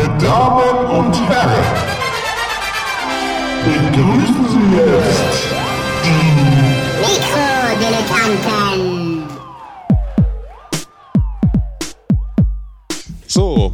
Meine 0.00 0.16
Damen 0.18 0.86
und 0.86 1.14
Herren, 1.28 1.64
begrüßen 3.64 4.48
Sie 4.48 4.76
jetzt 4.76 5.44
die 6.04 6.22
Mikrodilettanten. 7.02 9.24
So, 13.26 13.70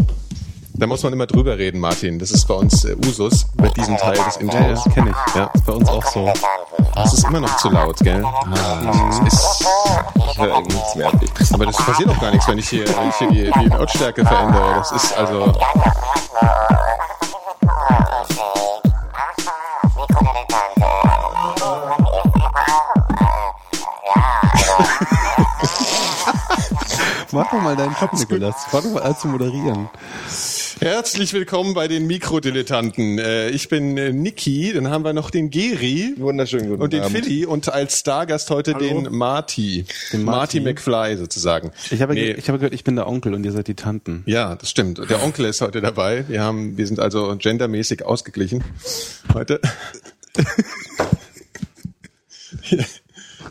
da 0.75 0.87
muss 0.89 1.05
man 1.05 1.13
immer 1.13 1.27
drüber 1.27 1.57
reden, 1.57 1.79
Martin. 1.79 2.19
Das 2.19 2.33
ist 2.33 2.49
bei 2.49 2.55
uns 2.55 2.85
äh, 2.85 2.97
Usus, 3.07 3.47
bei 3.57 3.69
diesem 3.69 3.97
Teil 3.97 4.17
des 4.17 4.39
Intros. 4.39 4.85
Ja, 4.85 4.91
kenne 4.93 5.11
ich. 5.11 5.17
Ja. 5.37 5.49
Bei 5.65 5.73
uns 5.75 5.89
auch 5.89 6.05
so. 6.07 6.33
Das 6.95 7.13
ist 7.13 7.25
immer 7.29 7.39
noch 7.41 7.57
zu 7.59 7.69
laut, 7.71 7.99
gell? 8.01 8.25
Das 8.53 9.21
ist, 9.33 9.65
Ich 10.37 10.43
höre 10.43 10.61
nichts 10.61 10.95
mehr. 10.97 11.11
aber 11.55 11.65
das 11.65 11.77
passiert 11.79 12.11
auch 12.11 12.21
gar 12.21 12.31
nichts, 12.31 12.47
wenn 12.47 12.59
ich 12.59 12.69
hier, 12.69 12.87
wenn 12.87 13.09
ich 13.09 13.15
hier 13.17 13.31
die, 13.31 13.51
die 13.59 13.69
Lautstärke 13.69 14.23
verändere. 14.23 14.75
Das 14.75 14.93
ist 14.93 15.17
also. 15.17 15.47
Mach 27.33 27.51
doch 27.51 27.63
mal 27.63 27.75
deinen 27.75 27.97
Job, 27.99 28.13
Nikolas. 28.13 28.67
Mach 28.73 28.83
doch 28.83 28.91
mal 28.91 29.05
an 29.05 29.17
zu 29.17 29.29
moderieren. 29.29 29.89
Herzlich 30.79 31.33
willkommen 31.33 31.73
bei 31.73 31.89
den 31.89 32.07
Mikrodilettanten. 32.07 33.19
Äh, 33.19 33.49
Ich 33.49 33.69
bin 33.71 33.97
äh, 33.97 34.13
Niki, 34.13 34.75
dann 34.75 34.91
haben 34.91 35.05
wir 35.05 35.15
noch 35.15 35.31
den 35.31 35.49
Geri 35.49 36.13
Wunderschönen 36.19 36.69
guten 36.69 36.83
und 36.83 36.93
den 36.93 37.01
Abend. 37.03 37.17
Philly 37.17 37.47
und 37.47 37.73
als 37.73 37.99
Stargast 38.01 38.51
heute 38.51 38.75
den 38.75 39.11
Marty. 39.11 39.87
Den 40.13 40.25
Marty 40.25 40.61
Marty. 40.61 40.61
McFly 40.61 41.17
sozusagen. 41.17 41.73
Ich 41.91 42.03
habe, 42.03 42.13
Nee. 42.13 42.33
ich 42.33 42.49
habe 42.49 42.59
gehört, 42.59 42.75
ich 42.75 42.85
bin 42.85 42.95
der 42.95 43.07
Onkel 43.09 43.33
und 43.33 43.45
ihr 43.45 43.53
seid 43.53 43.69
die 43.69 43.75
Tanten. 43.75 44.23
Ja, 44.27 44.55
das 44.55 44.69
stimmt. 44.69 45.01
Der 45.09 45.23
Onkel 45.25 45.47
ist 45.47 45.63
heute 45.63 45.81
dabei. 45.81 46.25
Wir 46.29 46.43
haben, 46.43 46.77
wir 46.77 46.87
sind 46.87 47.01
also 47.01 47.35
gendermäßig 47.39 48.05
ausgeglichen 48.05 48.63
heute. 49.33 49.61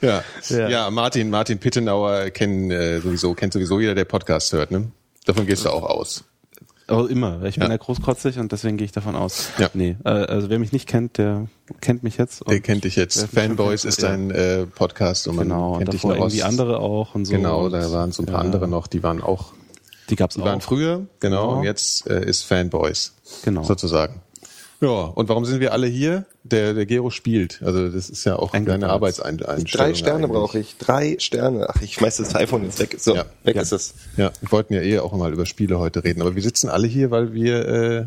ja. 0.02 0.23
ja, 0.50 0.69
Ja. 0.69 0.91
Martin, 0.91 1.31
Martin 1.31 1.57
Pittenauer 1.57 2.30
kennen 2.30 2.69
äh, 2.69 3.00
sowieso, 3.02 3.33
kennt 3.33 3.52
sowieso 3.53 3.80
jeder, 3.80 3.95
der 3.95 4.05
Podcast 4.05 4.53
hört, 4.53 4.69
ne? 4.69 4.91
Davon 5.25 5.47
gehst 5.47 5.66
du 5.66 5.69
auch 5.72 5.81
aus. 5.83 6.23
Aber 6.88 7.09
immer. 7.09 7.41
Ich 7.44 7.58
bin 7.58 7.69
Ja. 7.72 7.78
großkotzig 7.78 8.38
und 8.38 8.52
deswegen 8.52 8.78
gehe 8.78 8.86
ich 8.86 8.91
davon 8.91 9.16
aus. 9.16 9.50
Ja. 9.58 9.69
Nee, 9.73 9.95
äh, 10.05 10.09
also 10.09 10.50
wer 10.50 10.59
mich 10.59 10.72
nicht 10.72 10.88
kennt, 10.88 11.17
der 11.17 11.47
kennt 11.81 12.03
mich 12.03 12.17
jetzt. 12.17 12.41
Der 12.47 12.55
und 12.58 12.64
kennt 12.64 12.83
dich 12.83 12.95
jetzt. 12.95 13.25
Fanboys 13.33 13.81
kennt, 13.81 13.89
ist 13.94 14.03
dein 14.03 14.30
äh, 14.31 14.66
Podcast 14.67 15.28
und 15.28 15.36
man 15.38 15.47
Genau, 15.47 15.73
und 15.73 15.80
kennt 15.80 15.94
dich 15.94 16.02
davor 16.02 16.16
noch 16.17 16.25
aus. 16.25 16.33
irgendwie 16.33 16.44
andere 16.44 16.80
auch 16.80 17.16
und 17.16 17.25
so. 17.25 17.33
Genau, 17.33 17.66
Und, 17.66 17.72
da 17.72 17.91
waren 17.91 18.11
so 18.11 18.22
ein 18.22 18.28
paar 18.28 18.36
ja, 18.36 18.41
andere 18.41 18.67
noch, 18.67 18.86
die 18.88 19.02
waren 19.02 19.22
auch, 19.23 19.53
Die 20.11 20.16
gab's 20.16 20.36
die 20.36 20.41
auch. 20.41 20.45
waren 20.45 20.61
früher, 20.61 21.08
genau, 21.19 21.47
Genau. 21.47 21.58
und 21.58 21.63
jetzt 21.63 22.08
äh, 22.08 22.23
ist 22.23 22.44
Fanboys. 22.44 23.13
Genau. 23.44 23.63
Sozusagen. 23.63 24.22
Ja, 24.86 25.05
und 25.05 25.30
warum 25.30 25.45
sind 25.45 25.59
wir 25.61 25.73
alle 25.73 25.88
hier? 25.88 26.25
Der, 26.44 26.73
der 26.75 26.86
Gero 26.86 27.09
spielt. 27.09 27.61
Also 27.64 27.89
das 27.89 28.09
ist 28.09 28.23
ja 28.25 28.36
auch 28.36 28.53
Eingeplant. 28.53 28.83
eine 28.83 28.94
Arbeitseinstellung. 28.94 29.66
Drei 29.66 29.94
Sterne 29.95 30.25
eigentlich. 30.25 30.31
brauche 30.31 30.59
ich. 30.59 30.78
Drei 30.78 31.16
Sterne. 31.19 31.67
Ach, 31.69 31.81
ich 31.81 31.94
schmeiß 31.95 32.17
das 32.17 32.36
iPhone 32.36 32.64
jetzt 32.66 32.80
weg. 32.80 32.95
So, 33.00 33.16
Ja. 33.16 33.25
weg 33.44 33.56
Ja. 33.56 33.61
ist 33.63 33.72
es. 33.72 33.94
Ja, 34.16 34.31
wir 34.41 34.52
wollten 34.52 34.73
ja 34.75 34.81
eh 34.81 35.00
auch 35.00 35.11
mal 35.13 35.33
über 35.33 35.45
Spiele 35.47 35.80
heute 35.80 36.03
reden, 36.03 36.22
aber 36.22 36.36
wir 36.36 36.41
sitzen 36.44 36.69
alle 36.69 36.86
hier, 36.88 37.09
weil 37.09 37.33
wir 37.33 37.67
äh, 37.67 38.06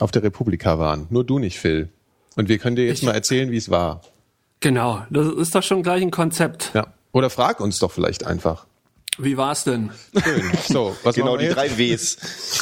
auf 0.00 0.10
der 0.10 0.24
Republika 0.24 0.78
waren. 0.80 1.06
Nur 1.10 1.22
du 1.24 1.38
nicht, 1.38 1.58
Phil. 1.60 1.88
Und 2.36 2.48
wir 2.48 2.58
können 2.58 2.74
dir 2.76 2.86
jetzt 2.86 2.98
Ich- 2.98 3.04
mal 3.04 3.14
erzählen, 3.14 3.50
wie 3.52 3.56
es 3.56 3.70
war. 3.70 4.00
Genau, 4.60 5.02
das 5.10 5.28
ist 5.34 5.54
doch 5.54 5.62
schon 5.62 5.84
gleich 5.84 6.02
ein 6.02 6.10
Konzept. 6.10 6.72
Ja. 6.74 6.88
Oder 7.12 7.30
frag 7.30 7.60
uns 7.60 7.78
doch 7.78 7.92
vielleicht 7.92 8.26
einfach. 8.26 8.66
Wie 9.18 9.36
war's 9.36 9.62
denn? 9.64 9.90
Schön. 10.24 10.42
So, 10.68 10.96
was 11.04 11.14
Genau, 11.14 11.36
die 11.36 11.44
jetzt? 11.44 11.56
drei 11.56 11.70
Ws. 11.78 12.16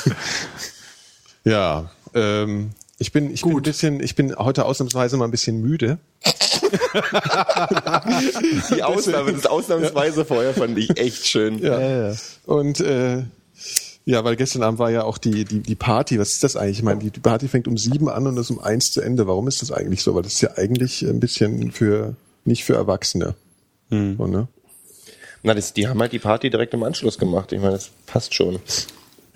Ja, 1.44 1.90
ähm, 2.14 2.70
ich 2.98 3.12
bin, 3.12 3.30
ich 3.30 3.42
bin 3.42 3.56
ein 3.56 3.62
bisschen, 3.62 4.00
ich 4.00 4.14
bin 4.14 4.34
heute 4.36 4.64
ausnahmsweise 4.64 5.16
mal 5.16 5.26
ein 5.26 5.30
bisschen 5.30 5.60
müde. 5.60 5.98
Die 8.74 8.82
Ausnahme, 8.82 9.32
das 9.32 9.46
Ausnahmsweise 9.46 10.24
vorher 10.24 10.54
fand 10.54 10.76
ich 10.78 10.98
echt 10.98 11.26
schön. 11.26 11.58
Ja. 11.58 12.14
Und 12.46 12.80
äh, 12.80 13.22
ja, 14.04 14.24
weil 14.24 14.36
gestern 14.36 14.62
Abend 14.62 14.78
war 14.78 14.90
ja 14.90 15.04
auch 15.04 15.18
die, 15.18 15.44
die, 15.44 15.60
die 15.60 15.74
Party. 15.74 16.18
Was 16.18 16.32
ist 16.32 16.44
das 16.44 16.56
eigentlich? 16.56 16.78
Ich 16.78 16.84
meine, 16.84 17.00
die, 17.00 17.10
die 17.10 17.20
Party 17.20 17.48
fängt 17.48 17.68
um 17.68 17.76
sieben 17.76 18.08
an 18.08 18.26
und 18.26 18.36
ist 18.38 18.50
um 18.50 18.60
eins 18.60 18.90
zu 18.90 19.00
Ende. 19.00 19.26
Warum 19.26 19.46
ist 19.48 19.62
das 19.62 19.72
eigentlich 19.72 20.02
so? 20.02 20.14
Weil 20.14 20.22
das 20.22 20.34
ist 20.34 20.40
ja 20.40 20.56
eigentlich 20.56 21.02
ein 21.02 21.20
bisschen 21.20 21.72
für 21.72 22.16
nicht 22.44 22.64
für 22.64 22.74
Erwachsene. 22.74 23.34
So, 23.90 23.96
ne? 23.96 24.48
Na, 25.42 25.54
das, 25.54 25.72
die 25.72 25.86
haben 25.86 26.00
halt 26.00 26.12
die 26.12 26.18
Party 26.18 26.50
direkt 26.50 26.74
im 26.74 26.82
Anschluss 26.82 27.18
gemacht. 27.18 27.52
Ich 27.52 27.60
meine, 27.60 27.72
das 27.72 27.90
passt 28.06 28.34
schon. 28.34 28.58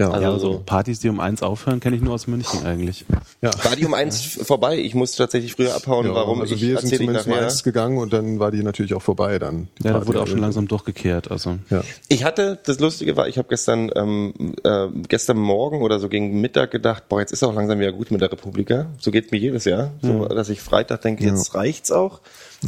Ja, 0.01 0.09
Ja, 0.09 0.15
Also- 0.15 0.49
also 0.49 0.63
Partys, 0.65 0.99
die 1.01 1.09
um 1.11 1.21
eins 1.21 1.43
aufhören, 1.43 1.79
kenne 1.79 1.95
ich 1.95 2.01
nur 2.03 2.15
aus 2.15 2.27
München 2.27 2.65
eigentlich. 2.65 3.05
ja. 3.43 3.51
War 3.65 3.77
die 3.77 3.85
um 3.85 3.93
eins 3.95 4.23
vorbei? 4.23 4.79
Ich 4.79 4.95
musste 4.95 5.19
tatsächlich 5.19 5.55
früher 5.55 5.75
abhauen. 5.77 6.07
Ja, 6.07 6.15
Warum? 6.15 6.41
Also 6.41 6.55
ich 6.55 6.63
wir 6.63 6.79
sind 6.79 6.97
zumindest 6.97 7.27
um 7.27 7.35
eins 7.35 7.63
gegangen 7.63 7.99
und 7.99 8.13
dann 8.13 8.39
war 8.41 8.51
die 8.51 8.63
natürlich 8.63 8.95
auch 8.95 9.03
vorbei 9.03 9.39
dann. 9.39 9.69
Ja, 9.83 9.91
da 9.91 9.93
Party. 9.93 10.09
wurde 10.09 10.23
auch 10.23 10.27
schon 10.27 10.39
langsam 10.39 10.67
durchgekehrt. 10.69 11.31
Also 11.31 11.59
Ja. 11.69 11.83
Ich 12.09 12.25
hatte, 12.25 12.59
das 12.65 12.81
Lustige 12.81 13.17
war, 13.17 13.29
ich 13.29 13.37
habe 13.37 13.49
gestern, 13.49 13.91
ähm, 13.95 14.33
äh, 14.65 14.87
gestern 15.07 15.37
Morgen 15.37 15.83
oder 15.83 15.99
so 16.01 16.09
gegen 16.09 16.41
Mittag 16.41 16.71
gedacht, 16.71 17.09
boah, 17.11 17.21
jetzt 17.21 17.33
ist 17.33 17.43
auch 17.43 17.55
langsam 17.55 17.79
wieder 17.79 17.93
gut 17.93 18.11
mit 18.11 18.23
der 18.23 18.33
Republika. 18.33 18.87
So 18.99 19.11
geht's 19.11 19.31
mir 19.31 19.39
jedes 19.39 19.67
Jahr. 19.67 19.91
So, 20.01 20.25
dass 20.27 20.49
ich 20.49 20.61
Freitag 20.63 21.03
denke, 21.03 21.25
jetzt 21.25 21.55
reicht's 21.55 21.91
auch. 21.93 22.21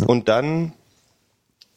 Und 0.06 0.28
dann 0.28 0.72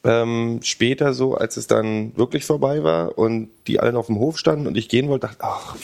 ähm, 0.05 0.59
später 0.63 1.13
so, 1.13 1.35
als 1.35 1.57
es 1.57 1.67
dann 1.67 2.15
wirklich 2.15 2.45
vorbei 2.45 2.83
war 2.83 3.17
und 3.17 3.49
die 3.67 3.79
allen 3.79 3.95
auf 3.95 4.07
dem 4.07 4.19
Hof 4.19 4.37
standen 4.37 4.67
und 4.67 4.77
ich 4.77 4.87
gehen 4.89 5.09
wollte, 5.09 5.27
dachte, 5.27 5.43
ach, 5.43 5.75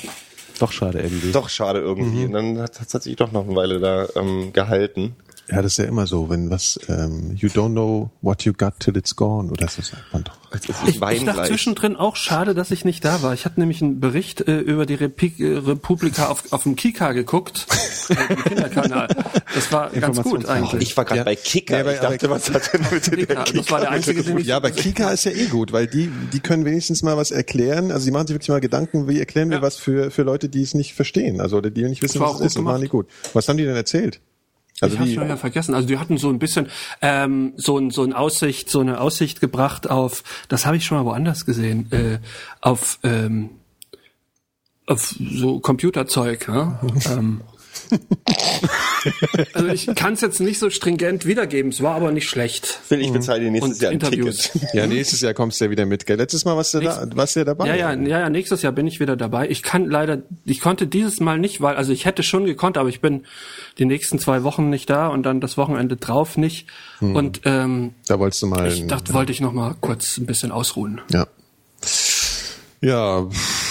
doch 0.60 0.72
schade 0.72 1.00
irgendwie. 1.00 1.32
doch 1.32 1.50
schade 1.50 1.80
irgendwie. 1.80 2.26
Und 2.26 2.34
dann 2.34 2.62
hat 2.62 2.78
es 2.80 3.04
sich 3.04 3.16
doch 3.16 3.32
noch 3.32 3.46
eine 3.46 3.56
Weile 3.56 3.80
da 3.80 4.08
ähm, 4.16 4.54
gehalten. 4.54 5.16
Ja, 5.50 5.62
das 5.62 5.74
ist 5.74 5.78
ja 5.78 5.86
immer 5.86 6.08
so, 6.08 6.30
wenn 6.30 6.50
was, 6.50 6.80
ähm, 6.88 7.36
you 7.36 7.50
don't 7.50 7.72
know 7.72 8.10
what 8.22 8.44
you 8.44 8.54
got 8.54 8.80
till 8.80 8.96
it's 8.96 9.16
gone, 9.16 9.52
oder 9.52 9.68
so 9.68 9.82
sagt 9.82 10.04
man 10.14 10.24
doch. 10.24 10.38
Ich, 10.88 11.02
ich 11.02 11.26
dachte 11.26 11.44
zwischendrin 11.48 11.96
auch 11.98 12.16
schade, 12.16 12.54
dass 12.54 12.72
ich 12.72 12.86
nicht 12.86 13.04
da 13.04 13.22
war. 13.22 13.34
Ich 13.34 13.44
hatte 13.46 13.60
nämlich 13.60 13.82
einen 13.82 14.00
Bericht 14.00 14.42
äh, 14.48 14.60
über 14.60 14.86
die 14.86 14.94
Repi 14.96 15.34
äh, 15.40 15.58
Republika 15.58 16.28
auf, 16.28 16.52
auf 16.54 16.64
dem 16.64 16.76
Kika 16.78 17.12
geguckt, 17.14 17.68
äh, 18.10 18.34
im 18.34 18.44
Kinderkanal. 18.44 19.08
Das 19.54 19.72
war 19.74 19.90
ganz 19.90 20.22
gut 20.22 20.46
eigentlich. 20.46 20.84
Ich 20.90 20.96
war 20.98 21.04
gerade 21.06 21.20
Ja. 21.20 21.24
bei 21.26 21.36
Kicker. 21.36 21.76
Ja, 21.76 21.82
aber- 21.82 21.94
ich 21.96 22.00
dachte, 22.00 22.30
was 22.30 22.50
hat 22.52 22.74
denn 22.74 22.86
mit 22.92 23.08
der 23.30 23.44
Kika, 23.44 23.44
das 23.44 23.72
war 23.72 23.80
der 23.82 23.92
einzige, 23.92 24.24
den 24.24 24.38
ich 24.38 24.48
Ja, 24.48 24.58
aber 24.58 24.72
Kika 24.72 25.12
ist 25.12 25.26
ja 25.26 25.32
eh 25.32 25.48
gut, 25.48 25.72
weil 25.74 25.88
die, 25.88 26.10
die 26.32 26.40
können 26.40 26.64
wenigstens 26.66 27.04
mal 27.04 27.18
was 27.18 27.32
erklären. 27.32 27.92
Also 27.92 28.06
die 28.06 28.12
machen 28.12 28.28
sich 28.28 28.36
wirklich 28.36 28.50
mal 28.50 28.62
Gedanken, 28.62 29.08
wie 29.10 29.20
erklären 29.20 29.50
wir 29.50 29.58
Ja. 29.58 29.64
was 29.64 29.76
für, 29.78 30.12
für 30.12 30.24
Leute, 30.24 30.48
die 30.50 30.62
es 30.62 30.74
nicht 30.74 30.94
verstehen, 30.94 31.42
also 31.42 31.58
oder 31.58 31.70
die 31.72 31.84
nicht 31.84 32.02
wissen, 32.02 32.20
war 32.22 32.30
was 32.36 32.40
es 32.40 32.48
ist. 32.48 32.58
Und 32.58 32.64
machen 32.66 32.82
die 32.82 32.88
gut. 32.90 33.08
Was 33.34 33.48
haben 33.50 33.58
die 33.58 33.66
denn 33.66 33.76
erzählt? 33.76 34.22
Also 34.82 34.96
ich 34.96 35.00
habe 35.00 35.12
schon 35.12 35.24
wieder 35.24 35.38
vergessen. 35.38 35.76
Also 35.76 35.88
die 35.88 36.00
hatten 36.00 36.18
so 36.18 36.30
ein 36.30 36.40
bisschen 36.40 36.68
ähm, 37.02 37.54
so 37.56 37.78
ein 37.78 37.92
so 37.92 38.04
ein 38.04 38.14
Aussicht, 38.14 38.70
so 38.70 38.80
eine 38.80 39.00
Aussicht 39.00 39.40
gebracht 39.40 39.90
auf. 39.90 40.24
Das 40.50 40.66
habe 40.66 40.78
ich 40.78 40.86
schon 40.86 40.98
mal 40.98 41.06
woanders 41.06 41.46
gesehen. 41.46 41.92
Äh, 41.92 42.20
auf 42.62 43.00
ähm, 43.04 43.52
auf 44.88 45.16
so 45.20 45.60
Computerzeug. 45.60 46.48
Ne? 46.48 46.80
ähm, 47.06 47.42
also 49.54 49.68
ich 49.70 49.88
kann 49.96 50.14
es 50.14 50.22
jetzt 50.22 50.40
nicht 50.40 50.60
so 50.60 50.70
stringent 50.70 51.26
wiedergeben. 51.26 51.72
Es 51.72 51.82
war 51.82 51.96
aber 51.96 52.12
nicht 52.12 52.30
schlecht. 52.30 52.66
Phil, 52.66 53.02
ich 53.02 53.12
bezahle 53.12 53.42
dir 53.42 53.52
nächstes 53.52 53.78
Und 53.78 53.82
Jahr 53.82 53.92
ein 53.92 54.00
Interviews. 54.00 54.52
Ticket. 54.52 54.70
ja, 54.74 54.88
nächstes 54.88 55.22
Jahr 55.22 55.34
kommst 55.34 55.60
du 55.60 55.66
ja 55.66 55.72
wieder 55.72 55.86
mit. 55.86 56.06
Gell? 56.06 56.18
Letztes 56.18 56.46
Mal 56.46 56.56
warst 56.56 56.74
du 56.74 56.80
da, 56.80 57.08
warst 57.16 57.36
du 57.36 57.42
ja 57.42 57.46
dabei. 57.46 57.68
Ja, 57.68 57.76
ja, 57.76 57.94
ja, 57.94 58.20
ja, 58.20 58.30
nächstes 58.30 58.62
Jahr 58.62 58.72
bin 58.72 58.88
ich 58.88 59.00
wieder 59.00 59.16
dabei. 59.16 59.50
Ich 59.50 59.64
kann 59.64 59.90
leider, 59.90 60.20
ich 60.46 60.62
konnte 60.62 60.88
dieses 60.88 61.20
Mal 61.20 61.40
nicht, 61.40 61.62
weil, 61.62 61.76
also 61.76 61.92
ich 61.92 62.06
hätte 62.06 62.24
schon 62.24 62.46
gekonnt, 62.46 62.78
aber 62.78 62.90
ich 62.90 63.02
bin 63.02 63.26
die 63.78 63.86
nächsten 63.86 64.20
zwei 64.20 64.44
Wochen 64.44 64.70
nicht 64.70 64.90
da 64.90 65.08
und 65.08 65.24
dann 65.24 65.42
das 65.42 65.58
Wochenende 65.58 65.98
drauf 65.98 66.38
nicht. 66.38 66.68
Und 67.00 67.42
ähm, 67.46 67.94
Da 68.08 68.20
wolltest 68.20 68.42
du 68.44 68.48
mal. 68.48 68.68
ich 68.68 68.86
dachte, 68.88 69.14
wollte 69.14 69.32
ich 69.32 69.42
noch 69.42 69.54
mal 69.54 69.76
kurz 69.82 70.18
ein 70.18 70.26
bisschen 70.26 70.52
ausruhen. 70.52 71.02
ja. 71.12 71.28
Ja, 72.84 73.28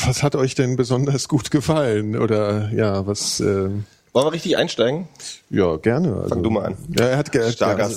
was 0.07 0.23
hat 0.23 0.37
euch 0.37 0.55
denn 0.55 0.77
besonders 0.77 1.27
gut 1.27 1.51
gefallen? 1.51 2.17
Oder 2.17 2.71
ja, 2.73 3.07
was? 3.09 3.41
Äh, 3.41 3.71
Wollen 4.13 4.27
wir 4.27 4.33
richtig 4.33 4.57
einsteigen? 4.57 5.09
ja, 5.51 5.77
gerne. 5.77 6.15
Also, 6.17 6.29
Fang 6.31 6.43
du 6.43 6.51
mal 6.51 6.67
an. 6.67 6.77
Ja, 6.99 7.07
er 7.07 7.17
hat 7.19 7.31
ge- 7.31 7.49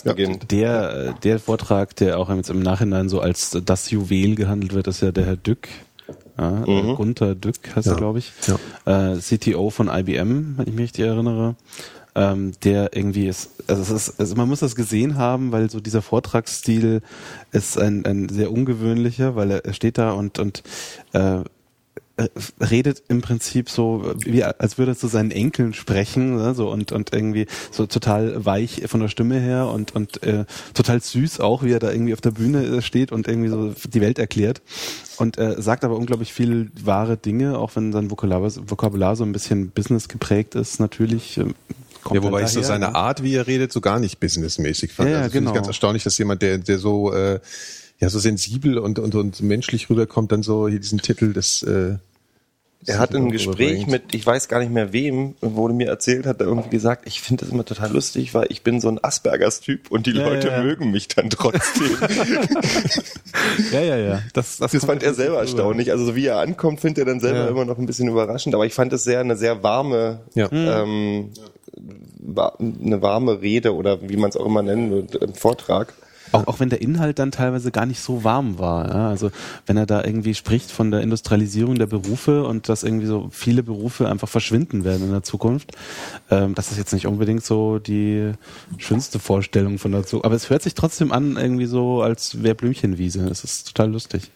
beginnt. 0.04 0.52
Der, 0.52 0.94
äh, 0.94 1.14
der 1.24 1.40
Vortrag, 1.40 1.96
der 1.96 2.20
auch 2.20 2.30
jetzt 2.30 2.50
im 2.52 2.60
Nachhinein 2.62 3.10
so 3.10 3.20
als 3.20 3.58
das 3.66 3.90
Juwel 3.90 4.36
gehandelt 4.36 4.74
wird, 4.74 4.88
ist 4.88 5.02
ja 5.02 5.12
der 5.12 5.26
Herr 5.26 5.38
Dück. 5.38 5.68
Ja, 6.38 6.64
äh, 6.66 6.94
Gunther 6.96 7.34
Dück 7.36 7.76
heißt 7.76 7.88
Ja. 7.88 7.94
er, 7.94 7.98
glaube 7.98 8.20
ich. 8.20 8.32
Ja. 8.86 9.14
Äh, 9.14 9.18
CTO 9.20 9.70
von 9.70 9.88
IBM, 9.88 10.56
wenn 10.58 10.68
ich 10.68 10.74
mich 10.74 10.84
richtig 10.84 11.06
erinnere. 11.06 11.56
Ähm, 12.16 12.52
der 12.64 12.96
irgendwie 12.96 13.28
ist, 13.28 13.50
also 13.68 13.82
es 13.82 13.90
ist, 14.10 14.20
also 14.20 14.36
man 14.36 14.48
muss 14.48 14.60
das 14.60 14.76
gesehen 14.76 15.18
haben, 15.18 15.52
weil 15.52 15.72
so 15.72 15.80
dieser 15.80 16.04
Vortragsstil 16.04 17.02
ist 17.52 17.76
ein, 17.80 18.06
ein 18.06 18.30
sehr 18.30 18.52
ungewöhnlicher, 18.52 19.36
weil 19.36 19.50
er, 19.50 19.66
er 19.66 19.74
steht 19.74 19.98
da 19.98 20.12
und, 20.12 20.38
und 20.38 20.62
äh, 21.14 21.40
redet 22.62 23.04
im 23.08 23.22
Prinzip 23.22 23.70
so, 23.70 24.14
wie 24.20 24.44
als 24.44 24.78
würde 24.78 24.92
er 24.92 24.98
zu 24.98 25.08
seinen 25.08 25.32
Enkeln 25.32 25.74
sprechen, 25.74 26.36
ne, 26.36 26.54
so 26.54 26.70
und 26.70 26.92
und 26.92 27.12
irgendwie 27.12 27.48
so 27.72 27.88
total 27.88 28.46
weich 28.46 28.84
von 28.86 29.00
der 29.00 29.08
Stimme 29.08 29.40
her 29.40 29.68
und 29.68 29.96
und 29.96 30.22
äh, 30.22 30.46
total 30.76 31.02
süß 31.02 31.40
auch, 31.40 31.64
wie 31.64 31.72
er 31.72 31.80
da 31.80 31.92
irgendwie 31.92 32.14
auf 32.14 32.22
der 32.22 32.32
Bühne 32.32 32.64
äh, 32.66 32.82
steht 32.84 33.12
und 33.12 33.28
irgendwie 33.28 33.50
so 33.50 33.74
die 33.90 34.02
Welt 34.02 34.20
erklärt 34.20 34.62
und 35.18 35.38
äh, 35.38 35.56
sagt 35.60 35.84
aber 35.84 35.96
unglaublich 35.96 36.34
viel 36.34 36.72
wahre 36.84 37.18
Dinge, 37.18 37.58
auch 37.58 37.76
wenn 37.76 37.92
sein 37.92 38.12
Vokabular, 38.12 38.52
Vokabular 38.70 39.16
so 39.16 39.24
ein 39.24 39.32
bisschen 39.32 39.72
Business 39.72 40.08
geprägt 40.08 40.56
ist, 40.56 40.80
natürlich. 40.80 41.38
Äh, 41.38 41.46
Ja, 42.12 42.22
wobei 42.22 42.44
ich 42.44 42.50
so 42.50 42.62
seine 42.62 42.90
ne? 42.90 42.96
Art, 42.96 43.24
wie 43.24 43.34
er 43.36 43.48
redet, 43.48 43.72
so 43.72 43.80
gar 43.82 44.00
nicht 44.00 44.20
businessmäßig 44.20 44.92
fand. 44.92 45.10
Ja, 45.10 45.18
also 45.18 45.32
finde 45.32 45.40
genau. 45.40 45.52
ich 45.52 45.56
ganz 45.56 45.68
erstaunlich, 45.68 46.04
dass 46.04 46.18
jemand, 46.18 46.42
der, 46.42 46.58
der 46.58 46.78
so, 46.78 47.14
äh, 47.14 47.40
ja, 48.04 48.10
so 48.10 48.20
sensibel 48.20 48.78
und, 48.78 49.00
und, 49.00 49.16
und 49.16 49.42
menschlich 49.42 49.90
rüberkommt, 49.90 50.32
dann 50.32 50.44
so 50.44 50.68
hier 50.68 50.80
diesen 50.80 51.00
Titel 51.00 51.32
des, 51.34 51.64
äh, 51.64 51.96
Er 52.86 53.00
hat 53.00 53.14
im 53.14 53.32
Gespräch 53.32 53.88
mit, 53.88 54.14
ich 54.14 54.26
weiß 54.26 54.50
gar 54.50 54.60
nicht 54.60 54.72
mehr 54.72 54.92
wem, 54.92 55.36
wurde 55.40 55.74
mir 55.74 55.88
erzählt, 55.88 56.26
hat 56.26 56.42
er 56.42 56.48
irgendwie 56.48 56.70
gesagt, 56.70 57.08
ich 57.08 57.22
finde 57.22 57.46
das 57.46 57.54
immer 57.54 57.64
total 57.64 57.92
lustig, 57.94 58.34
weil 58.34 58.48
ich 58.50 58.62
bin 58.62 58.82
so 58.82 58.90
ein 58.90 59.02
Aspergers-Typ 59.02 59.90
und 59.90 60.06
die 60.06 60.12
Ja, 60.12 60.28
Leute 60.28 60.50
ja, 60.50 60.58
ja. 60.58 60.64
mögen 60.64 60.92
mich 60.92 61.08
dann 61.08 61.30
trotzdem. 61.30 61.98
Ja, 63.72 63.82
ja, 63.82 63.98
ja. 63.98 64.22
Das, 64.34 64.58
das, 64.58 64.72
Das 64.72 64.86
fand 64.86 65.04
er 65.04 65.14
selber 65.14 65.34
rüber. 65.34 65.42
erstaunlich. 65.42 65.92
Also 65.92 66.06
so 66.06 66.16
wie 66.16 66.26
er 66.26 66.40
ankommt, 66.40 66.80
findet 66.80 67.00
er 67.00 67.06
dann 67.06 67.20
selber 67.20 67.40
Ja. 67.40 67.48
immer 67.50 67.66
noch 67.66 67.78
ein 67.78 67.86
bisschen 67.86 68.08
überraschend. 68.08 68.56
Aber 68.56 68.66
ich 68.66 68.74
fand 68.74 68.94
es 68.94 69.04
sehr 69.04 69.20
eine 69.20 69.36
sehr 69.36 69.64
warme, 69.64 70.20
Ja. 70.34 70.50
ähm, 70.52 71.30
eine 72.60 73.02
warme 73.02 73.42
Rede 73.42 73.74
oder 73.76 74.08
wie 74.08 74.18
man 74.18 74.30
es 74.30 74.38
auch 74.38 74.46
immer 74.46 74.62
nennen 74.62 74.92
wird, 74.92 75.16
im 75.16 75.34
Vortrag. 75.34 75.94
Auch, 76.34 76.48
auch 76.48 76.60
wenn 76.60 76.70
der 76.70 76.82
Inhalt 76.82 77.20
dann 77.20 77.32
teilweise 77.32 77.72
gar 77.72 77.86
nicht 77.86 78.02
so 78.02 78.24
warm 78.24 78.60
war. 78.60 78.90
Ja? 78.90 79.10
Also 79.10 79.32
wenn 79.66 79.78
er 79.78 79.86
da 79.86 80.04
irgendwie 80.04 80.34
spricht 80.34 80.72
von 80.72 80.92
der 80.92 81.02
Industrialisierung 81.02 81.76
der 81.76 81.86
Berufe 81.88 82.44
und 82.44 82.68
dass 82.70 82.84
irgendwie 82.84 83.06
so 83.06 83.30
viele 83.32 83.64
Berufe 83.64 84.10
einfach 84.10 84.28
verschwinden 84.28 84.84
werden 84.84 85.04
in 85.06 85.12
der 85.12 85.24
Zukunft, 85.24 85.72
ähm, 86.32 86.56
das 86.56 86.72
ist 86.72 86.78
jetzt 86.78 86.92
nicht 86.94 87.08
unbedingt 87.08 87.46
so 87.46 87.80
die 87.80 88.32
schönste 88.78 89.20
Vorstellung 89.20 89.78
von 89.80 89.92
der 89.92 90.04
Zukunft. 90.04 90.26
Aber 90.26 90.36
es 90.36 90.50
hört 90.50 90.64
sich 90.64 90.74
trotzdem 90.74 91.12
an 91.12 91.38
irgendwie 91.38 91.68
so, 91.68 92.02
als 92.02 92.44
wäre 92.44 92.56
Blümchenwiese. 92.56 93.26
Es 93.28 93.44
ist 93.44 93.68
total 93.68 93.92
lustig. 93.92 94.32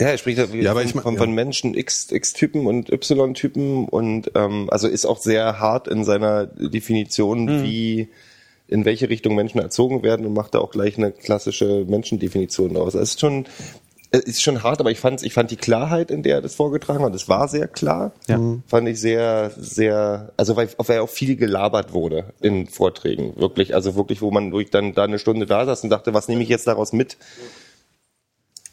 Ja, 0.00 0.08
er 0.08 0.18
spricht 0.18 0.38
ja, 0.38 0.44
aber 0.70 0.80
von, 0.80 0.88
ich 0.88 0.94
mein- 0.94 1.02
von, 1.04 1.14
ja. 1.14 1.20
von 1.20 1.32
Menschen 1.32 1.74
X, 1.74 2.10
X-Typen 2.10 2.66
und 2.66 2.90
Y-Typen 2.90 3.84
und 3.86 4.32
ähm, 4.34 4.68
also 4.70 4.88
ist 4.88 5.04
auch 5.04 5.18
sehr 5.20 5.60
hart 5.60 5.86
in 5.86 6.04
seiner 6.04 6.46
Definition, 6.46 7.44
Mhm. 7.44 7.62
wie 7.62 8.08
in 8.72 8.84
welche 8.84 9.08
Richtung 9.08 9.34
Menschen 9.34 9.60
erzogen 9.60 10.02
werden 10.02 10.26
und 10.26 10.32
macht 10.32 10.54
da 10.54 10.58
auch 10.58 10.70
gleich 10.70 10.96
eine 10.96 11.12
klassische 11.12 11.84
Menschendefinition 11.86 12.76
aus. 12.76 12.94
Es 12.94 13.10
ist 13.10 13.20
schon 13.20 13.46
es 14.14 14.24
ist 14.24 14.42
schon 14.42 14.62
hart, 14.62 14.78
aber 14.80 14.90
ich 14.90 15.00
fand 15.00 15.22
ich 15.22 15.32
fand 15.32 15.50
die 15.50 15.56
Klarheit, 15.56 16.10
in 16.10 16.22
der 16.22 16.36
er 16.36 16.42
das 16.42 16.54
vorgetragen 16.54 17.02
hat, 17.02 17.14
das 17.14 17.28
war 17.28 17.48
sehr 17.48 17.66
klar. 17.66 18.12
Ja. 18.28 18.38
Fand 18.66 18.88
ich 18.88 19.00
sehr 19.00 19.52
sehr 19.56 20.32
also 20.36 20.56
weil, 20.56 20.68
weil 20.78 21.00
auch 21.00 21.08
viel 21.08 21.36
gelabert 21.36 21.92
wurde 21.92 22.32
in 22.40 22.66
Vorträgen, 22.66 23.34
wirklich, 23.36 23.74
also 23.74 23.94
wirklich, 23.96 24.20
wo 24.20 24.30
man 24.30 24.50
durch 24.50 24.70
dann 24.70 24.94
da 24.94 25.04
eine 25.04 25.18
Stunde 25.18 25.46
da 25.46 25.64
saß 25.64 25.84
und 25.84 25.90
dachte, 25.90 26.12
was 26.14 26.28
nehme 26.28 26.42
ich 26.42 26.48
jetzt 26.48 26.66
daraus 26.66 26.92
mit? 26.92 27.16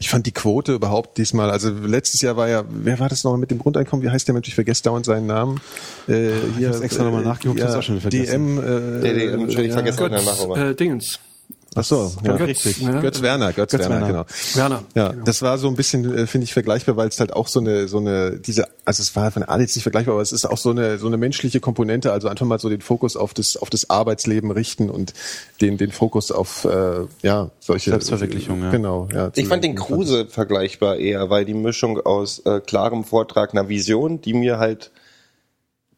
Ich 0.00 0.08
fand 0.08 0.24
die 0.24 0.32
Quote 0.32 0.72
überhaupt 0.72 1.18
diesmal, 1.18 1.50
also 1.50 1.70
letztes 1.70 2.22
Jahr 2.22 2.34
war 2.34 2.48
ja, 2.48 2.64
wer 2.70 2.98
war 2.98 3.10
das 3.10 3.22
noch 3.22 3.36
mit 3.36 3.50
dem 3.50 3.58
Grundeinkommen? 3.58 4.02
Wie 4.02 4.08
heißt 4.08 4.26
der 4.26 4.32
Mensch? 4.32 4.48
Ich 4.48 4.54
vergesse 4.54 4.82
dauernd 4.82 5.04
seinen 5.04 5.26
Namen. 5.26 5.60
Äh, 6.08 6.30
hier, 6.56 6.68
hab's 6.68 6.80
extra 6.80 7.04
nochmal 7.04 7.22
nachgeguckt, 7.22 7.60
ja, 7.60 7.66
hab's 7.66 7.76
auch 7.76 7.82
schon 7.82 7.96
wieder 7.96 8.10
vergessen. 8.10 8.56
DM, 8.56 8.64
äh, 8.64 9.00
Nee, 9.02 9.12
nee, 9.12 9.24
Entschuldigung, 9.26 9.86
ich 9.86 9.94
vergesse 9.94 10.70
äh, 10.70 10.74
Dingens. 10.74 11.20
Ach 11.76 11.84
so, 11.84 12.12
ja, 12.24 12.36
Götz, 12.36 12.48
richtig. 12.64 12.82
ne? 12.82 13.00
Götz 13.00 13.22
Werner, 13.22 13.52
Götz, 13.52 13.70
Götz 13.70 13.82
Werner, 13.88 14.06
Werner. 14.06 14.06
genau. 14.08 14.26
Werner. 14.54 14.82
Ja, 14.96 15.08
Genau. 15.12 15.24
das 15.24 15.40
war 15.40 15.56
so 15.56 15.68
ein 15.68 15.76
bisschen, 15.76 16.12
äh, 16.18 16.26
finde 16.26 16.44
ich, 16.44 16.52
vergleichbar, 16.52 16.96
weil 16.96 17.06
es 17.08 17.20
halt 17.20 17.32
auch 17.32 17.46
so 17.46 17.60
eine, 17.60 17.86
so 17.86 17.98
eine, 17.98 18.38
diese, 18.38 18.66
also 18.84 19.02
es 19.02 19.14
war 19.14 19.30
von 19.30 19.44
alle 19.44 19.62
jetzt 19.62 19.76
nicht 19.76 19.84
vergleichbar, 19.84 20.14
aber 20.14 20.22
es 20.22 20.32
ist 20.32 20.44
auch 20.46 20.56
so 20.58 20.70
eine, 20.70 20.98
so 20.98 21.06
eine 21.06 21.16
menschliche 21.16 21.60
Komponente, 21.60 22.12
also 22.12 22.26
einfach 22.26 22.44
mal 22.44 22.58
so 22.58 22.68
den 22.68 22.80
Fokus 22.80 23.14
auf 23.16 23.34
das, 23.34 23.56
auf 23.56 23.70
das 23.70 23.88
Arbeitsleben 23.88 24.50
richten 24.50 24.90
und 24.90 25.14
den, 25.60 25.76
den 25.76 25.92
Fokus 25.92 26.32
auf, 26.32 26.64
äh, 26.64 27.06
ja, 27.22 27.50
solche. 27.60 27.90
Selbstverwirklichung, 27.90 28.62
ja. 28.62 28.70
Genau, 28.72 29.08
ja. 29.12 29.30
Ich 29.36 29.46
fand 29.46 29.62
den 29.62 29.76
Kruse 29.76 30.26
vergleichbar 30.26 30.96
eher, 30.96 31.30
weil 31.30 31.44
die 31.44 31.54
Mischung 31.54 32.00
aus 32.00 32.40
äh, 32.46 32.58
klarem 32.60 33.04
Vortrag, 33.04 33.52
einer 33.52 33.68
Vision, 33.68 34.20
die 34.20 34.34
mir 34.34 34.58
halt 34.58 34.90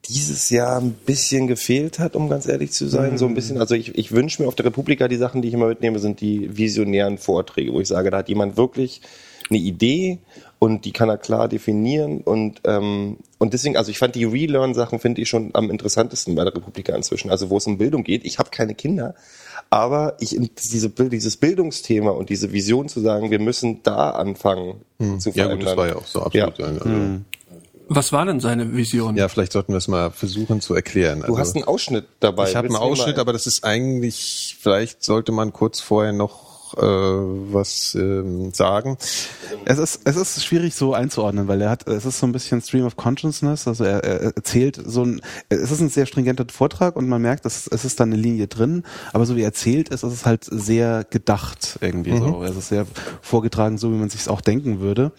dieses 0.07 0.51
Jahr 0.51 0.81
ein 0.81 0.93
bisschen 0.93 1.47
gefehlt 1.47 1.99
hat, 1.99 2.17
um 2.17 2.29
ganz 2.29 2.47
ehrlich 2.47 2.73
zu 2.73 2.89
sein. 2.89 3.19
So 3.19 3.27
ein 3.27 3.35
bisschen, 3.35 3.59
also 3.59 3.75
ich, 3.75 3.97
ich 3.97 4.11
wünsche 4.13 4.43
mir 4.43 4.49
auf 4.49 4.55
der 4.57 4.67
Republika, 4.67 5.07
die 5.09 5.17
Sachen, 5.17 5.43
die 5.43 5.49
ich 5.49 5.55
immer 5.55 5.69
mitnehme, 5.69 5.99
sind 6.01 6.21
die 6.21 6.57
visionären 6.57 7.19
Vorträge, 7.19 7.73
wo 7.73 7.81
ich 7.81 7.89
sage, 7.89 8.11
da 8.11 8.19
hat 8.19 8.29
jemand 8.29 8.57
wirklich 8.57 9.01
eine 9.49 9.59
Idee 9.59 10.19
und 10.59 10.85
die 10.85 10.93
kann 10.93 11.09
er 11.09 11.19
klar 11.19 11.49
definieren 11.49 12.21
und 12.21 12.61
ähm, 12.65 13.19
und 13.39 13.53
deswegen, 13.53 13.77
also 13.77 13.91
ich 13.91 13.99
fand 13.99 14.15
die 14.15 14.25
Relearn-Sachen 14.25 14.99
finde 15.01 15.21
ich 15.21 15.29
schon 15.29 15.51
am 15.55 15.69
interessantesten 15.71 16.35
bei 16.37 16.45
der 16.45 16.55
Republika 16.55 16.95
inzwischen, 16.95 17.31
also 17.31 17.51
wo 17.51 17.57
es 17.59 17.67
um 17.67 17.77
Bildung 17.79 18.03
geht. 18.05 18.25
Ich 18.25 18.39
habe 18.39 18.51
keine 18.51 18.75
Kinder, 18.75 19.15
aber 19.71 20.17
ich 20.21 20.39
diese 20.73 20.91
dieses 20.91 21.37
Bildungsthema 21.37 22.11
und 22.13 22.29
diese 22.31 22.53
Vision 22.53 22.89
zu 22.89 23.01
sagen, 23.01 23.31
wir 23.31 23.41
müssen 23.41 23.83
da 23.83 24.11
anfangen 24.11 24.81
zu 25.19 25.31
Ja, 25.31 25.45
verändern. 25.47 25.59
gut, 25.59 25.67
das 25.69 25.77
war 25.77 25.89
ja 25.89 25.97
auch 25.97 26.07
so 26.07 26.23
absolut. 26.23 26.59
Ja. 26.59 26.67
ein- 26.67 26.79
Also, 26.79 27.21
Was 27.89 28.13
war 28.13 28.25
denn 28.25 28.41
seine 28.41 28.75
Vision? 28.75 29.17
Ja, 29.17 29.29
vielleicht 29.29 29.53
sollten 29.53 29.73
wir 29.73 29.79
es 29.79 29.89
mal 29.89 30.11
versuchen 30.11 30.61
zu 30.61 30.75
erklären. 30.75 31.21
Du 31.21 31.27
Also- 31.27 31.39
hast 31.39 31.57
einen 31.57 31.65
Ausschnitt 31.65 32.07
dabei. 32.21 32.49
Ich 32.49 32.57
habe 32.57 32.69
einen 32.69 32.77
Ausschnitt, 32.77 33.19
aber 33.19 33.33
das 33.33 33.47
ist 33.47 33.65
eigentlich, 33.65 34.57
vielleicht 34.61 35.03
sollte 35.05 35.33
man 35.33 35.53
kurz 35.53 35.81
vorher 35.81 36.13
noch 36.13 36.52
äh, 36.77 36.83
was 36.83 37.95
ähm, 37.95 38.53
sagen. 38.53 38.97
Es 39.65 39.79
ist, 39.79 40.01
es 40.05 40.17
ist 40.17 40.45
schwierig 40.45 40.75
so 40.75 40.95
einzuordnen, 40.95 41.49
weil 41.49 41.61
er 41.61 41.71
hat, 41.71 41.87
es 41.89 42.05
ist 42.05 42.19
so 42.19 42.27
ein 42.27 42.33
bisschen 42.33 42.61
Stream 42.61 42.85
of 42.85 42.97
Consciousness, 42.97 43.69
also 43.69 43.85
er, 43.85 44.03
er 44.05 44.21
erzählt 44.37 44.81
so 44.85 45.05
ein, 45.05 45.21
es 45.49 45.71
ist 45.71 45.81
ein 45.81 45.89
sehr 45.89 46.07
stringenter 46.07 46.47
Vortrag 46.51 46.97
und 46.97 47.09
man 47.09 47.23
merkt, 47.23 47.45
dass 47.45 47.67
es 47.67 47.85
ist 47.85 48.01
da 48.01 48.05
eine 48.05 48.17
Linie 48.17 48.47
drin, 48.47 48.83
aber 49.13 49.27
so 49.27 49.37
wie 49.37 49.43
er 49.43 49.47
erzählt 49.47 49.89
ist, 49.91 50.03
ist 50.03 50.13
es 50.13 50.27
halt 50.27 50.45
sehr 50.45 51.05
gedacht 51.09 51.79
irgendwie 51.81 52.17
so. 52.17 52.43
Es 52.43 52.57
ist 52.57 52.69
sehr 52.69 52.87
vorgetragen, 53.21 53.79
so 53.79 53.91
wie 53.93 53.97
man 53.97 54.09
sich 54.09 54.29
auch 54.29 54.41
denken 54.41 54.81
würde. 54.81 55.13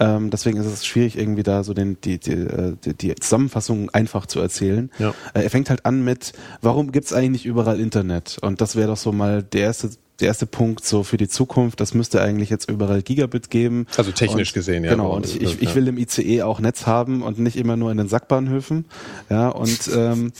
Ähm, 0.00 0.30
deswegen 0.30 0.58
ist 0.58 0.66
es 0.66 0.84
schwierig 0.84 1.16
irgendwie 1.16 1.42
da 1.42 1.62
so 1.64 1.74
den, 1.74 1.98
die, 2.02 2.18
die, 2.18 2.32
äh, 2.32 2.76
die, 2.84 2.94
die 2.94 3.14
Zusammenfassung 3.14 3.90
einfach 3.90 4.26
zu 4.26 4.40
erzählen. 4.40 4.90
Ja. 4.98 5.14
Äh, 5.34 5.42
Er 5.42 5.50
fängt 5.50 5.70
halt 5.70 5.86
an 5.86 6.02
mit, 6.04 6.32
warum 6.62 6.90
gibt's 6.92 7.12
eigentlich 7.12 7.30
nicht 7.30 7.46
überall 7.46 7.78
Internet? 7.80 8.38
Und 8.40 8.60
das 8.60 8.76
wäre 8.76 8.88
doch 8.88 8.96
so 8.96 9.12
mal 9.12 9.42
der 9.42 9.62
erste 9.62 9.90
der 10.20 10.28
erste 10.28 10.46
Punkt 10.46 10.84
so 10.84 11.02
für 11.02 11.16
die 11.16 11.28
Zukunft, 11.28 11.80
das 11.80 11.94
müsste 11.94 12.22
eigentlich 12.22 12.50
jetzt 12.50 12.70
überall 12.70 13.02
Gigabit 13.02 13.50
geben. 13.50 13.86
Also 13.96 14.12
technisch 14.12 14.50
und, 14.50 14.54
gesehen, 14.54 14.84
ja. 14.84 14.90
Genau, 14.90 15.14
und 15.14 15.26
ich, 15.26 15.40
ich, 15.40 15.62
ich 15.62 15.74
will 15.74 15.88
im 15.88 15.98
ICE 15.98 16.42
auch 16.42 16.60
Netz 16.60 16.86
haben 16.86 17.22
und 17.22 17.38
nicht 17.38 17.56
immer 17.56 17.76
nur 17.76 17.90
in 17.90 17.96
den 17.96 18.08
Sackbahnhöfen. 18.08 18.84
Ja, 19.28 19.48
und 19.48 19.90
ähm, 19.94 20.32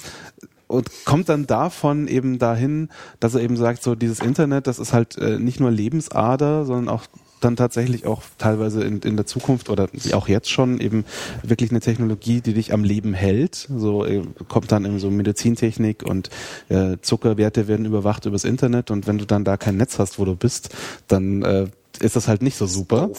und 0.66 0.90
kommt 1.04 1.28
dann 1.28 1.46
davon 1.46 2.08
eben 2.08 2.38
dahin, 2.38 2.88
dass 3.20 3.34
er 3.34 3.42
eben 3.42 3.56
sagt, 3.56 3.82
so 3.82 3.94
dieses 3.94 4.20
Internet, 4.20 4.66
das 4.66 4.78
ist 4.78 4.92
halt 4.92 5.16
äh, 5.18 5.38
nicht 5.38 5.60
nur 5.60 5.70
Lebensader, 5.70 6.64
sondern 6.64 6.88
auch 6.88 7.04
dann 7.44 7.56
tatsächlich 7.56 8.06
auch 8.06 8.22
teilweise 8.38 8.82
in, 8.82 9.00
in 9.00 9.16
der 9.16 9.26
Zukunft 9.26 9.70
oder 9.70 9.88
auch 10.12 10.28
jetzt 10.28 10.50
schon 10.50 10.80
eben 10.80 11.04
wirklich 11.42 11.70
eine 11.70 11.80
Technologie, 11.80 12.40
die 12.40 12.54
dich 12.54 12.72
am 12.72 12.84
Leben 12.84 13.14
hält. 13.14 13.68
So 13.76 14.04
äh, 14.04 14.22
kommt 14.48 14.72
dann 14.72 14.84
eben 14.84 14.98
so 14.98 15.10
Medizintechnik 15.10 16.02
und 16.02 16.30
äh, 16.68 16.96
Zuckerwerte 17.00 17.68
werden 17.68 17.86
überwacht 17.86 18.26
übers 18.26 18.44
Internet 18.44 18.90
und 18.90 19.06
wenn 19.06 19.18
du 19.18 19.26
dann 19.26 19.44
da 19.44 19.56
kein 19.56 19.76
Netz 19.76 19.98
hast, 19.98 20.18
wo 20.18 20.24
du 20.24 20.36
bist, 20.36 20.70
dann 21.08 21.42
äh, 21.42 21.66
ist 22.00 22.16
das 22.16 22.28
halt 22.28 22.42
nicht 22.42 22.56
so 22.56 22.66
super. 22.66 23.10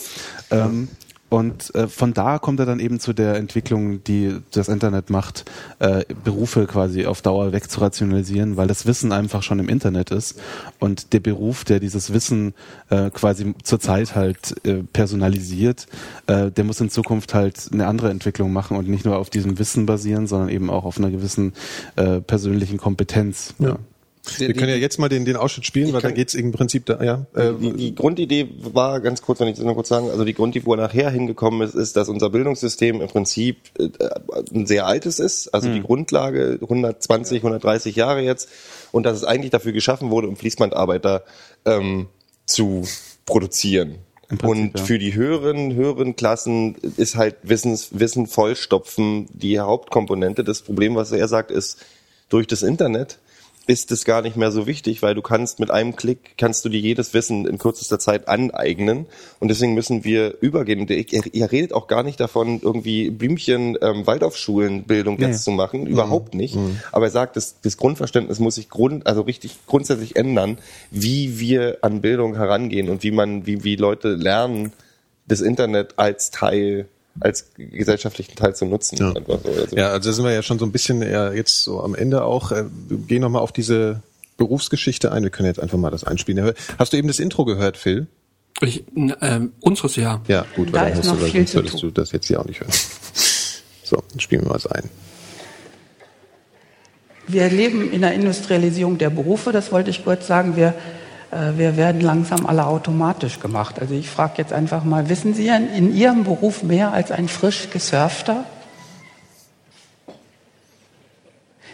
Ähm, 0.52 0.90
und 1.30 1.74
äh, 1.74 1.88
von 1.88 2.14
da 2.14 2.38
kommt 2.38 2.60
er 2.60 2.68
dann 2.68 2.80
eben 2.80 3.00
zu 3.00 3.12
der 3.12 3.36
Entwicklung, 3.36 4.04
die 4.04 4.38
das 4.52 4.68
Internet 4.68 5.10
macht, 5.10 5.46
äh, 5.80 6.06
Berufe 6.24 6.68
quasi 6.68 7.08
auf 7.08 7.22
Dauer 7.24 7.52
wegzurationalisieren, 7.52 8.58
weil 8.58 8.68
das 8.68 8.86
Wissen 8.86 9.12
einfach 9.12 9.42
schon 9.42 9.60
im 9.60 9.68
Internet 9.68 10.12
ist. 10.12 10.40
Und 10.80 11.14
der 11.14 11.20
Beruf, 11.20 11.66
der 11.66 11.80
dieses 11.80 12.14
Wissen 12.14 12.54
äh, 12.90 13.10
quasi 13.10 13.56
zurzeit 13.64 14.16
halt 14.16 14.56
äh, 14.66 14.84
personalisiert, 14.94 15.88
äh, 16.28 16.52
der 16.52 16.64
muss 16.64 16.80
in 16.80 16.92
Zukunft 16.92 17.34
halt 17.34 17.70
eine 17.74 17.88
andere 17.88 18.12
Entwicklung 18.12 18.54
machen 18.54 18.78
und 18.78 18.88
nicht 18.88 19.06
nur 19.06 19.18
auf 19.18 19.32
diesem 19.32 19.58
Wissen 19.58 19.88
basieren, 19.88 20.28
sondern 20.28 20.50
eben 20.50 20.70
auch 20.70 20.86
auf 20.86 21.00
einer 21.00 21.10
gewissen 21.10 21.54
äh, 21.96 22.22
persönlichen 22.22 22.78
Kompetenz. 22.78 23.56
Ja. 23.58 23.80
Wir 24.38 24.54
können 24.54 24.70
ja 24.70 24.76
jetzt 24.76 24.98
mal 25.00 25.10
den, 25.10 25.26
den 25.26 25.36
Ausschnitt 25.36 25.66
spielen, 25.66 25.88
weil 25.94 26.02
da 26.02 26.08
kann- 26.08 26.16
geht's 26.16 26.34
im 26.34 26.52
Prinzip 26.52 26.86
da, 26.86 27.04
ja. 27.04 27.26
Äh, 27.36 27.54
Die, 27.60 27.74
die 27.74 27.96
Grundidee 27.96 28.48
war, 28.60 29.00
ganz 29.00 29.22
kurz, 29.22 29.40
wenn 29.40 29.48
ich 29.48 29.56
das 29.56 29.66
noch 29.66 29.76
kurz 29.76 29.90
sagen, 29.90 30.10
also 30.10 30.26
die 30.26 30.34
Grundidee, 30.34 30.66
wo 30.66 30.74
er 30.74 30.78
nachher 30.78 31.10
hingekommen 31.12 31.62
ist, 31.62 31.76
ist, 31.76 31.96
dass 31.96 32.10
unser 32.10 32.30
Bildungssystem 32.30 33.02
im 33.02 33.08
Prinzip 33.08 33.58
äh, 33.80 33.90
ein 34.54 34.66
sehr 34.68 34.88
altes 34.88 35.20
ist, 35.20 35.50
also 35.54 35.70
die 35.72 35.82
Grundlage 35.82 36.58
120, 36.62 37.38
130 37.38 37.96
Jahre 37.96 38.22
jetzt, 38.22 38.50
und 38.92 39.04
dass 39.04 39.18
es 39.18 39.24
eigentlich 39.24 39.52
dafür 39.52 39.72
geschaffen 39.74 40.10
wurde, 40.10 40.28
um 40.28 40.36
Fließbandarbeiter 40.38 41.24
ähm, 41.66 42.08
zu 42.46 42.84
produzieren. 43.26 43.96
Prinzip, 44.28 44.46
und 44.48 44.80
für 44.80 44.98
die 44.98 45.14
höheren, 45.14 45.76
höheren 45.76 46.16
Klassen 46.16 46.76
ist 46.98 47.16
halt 47.16 47.36
Wissens, 47.44 47.90
Wissen 47.92 48.26
vollstopfen 48.26 49.28
die 49.32 49.60
Hauptkomponente. 49.60 50.44
Das 50.44 50.64
Problem, 50.64 50.96
was 50.96 51.12
er 51.12 51.28
sagt, 51.28 51.52
ist, 51.52 51.78
durch 52.30 52.48
das 52.48 52.64
Internet 52.64 53.20
ist 53.68 53.92
es 53.92 54.06
gar 54.06 54.22
nicht 54.22 54.38
mehr 54.38 54.52
so 54.52 54.68
wichtig, 54.68 55.02
weil 55.02 55.16
du 55.16 55.22
kannst 55.22 55.60
mit 55.60 55.72
einem 55.72 55.96
Klick, 55.96 56.38
kannst 56.38 56.64
du 56.66 56.70
dir 56.70 56.80
jedes 56.80 57.14
Wissen 57.14 57.46
in 57.48 57.58
kürzester 57.58 58.00
Zeit 58.00 58.28
aneignen. 58.28 59.06
Und 59.40 59.48
deswegen 59.50 59.74
müssen 59.74 60.04
wir 60.04 60.36
übergehen. 60.42 60.88
Ihr, 60.88 61.52
redet 61.52 61.74
auch 61.74 61.88
gar 61.88 62.04
nicht 62.04 62.20
davon, 62.20 62.60
irgendwie 62.62 63.10
Blümchen, 63.10 63.78
ähm, 63.82 64.06
Waldorfschulenbildung 64.08 65.18
Nee. 65.18 65.26
jetzt 65.28 65.44
zu 65.44 65.52
machen. 65.52 65.88
Überhaupt 65.88 66.34
nicht. 66.36 66.58
Aber 66.92 67.06
er 67.06 67.12
sagt, 67.12 67.36
das, 67.36 67.62
das 67.62 67.78
Grundverständnis 67.78 68.40
muss 68.40 68.56
sich 68.56 68.70
grund, 68.70 69.08
also 69.08 69.22
richtig 69.22 69.58
grundsätzlich 69.68 70.16
ändern, 70.16 70.58
wie 70.92 71.40
wir 71.40 71.80
an 71.82 72.02
Bildung 72.02 72.36
herangehen 72.36 72.90
und 72.90 73.04
wie 73.04 73.12
man, 73.12 73.46
wie, 73.46 73.64
wie 73.64 73.76
Leute 73.76 74.10
lernen, 74.16 74.74
das 75.28 75.42
Internet 75.42 75.98
als 75.98 76.30
Teil, 76.30 76.88
als 77.20 77.52
gesellschaftlichen 77.58 78.36
Teil 78.36 78.56
zu 78.56 78.66
nutzen. 78.66 78.98
Ja. 78.98 79.14
So. 79.14 79.34
Also, 79.34 79.76
Ja, 79.76 79.90
also 79.90 80.10
da 80.10 80.14
sind 80.14 80.26
wir 80.26 80.34
ja 80.34 80.44
schon 80.44 80.60
so 80.60 80.66
ein 80.66 80.72
bisschen 80.72 81.02
eher 81.02 81.34
jetzt 81.34 81.64
so 81.64 81.82
am 81.82 81.96
Ende 81.96 82.24
auch. 82.24 82.52
Äh, 82.52 82.66
wir 82.88 82.98
gehen 82.98 83.22
nochmal 83.22 83.42
auf 83.42 83.52
diese 83.52 84.02
Berufsgeschichte 84.38 85.12
ein. 85.12 85.24
Wir 85.24 85.30
können 85.30 85.48
jetzt 85.48 85.60
einfach 85.60 85.78
mal 85.78 85.92
das 85.92 86.04
einspielen. 86.04 86.54
Hast 86.78 86.94
du 86.94 86.98
eben 86.98 87.08
das 87.08 87.20
Intro 87.20 87.46
gehört, 87.46 87.78
Phil? 87.78 88.08
Ich, 88.62 88.86
ähm, 88.96 89.52
unseres 89.60 89.96
ja. 89.96 90.22
Ja, 90.28 90.46
gut, 90.56 90.70
Da 90.70 90.82
weil 90.82 90.94
dann, 90.94 91.04
hörst 91.04 91.34
du, 91.34 91.46
zu 91.46 91.56
würdest 91.56 91.84
du 91.84 91.92
das 91.92 92.12
jetzt 92.12 92.28
hier 92.28 92.40
auch 92.40 92.46
nicht 92.46 92.60
hören. 92.60 92.72
So, 93.88 94.02
dann 94.10 94.20
spielen 94.20 94.42
wir 94.42 94.48
mal 94.48 94.56
was 94.56 94.66
ein. 94.66 94.90
Wir 97.28 97.48
leben 97.50 97.92
in 97.92 98.02
der 98.02 98.14
Industrialisierung 98.14 98.98
der 98.98 99.12
Berufe, 99.12 99.52
das 99.52 99.72
wollte 99.72 99.92
ich 99.92 100.04
kurz 100.04 100.26
sagen. 100.26 100.56
Wir, 100.56 100.70
äh, 100.70 100.74
wir 101.32 101.76
werden 101.76 102.02
langsam 102.02 102.46
alle 102.46 102.66
automatisch 102.66 103.40
gemacht. 103.40 103.80
Also 103.80 103.94
ich 103.94 104.10
frage 104.10 104.34
jetzt 104.38 104.54
einfach 104.54 104.84
mal, 104.84 105.10
wissen 105.10 105.34
Sie 105.34 105.48
in 105.48 105.94
Ihrem 105.94 106.24
Beruf 106.24 106.64
mehr 106.64 106.94
als 106.94 107.12
ein 107.12 107.28
frisch 107.28 107.70
gesurfter? 107.72 108.46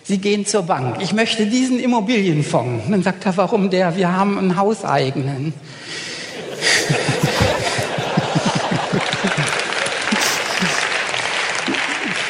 Sie 0.03 0.17
gehen 0.17 0.45
zur 0.45 0.63
Bank. 0.63 0.97
Ich 0.99 1.13
möchte 1.13 1.45
diesen 1.45 1.79
Immobilienfonds. 1.79 2.85
Dann 2.89 3.03
sagt 3.03 3.25
er, 3.25 3.37
warum 3.37 3.69
der? 3.69 3.95
Wir 3.95 4.11
haben 4.11 4.37
einen 4.37 4.57
hauseigenen. 4.57 5.53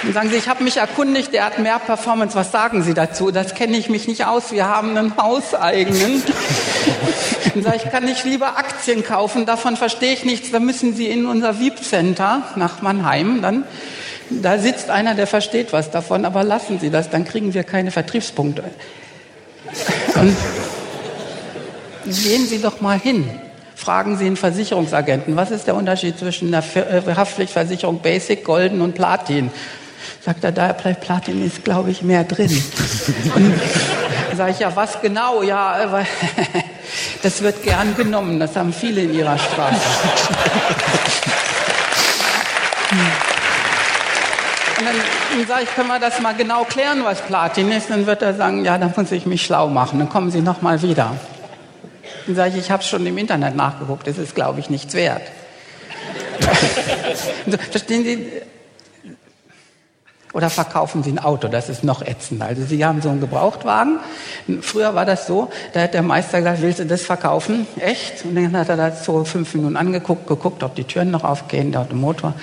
Dann 0.03 0.13
sagen 0.13 0.29
Sie, 0.29 0.35
ich 0.35 0.49
habe 0.49 0.63
mich 0.63 0.77
erkundigt, 0.77 1.33
der 1.33 1.45
hat 1.45 1.59
mehr 1.59 1.79
Performance. 1.79 2.35
Was 2.35 2.51
sagen 2.51 2.83
Sie 2.83 2.93
dazu? 2.93 3.31
Das 3.31 3.55
kenne 3.55 3.77
ich 3.77 3.89
mich 3.89 4.07
nicht 4.07 4.25
aus. 4.25 4.51
Wir 4.51 4.67
haben 4.67 4.97
einen 4.97 5.15
hauseigenen. 5.15 6.21
Dann 7.53 7.63
sage 7.63 7.77
ich, 7.83 7.91
kann 7.91 8.07
ich 8.07 8.23
lieber 8.23 8.57
Aktien 8.57 9.03
kaufen? 9.03 9.45
Davon 9.45 9.77
verstehe 9.77 10.13
ich 10.13 10.23
nichts. 10.23 10.51
Da 10.51 10.59
müssen 10.59 10.95
Sie 10.95 11.07
in 11.07 11.25
unser 11.25 11.59
VIP-Center 11.59 12.43
nach 12.55 12.81
Mannheim. 12.81 13.41
Dann, 13.41 13.63
da 14.29 14.57
sitzt 14.57 14.89
einer, 14.89 15.15
der 15.15 15.27
versteht 15.27 15.73
was 15.73 15.91
davon. 15.91 16.25
Aber 16.25 16.43
lassen 16.43 16.79
Sie 16.79 16.89
das, 16.89 17.09
dann 17.09 17.25
kriegen 17.25 17.53
wir 17.53 17.63
keine 17.63 17.91
Vertriebspunkte. 17.91 18.63
Und 20.15 20.35
gehen 22.05 22.45
Sie 22.45 22.61
doch 22.61 22.81
mal 22.81 22.99
hin. 22.99 23.29
Fragen 23.75 24.17
Sie 24.17 24.27
einen 24.27 24.37
Versicherungsagenten, 24.37 25.35
was 25.35 25.49
ist 25.49 25.65
der 25.65 25.75
Unterschied 25.75 26.19
zwischen 26.19 26.51
der 26.51 26.63
äh, 26.75 27.15
Haftpflichtversicherung 27.15 27.99
Basic, 27.99 28.43
Golden 28.43 28.81
und 28.81 28.93
Platin? 28.93 29.49
Sagt 30.23 30.43
er, 30.43 30.51
da 30.51 30.73
bei 30.73 30.93
Platin 30.93 31.43
ist, 31.43 31.63
glaube 31.63 31.89
ich, 31.89 32.03
mehr 32.03 32.23
drin. 32.23 32.51
Und 33.35 33.59
sage 34.37 34.51
ich, 34.51 34.59
ja, 34.59 34.75
was 34.75 35.01
genau? 35.01 35.41
Ja, 35.41 35.99
äh, 35.99 36.05
das 37.21 37.41
wird 37.41 37.63
gern 37.63 37.95
genommen, 37.95 38.39
das 38.39 38.55
haben 38.55 38.73
viele 38.73 39.01
in 39.01 39.13
ihrer 39.13 39.37
Straße. 39.37 39.75
Und 44.79 44.87
dann, 44.87 45.47
sage 45.47 45.63
ich, 45.63 45.75
können 45.75 45.87
wir 45.89 45.99
das 45.99 46.19
mal 46.21 46.33
genau 46.33 46.63
klären, 46.63 47.03
was 47.03 47.21
Platin 47.21 47.71
ist? 47.71 47.91
Dann 47.91 48.07
wird 48.07 48.23
er 48.23 48.33
sagen, 48.33 48.65
ja, 48.65 48.77
dann 48.77 48.91
muss 48.95 49.11
ich 49.11 49.25
mich 49.27 49.43
schlau 49.43 49.67
machen. 49.67 49.99
Dann 49.99 50.09
kommen 50.09 50.31
Sie 50.31 50.41
noch 50.41 50.61
mal 50.63 50.81
wieder. 50.81 51.15
Dann 52.25 52.35
sage 52.35 52.49
ich, 52.51 52.57
ich 52.57 52.71
habe 52.71 52.81
schon 52.81 53.05
im 53.05 53.17
Internet 53.17 53.55
nachgeguckt, 53.55 54.07
das 54.07 54.17
ist, 54.17 54.33
glaube 54.33 54.59
ich, 54.59 54.69
nichts 54.71 54.93
wert. 54.95 55.21
Verstehen 57.71 58.03
Sie? 58.03 58.27
Oder 60.33 60.49
verkaufen 60.49 61.03
Sie 61.03 61.11
ein 61.11 61.19
Auto, 61.19 61.49
das 61.49 61.67
ist 61.67 61.83
noch 61.83 62.01
ätzender. 62.01 62.45
Also 62.45 62.63
Sie 62.63 62.85
haben 62.85 63.01
so 63.01 63.09
einen 63.09 63.19
Gebrauchtwagen. 63.19 63.99
Früher 64.61 64.95
war 64.95 65.05
das 65.05 65.27
so, 65.27 65.49
da 65.73 65.81
hat 65.81 65.93
der 65.93 66.03
Meister 66.03 66.37
gesagt, 66.39 66.61
willst 66.61 66.79
du 66.79 66.85
das 66.85 67.01
verkaufen? 67.01 67.67
Echt? 67.77 68.23
Und 68.23 68.35
dann 68.35 68.55
hat 68.55 68.69
er 68.69 68.77
das 68.77 69.03
so 69.03 69.25
fünf 69.25 69.53
Minuten 69.53 69.75
angeguckt, 69.75 70.27
geguckt, 70.27 70.63
ob 70.63 70.75
die 70.75 70.85
Türen 70.85 71.11
noch 71.11 71.25
aufgehen, 71.25 71.75
ob 71.75 71.89
der 71.89 71.97
Motor 71.97 72.33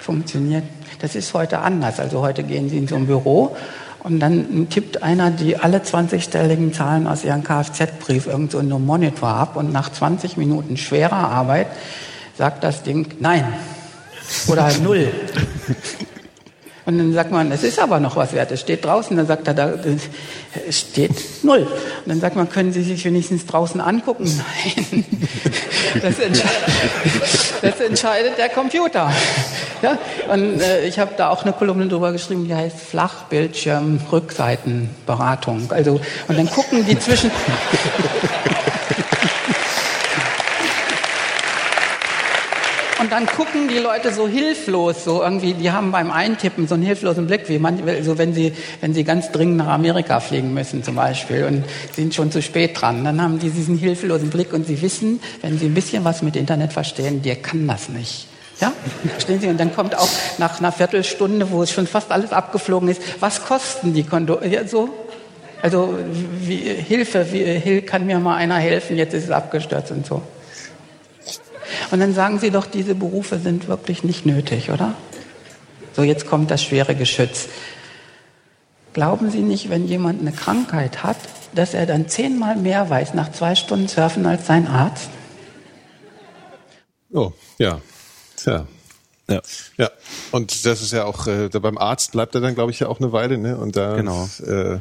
funktioniert. 0.00 0.64
Das 1.00 1.14
ist 1.14 1.32
heute 1.32 1.60
anders. 1.60 2.00
Also 2.00 2.20
heute 2.20 2.42
gehen 2.42 2.68
Sie 2.68 2.76
in 2.76 2.86
so 2.86 2.96
ein 2.96 3.06
Büro 3.06 3.56
und 4.00 4.20
dann 4.20 4.68
tippt 4.68 5.02
einer 5.02 5.30
die 5.30 5.56
alle 5.56 5.78
20-stelligen 5.78 6.72
Zahlen 6.72 7.06
aus 7.06 7.24
Ihrem 7.24 7.44
Kfz-Brief 7.44 8.26
irgend 8.26 8.52
so 8.52 8.58
in 8.58 8.72
einem 8.72 8.84
Monitor 8.84 9.28
ab 9.28 9.56
und 9.56 9.72
nach 9.72 9.90
20 9.90 10.36
Minuten 10.36 10.76
schwerer 10.76 11.30
Arbeit 11.30 11.68
sagt 12.36 12.62
das 12.62 12.82
Ding 12.82 13.06
Nein 13.20 13.44
oder 14.48 14.70
Null. 14.82 15.08
Und 16.88 16.96
dann 16.96 17.12
sagt 17.12 17.30
man, 17.30 17.52
es 17.52 17.64
ist 17.64 17.78
aber 17.78 18.00
noch 18.00 18.16
was 18.16 18.32
wert, 18.32 18.50
es 18.50 18.60
steht 18.60 18.82
draußen. 18.82 19.14
Dann 19.14 19.26
sagt 19.26 19.46
er, 19.46 19.52
da 19.52 19.74
steht 20.70 21.44
null. 21.44 21.60
Und 21.60 22.06
dann 22.06 22.18
sagt 22.18 22.34
man, 22.34 22.48
können 22.48 22.72
Sie 22.72 22.82
sich 22.82 23.04
wenigstens 23.04 23.44
draußen 23.44 23.78
angucken? 23.78 24.24
Nein, 24.24 25.04
das, 26.00 26.18
entsche 26.18 26.44
das 27.60 27.78
entscheidet 27.80 28.38
der 28.38 28.48
Computer. 28.48 29.12
Ja? 29.82 29.98
Und 30.32 30.62
äh, 30.62 30.86
ich 30.86 30.98
habe 30.98 31.10
da 31.18 31.28
auch 31.28 31.42
eine 31.42 31.52
Kolumne 31.52 31.88
drüber 31.88 32.10
geschrieben, 32.10 32.46
die 32.46 32.54
heißt 32.54 32.80
Flachbildschirm 32.80 34.00
Rückseitenberatung. 34.10 35.70
Also 35.70 36.00
und 36.26 36.38
dann 36.38 36.48
gucken 36.48 36.86
die 36.86 36.98
zwischen 36.98 37.30
Und 42.98 43.12
dann 43.12 43.26
gucken 43.26 43.68
die 43.68 43.78
Leute 43.78 44.12
so 44.12 44.26
hilflos, 44.26 45.04
so 45.04 45.22
irgendwie, 45.22 45.54
die 45.54 45.70
haben 45.70 45.92
beim 45.92 46.10
Eintippen 46.10 46.66
so 46.66 46.74
einen 46.74 46.82
hilflosen 46.82 47.28
Blick, 47.28 47.48
wie 47.48 47.58
man, 47.58 47.80
so 48.02 48.18
wenn 48.18 48.34
sie, 48.34 48.52
wenn 48.80 48.92
sie 48.92 49.04
ganz 49.04 49.30
dringend 49.30 49.58
nach 49.58 49.68
Amerika 49.68 50.18
fliegen 50.18 50.52
müssen 50.52 50.82
zum 50.82 50.96
Beispiel 50.96 51.44
und 51.44 51.64
sind 51.94 52.12
schon 52.14 52.32
zu 52.32 52.42
spät 52.42 52.80
dran, 52.80 53.04
dann 53.04 53.22
haben 53.22 53.38
die 53.38 53.50
diesen 53.50 53.78
hilflosen 53.78 54.30
Blick 54.30 54.52
und 54.52 54.66
sie 54.66 54.82
wissen, 54.82 55.20
wenn 55.42 55.58
sie 55.58 55.66
ein 55.66 55.74
bisschen 55.74 56.04
was 56.04 56.22
mit 56.22 56.34
Internet 56.34 56.72
verstehen, 56.72 57.22
der 57.22 57.36
kann 57.36 57.68
das 57.68 57.88
nicht. 57.88 58.26
Ja, 58.60 58.72
verstehen 59.12 59.40
Sie? 59.40 59.46
Und 59.46 59.60
dann 59.60 59.72
kommt 59.72 59.96
auch 59.96 60.08
nach 60.38 60.58
einer 60.58 60.72
Viertelstunde, 60.72 61.52
wo 61.52 61.62
es 61.62 61.70
schon 61.70 61.86
fast 61.86 62.10
alles 62.10 62.32
abgeflogen 62.32 62.88
ist, 62.88 63.00
was 63.20 63.44
kosten 63.44 63.94
die 63.94 64.02
Konto? 64.02 64.42
Ja, 64.44 64.66
so, 64.66 64.88
also 65.62 65.96
wie, 66.40 66.56
Hilfe, 66.56 67.24
wie, 67.30 67.82
kann 67.82 68.06
mir 68.06 68.18
mal 68.18 68.36
einer 68.36 68.56
helfen? 68.56 68.96
Jetzt 68.96 69.14
ist 69.14 69.24
es 69.24 69.30
abgestürzt 69.30 69.92
und 69.92 70.04
so. 70.04 70.22
Und 71.90 72.00
dann 72.00 72.14
sagen 72.14 72.38
Sie 72.38 72.50
doch, 72.50 72.66
diese 72.66 72.94
Berufe 72.94 73.38
sind 73.38 73.68
wirklich 73.68 74.04
nicht 74.04 74.26
nötig, 74.26 74.70
oder? 74.70 74.94
So, 75.94 76.02
jetzt 76.02 76.26
kommt 76.26 76.50
das 76.50 76.62
schwere 76.62 76.94
Geschütz. 76.94 77.48
Glauben 78.92 79.30
Sie 79.30 79.42
nicht, 79.42 79.70
wenn 79.70 79.86
jemand 79.86 80.20
eine 80.20 80.32
Krankheit 80.32 81.02
hat, 81.02 81.16
dass 81.54 81.74
er 81.74 81.86
dann 81.86 82.08
zehnmal 82.08 82.56
mehr 82.56 82.88
weiß 82.88 83.14
nach 83.14 83.32
zwei 83.32 83.54
Stunden 83.54 83.88
Surfen 83.88 84.26
als 84.26 84.46
sein 84.46 84.66
Arzt? 84.66 85.08
Oh, 87.12 87.32
ja. 87.58 87.80
Tja. 88.36 88.66
Ja. 89.28 89.42
Ja, 89.76 89.90
und 90.30 90.64
das 90.64 90.80
ist 90.80 90.92
ja 90.92 91.04
auch, 91.04 91.26
äh, 91.26 91.48
da 91.48 91.58
beim 91.58 91.76
Arzt 91.76 92.12
bleibt 92.12 92.34
er 92.34 92.40
dann, 92.40 92.54
glaube 92.54 92.70
ich, 92.70 92.80
ja 92.80 92.88
auch 92.88 92.98
eine 92.98 93.12
Weile, 93.12 93.36
ne? 93.36 93.58
Und 93.58 93.76
da, 93.76 93.94
Genau. 93.94 94.28
äh, 94.46 94.78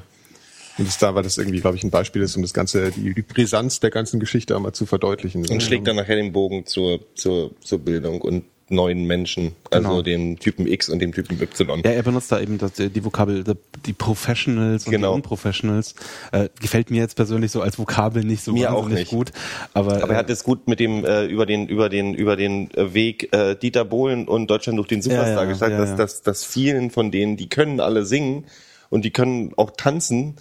und 0.78 0.88
das 0.88 0.98
da, 0.98 1.16
weil 1.16 1.24
das 1.24 1.38
irgendwie, 1.38 1.60
glaube 1.62 1.78
ich, 1.78 1.84
ein 1.84 1.90
Beispiel 1.92 2.22
ist, 2.22 2.36
um 2.36 2.42
das 2.42 2.54
ganze, 2.54 2.92
die, 2.92 3.14
die 3.14 3.22
Brisanz 3.22 3.80
der 3.80 3.90
ganzen 3.90 4.20
Geschichte 4.20 4.56
einmal 4.56 4.74
zu 4.74 4.86
verdeutlichen. 4.86 5.46
Und 5.48 5.64
schlägt 5.64 5.88
dann 5.88 5.96
nachher 5.96 6.16
den 6.16 6.32
Bogen 6.34 6.66
zur, 6.66 7.00
zur, 7.16 7.52
zur 7.62 7.80
Bildung 7.80 8.22
und 8.22 8.44
neuen 8.70 9.06
Menschen, 9.06 9.54
also 9.72 9.88
Genau. 9.88 10.02
dem 10.02 10.40
Typen 10.40 10.68
X 10.68 10.90
und 10.90 11.00
dem 11.00 11.14
Typen 11.14 11.42
Y. 11.42 11.82
Ja, 11.86 11.92
er 11.92 12.04
benutzt 12.04 12.32
da 12.34 12.42
eben 12.42 12.58
das, 12.58 12.74
die 12.74 13.06
Vokabel, 13.06 13.46
die, 13.86 13.94
Professionals 13.94 14.86
und 14.86 14.92
Genau. 14.92 15.12
die 15.12 15.16
Unprofessionals. 15.16 15.96
Äh, 16.34 16.50
gefällt 16.60 16.92
mir 16.92 16.98
jetzt 17.02 17.16
persönlich 17.16 17.52
so 17.52 17.62
als 17.62 17.80
Vokabel 17.80 18.26
nicht 18.26 18.44
so 18.44 18.52
Mir 18.52 18.74
auch 18.74 18.90
nicht. 18.90 19.10
gut. 19.10 19.32
Aber, 19.74 20.04
Aber 20.04 20.10
er 20.10 20.16
äh, 20.16 20.16
hat 20.18 20.30
es 20.30 20.44
gut 20.44 20.68
mit 20.68 20.82
dem 20.82 21.06
äh, 21.06 21.26
über 21.28 21.46
den 21.46 21.68
über 21.70 21.88
den 21.88 22.14
über 22.14 22.36
den 22.36 22.70
äh, 22.72 22.94
Weg 22.94 23.34
äh, 23.34 23.56
Dieter 23.56 23.86
Bohlen 23.86 24.28
und 24.28 24.48
Deutschland 24.52 24.78
durch 24.78 24.90
den 24.90 25.02
Superstar 25.02 25.30
Ja, 25.36 25.44
ja, 25.44 25.46
gesagt, 25.46 25.72
ja, 25.72 25.78
dass, 25.78 25.90
ja. 25.92 25.96
dass 25.96 26.22
dass 26.24 26.44
vielen 26.44 26.92
von 26.92 27.10
denen, 27.10 27.38
die 27.38 27.48
können 27.48 27.80
alle 27.80 28.06
singen 28.06 28.44
und 28.90 29.06
die 29.06 29.12
können 29.12 29.54
auch 29.56 29.72
tanzen, 29.78 30.36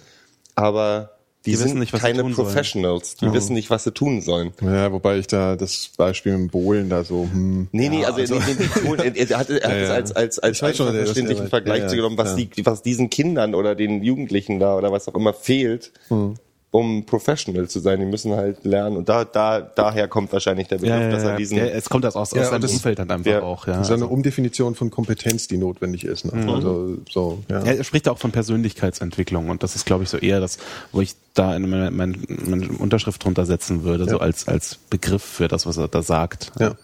aber 0.57 1.11
die, 1.45 1.51
Die 1.51 1.55
sind 1.55 1.67
wissen 1.67 1.79
nicht, 1.79 1.93
was 1.93 2.01
sie 2.01 2.07
keine 2.07 2.21
tun 2.23 2.33
sollen. 2.33 2.47
Professionals. 2.47 3.15
Die 3.15 3.31
wissen 3.31 3.53
nicht, 3.53 3.69
was 3.69 3.85
sie 3.85 3.93
tun 3.93 4.21
sollen. 4.21 4.51
Ja, 4.61 4.91
wobei 4.91 5.17
ich 5.17 5.27
da 5.27 5.55
das 5.55 5.91
Beispiel 5.95 6.37
mit 6.37 6.51
Bohlen 6.51 6.89
da 6.89 7.05
so, 7.05 7.23
hm, 7.31 7.69
Nee, 7.71 7.87
nee, 7.87 8.01
ja, 8.01 8.09
also, 8.09 8.35
nee, 8.35 8.41
nee, 8.59 8.81
Bohlen, 8.83 9.15
er, 9.15 9.37
hat, 9.37 9.49
er 9.49 9.55
hat 9.55 9.71
Ja, 9.71 9.77
es 9.77 9.89
ja. 9.89 9.95
als, 9.95 10.11
als, 10.11 10.39
als 10.39 10.59
verständlichen 10.59 11.47
Vergleich 11.47 11.83
ja, 11.83 11.87
zu 11.87 11.95
genommen, 11.95 12.17
was, 12.17 12.37
ja. 12.37 12.45
die, 12.45 12.65
was 12.65 12.81
diesen 12.81 13.09
Kindern 13.09 13.55
oder 13.55 13.75
den 13.75 14.03
Jugendlichen 14.03 14.59
da 14.59 14.75
oder 14.75 14.91
was 14.91 15.07
auch 15.07 15.15
immer 15.15 15.33
fehlt. 15.33 15.93
Hm. 16.09 16.35
Um 16.69 17.05
professional 17.05 17.67
zu 17.69 17.79
sein. 17.79 17.99
Die 17.99 18.05
müssen 18.05 18.33
halt 18.33 18.65
lernen. 18.65 18.97
Und 18.97 19.07
da, 19.07 19.23
da, 19.23 19.61
daher 19.61 20.07
kommt 20.07 20.33
wahrscheinlich 20.33 20.67
der 20.67 20.79
Begriff, 20.79 21.11
dass 21.11 21.23
er 21.23 21.37
diesen. 21.37 21.57
ja, 21.57 21.65
es 21.65 21.89
kommt 21.89 22.03
das 22.03 22.15
aus, 22.15 22.33
aus 22.33 22.37
Ja, 22.37 22.49
seinem 22.49 22.69
Umfeld 22.69 22.99
dann 22.99 23.09
einfach 23.09 23.31
ja, 23.31 23.41
auch. 23.41 23.67
Ja. 23.67 23.81
Ist 23.81 23.91
eine 23.91 24.07
Umdefinition 24.07 24.75
von 24.75 24.91
Kompetenz, 24.91 25.47
die 25.47 25.57
notwendig 25.57 26.03
ist. 26.03 26.25
Ne? 26.25 26.53
Also 26.53 26.97
so, 27.09 27.43
ja. 27.49 27.63
Ja, 27.63 27.71
er 27.71 27.83
spricht 27.83 28.09
auch 28.09 28.17
von 28.17 28.31
Persönlichkeitsentwicklung 28.31 29.49
und 29.49 29.63
das 29.63 29.75
ist, 29.75 29.85
glaube 29.85 30.03
ich, 30.03 30.09
so 30.09 30.17
eher 30.17 30.41
das, 30.41 30.57
wo 30.91 30.99
ich 31.01 31.15
da 31.33 31.51
eine, 31.51 31.67
meine, 31.67 31.91
meine, 31.91 32.17
meine 32.27 32.67
Unterschrift 32.67 33.23
drunter 33.23 33.45
setzen 33.45 33.83
würde, 33.83 34.09
so 34.09 34.19
als, 34.19 34.47
als 34.47 34.75
Begriff 34.89 35.23
für 35.23 35.47
das, 35.47 35.65
was 35.65 35.77
er 35.77 35.87
da 35.87 36.01
sagt. 36.01 36.51
Ja. 36.59 36.75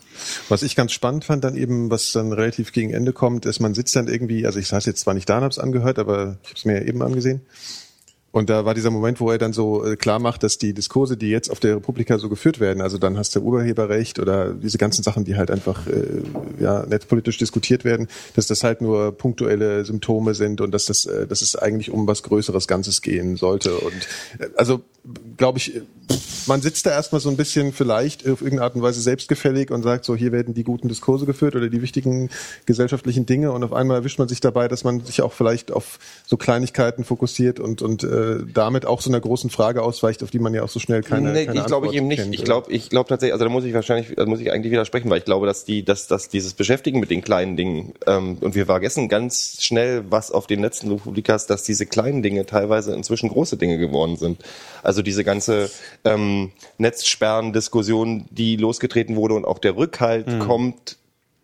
Was 0.48 0.64
ich 0.64 0.76
ganz 0.76 0.92
spannend 0.92 1.26
fand, 1.26 1.44
dann 1.44 1.58
eben, 1.58 1.90
was 1.90 2.12
dann 2.12 2.32
relativ 2.32 2.72
gegen 2.72 2.92
Ende 2.92 3.14
kommt, 3.14 3.46
ist, 3.46 3.60
man 3.60 3.74
sitzt 3.74 3.96
dann 3.96 4.08
irgendwie, 4.08 4.46
also 4.46 4.60
ich 4.60 4.68
saß 4.68 4.86
jetzt 4.86 5.02
zwar 5.02 5.14
nicht 5.14 5.28
da 5.28 5.38
und 5.38 5.44
hab's 5.44 5.60
angehört, 5.60 6.00
aber 6.00 6.38
ich 6.44 6.50
habe 6.50 6.58
es 6.58 6.66
mir 6.66 6.80
ja 6.80 6.88
eben 6.88 7.02
angesehen. 7.02 7.42
Und 8.34 8.50
da 8.50 8.66
war 8.66 8.74
dieser 8.74 8.90
Moment, 8.90 9.20
wo 9.20 9.30
er 9.30 9.38
dann 9.38 9.54
so 9.54 9.86
äh, 9.86 9.96
klar 9.96 10.18
macht, 10.18 10.42
dass 10.42 10.58
die 10.58 10.74
Diskurse, 10.74 11.18
die 11.18 11.30
jetzt 11.30 11.52
auf 11.52 11.60
der 11.60 11.76
Republika 11.76 12.18
so 12.18 12.30
geführt 12.30 12.60
werden, 12.60 12.82
also 12.82 12.98
dann 12.98 13.16
hast 13.16 13.36
du 13.36 13.42
Urheberrecht 13.42 14.18
oder 14.18 14.56
diese 14.56 14.80
ganzen 14.80 15.04
Sachen, 15.04 15.24
die 15.24 15.36
halt 15.36 15.52
einfach 15.52 15.86
äh, 15.86 16.24
ja 16.60 16.84
netzpolitisch 16.88 17.38
diskutiert 17.38 17.86
werden, 17.86 18.08
dass 18.36 18.48
das 18.48 18.64
halt 18.64 18.82
nur 18.82 19.12
punktuelle 19.12 19.86
Symptome 19.86 20.34
sind 20.34 20.62
und 20.62 20.72
dass 20.72 20.86
das, 20.86 21.06
äh, 21.06 21.28
dass 21.28 21.44
es 21.44 21.56
eigentlich 21.56 21.92
um 21.92 22.08
was 22.08 22.24
Größeres 22.24 22.68
Ganzes 22.68 23.04
gehen 23.04 23.36
sollte. 23.36 23.76
Und 23.76 24.08
äh, 24.40 24.50
also 24.58 24.82
glaube 25.38 25.60
ich, 25.60 25.84
man 26.48 26.62
sitzt 26.62 26.86
da 26.86 26.90
erstmal 26.90 27.22
so 27.22 27.30
ein 27.30 27.38
bisschen 27.38 27.72
vielleicht 27.72 28.28
auf 28.28 28.42
irgendeine 28.42 28.64
Art 28.64 28.76
und 28.76 28.82
Weise 28.82 29.02
selbstgefällig 29.02 29.70
und 29.70 29.84
sagt 29.84 30.06
so, 30.06 30.16
hier 30.16 30.32
werden 30.32 30.54
die 30.54 30.64
guten 30.64 30.88
Diskurse 30.88 31.26
geführt 31.26 31.56
oder 31.56 31.70
die 31.70 31.82
wichtigen 31.82 32.30
gesellschaftlichen 32.66 33.26
Dinge 33.26 33.52
und 33.52 33.64
auf 33.64 33.74
einmal 33.74 33.98
erwischt 33.98 34.20
man 34.20 34.28
sich 34.28 34.40
dabei, 34.40 34.68
dass 34.68 34.84
man 34.84 35.04
sich 35.06 35.22
auch 35.22 35.34
vielleicht 35.34 35.72
auf 35.72 36.00
so 36.26 36.38
Kleinigkeiten 36.38 37.04
fokussiert 37.04 37.60
und, 37.60 37.82
und 37.82 38.04
äh, 38.04 38.23
damit 38.54 38.86
auch 38.86 39.02
so 39.02 39.10
einer 39.10 39.20
großen 39.20 39.50
Frage 39.50 39.82
ausweicht, 39.82 40.24
auf 40.24 40.32
die 40.32 40.40
man 40.40 40.54
ja 40.54 40.64
auch 40.64 40.70
so 40.70 40.80
schnell 40.80 41.02
keine, 41.02 41.32
nee, 41.32 41.46
keine 41.46 41.60
ich 41.60 41.66
glaube 41.66 41.88
Antwort 41.88 41.96
eben 41.96 42.08
nicht. 42.08 42.20
kennt. 42.22 42.34
Ich 42.36 42.44
glaube, 42.44 42.72
ich 42.72 42.90
glaube 42.90 43.10
tatsächlich, 43.10 43.34
also 43.34 43.46
da 43.46 43.52
muss 43.52 43.64
ich 43.64 43.74
wahrscheinlich, 43.74 44.16
da 44.16 44.26
muss 44.26 44.40
ich 44.40 44.52
eigentlich 44.52 44.72
widersprechen, 44.72 45.10
weil 45.10 45.20
ich 45.20 45.26
glaube, 45.26 45.46
dass 45.46 45.66
die, 45.66 45.84
dass, 45.84 46.08
dass 46.08 46.30
dieses 46.30 46.54
Beschäftigen 46.54 47.00
mit 47.00 47.10
den 47.10 47.22
kleinen 47.22 47.58
Dingen 47.58 47.94
ähm, 48.08 48.38
und 48.42 48.56
wir 48.56 48.66
vergessen 48.66 49.10
ganz 49.10 49.58
schnell, 49.62 50.06
was 50.10 50.32
auf 50.32 50.48
den 50.48 50.62
letzten 50.62 50.92
Republikas, 50.92 51.48
dass 51.48 51.64
diese 51.64 51.86
kleinen 51.86 52.24
Dinge 52.24 52.46
teilweise 52.46 52.94
inzwischen 52.94 53.30
große 53.30 53.58
Dinge 53.58 53.78
geworden 53.78 54.18
sind. 54.18 54.42
Also 54.82 55.02
diese 55.02 55.24
ganze 55.24 55.70
ähm, 56.04 56.52
Netzsperren-Diskussion, 56.78 58.26
die 58.32 58.58
losgetreten 58.58 59.16
wurde 59.16 59.36
und 59.36 59.46
auch 59.46 59.60
der 59.60 59.76
Rückhalt 59.76 60.28
kommt 60.40 60.98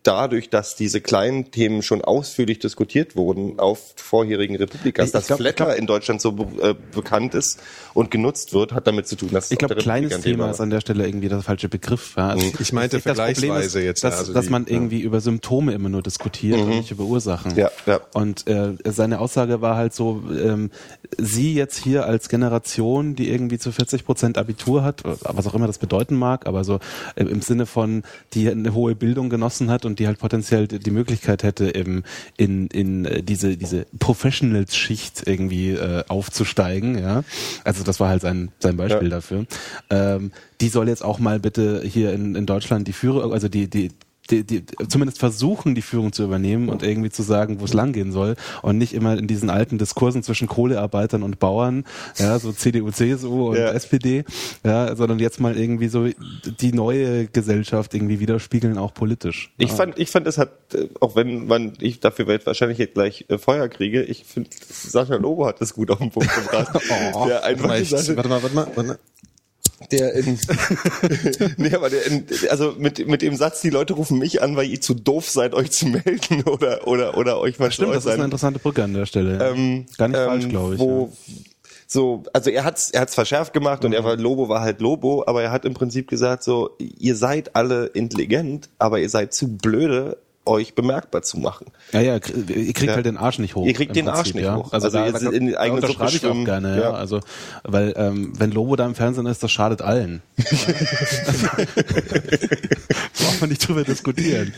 dadurch, 0.10 0.50
dass 0.50 0.76
diese 0.76 1.02
kleinen 1.02 1.52
Themen 1.52 1.84
schon 1.84 2.02
ausführlich 2.02 2.58
diskutiert 2.60 3.16
wurden 3.16 3.60
auf 3.60 3.94
vorherigen 3.96 4.56
Republikas, 4.56 5.06
Ich 5.08 5.12
dass 5.12 5.28
glaub- 5.28 5.40
ich 5.40 5.44
Flatter 5.46 5.66
glaub- 5.68 5.78
in 5.78 5.86
Deutschland 5.86 6.20
so 6.22 6.32
be 6.32 6.70
äh, 6.70 6.76
bekannt 6.96 7.36
ist 7.36 7.60
und 7.94 8.10
genutzt 8.10 8.54
wird, 8.54 8.74
hat 8.74 8.88
damit 8.88 9.08
zu 9.08 9.16
tun, 9.16 9.30
dass 9.32 9.46
es 9.46 9.52
Ich 9.52 9.60
glaube, 9.60 9.76
kleines 9.76 10.14
ein 10.16 10.22
Thema 10.24 10.50
ist 10.50 10.60
an 10.62 10.72
der 10.72 10.82
Stelle 10.82 11.06
irgendwie 11.06 11.30
der 11.30 11.42
falsche 11.42 11.70
Begriff. 11.70 12.16
Ja. 12.18 12.30
Also 12.30 12.52
Ich 12.60 12.74
meinte 12.74 12.98
das 12.98 13.04
Problem 13.04 13.16
vergleichsweise 13.36 13.82
jetzt, 13.84 14.04
dass, 14.04 14.18
also 14.18 14.34
dass 14.34 14.46
die- 14.46 14.52
man 14.52 14.66
ja. 14.66 14.72
irgendwie 14.74 15.02
über 15.02 15.22
Symptome 15.22 15.74
immer 15.74 15.90
nur 15.90 16.02
diskutiert 16.02 16.60
und 16.60 16.70
nicht 16.70 16.90
über 16.92 17.04
Ursachen. 17.04 17.56
Ja, 17.56 17.70
ja. 17.86 18.00
Und 18.14 18.48
äh, 18.48 18.74
seine 18.86 19.20
Aussage 19.20 19.62
war 19.62 19.76
halt 19.76 19.94
so, 19.94 20.24
ähm, 20.32 20.72
sie 21.18 21.54
jetzt 21.54 21.78
hier 21.78 22.06
als 22.06 22.30
Generation, 22.30 23.16
die 23.16 23.30
irgendwie 23.30 23.60
zu 23.60 23.72
40 23.72 24.06
Prozent 24.06 24.38
Abitur 24.40 24.84
hat, 24.84 25.04
was 25.04 25.46
auch 25.46 25.54
immer 25.54 25.68
das 25.68 25.78
bedeuten 25.78 26.16
mag, 26.16 26.48
aber 26.48 26.64
so 26.64 26.80
äh, 27.16 27.24
im 27.26 27.42
Sinne 27.42 27.66
von, 27.68 28.04
die 28.34 28.50
eine 28.50 28.74
hohe 28.74 28.96
Bildung 28.96 29.30
genossen 29.30 29.70
hat 29.70 29.86
und 29.86 29.99
die 30.00 30.08
halt 30.08 30.18
potenziell 30.20 30.68
die 30.68 30.92
Möglichkeit 30.92 31.44
hätte, 31.44 31.76
eben 31.76 32.04
in, 32.38 32.68
in 32.68 33.06
äh, 33.06 33.22
diese, 33.22 33.58
diese 33.58 33.86
Professionals-Schicht 34.00 35.24
irgendwie 35.28 35.72
äh, 35.72 36.04
aufzusteigen, 36.08 36.98
ja. 36.98 37.24
Also 37.64 37.84
das 37.84 38.00
war 38.00 38.10
halt 38.10 38.22
sein, 38.22 38.52
sein 38.60 38.78
Beispiel 38.78 39.10
Ja. 39.10 39.16
dafür. 39.18 39.46
Ähm, 39.90 40.32
die 40.62 40.70
soll 40.70 40.88
jetzt 40.88 41.04
auch 41.04 41.20
mal 41.20 41.40
bitte 41.40 41.82
hier 41.86 42.14
in, 42.14 42.36
in 42.36 42.46
Deutschland 42.46 42.88
die 42.88 42.94
Führung, 42.94 43.34
also 43.34 43.48
die, 43.50 43.70
die, 43.70 43.92
die, 44.30 44.44
die 44.44 44.64
zumindest 44.88 45.20
versuchen, 45.20 45.76
die 45.76 45.82
Führung 45.82 46.14
zu 46.14 46.24
übernehmen 46.24 46.70
und 46.70 46.84
irgendwie 46.84 47.10
zu 47.10 47.24
sagen, 47.24 47.60
wo 47.60 47.66
es 47.66 47.74
langgehen 47.74 48.12
soll 48.12 48.36
und 48.62 48.78
nicht 48.78 48.94
immer 48.94 49.18
in 49.18 49.28
diesen 49.28 49.50
alten 49.50 49.78
Diskursen 49.78 50.24
zwischen 50.24 50.48
Kohlearbeitern 50.48 51.24
und 51.24 51.40
Bauern, 51.40 51.86
ja, 52.18 52.38
so 52.40 52.52
CDU, 52.52 52.92
CSU 52.92 53.50
und 53.50 53.58
Ja. 53.58 53.72
SPD, 53.72 54.24
ja, 54.64 54.96
sondern 54.96 55.20
jetzt 55.20 55.40
mal 55.40 55.58
irgendwie 55.58 55.88
so 55.88 56.08
die 56.60 56.74
neue 56.74 57.28
Gesellschaft 57.28 57.94
irgendwie 57.94 58.20
widerspiegeln, 58.20 58.78
auch 58.78 58.94
politisch. 58.94 59.52
Ich 59.58 59.72
fand, 59.72 59.98
ich 60.00 60.10
fand, 60.10 60.28
es 60.28 60.38
hat, 60.38 60.52
äh, 60.74 60.88
auch 61.00 61.16
wenn 61.16 61.48
man, 61.48 61.74
ich 61.80 62.00
dafür 62.00 62.28
werde 62.28 62.46
wahrscheinlich 62.46 62.78
jetzt 62.78 62.94
gleich 62.94 63.26
äh, 63.30 63.38
Feuer 63.38 63.68
kriege, 63.68 64.04
ich 64.04 64.26
finde, 64.26 64.50
Sascha 64.70 65.16
Lobo 65.16 65.46
hat 65.46 65.62
das 65.62 65.74
gut 65.74 65.92
auf 65.92 66.00
den 66.00 66.12
Punkt 66.12 66.34
gebracht. 66.34 66.70
der 67.28 67.44
einfach 67.44 67.64
Warte 67.64 67.68
mal, 67.68 67.80
gesagt 67.80 68.04
ich, 68.04 68.10
hat, 68.10 68.18
warte 68.18 68.30
mal, 68.30 68.44
warte 68.44 68.56
mal, 68.56 68.68
warte 68.76 68.88
mal. 68.90 69.00
Der 69.92 70.14
in, 70.14 70.40
nee, 71.58 71.74
aber 71.74 71.90
der 71.90 72.06
in, 72.06 72.26
also 72.50 72.76
mit, 72.78 73.08
mit 73.08 73.22
dem 73.22 73.36
Satz, 73.36 73.62
die 73.62 73.70
Leute 73.70 73.94
rufen 73.94 74.20
mich 74.20 74.42
an, 74.42 74.56
weil 74.56 74.68
ihr 74.68 74.82
zu 74.82 74.94
doof 74.94 75.30
seid, 75.30 75.54
euch 75.54 75.72
zu 75.72 75.88
melden 75.88 76.44
oder, 76.46 76.88
oder, 76.88 77.18
oder 77.18 77.40
euch 77.40 77.60
mal 77.60 77.72
Stimmt, 77.72 77.96
das 77.96 78.06
ist 78.06 78.12
eine 78.12 78.26
interessante 78.26 78.60
Brücke 78.60 78.84
an 78.84 78.94
der 78.94 79.06
Stelle. 79.06 79.34
ähm, 79.42 79.86
Gar 79.98 80.10
nicht 80.10 80.20
ähm, 80.20 80.26
falsch, 80.28 80.50
glaube 80.50 80.76
ich. 80.76 80.80
Wo, 80.80 81.12
so, 81.88 82.24
also 82.34 82.52
er 82.52 82.66
hat's, 82.66 82.92
er 82.92 83.02
hat's 83.02 83.16
verschärft 83.16 83.52
gemacht 83.52 83.84
und 83.84 83.94
er 83.94 84.04
war 84.04 84.16
Lobo 84.16 84.48
war 84.48 84.62
halt 84.62 84.80
Lobo, 84.80 85.24
aber 85.26 85.42
er 85.42 85.52
hat 85.52 85.66
im 85.66 85.74
Prinzip 85.74 86.08
gesagt 86.08 86.44
so, 86.44 86.76
ihr 86.78 87.16
seid 87.16 87.56
alle 87.56 87.88
intelligent, 87.88 88.70
aber 88.78 89.00
ihr 89.00 89.10
seid 89.10 89.34
zu 89.34 89.58
blöde, 89.58 90.18
euch 90.46 90.74
bemerkbar 90.74 91.22
zu 91.22 91.38
machen. 91.38 91.68
Ja, 91.92 92.02
ja, 92.02 92.14
ihr 92.16 92.20
kriegt 92.22 92.82
Ja. 92.82 92.96
halt 92.96 93.06
den 93.06 93.18
Arsch 93.18 93.40
nicht 93.40 93.56
hoch. 93.56 93.66
Ihr 93.68 93.74
kriegt 93.74 93.96
den 93.96 94.08
Arsch 94.10 94.34
nicht 94.34 94.44
ja. 94.46 94.56
hoch. 94.56 94.72
Also, 94.74 94.88
Also 94.88 94.98
da, 94.98 95.06
jetzt 95.06 95.24
da, 95.26 95.30
in 95.32 95.48
die 95.48 95.58
eigene 95.58 95.82
Suppe 95.82 95.94
ich 95.94 96.00
auch 96.02 96.10
schwimmen. 96.10 96.46
gerne, 96.46 96.76
ja. 96.78 96.82
Ja. 96.84 96.92
Also, 96.94 97.20
weil 97.64 97.94
ähm, 97.98 98.34
wenn 98.38 98.52
Lobo 98.52 98.76
da 98.76 98.86
im 98.86 98.96
Fernsehen 98.96 99.26
ist, 99.28 99.44
das 99.44 99.52
schadet 99.52 99.82
allen. 99.82 100.22
Braucht 103.18 103.42
man 103.42 103.50
nicht 103.50 103.68
drüber 103.68 103.84
diskutieren. 103.84 104.54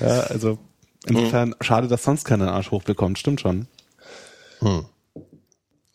Ja, 0.00 0.20
also 0.20 0.58
insofern 1.06 1.54
schade, 1.60 1.88
dass 1.88 2.04
sonst 2.04 2.24
keiner 2.24 2.46
den 2.46 2.54
Arsch 2.54 2.70
hochbekommt. 2.70 3.18
Stimmt 3.18 3.40
schon. 3.40 3.66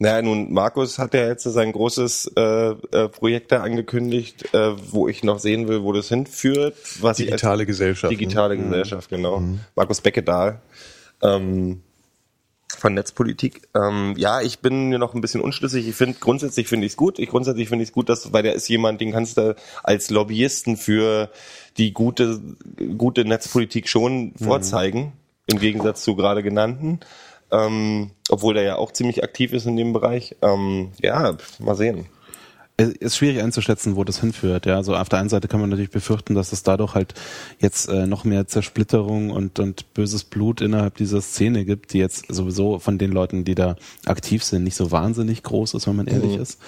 Naja, 0.01 0.21
nun, 0.21 0.53
Markus 0.53 0.97
hat 0.97 1.13
ja 1.13 1.27
jetzt 1.27 1.43
sein 1.43 1.73
großes 1.73 2.31
äh, 2.38 2.41
äh, 2.41 3.09
Projekt 3.09 3.51
da 3.51 3.63
angekündigt, 3.63 4.53
äh, 4.53 4.71
wo 4.91 5.09
ich 5.09 5.25
noch 5.25 5.39
sehen 5.39 5.67
will, 5.67 5.83
wo 5.83 5.91
das 5.91 6.07
hinführt. 6.07 6.77
Was 7.01 7.17
Digitale 7.17 7.65
Gesellschaft. 7.65 8.09
Digitale 8.09 8.55
ne? 8.55 8.63
Gesellschaft, 8.63 9.09
genau. 9.09 9.43
Markus 9.75 9.99
Beckedahl 9.99 10.62
ähm, 11.21 11.81
von 12.77 12.93
Netzpolitik. 12.93 13.67
Ähm, 13.75 14.13
ja, 14.15 14.39
ich 14.39 14.59
bin 14.59 14.88
mir 14.88 14.99
noch 14.99 15.13
ein 15.15 15.19
bisschen 15.19 15.41
unschlüssig. 15.41 15.85
Ich 15.85 15.95
finde, 15.95 16.17
grundsätzlich 16.17 16.69
finde 16.69 16.85
ich 16.85 16.93
es 16.93 16.97
gut. 16.97 17.19
Ich 17.19 17.27
grundsätzlich 17.27 17.67
finde 17.67 17.83
ich 17.83 17.89
es 17.89 17.93
gut, 17.93 18.07
dass, 18.07 18.31
weil 18.31 18.43
der 18.43 18.53
ist 18.53 18.69
jemand, 18.69 19.01
den 19.01 19.12
kannst 19.12 19.38
du 19.38 19.53
als 19.83 20.09
Lobbyisten 20.09 20.77
für 20.77 21.29
die 21.77 21.91
gute, 21.91 22.39
gute 22.97 23.25
Netzpolitik 23.25 23.89
schon 23.89 24.33
vorzeigen, 24.41 25.12
im 25.47 25.59
Gegensatz 25.59 26.03
zu 26.03 26.15
gerade 26.15 26.41
genannten. 26.41 27.01
Ähm, 27.51 28.12
obwohl 28.29 28.53
der 28.53 28.63
ja 28.63 28.75
auch 28.75 28.91
ziemlich 28.91 29.23
aktiv 29.23 29.53
ist 29.53 29.65
in 29.65 29.75
dem 29.75 29.93
Bereich. 29.93 30.35
Ähm, 30.41 30.91
ja, 31.01 31.38
mal 31.59 31.75
sehen. 31.75 32.07
Es 32.79 32.89
ist 32.89 33.17
schwierig 33.17 33.41
einzuschätzen, 33.43 33.95
wo 33.95 34.03
das 34.03 34.19
hinführt. 34.21 34.65
Ja, 34.65 34.75
also 34.77 34.95
auf 34.95 35.09
der 35.09 35.19
einen 35.19 35.29
Seite 35.29 35.47
kann 35.47 35.59
man 35.59 35.69
natürlich 35.69 35.91
befürchten, 35.91 36.33
dass 36.35 36.51
es 36.53 36.63
dadurch 36.63 36.95
halt 36.95 37.13
jetzt 37.59 37.89
äh, 37.89 38.07
noch 38.07 38.23
mehr 38.23 38.47
Zersplitterung 38.47 39.29
und, 39.31 39.59
und 39.59 39.93
böses 39.93 40.23
Blut 40.23 40.61
innerhalb 40.61 40.95
dieser 40.97 41.21
Szene 41.21 41.65
gibt, 41.65 41.93
die 41.93 41.97
jetzt 41.99 42.25
sowieso 42.29 42.79
von 42.79 42.97
den 42.97 43.11
Leuten, 43.11 43.43
die 43.43 43.55
da 43.55 43.75
aktiv 44.05 44.43
sind, 44.43 44.63
nicht 44.63 44.75
so 44.75 44.91
wahnsinnig 44.91 45.43
groß 45.43 45.73
ist, 45.73 45.87
wenn 45.87 45.95
man 45.95 46.07
ehrlich 46.07 46.35
Mhm. 46.35 46.41
ist. 46.41 46.59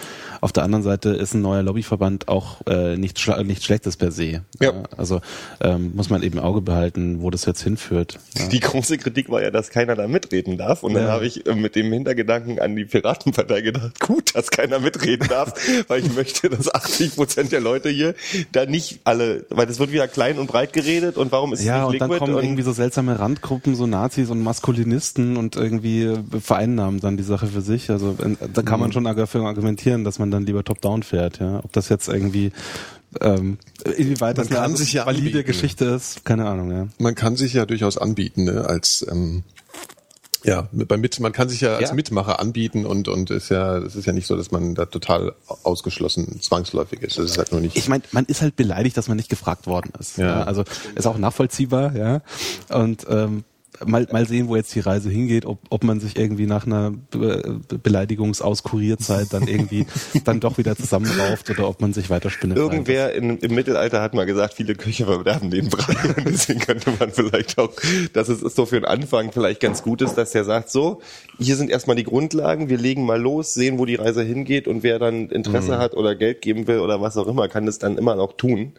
Auf 0.41 0.52
der 0.52 0.63
anderen 0.63 0.84
Seite 0.84 1.10
ist 1.10 1.34
ein 1.34 1.41
neuer 1.41 1.63
Lobbyverband 1.63 2.28
auch 2.28 2.65
äh, 2.67 2.97
nicht, 2.97 3.19
nicht 3.45 3.63
schlechtes 3.63 3.97
per 3.97 4.12
se. 4.12 4.43
Ja. 4.60 4.74
also 4.97 5.21
ähm, 5.62 5.91
muss 5.95 6.10
man 6.10 6.24
eben 6.24 6.38
im 6.38 6.43
Auge 6.43 6.62
behalten, 6.62 7.21
wo 7.21 7.30
das 7.30 7.45
jetzt 7.45 7.62
hinführt. 7.63 8.19
Ja. 8.38 8.47
Die 8.47 8.60
große 8.60 8.97
Kritik 8.97 9.30
war 9.30 9.41
ja, 9.41 9.52
dass 9.52 9.69
keiner 9.69 9.95
da 9.95 10.08
mitreden 10.08 10.58
darf. 10.58 10.84
Und 10.84 10.93
dann 10.93 11.04
Ja. 11.04 11.10
habe 11.12 11.26
ich 11.26 11.45
äh, 11.45 11.56
mit 11.56 11.76
dem 11.76 11.91
Hintergedanken 11.91 12.60
an 12.60 12.76
die 12.76 12.86
Piratenpartei 12.86 13.62
gedacht, 13.62 14.00
gut, 14.00 14.36
dass 14.36 14.50
keiner 14.52 14.80
mitreden 14.80 15.28
darf, 15.28 15.54
weil 15.88 16.01
ich 16.04 16.14
möchte, 16.16 16.50
dass 16.50 16.74
80 16.74 17.16
Prozent 17.16 17.52
der 17.52 17.62
Leute 17.62 17.90
hier 17.90 18.16
da 18.52 18.66
nicht 18.66 19.00
alle, 19.04 19.46
weil 19.50 19.66
das 19.68 19.80
wird 19.80 19.92
wieder 19.92 20.08
klein 20.08 20.38
und 20.40 20.48
breit 20.48 20.74
geredet 20.74 21.18
und 21.18 21.32
warum 21.32 21.54
ist 21.54 21.60
es 21.60 21.66
Ja, 21.66 21.84
nicht 21.86 21.94
und 21.94 22.00
dann 22.02 22.10
liquid? 22.10 22.20
kommen 22.26 22.36
und 22.36 22.44
irgendwie 22.44 22.64
so 22.64 22.74
seltsame 22.74 23.20
Randgruppen, 23.20 23.76
so 23.76 23.88
Nazis 23.88 24.30
und 24.30 24.42
Maskulinisten 24.44 25.38
und 25.38 25.56
irgendwie 25.56 26.14
vereinnahmen 26.40 27.00
dann 27.00 27.18
die 27.18 27.24
Sache 27.24 27.48
für 27.48 27.62
sich. 27.62 27.90
Also 27.90 28.16
da 28.54 28.62
kann 28.62 28.80
Mhm. 28.80 28.82
man 28.82 28.92
schon 28.94 29.04
dafür 29.04 29.42
argumentieren, 29.46 30.04
dass 30.04 30.20
man 30.20 30.32
dann 30.32 30.46
lieber 30.46 30.64
top-down 30.64 31.04
fährt. 31.04 31.40
Ja, 31.40 31.60
ob 31.64 31.72
das 31.74 31.90
jetzt 31.90 32.08
irgendwie 32.08 32.52
ähm, 33.20 33.58
inwieweit 33.98 34.38
Man 34.38 34.48
das 34.48 34.56
eine 34.56 34.68
kann 34.68 34.76
sich 34.78 34.94
ja 34.94 35.06
valide 35.06 35.28
anbieten. 35.28 35.46
Geschichte 35.48 35.86
ist, 35.86 36.24
keine 36.24 36.46
Ahnung. 36.48 36.72
Ja. 36.72 36.88
Man 36.98 37.14
kann 37.16 37.36
sich 37.36 37.54
ja 37.54 37.66
durchaus 37.66 37.98
anbieten, 37.98 38.46
ne, 38.46 38.64
als 38.66 39.06
ähm, 39.12 39.44
ja, 40.44 40.68
mit, 40.72 41.20
man 41.20 41.32
kann 41.32 41.50
sich 41.50 41.62
ja 41.62 41.76
als 41.76 41.90
Ja. 41.90 41.96
Mitmacher 41.96 42.40
anbieten 42.40 42.86
und 42.86 43.08
und 43.08 43.30
ist 43.30 43.50
ja, 43.50 43.78
es 43.78 43.96
ist 43.96 44.06
ja 44.06 44.14
nicht 44.14 44.28
so, 44.28 44.36
dass 44.36 44.52
man 44.52 44.76
da 44.76 44.86
total 44.86 45.34
ausgeschlossen 45.64 46.42
zwangsläufig 46.42 47.02
ist. 47.02 47.18
Das 47.18 47.26
ist 47.26 47.38
halt 47.38 47.52
nur 47.52 47.62
nicht. 47.62 47.76
Ich 47.78 47.88
meine, 47.88 48.04
man 48.12 48.26
ist 48.26 48.42
halt 48.42 48.56
beleidigt, 48.56 48.98
dass 48.98 49.08
man 49.08 49.18
nicht 49.18 49.30
gefragt 49.30 49.68
worden 49.68 49.92
ist. 50.00 50.18
Ja. 50.18 50.26
Ja. 50.40 50.44
also 50.44 50.64
ist 50.96 51.06
auch 51.08 51.18
nachvollziehbar, 51.18 51.96
ja. 51.96 52.22
Und 52.70 53.06
ähm, 53.10 53.44
mal, 53.86 54.08
mal 54.12 54.28
sehen, 54.28 54.48
wo 54.48 54.56
jetzt 54.56 54.74
die 54.76 54.80
Reise 54.80 55.10
hingeht, 55.10 55.46
ob, 55.46 55.60
ob 55.70 55.84
man 55.84 56.00
sich 56.00 56.18
irgendwie 56.18 56.46
nach 56.46 56.66
einer 56.66 56.92
Be 56.92 57.60
Beleidigungsauskurierzeit 57.82 59.28
dann 59.32 59.48
irgendwie 59.48 59.86
dann 60.24 60.40
doch 60.40 60.58
wieder 60.58 60.76
zusammenrauft 60.76 61.50
oder 61.50 61.68
ob 61.68 61.82
man 61.82 61.94
sich 61.94 62.10
weiterspinnet. 62.10 62.58
Irgendwer 62.58 63.14
in, 63.14 63.38
im 63.38 63.56
Mittelalter 63.56 64.02
hat 64.02 64.14
mal 64.14 64.26
gesagt, 64.26 64.54
viele 64.54 64.76
Köche 64.76 65.06
verderben 65.06 65.50
den 65.50 65.70
Brei. 65.70 65.96
Und 66.18 66.28
deswegen 66.28 66.60
könnte 66.60 66.92
man 67.00 67.12
vielleicht 67.12 67.58
auch, 67.58 67.72
dass 68.14 68.30
es 68.30 68.42
ist 68.42 68.56
so 68.56 68.66
für 68.66 68.76
den 68.76 68.86
Anfang 68.86 69.32
vielleicht 69.32 69.62
ganz 69.62 69.82
gut 69.84 70.02
ist, 70.02 70.16
dass 70.16 70.32
der 70.32 70.44
sagt, 70.44 70.70
so, 70.70 71.02
hier 71.40 71.56
sind 71.56 71.70
erstmal 71.70 71.96
die 71.96 72.04
Grundlagen, 72.04 72.70
wir 72.70 72.78
legen 72.78 73.06
mal 73.06 73.20
los, 73.20 73.54
sehen, 73.54 73.80
wo 73.80 73.86
die 73.86 73.96
Reise 73.96 74.24
hingeht 74.24 74.68
und 74.68 74.84
wer 74.84 75.00
dann 75.00 75.30
Interesse 75.30 75.78
hat 75.78 75.94
oder 75.96 76.16
Geld 76.16 76.42
geben 76.42 76.68
will 76.68 76.80
oder 76.80 77.02
was 77.02 77.18
auch 77.18 77.28
immer, 77.28 77.48
kann 77.48 77.66
das 77.66 77.80
dann 77.80 77.98
immer 77.98 78.16
noch 78.16 78.34
tun. 78.34 78.74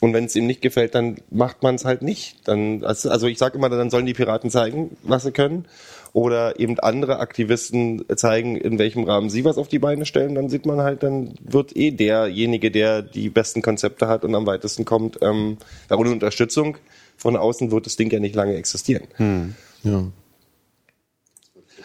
Und 0.00 0.12
wenn 0.12 0.24
es 0.24 0.36
ihm 0.36 0.46
nicht 0.46 0.62
gefällt, 0.62 0.94
dann 0.94 1.16
macht 1.30 1.62
man 1.62 1.74
es 1.74 1.84
halt 1.84 2.02
nicht. 2.02 2.36
Dann, 2.44 2.84
also 2.84 3.10
also 3.10 3.26
ich 3.26 3.38
sage 3.38 3.58
immer, 3.58 3.68
dann 3.68 3.90
sollen 3.90 4.06
die 4.06 4.14
Piraten 4.14 4.27
zeigen, 4.50 4.96
was 5.02 5.22
sie 5.24 5.32
können. 5.32 5.66
Oder 6.12 6.58
eben 6.58 6.78
andere 6.80 7.18
Aktivisten 7.18 8.04
zeigen, 8.16 8.56
in 8.56 8.78
welchem 8.78 9.04
Rahmen 9.04 9.28
sie 9.28 9.44
was 9.44 9.58
auf 9.58 9.68
die 9.68 9.78
Beine 9.78 10.06
stellen, 10.06 10.34
dann 10.34 10.48
sieht 10.48 10.64
man 10.64 10.80
halt, 10.80 11.02
dann 11.02 11.34
wird 11.40 11.76
eh 11.76 11.90
derjenige, 11.90 12.70
der 12.70 13.02
die 13.02 13.28
besten 13.28 13.60
Konzepte 13.60 14.08
hat 14.08 14.24
und 14.24 14.34
am 14.34 14.46
weitesten 14.46 14.84
kommt, 14.84 15.18
ähm, 15.20 15.58
ohne 15.90 16.10
Unterstützung 16.10 16.78
von 17.16 17.36
außen 17.36 17.70
wird 17.70 17.86
das 17.86 17.96
Ding 17.96 18.10
ja 18.10 18.20
nicht 18.20 18.34
lange 18.34 18.56
existieren. 18.56 19.54
Ja. 19.82 20.06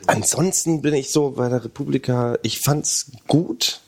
Ansonsten 0.08 0.82
bin 0.82 0.93
ich 0.93 1.12
so 1.12 1.32
bei 1.32 1.49
der 1.49 1.63
Republika, 1.63 2.38
ich 2.43 2.60
fand's 2.60 3.12
gut. 3.27 3.82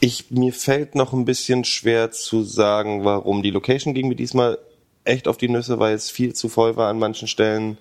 Ich, 0.00 0.30
mir 0.30 0.52
fällt 0.52 0.94
noch 0.94 1.12
ein 1.12 1.26
bisschen 1.26 1.64
schwer 1.64 2.10
zu 2.10 2.42
sagen, 2.42 3.04
warum. 3.04 3.42
Die 3.42 3.50
Location 3.50 3.92
ging 3.92 4.08
mir 4.08 4.14
diesmal 4.14 4.58
echt 5.04 5.28
auf 5.28 5.36
die 5.36 5.48
Nüsse, 5.48 5.78
weil 5.78 5.94
es 5.94 6.10
viel 6.10 6.34
zu 6.34 6.48
voll 6.48 6.76
war 6.76 6.88
an 6.88 6.98
manchen 6.98 7.28
Stellen. 7.28 7.78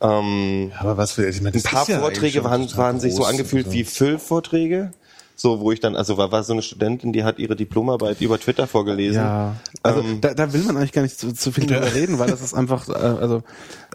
Ähm, 0.00 0.72
Aber 0.78 0.96
was 0.96 1.12
für, 1.12 1.28
ich 1.28 1.40
meine, 1.40 1.56
ein 1.56 1.62
paar 1.62 1.86
Vorträge 1.86 2.44
waren, 2.44 2.76
waren 2.76 3.00
sich 3.00 3.14
so 3.14 3.24
angefühlt 3.24 3.70
wie 3.72 3.84
Füllvorträge. 3.84 4.92
So, 5.36 5.58
wo 5.60 5.72
ich 5.72 5.80
dann, 5.80 5.96
also 5.96 6.16
war, 6.16 6.30
war 6.30 6.44
so 6.44 6.52
eine 6.52 6.62
Studentin, 6.62 7.12
die 7.12 7.24
hat 7.24 7.38
ihre 7.40 7.56
Diplomarbeit 7.56 8.20
über 8.20 8.38
Twitter 8.38 8.66
vorgelesen. 8.68 9.16
Ja, 9.20 9.56
also 9.82 10.00
Ähm, 10.00 10.20
da, 10.20 10.32
da 10.32 10.52
will 10.52 10.62
man 10.62 10.76
eigentlich 10.76 10.92
gar 10.92 11.02
nicht 11.02 11.18
zu, 11.18 11.32
zu 11.34 11.50
viel 11.50 11.66
drüber 11.66 11.92
reden, 11.92 12.18
weil 12.20 12.30
das 12.30 12.40
ist 12.40 12.54
einfach, 12.54 12.88
äh, 12.88 12.92
also 12.92 13.42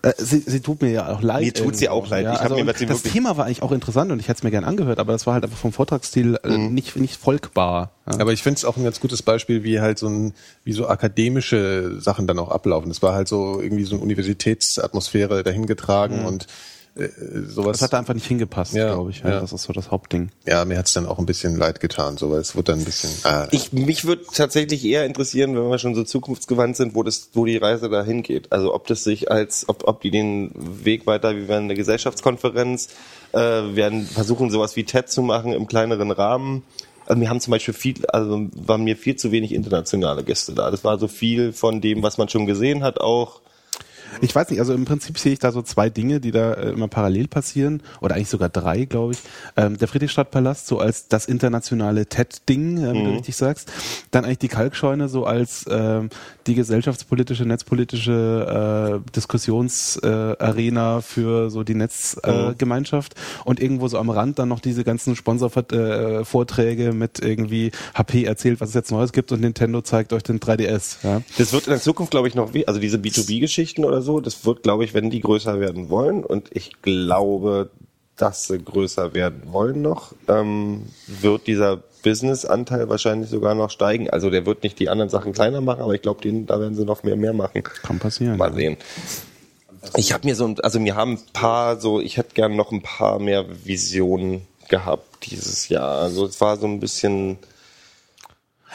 äh, 0.01 0.11
sie, 0.17 0.39
sie 0.45 0.59
tut 0.59 0.81
mir 0.81 0.91
ja 0.91 1.09
auch 1.13 1.21
leid. 1.21 1.43
Mir 1.43 1.53
tut 1.53 1.77
sie 1.77 1.87
auch 1.87 2.09
leid. 2.09 2.25
Ja, 2.25 2.33
Ich 2.33 2.39
hab 2.39 2.51
also, 2.51 2.55
mir 2.63 2.65
das 2.65 2.81
wirklich- 2.81 3.13
Thema 3.13 3.37
war 3.37 3.45
eigentlich 3.45 3.61
auch 3.61 3.71
interessant 3.71 4.11
und 4.11 4.19
ich 4.19 4.27
hätte 4.27 4.39
es 4.39 4.43
mir 4.43 4.51
gern 4.51 4.65
angehört, 4.65 4.99
aber 4.99 5.13
das 5.13 5.25
war 5.27 5.33
halt 5.33 5.45
einfach 5.45 5.57
vom 5.57 5.71
Vortragsstil 5.71 6.37
äh, 6.43 6.49
Mhm. 6.49 6.73
nicht, 6.73 6.97
nicht 6.97 7.15
folgbar. 7.15 7.91
Ja. 8.05 8.19
Aber 8.19 8.33
ich 8.33 8.43
finde 8.43 8.57
es 8.57 8.65
auch 8.65 8.75
ein 8.75 8.83
ganz 8.83 8.99
gutes 8.99 9.21
Beispiel, 9.21 9.63
wie 9.63 9.79
halt 9.79 9.97
so 9.97 10.07
ein, 10.07 10.33
wie 10.65 10.73
so 10.73 10.87
akademische 10.87 12.01
Sachen 12.01 12.27
dann 12.27 12.37
auch 12.37 12.49
ablaufen. 12.51 12.91
Es 12.91 13.01
war 13.01 13.13
halt 13.13 13.29
so 13.29 13.61
irgendwie 13.61 13.85
so 13.85 13.95
eine 13.95 14.03
Universitätsatmosphäre 14.03 15.43
dahingetragen 15.43 16.25
und 16.25 16.47
äh, 16.95 17.07
sowas. 17.47 17.77
Das 17.77 17.81
hat 17.83 17.93
da 17.93 17.99
einfach 17.99 18.13
nicht 18.13 18.25
hingepasst, 18.27 18.73
Ja, 18.73 18.93
glaube 18.93 19.11
ich. 19.11 19.19
ja. 19.19 19.39
Das 19.39 19.53
ist 19.53 19.63
so 19.63 19.73
das 19.73 19.91
Hauptding. 19.91 20.29
ja, 20.45 20.65
mir 20.65 20.77
hat's 20.77 20.93
dann 20.93 21.05
auch 21.05 21.19
ein 21.19 21.25
bisschen 21.25 21.55
leid 21.57 21.79
getan, 21.79 22.17
so, 22.17 22.31
weil 22.31 22.39
es 22.39 22.55
wurde 22.55 22.71
dann 22.71 22.79
ein 22.79 22.85
bisschen. 22.85 23.09
Ah, 23.23 23.47
Ich, 23.51 23.71
mich 23.73 24.05
würde 24.05 24.23
tatsächlich 24.33 24.83
eher 24.85 25.05
interessieren, 25.05 25.55
wenn 25.55 25.69
wir 25.69 25.77
schon 25.79 25.95
so 25.95 26.03
zukunftsgewandt 26.03 26.75
sind, 26.77 26.95
wo 26.95 27.03
das, 27.03 27.29
wo 27.33 27.45
die 27.45 27.57
Reise 27.57 27.89
dahin 27.89 28.23
geht. 28.23 28.51
Also 28.51 28.73
ob 28.73 28.87
das 28.87 29.03
sich 29.03 29.31
als, 29.31 29.67
ob, 29.69 29.87
ob 29.87 30.01
die 30.01 30.11
den 30.11 30.51
Weg 30.55 31.05
weiter, 31.07 31.35
wie 31.35 31.47
werden 31.47 31.65
eine 31.65 31.75
Gesellschaftskonferenz, 31.75 32.89
äh, 33.31 33.39
werden 33.39 34.05
versuchen 34.05 34.49
sowas 34.49 34.75
wie 34.75 34.83
TED 34.83 35.09
zu 35.09 35.21
machen 35.21 35.53
im 35.53 35.67
kleineren 35.67 36.11
Rahmen. 36.11 36.63
Also 37.05 37.21
wir 37.21 37.29
haben 37.29 37.39
zum 37.39 37.51
Beispiel 37.51 37.73
viel, 37.73 38.05
also 38.07 38.47
waren 38.55 38.83
mir 38.83 38.95
viel 38.95 39.15
zu 39.15 39.31
wenig 39.31 39.51
internationale 39.53 40.23
Gäste 40.23 40.53
da. 40.53 40.69
Das 40.69 40.83
war 40.83 40.99
so 40.99 41.07
viel 41.07 41.53
von 41.53 41.81
dem, 41.81 42.03
was 42.03 42.17
man 42.19 42.29
schon 42.29 42.45
gesehen 42.45 42.83
hat, 42.83 42.99
auch. 43.01 43.41
Ich 44.21 44.33
weiß 44.33 44.49
nicht, 44.49 44.59
also 44.59 44.73
im 44.73 44.85
Prinzip 44.85 45.17
sehe 45.17 45.33
ich 45.33 45.39
da 45.39 45.51
so 45.51 45.61
zwei 45.61 45.89
Dinge, 45.89 46.19
die 46.19 46.31
da 46.31 46.53
äh, 46.53 46.69
immer 46.69 46.87
parallel 46.87 47.27
passieren, 47.27 47.81
oder 48.01 48.15
eigentlich 48.15 48.29
sogar 48.29 48.49
drei, 48.49 48.85
glaube 48.85 49.13
ich. 49.13 49.19
Ähm, 49.57 49.77
der 49.77 49.87
Friedrichstadtpalast 49.87 50.67
so 50.67 50.79
als 50.79 51.07
das 51.07 51.25
internationale 51.25 52.05
TED-Ding, 52.05 52.77
äh, 52.77 52.93
wie 52.93 53.03
du 53.03 53.11
richtig 53.11 53.35
sagst. 53.35 53.71
Dann 54.11 54.25
eigentlich 54.25 54.39
die 54.39 54.47
Kalkscheune 54.47 55.09
so 55.09 55.25
als 55.25 55.65
ähm, 55.69 56.09
die 56.47 56.55
gesellschaftspolitische, 56.55 57.45
netzpolitische 57.45 59.01
äh, 59.03 59.11
Diskussionsarena 59.11 60.97
äh, 60.97 61.01
für 61.01 61.49
so 61.49 61.63
die 61.63 61.75
Netzgemeinschaft. 61.75 62.79
Gemeinschaft. 62.79 63.15
Und 63.45 63.59
irgendwo 63.59 63.87
so 63.87 63.97
am 63.97 64.09
Rand 64.09 64.39
dann 64.39 64.49
noch 64.49 64.59
diese 64.59 64.83
ganzen 64.83 65.15
Sponsorvorträge 65.15 66.85
äh, 66.85 66.91
mit 66.91 67.19
irgendwie 67.19 67.71
HP 67.93 68.23
erzählt, 68.23 68.61
was 68.61 68.69
es 68.69 68.75
jetzt 68.75 68.91
Neues 68.91 69.11
gibt 69.11 69.31
und 69.31 69.41
Nintendo 69.41 69.81
zeigt 69.81 70.13
euch 70.13 70.23
den 70.23 70.39
3DS. 70.39 70.97
Ja. 71.03 71.21
Das 71.37 71.53
wird 71.53 71.67
in 71.67 71.71
der 71.71 71.81
Zukunft, 71.81 72.11
glaube 72.11 72.27
ich, 72.27 72.35
noch, 72.35 72.53
wie, 72.53 72.67
also 72.67 72.79
diese 72.79 72.97
B2B-Geschichten 72.97 73.85
oder 73.85 73.98
so, 74.01 74.19
das 74.19 74.45
wird, 74.45 74.63
glaube 74.63 74.83
ich, 74.85 74.93
wenn 74.93 75.09
die 75.09 75.19
größer 75.21 75.59
werden 75.59 75.89
wollen, 75.89 76.23
und 76.23 76.49
ich 76.53 76.81
glaube, 76.81 77.69
dass 78.17 78.47
sie 78.47 78.59
größer 78.59 79.13
werden 79.13 79.43
wollen 79.51 79.81
noch, 79.81 80.13
ähm, 80.27 80.87
wird 81.07 81.47
dieser 81.47 81.77
Business-Anteil 82.03 82.89
wahrscheinlich 82.89 83.29
sogar 83.29 83.55
noch 83.55 83.69
steigen. 83.69 84.09
Also 84.09 84.29
der 84.29 84.45
wird 84.45 84.63
nicht 84.63 84.79
die 84.79 84.89
anderen 84.89 85.09
Sachen 85.09 85.33
kleiner 85.33 85.61
machen, 85.61 85.81
aber 85.81 85.93
ich 85.93 86.01
glaube, 86.01 86.21
da 86.45 86.59
werden 86.59 86.75
sie 86.75 86.85
noch 86.85 87.03
mehr 87.03 87.15
mehr 87.15 87.33
machen. 87.33 87.63
Kann 87.63 87.99
passieren. 87.99 88.37
Mal 88.37 88.53
sehen. 88.53 88.77
Ich 89.95 90.11
habe 90.13 90.27
mir 90.27 90.35
so, 90.35 90.45
ein- 90.45 90.59
also 90.61 90.79
mir 90.79 90.95
haben 90.95 91.13
ein 91.13 91.19
paar 91.33 91.79
so, 91.79 92.01
ich 92.01 92.17
hätte 92.17 92.33
gern 92.35 92.55
noch 92.55 92.71
ein 92.71 92.81
paar 92.81 93.19
mehr 93.19 93.45
Visionen 93.65 94.41
gehabt 94.67 95.25
dieses 95.31 95.69
Jahr. 95.69 95.99
Also 95.99 96.25
es 96.25 96.39
war 96.41 96.57
so 96.57 96.67
ein 96.67 96.79
bisschen, 96.79 97.37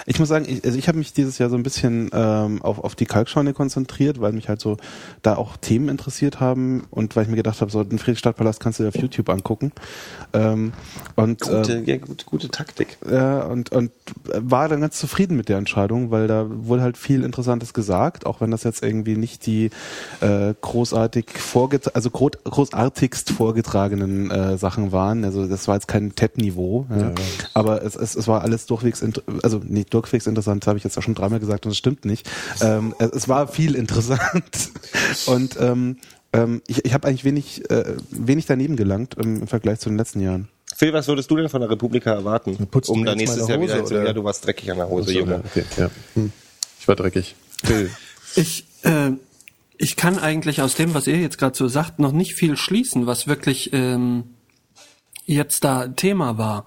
Ich 0.07 0.19
muss 0.19 0.29
sagen, 0.29 0.45
ich, 0.49 0.65
also 0.65 0.79
ich 0.79 0.89
habe 0.89 0.99
mich 0.99 1.13
dieses 1.13 1.39
Jahr 1.39 1.51
so 1.51 1.57
ein 1.57 1.63
bisschen 1.63 2.11
ähm, 2.13 2.63
auf, 2.63 2.79
auf 2.79 2.95
die 2.95 3.07
Kalkscheune 3.07 3.53
konzentriert, 3.53 4.21
weil 4.21 4.33
mich 4.33 4.49
halt 4.49 4.61
so 4.61 4.77
da 5.23 5.37
auch 5.37 5.57
Themen 5.57 5.89
interessiert 5.89 6.41
haben 6.41 6.87
und 6.91 7.17
weil 7.17 7.25
ich 7.25 7.29
mir 7.29 7.37
gedacht 7.37 7.61
habe, 7.61 7.71
so 7.71 7.85
den 7.85 7.99
Friedrichstadtpalast 7.99 8.61
kannst 8.61 8.79
du 8.79 8.85
dir 8.85 8.89
auf 8.89 8.97
YouTube 8.97 9.29
angucken. 9.29 9.73
Ähm, 10.33 10.73
und 11.17 11.41
gute, 11.41 11.75
ähm, 11.75 11.85
ja, 11.87 11.97
gute, 11.97 12.25
gute 12.25 12.49
Taktik. 12.49 12.99
ja, 13.11 13.43
und, 13.43 13.73
und 13.73 13.93
war 14.27 14.69
dann 14.69 14.81
ganz 14.81 14.99
zufrieden 14.99 15.37
mit 15.37 15.49
der 15.49 15.59
Entscheidung, 15.59 16.11
weil 16.11 16.27
da 16.27 16.47
wurde 16.49 16.83
halt 16.83 16.99
viel 16.99 17.25
Interessantes 17.25 17.73
gesagt, 17.73 18.27
auch 18.27 18.41
wenn 18.41 18.51
das 18.51 18.63
jetzt 18.63 18.83
irgendwie 18.83 19.17
nicht 19.17 19.47
die 19.47 19.71
äh, 20.21 20.55
großartig 20.61 21.31
vorget 21.39 21.95
also 21.95 22.11
gro 22.11 22.31
großartigst 22.45 23.31
vorgetragenen 23.31 24.31
äh, 24.31 24.59
Sachen 24.59 24.93
waren. 24.93 25.25
Also 25.25 25.47
das 25.47 25.69
war 25.69 25.77
jetzt 25.77 25.89
kein 25.89 26.15
TED-Niveau, 26.15 26.87
ja. 26.91 27.13
aber 27.55 27.83
es, 27.83 27.97
es, 27.97 28.15
es 28.15 28.29
war 28.29 28.43
alles 28.43 28.67
durchwegs, 28.67 29.05
also 29.43 29.61
nicht 29.65 29.93
durchwegs 29.95 30.27
interessant, 30.27 30.65
das 30.65 30.69
habe 30.69 30.79
ich 30.79 30.85
jetzt 30.85 30.99
auch 30.99 31.03
schon 31.03 31.15
dreimal 31.15 31.41
gesagt 31.41 31.65
und 31.65 31.71
das 31.71 31.79
stimmt 31.79 32.05
nicht. 32.05 32.29
Ähm, 32.61 32.95
es, 32.99 33.11
es 33.11 33.29
war 33.29 33.49
viel 33.49 33.75
interessant 33.75 34.71
und 35.27 35.57
ähm, 35.61 35.97
ähm, 36.35 36.63
ich, 36.67 36.85
ich 36.85 36.93
habe 36.93 37.09
eigentlich 37.09 37.25
wenig, 37.25 37.71
äh, 37.71 37.97
wenig 38.11 38.47
daneben 38.47 38.77
gelangt 38.77 39.17
ähm, 39.19 39.43
im 39.43 39.47
Vergleich 39.47 39.79
zu 39.79 39.89
den 39.89 39.97
letzten 39.97 40.21
Jahren. 40.21 40.49
Phil, 40.77 40.93
was 40.93 41.07
würdest 41.07 41.31
du 41.31 41.37
denn 41.37 41.49
von 41.49 41.61
der 41.61 41.71
Republika 41.71 42.13
erwarten? 42.13 42.67
Putzt 42.67 42.91
um 42.91 43.05
da 43.05 43.15
nächstes 43.15 43.49
Jahr 43.49 43.61
wieder 43.61 43.75
Hose, 43.75 43.95
hinzu- 43.95 44.01
oder? 44.01 44.07
Ja, 44.07 44.13
du 44.13 44.25
warst 44.25 44.45
dreckig 44.45 44.71
an 44.71 44.79
der 44.79 44.89
Hose, 44.89 45.13
so, 45.13 45.19
Junge. 45.19 45.43
okay, 45.45 45.65
ja. 45.77 45.91
Hm. 46.15 46.33
Ich 46.81 46.89
war 46.89 46.97
dreckig. 46.97 47.37
Phil. 47.63 47.91
Ich, 48.37 48.67
äh, 48.83 49.13
ich 49.79 49.97
kann 49.97 50.19
eigentlich 50.19 50.63
aus 50.63 50.75
dem, 50.75 50.95
was 50.95 51.07
ihr 51.07 51.19
jetzt 51.19 51.39
gerade 51.39 51.57
so 51.57 51.69
sagt, 51.69 51.99
noch 51.99 52.13
nicht 52.13 52.35
viel 52.35 52.57
schließen, 52.57 53.07
was 53.07 53.27
wirklich 53.27 53.73
ähm, 53.73 54.25
jetzt 55.27 55.65
da 55.65 55.89
Thema 55.89 56.39
war. 56.39 56.67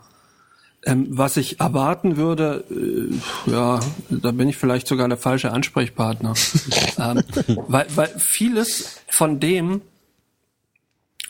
Ähm, 0.86 1.08
was 1.10 1.36
ich 1.38 1.60
erwarten 1.60 2.16
würde, 2.16 2.64
äh, 2.70 3.52
ja, 3.52 3.80
da 4.10 4.32
bin 4.32 4.48
ich 4.48 4.58
vielleicht 4.58 4.88
sogar 4.88 5.08
der 5.08 5.18
falsche 5.18 5.52
Ansprechpartner. 5.52 6.34
ähm, 7.00 7.24
weil, 7.68 7.88
weil 7.96 8.10
vieles 8.18 9.02
von 9.10 9.40
dem, 9.40 9.82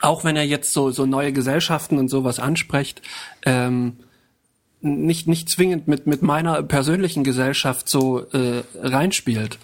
auch 0.02 0.24
wenn 0.24 0.36
er 0.36 0.44
jetzt 0.44 0.74
so, 0.74 0.92
so 0.92 1.06
neue 1.06 1.34
Gesellschaften 1.34 1.98
und 1.98 2.10
sowas 2.10 2.40
anspricht, 2.40 3.02
ähm, 3.46 3.98
nicht, 4.82 5.28
nicht 5.28 5.50
zwingend 5.50 5.88
mit, 5.88 6.08
mit 6.08 6.22
meiner 6.22 6.62
persönlichen 6.64 7.24
Gesellschaft 7.24 7.90
so 7.90 8.22
äh, 8.32 8.64
reinspielt. 8.76 9.58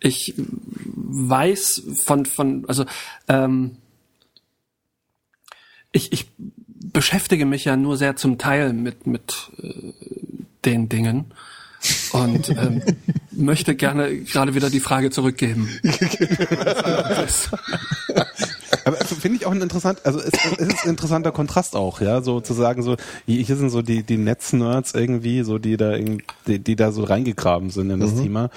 Ich 0.00 0.34
weiß 0.36 1.82
von, 2.04 2.24
von 2.24 2.64
also 2.68 2.86
ähm, 3.28 3.76
ich, 5.92 6.12
ich 6.12 6.30
beschäftige 6.38 7.44
mich 7.44 7.64
ja 7.64 7.76
nur 7.76 7.96
sehr 7.96 8.16
zum 8.16 8.38
Teil 8.38 8.72
mit, 8.72 9.06
mit 9.06 9.50
äh, 9.62 9.92
den 10.64 10.88
und 12.12 12.48
ähm, 12.50 12.82
möchte 13.30 13.74
gerne 13.74 14.18
gerade 14.18 14.54
wieder 14.54 14.70
die 14.70 14.80
Frage 14.80 15.10
zurückgeben. 15.10 15.68
Finde 19.18 19.38
ich 19.38 19.46
auch 19.46 19.52
ein 19.52 19.60
interessant, 19.60 20.00
also 20.04 20.18
es, 20.20 20.32
es 20.58 20.68
ist 20.68 20.84
ein 20.84 20.90
interessanter 20.90 21.32
Kontrast 21.32 21.76
auch, 21.76 22.00
ja, 22.00 22.22
so 22.22 22.40
zu 22.40 22.54
sagen, 22.54 22.82
so 22.82 22.96
hier 23.26 23.56
sind 23.56 23.70
so 23.70 23.82
die 23.82 24.02
die 24.02 24.18
Netz-Nerds 24.18 24.94
irgendwie, 24.94 25.42
so 25.42 25.58
die 25.58 25.76
da 25.76 25.94
irgendwie, 25.94 26.24
die, 26.46 26.58
die 26.58 26.76
da 26.76 26.92
so 26.92 27.04
reingegraben 27.04 27.70
sind 27.70 27.90
in 27.90 28.00
das 28.00 28.14
Thema 28.14 28.50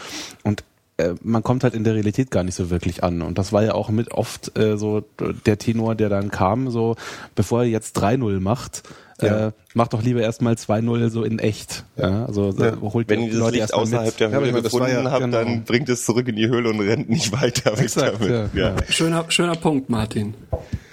und 0.43 0.63
äh, 1.01 1.15
man 1.21 1.43
kommt 1.43 1.63
halt 1.63 1.73
in 1.73 1.83
der 1.83 1.95
Realität 1.95 2.31
gar 2.31 2.43
nicht 2.43 2.55
so 2.55 2.69
wirklich 2.69 3.03
an. 3.03 3.21
Und 3.21 3.37
das 3.37 3.51
war 3.53 3.63
ja 3.63 3.73
auch 3.73 3.89
mit 3.89 4.11
oft 4.11 4.57
äh, 4.57 4.77
so 4.77 5.03
der 5.45 5.57
Tenor, 5.57 5.95
der 5.95 6.09
dann 6.09 6.31
kam, 6.31 6.69
so 6.69 6.95
bevor 7.35 7.61
er 7.63 7.69
jetzt 7.69 7.97
3-0 7.97 8.39
macht, 8.39 8.83
Ja. 9.21 9.47
äh, 9.47 9.51
macht 9.73 9.93
doch 9.93 10.01
lieber 10.03 10.21
erstmal 10.21 10.53
2-0 10.55 11.09
so 11.09 11.23
in 11.23 11.39
echt. 11.39 11.83
Ja. 11.97 12.25
also 12.25 12.49
Ja. 12.57 12.75
holt 12.81 13.09
Wenn 13.09 13.21
ihr 13.23 13.29
das 13.29 13.37
Leute 13.39 13.51
Licht 13.51 13.61
erstmal 13.61 13.81
außerhalb 13.83 14.05
mit. 14.07 14.19
der 14.19 14.29
Ja, 14.29 14.39
Höhle 14.39 14.53
war 14.53 14.61
gefunden 14.61 14.87
ja- 14.89 15.11
habt, 15.11 15.21
genau. 15.23 15.37
dann 15.37 15.63
bringt 15.63 15.89
es 15.89 16.05
zurück 16.05 16.27
in 16.27 16.35
die 16.35 16.47
Höhle 16.47 16.69
und 16.69 16.79
rennt 16.79 17.09
nicht 17.09 17.31
weiter. 17.31 17.71
weg 17.77 17.83
Exakt, 17.85 18.15
damit. 18.21 18.53
ja, 18.55 18.69
ja. 18.69 18.75
Schöner, 18.89 19.25
schöner 19.29 19.55
Punkt, 19.55 19.89
Martin. 19.89 20.33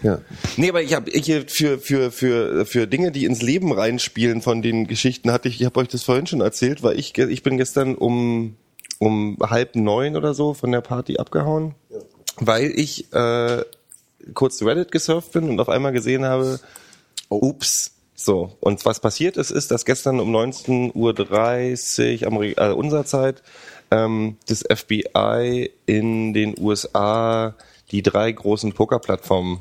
Ja. 0.02 0.18
Nee, 0.56 0.68
aber 0.68 0.82
ich 0.82 0.94
habe 0.94 1.10
ich 1.10 1.26
hier 1.26 1.44
für 1.48 1.78
für 1.78 2.12
für 2.12 2.64
für 2.66 2.86
Dinge, 2.86 3.10
die 3.10 3.24
ins 3.24 3.42
Leben 3.42 3.72
reinspielen 3.72 4.42
von 4.42 4.62
den 4.62 4.86
Geschichten 4.86 5.32
hatte 5.32 5.48
ich, 5.48 5.60
ich 5.60 5.66
habe 5.66 5.80
euch 5.80 5.88
das 5.88 6.04
vorhin 6.04 6.26
schon 6.26 6.40
erzählt, 6.40 6.82
weil 6.84 6.98
ich 6.98 7.18
ich 7.18 7.42
bin 7.42 7.56
gestern 7.56 7.94
um 7.96 8.56
um 9.00 9.36
halb 9.40 9.74
neun 9.76 10.16
oder 10.16 10.34
so 10.34 10.54
von 10.54 10.70
der 10.72 10.80
Party 10.82 11.16
abgehauen, 11.18 11.74
weil 12.36 12.70
ich 12.74 13.12
äh, 13.12 13.62
kurz 14.34 14.62
Reddit 14.62 14.92
gesurft 14.92 15.32
bin 15.32 15.48
und 15.48 15.58
auf 15.60 15.68
einmal 15.68 15.92
gesehen 15.92 16.24
habe, 16.24 16.60
ups, 17.28 17.92
so. 18.20 18.56
Und 18.60 18.84
was 18.84 19.00
passiert 19.00 19.36
ist, 19.36 19.50
ist, 19.50 19.70
dass 19.70 19.84
gestern 19.84 20.18
um 20.18 20.34
19.30 20.34 22.20
Uhr 22.20 22.26
Ameri 22.26 22.52
äh, 22.56 22.72
unserer 22.72 23.04
Zeit 23.04 23.42
ähm, 23.90 24.36
das 24.46 24.64
FBI 24.68 25.70
in 25.86 26.34
den 26.34 26.54
USA 26.58 27.54
die 27.90 28.02
drei 28.02 28.32
großen 28.32 28.72
Pokerplattformen 28.72 29.60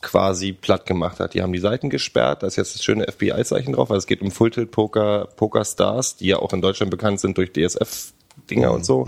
quasi 0.00 0.52
platt 0.52 0.84
gemacht 0.84 1.20
hat. 1.20 1.34
Die 1.34 1.42
haben 1.42 1.52
die 1.52 1.60
Seiten 1.60 1.90
gesperrt, 1.90 2.42
da 2.42 2.48
ist 2.48 2.56
jetzt 2.56 2.74
das 2.74 2.82
schöne 2.82 3.06
FBI-Zeichen 3.10 3.74
drauf, 3.74 3.88
weil 3.88 3.98
es 3.98 4.06
geht 4.06 4.20
um 4.20 4.32
Full 4.32 4.50
Tilt 4.50 4.72
Poker, 4.72 5.28
Poker 5.36 5.64
Stars, 5.64 6.16
die 6.16 6.26
ja 6.26 6.38
auch 6.38 6.52
in 6.52 6.60
Deutschland 6.60 6.90
bekannt 6.90 7.20
sind 7.20 7.38
durch 7.38 7.52
DSF-Dinger 7.52 8.72
und 8.72 8.84
so. 8.84 9.06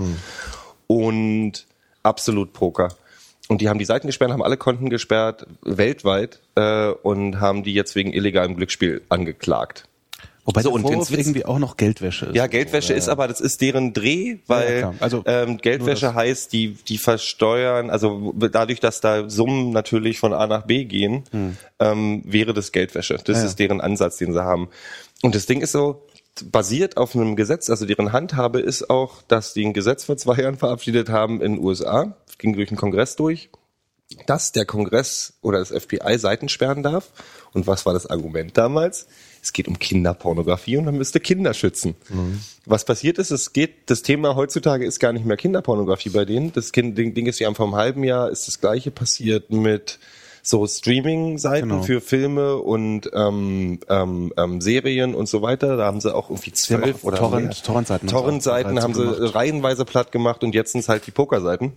Und 0.87 1.67
Absolut 2.05 2.53
Poker. 2.53 2.89
Und 3.49 3.61
die 3.61 3.69
haben 3.69 3.79
die 3.79 3.85
Seiten 3.85 4.07
gesperrt, 4.07 4.33
haben 4.33 4.43
alle 4.43 4.57
Konten 4.57 4.89
gesperrt, 4.89 5.47
weltweit, 5.63 6.41
äh, 6.55 6.89
und 6.89 7.41
haben 7.41 7.63
die 7.63 7.75
jetzt 7.75 7.95
wegen 7.95 8.13
illegalem 8.13 8.57
Glücksspiel 8.57 9.03
angeklagt. 9.09 9.87
Wobei 10.47 10.61
So, 10.61 10.69
der 10.71 10.75
und 10.75 10.83
Vorwurf 10.83 11.11
irgendwie 11.11 11.45
auch 11.47 11.59
noch 11.59 11.79
Geldwäsche 11.79 12.27
ist. 12.27 12.37
Ja, 12.37 12.47
Geldwäsche 12.47 12.93
ist 12.93 13.09
aber, 13.09 13.29
das 13.29 13.41
ist 13.41 13.63
deren 13.63 13.95
Dreh, 13.95 14.37
weil 14.47 14.81
Ja. 14.81 14.95
Also, 15.01 15.23
ähm, 15.27 15.57
Geldwäsche 15.57 16.15
heißt, 16.15 16.53
die, 16.53 16.77
die 16.87 16.99
versteuern, 16.99 17.89
also 17.89 18.35
dadurch, 18.51 18.81
dass 18.81 19.01
da 19.01 19.29
Summen 19.31 19.71
natürlich 19.71 20.19
von 20.19 20.35
A 20.35 20.47
nach 20.47 20.67
B 20.67 20.85
gehen, 20.85 21.25
ähm, 21.79 22.23
wäre 22.27 22.53
das 22.53 22.73
Geldwäsche. 22.73 23.15
Das 23.15 23.37
Hm. 23.37 23.43
Ja. 23.43 23.45
ist 23.49 23.59
deren 23.59 23.81
Ansatz, 23.81 24.19
den 24.19 24.33
sie 24.35 24.43
haben. 24.45 24.69
Und 25.23 25.35
das 25.35 25.47
Ding 25.47 25.63
ist 25.63 25.73
so, 25.73 26.03
basiert 26.51 26.97
auf 26.99 27.15
einem 27.15 27.37
Gesetz, 27.37 27.71
also 27.71 27.87
deren 27.87 28.13
Handhabe 28.13 28.61
ist 28.61 28.91
auch, 28.91 29.23
dass 29.23 29.55
die 29.55 29.65
ein 29.65 29.73
Gesetz 29.73 30.05
vor 30.05 30.17
zwei 30.19 30.37
Jahren 30.43 30.59
verabschiedet 30.59 31.09
haben 31.09 31.41
in 31.41 31.55
den 31.55 31.65
USA, 31.65 32.17
ging 32.39 32.55
durch 32.55 32.69
den 32.69 32.77
Kongress 32.77 33.17
durch, 33.17 33.51
dass 34.27 34.53
der 34.53 34.65
Kongress 34.67 35.35
oder 35.41 35.59
das 35.59 35.71
FBI 35.71 36.19
Seiten 36.19 36.49
sperren 36.49 36.83
darf. 36.83 37.11
Und 37.53 37.67
was 37.67 37.87
war 37.87 37.95
das 37.95 38.07
Argument 38.07 38.57
damals? 38.57 39.07
Es 39.43 39.53
geht 39.53 39.69
um 39.69 39.79
Kinderpornografie 39.79 40.77
und 40.77 40.85
man 40.85 40.97
müsste 40.97 41.21
Kinder 41.21 41.53
schützen. 41.55 41.95
Was 42.67 42.85
passiert 42.85 43.19
ist, 43.19 43.31
es 43.31 43.53
geht, 43.53 43.91
das 43.91 44.03
Thema 44.03 44.37
heutzutage 44.37 44.85
ist 44.87 45.01
gar 45.01 45.13
nicht 45.13 45.27
mehr 45.27 45.37
Kinderpornografie 45.37 46.11
bei 46.11 46.25
denen. 46.25 46.53
Das 46.53 46.73
kind, 46.73 46.97
Ding, 46.97 47.15
Ding 47.15 47.27
ist 47.27 47.39
ja 47.39 47.53
vor 47.55 47.67
einem 47.67 47.77
halben 47.77 48.05
Jahr 48.05 48.31
ist 48.31 48.47
das 48.49 48.61
gleiche 48.61 48.91
passiert 48.91 49.51
mit 49.51 49.99
so 50.43 50.67
Streaming-Seiten 50.67 51.69
Genau. 51.71 51.83
für 51.83 52.01
Filme 52.03 52.57
und 52.57 53.11
ähm, 53.15 53.81
ähm, 53.89 54.33
ähm, 54.37 54.61
Serien 54.61 55.15
und 55.15 55.27
so 55.27 55.41
weiter. 55.41 55.77
Da 55.79 55.87
haben 55.87 56.01
sie 56.03 56.15
auch 56.15 56.29
irgendwie 56.29 56.51
haben 56.51 56.57
zwölf 56.57 56.97
auch 57.01 57.05
oder 57.05 57.17
Torrent-. 57.19 57.65
Torrent-Seiten 57.65 58.09
haben 58.09 58.17
auch 58.17 58.21
Torrent-Seiten 58.21 58.83
haben 58.83 58.95
sie 58.95 59.03
gemacht. 59.05 59.35
reihenweise 59.35 59.85
platt 59.87 60.13
gemacht 60.13 60.45
und 60.45 60.55
jetzt 60.55 60.73
sind 60.73 60.83
es 60.83 60.89
halt 60.91 61.07
die 61.07 61.11
Pokerseiten. 61.13 61.73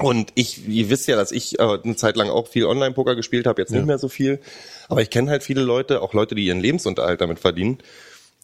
Und 0.00 0.32
ich, 0.34 0.66
ihr 0.66 0.90
wisst 0.90 1.06
ja, 1.06 1.16
dass 1.16 1.30
ich 1.30 1.58
äh, 1.60 1.78
eine 1.82 1.96
Zeit 1.96 2.16
lang 2.16 2.28
auch 2.28 2.48
viel 2.48 2.66
Online-Poker 2.66 3.14
gespielt 3.14 3.46
habe, 3.46 3.62
jetzt 3.62 3.70
nicht 3.70 3.86
mehr 3.86 3.98
so 3.98 4.08
viel. 4.08 4.40
Aber 4.88 5.00
ich 5.00 5.10
kenne 5.10 5.30
halt 5.30 5.42
viele 5.42 5.62
Leute, 5.62 6.02
auch 6.02 6.12
Leute, 6.12 6.34
die 6.34 6.46
ihren 6.46 6.60
Lebensunterhalt 6.60 7.20
damit 7.20 7.38
verdienen. 7.38 7.78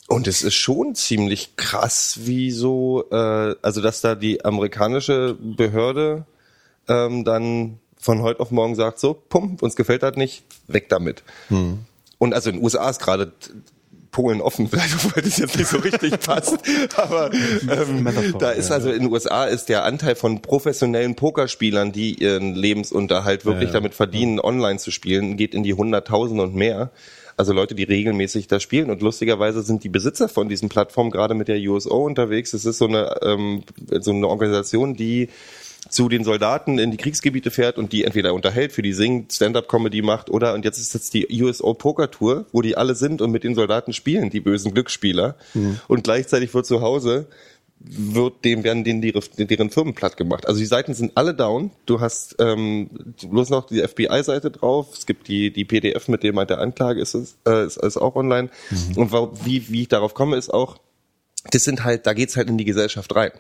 Und 0.07 0.27
es 0.27 0.43
ist 0.43 0.55
schon 0.55 0.95
ziemlich 0.95 1.57
krass, 1.57 2.21
wie 2.23 2.51
so, 2.51 3.05
äh, 3.11 3.55
also 3.63 3.81
dass 3.81 4.01
da 4.01 4.15
die 4.15 4.45
amerikanische 4.45 5.37
Behörde 5.41 6.27
ähm, 6.89 7.25
dann 7.25 7.79
von 7.97 8.23
heute 8.23 8.41
auf 8.41 8.51
morgen 8.51 8.75
sagt, 8.75 8.99
so, 8.99 9.15
pump, 9.15 9.63
uns 9.63 9.77
gefällt 9.77 10.03
das 10.03 10.17
nicht, 10.17 10.45
weg 10.69 10.89
damit. 10.89 11.23
Und 12.19 12.35
also 12.35 12.51
in 12.51 12.57
den 12.57 12.65
USA 12.65 12.89
ist 12.89 13.01
gerade 13.01 13.33
Polen 14.11 14.41
offen, 14.41 14.69
vielleicht 14.69 14.95
obwohl 15.05 15.23
das 15.23 15.39
jetzt 15.39 15.57
nicht 15.57 15.69
so 15.69 15.79
richtig 15.79 16.19
passt. 16.27 16.59
Aber 16.97 17.31
ähm, 17.33 18.09
da 18.39 18.51
ist 18.51 18.71
also 18.71 18.91
in 18.91 19.03
den 19.05 19.13
USA 19.13 19.45
ist 19.45 19.69
der 19.69 19.85
Anteil 19.85 20.15
von 20.17 20.43
professionellen 20.43 21.15
Pokerspielern, 21.15 21.93
die 21.93 22.15
ihren 22.15 22.55
Lebensunterhalt 22.55 23.45
wirklich 23.45 23.69
Ja. 23.69 23.75
damit 23.75 23.95
verdienen, 23.95 24.41
online 24.41 24.79
zu 24.79 24.91
spielen, 24.91 25.37
geht 25.37 25.55
in 25.55 25.63
die 25.63 25.75
Hunderttausende 25.75 26.43
und 26.43 26.55
mehr. 26.55 26.91
Also 27.37 27.55
Leute, 27.55 27.75
die 27.75 27.85
regelmäßig 27.85 28.49
da 28.49 28.61
spielen. 28.61 28.91
Und 28.91 29.01
lustigerweise 29.01 29.63
sind 29.63 29.83
die 29.83 29.89
Besitzer 29.89 30.29
von 30.29 30.51
diesen 30.51 30.69
Plattformen 30.69 31.11
gerade 31.11 31.33
mit 31.35 31.49
der 31.49 31.59
USO 31.59 32.05
unterwegs. 32.05 32.53
Es 32.53 32.67
ist 32.67 32.77
so 32.77 32.87
eine, 32.87 33.17
ähm, 33.23 33.63
so 34.01 34.11
eine 34.11 34.29
Organisation, 34.29 34.95
die 34.95 35.31
zu 35.89 36.09
den 36.09 36.25
Soldaten 36.25 36.79
in 36.79 36.91
die 36.91 36.97
Kriegsgebiete 36.97 37.51
fährt 37.51 37.79
und 37.79 37.93
die 37.93 38.05
entweder 38.05 38.35
unterhält, 38.35 38.73
für 38.73 38.83
die 38.83 38.93
singt, 38.93 39.33
Stand-up-Comedy 39.33 40.03
macht 40.03 40.31
oder 40.31 40.55
und 40.55 40.65
jetzt 40.65 40.79
ist 40.79 40.93
jetzt 40.95 41.15
die 41.15 41.43
USO 41.43 41.75
Poker 41.75 42.11
Tour, 42.11 42.47
wo 42.53 42.63
die 42.63 42.77
alle 42.77 42.95
sind 42.95 43.23
und 43.23 43.31
mit 43.31 43.43
den 43.45 43.55
Soldaten 43.55 43.93
spielen, 43.93 44.31
die 44.31 44.41
bösen 44.41 44.73
Glücksspieler. 44.75 45.37
Und 45.89 46.05
gleichzeitig 46.05 46.53
wird 46.55 46.67
zu 46.67 46.81
Hause 46.83 47.27
wird 47.83 48.45
dem 48.45 48.63
werden 48.63 48.85
denen 48.85 49.03
ihre, 49.03 49.21
deren 49.39 49.71
Firmen 49.71 49.95
platt 49.95 50.19
gemacht. 50.19 50.47
Also 50.47 50.61
die 50.61 50.67
Seiten 50.67 50.93
sind 50.93 51.13
alle 51.17 51.33
down. 51.33 51.71
Du 51.87 52.01
hast 52.01 52.37
ähm, 52.39 52.91
bloß 53.27 53.49
noch 53.49 53.69
die 53.69 53.81
FBI-Seite 53.81 54.51
drauf. 54.51 54.89
Es 54.99 55.07
gibt 55.07 55.29
die 55.29 55.51
die 55.51 55.65
PDF 55.65 56.07
mit 56.09 56.23
dem 56.23 56.35
der 56.47 56.59
Anklage 56.59 57.01
ist 57.01 57.15
es 57.15 57.37
äh, 57.47 57.65
ist, 57.65 57.79
ist 57.79 57.97
auch 57.97 58.17
online. 58.17 58.51
Und 58.97 59.13
wa- 59.13 59.31
wie 59.45 59.71
wie 59.71 59.81
ich 59.83 59.89
darauf 59.89 60.13
komme 60.13 60.37
ist 60.37 60.53
auch, 60.53 60.77
das 61.53 61.63
sind 61.63 61.83
halt 61.83 62.07
da 62.07 62.13
geht's 62.13 62.37
halt 62.37 62.51
in 62.51 62.59
die 62.59 62.67
Gesellschaft 62.67 63.15
rein. 63.17 63.31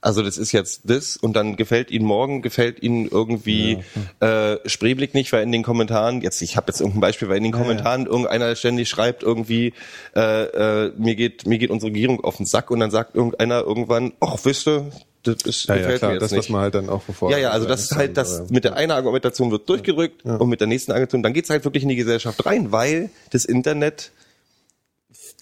Also 0.00 0.22
das 0.22 0.38
ist 0.38 0.52
jetzt 0.52 0.82
das 0.84 1.16
und 1.16 1.34
dann 1.34 1.56
gefällt 1.56 1.90
Ihnen 1.90 2.04
morgen, 2.04 2.42
gefällt 2.42 2.82
Ihnen 2.82 3.08
irgendwie 3.08 3.78
äh, 4.20 4.56
Spreeblick 4.66 5.14
nicht, 5.14 5.32
weil 5.32 5.42
in 5.42 5.52
den 5.52 5.62
Kommentaren, 5.62 6.20
jetzt 6.20 6.40
ich 6.42 6.56
habe 6.56 6.68
jetzt 6.68 6.80
irgendein 6.80 7.00
Beispiel, 7.00 7.28
weil 7.28 7.38
in 7.38 7.44
den 7.44 7.52
Kommentaren 7.52 8.06
irgendeiner 8.06 8.54
ständig 8.54 8.88
schreibt 8.88 9.22
irgendwie, 9.22 9.72
äh, 10.14 10.44
äh, 10.86 10.92
mir 10.96 11.16
geht 11.16 11.46
mir 11.46 11.58
geht 11.58 11.70
unsere 11.70 11.90
Regierung 11.90 12.22
auf 12.22 12.36
den 12.36 12.46
Sack 12.46 12.70
und 12.70 12.80
dann 12.80 12.90
sagt 12.90 13.14
irgendeiner 13.16 13.62
irgendwann, 13.62 14.12
ach 14.20 14.36
wisst 14.44 14.68
ihr, 14.68 14.90
das 15.24 15.42
ist, 15.42 15.66
Ja, 15.68 15.74
ja, 15.74 15.80
gefällt 15.80 15.98
klar, 15.98 16.10
mir 16.10 16.14
jetzt 16.16 16.22
das, 16.22 16.30
nicht. 16.32 16.38
was 16.40 16.48
man 16.50 16.60
halt 16.60 16.74
dann 16.76 16.88
auch 16.88 17.02
bevor. 17.02 17.30
Ja, 17.32 17.38
ja, 17.38 17.50
also 17.50 17.66
das 17.66 17.82
ist 17.82 17.96
halt 17.96 18.16
das 18.16 18.48
mit 18.50 18.62
der 18.64 18.76
einen 18.76 18.92
Argumentation 18.92 19.50
wird 19.50 19.68
durchgedrückt 19.68 20.24
und 20.24 20.48
mit 20.48 20.60
der 20.60 20.68
nächsten 20.68 20.92
Argumentation, 20.92 21.22
dann 21.24 21.32
geht's 21.32 21.50
halt 21.50 21.64
wirklich 21.64 21.82
in 21.82 21.88
die 21.88 21.96
Gesellschaft 21.96 22.46
rein, 22.46 22.70
weil 22.70 23.10
das 23.30 23.44
Internet 23.44 24.12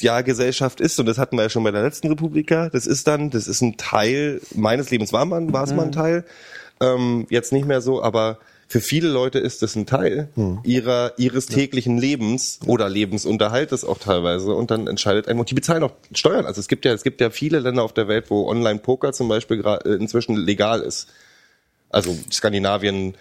ja 0.01 0.21
Gesellschaft 0.23 0.81
ist 0.81 0.99
und 0.99 1.07
das 1.07 1.19
hatten 1.19 1.37
wir 1.37 1.43
ja 1.45 1.49
schon 1.49 1.65
bei 1.65 1.71
der 1.71 1.83
letzten 1.83 2.09
Republika. 2.09 2.69
Das 2.71 2.87
ist 2.87 3.07
dann, 3.07 3.31
das 3.31 3.49
ist 3.49 3.61
ein 3.61 3.77
Teil 3.77 4.41
meines 4.55 4.91
Lebens 4.91 5.13
war 5.13 5.25
man, 5.25 5.53
war 5.53 5.65
es 5.65 5.73
mal 5.73 5.85
ein 5.85 5.93
Teil. 5.93 6.25
Ähm, 6.81 7.27
jetzt 7.31 7.53
nicht 7.53 7.67
mehr 7.67 7.81
so, 7.81 8.03
aber 8.03 8.39
für 8.67 8.81
viele 8.81 9.09
Leute 9.09 9.39
ist 9.39 9.63
das 9.63 9.77
ein 9.77 9.87
Teil 9.87 10.29
ihrer 10.65 11.13
ihres 11.19 11.47
täglichen 11.47 11.99
Lebens 11.99 12.59
oder 12.67 12.89
Lebensunterhaltes 12.89 13.85
auch 13.85 13.99
teilweise 13.99 14.55
und 14.55 14.71
dann 14.71 14.87
entscheidet 14.87 15.29
ein 15.29 15.39
und 15.39 15.51
die 15.51 15.55
bezahlen 15.55 15.83
auch 15.83 15.93
Steuern. 16.13 16.47
Also 16.47 16.61
es 16.61 16.69
gibt 16.69 16.85
ja 16.85 16.93
es 16.93 17.03
gibt 17.05 17.21
ja 17.21 17.31
viele 17.31 17.61
Länder 17.61 17.83
auf 17.83 17.93
der 17.93 18.09
Welt, 18.09 18.31
wo 18.31 18.49
Online-Poker 18.49 19.13
zum 19.13 19.29
Beispiel 19.29 19.65
äh, 19.65 19.91
inzwischen 19.91 20.37
legal 20.37 20.81
ist 20.81 21.09
also 21.95 22.17
Skandinavien, 22.31 23.15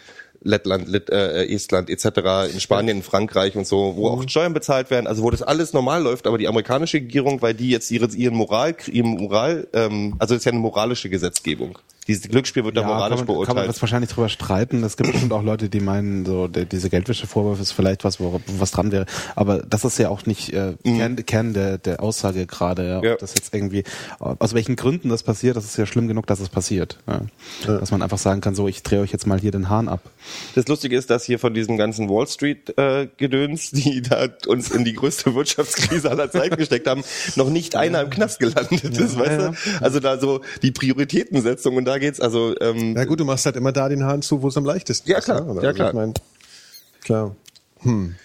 Lettland, 0.43 0.87
Lit, 0.87 1.09
äh, 1.09 1.45
Estland 1.45 1.89
etc., 1.89 2.53
in 2.53 2.59
Spanien, 2.59 2.97
in 2.97 3.03
Frankreich 3.03 3.55
und 3.55 3.65
so, 3.65 3.95
wo 3.95 4.09
auch 4.09 4.27
Steuern 4.27 4.53
bezahlt 4.53 4.89
werden, 4.89 5.07
also 5.07 5.23
wo 5.23 5.31
das 5.31 5.41
alles 5.41 5.73
normal 5.73 6.03
läuft, 6.03 6.27
aber 6.27 6.37
die 6.37 6.47
amerikanische 6.47 6.97
Regierung, 6.97 7.41
weil 7.41 7.53
die 7.53 7.69
jetzt 7.69 7.89
ihre, 7.91 8.07
ihren 8.07 8.35
Moral, 8.35 8.75
ihren 8.91 9.11
Moral, 9.11 9.67
ähm, 9.73 10.15
also 10.19 10.33
das 10.33 10.41
ist 10.41 10.45
ja 10.45 10.51
eine 10.51 10.59
moralische 10.59 11.09
Gesetzgebung. 11.09 11.77
Dieses 12.07 12.27
Glücksspiel 12.29 12.63
wird 12.65 12.75
da 12.77 12.83
moralisch 12.83 13.19
kann 13.19 13.27
man, 13.27 13.27
kann 13.27 13.35
man 13.35 13.45
beurteilt. 13.45 13.67
jetzt 13.67 13.81
wahrscheinlich 13.81 14.09
drüber 14.11 14.29
streiten. 14.29 14.83
Es 14.83 14.97
gibt 14.97 15.11
bestimmt 15.11 15.31
auch 15.33 15.43
Leute, 15.43 15.69
die 15.69 15.79
meinen, 15.79 16.25
so 16.25 16.47
der, 16.47 16.65
diese 16.65 16.89
Geldwäschevorwurf 16.89 17.59
ist 17.59 17.71
vielleicht 17.71 18.03
was, 18.03 18.19
wo, 18.19 18.41
was 18.57 18.71
dran 18.71 18.91
wäre. 18.91 19.05
Aber 19.35 19.59
das 19.59 19.85
ist 19.85 19.97
ja 19.99 20.09
auch 20.09 20.25
nicht 20.25 20.51
äh, 20.53 20.73
Kern, 20.83 21.15
Kern 21.25 21.53
der, 21.53 21.77
der 21.77 22.01
Aussage 22.01 22.45
gerade. 22.45 22.87
Ja. 22.87 22.97
Ob 22.97 23.03
Mhm. 23.03 23.09
Ja. 23.09 23.15
das 23.17 23.33
jetzt 23.35 23.53
irgendwie, 23.53 23.83
aus 24.19 24.53
welchen 24.53 24.75
Gründen 24.75 25.09
das 25.09 25.23
passiert, 25.23 25.55
das 25.57 25.65
ist 25.65 25.77
ja 25.77 25.85
schlimm 25.85 26.07
genug, 26.07 26.25
dass 26.27 26.39
es 26.39 26.49
passiert. 26.49 26.97
Ja. 27.07 27.21
Dass 27.65 27.91
man 27.91 28.01
einfach 28.01 28.17
sagen 28.17 28.41
kann, 28.41 28.55
so 28.55 28.67
ich 28.67 28.81
drehe 28.83 29.01
euch 29.01 29.11
jetzt 29.11 29.27
mal 29.27 29.39
hier 29.39 29.51
den 29.51 29.69
Hahn 29.69 29.87
ab. 29.89 30.01
Das 30.55 30.67
Lustige 30.67 30.97
ist, 30.97 31.09
dass 31.09 31.23
hier 31.25 31.37
von 31.39 31.53
diesem 31.53 31.77
ganzen 31.77 32.09
Wall 32.09 32.27
Street 32.27 32.77
äh, 32.77 33.07
Gedöns, 33.17 33.71
die 33.71 34.01
da 34.01 34.27
uns 34.47 34.71
in 34.71 34.83
die 34.85 34.93
größte 34.93 35.35
Wirtschaftskrise 35.35 36.09
aller 36.09 36.31
Zeiten 36.31 36.55
gesteckt 36.57 36.87
haben, 36.87 37.03
noch 37.35 37.49
nicht 37.49 37.75
einer 37.75 38.01
im 38.01 38.09
Knast 38.09 38.39
gelandet 38.39 38.83
ist, 38.97 39.17
weißt 39.19 39.41
ja, 39.41 39.49
du? 39.49 39.55
Also 39.81 39.99
da 39.99 40.17
so 40.19 40.41
die 40.61 40.71
Prioritätensetzung 40.71 41.75
und 41.75 41.85
da 41.85 41.92
geht's 41.99 42.19
also 42.19 42.55
ähm, 42.61 42.95
Ja 42.95 43.05
gut, 43.05 43.19
du 43.19 43.25
machst 43.25 43.45
halt 43.45 43.55
immer 43.55 43.71
da 43.71 43.89
den 43.89 44.03
Hahn 44.05 44.21
zu, 44.21 44.41
wo 44.41 44.47
es 44.47 44.57
am 44.57 44.65
leichtesten 44.65 45.09
Ja, 45.09 45.17
ist. 45.19 45.25
klar. 45.25 45.41
ne? 45.41 45.61
Ja, 45.61 45.69
Also 45.69 45.73
klar. 45.73 45.87
Ich 45.89 45.93
mein, 45.95 46.13
klar. 47.03 47.35
Hm. 47.79 48.15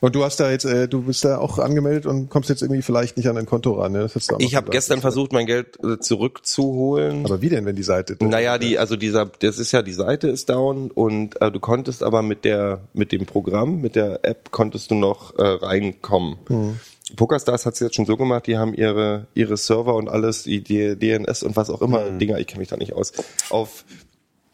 Und 0.00 0.16
du 0.16 0.24
hast 0.24 0.40
da 0.40 0.50
jetzt, 0.50 0.64
äh, 0.64 0.88
du 0.88 1.02
bist 1.02 1.24
da 1.24 1.38
auch 1.38 1.60
angemeldet 1.60 2.06
und 2.06 2.28
kommst 2.28 2.48
jetzt 2.48 2.60
irgendwie 2.60 2.82
vielleicht 2.82 3.16
nicht 3.16 3.28
an 3.28 3.36
dein 3.36 3.46
Konto 3.46 3.74
ran. 3.74 3.92
Ne? 3.92 4.00
Das 4.00 4.16
hast 4.16 4.32
du 4.32 4.36
Ich 4.40 4.56
habe 4.56 4.68
gestern 4.70 5.00
versucht, 5.00 5.32
mein 5.32 5.46
Geld 5.46 5.78
äh, 5.84 5.98
zurückzuholen. 6.00 7.24
Aber 7.24 7.40
wie 7.40 7.48
denn, 7.48 7.64
wenn 7.66 7.76
die 7.76 7.84
Seite? 7.84 8.16
Naja, 8.20 8.58
die, 8.58 8.78
also 8.78 8.96
dieser, 8.96 9.26
das 9.26 9.58
ist 9.58 9.70
ja, 9.70 9.82
die 9.82 9.92
Seite 9.92 10.26
ist 10.28 10.48
down 10.48 10.90
und 10.90 11.40
äh, 11.40 11.52
du 11.52 11.60
konntest 11.60 12.02
aber 12.02 12.22
mit 12.22 12.44
der, 12.44 12.80
mit 12.94 13.12
dem 13.12 13.26
Programm, 13.26 13.80
mit 13.80 13.94
der 13.94 14.24
App 14.24 14.50
konntest 14.50 14.90
du 14.90 14.96
noch 14.96 15.38
äh, 15.38 15.42
reinkommen. 15.44 16.36
PokerStars 17.16 17.66
hat 17.66 17.74
es 17.74 17.80
jetzt 17.80 17.96
schon 17.96 18.06
so 18.06 18.16
gemacht, 18.16 18.46
die 18.46 18.56
haben 18.56 18.74
ihre, 18.74 19.26
ihre 19.34 19.56
Server 19.56 19.94
und 19.94 20.08
alles, 20.08 20.44
die, 20.44 20.62
die 20.62 20.96
DNS 20.96 21.42
und 21.42 21.56
was 21.56 21.70
auch 21.70 21.82
immer, 21.82 22.10
Dinger, 22.10 22.38
ich 22.38 22.46
kenne 22.46 22.60
mich 22.60 22.68
da 22.68 22.76
nicht 22.76 22.92
aus, 22.92 23.12
auf 23.50 23.84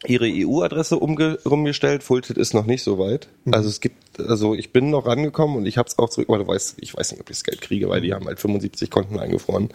ihre 0.05 0.27
EU-Adresse 0.27 0.97
umge 0.97 1.37
umgestellt. 1.43 2.03
Fulltit 2.03 2.37
ist 2.37 2.53
noch 2.53 2.65
nicht 2.65 2.83
so 2.83 2.97
weit. 2.99 3.27
Also 3.51 3.67
es 3.67 3.81
gibt, 3.81 4.19
also 4.19 4.55
ich 4.55 4.71
bin 4.71 4.89
noch 4.89 5.05
rangekommen 5.05 5.57
und 5.57 5.65
ich 5.65 5.77
habe 5.77 5.89
es 5.89 5.99
auch 5.99 6.09
zurück, 6.09 6.29
aber 6.29 6.39
du 6.39 6.47
weißt, 6.47 6.77
ich 6.79 6.95
weiß 6.95 7.11
nicht, 7.11 7.21
ob 7.21 7.29
ich 7.29 7.37
das 7.37 7.43
Geld 7.43 7.61
kriege, 7.61 7.89
weil 7.89 8.01
die 8.01 8.13
haben 8.13 8.25
halt 8.25 8.39
75 8.39 8.89
Konten 8.89 9.19
eingefroren 9.19 9.69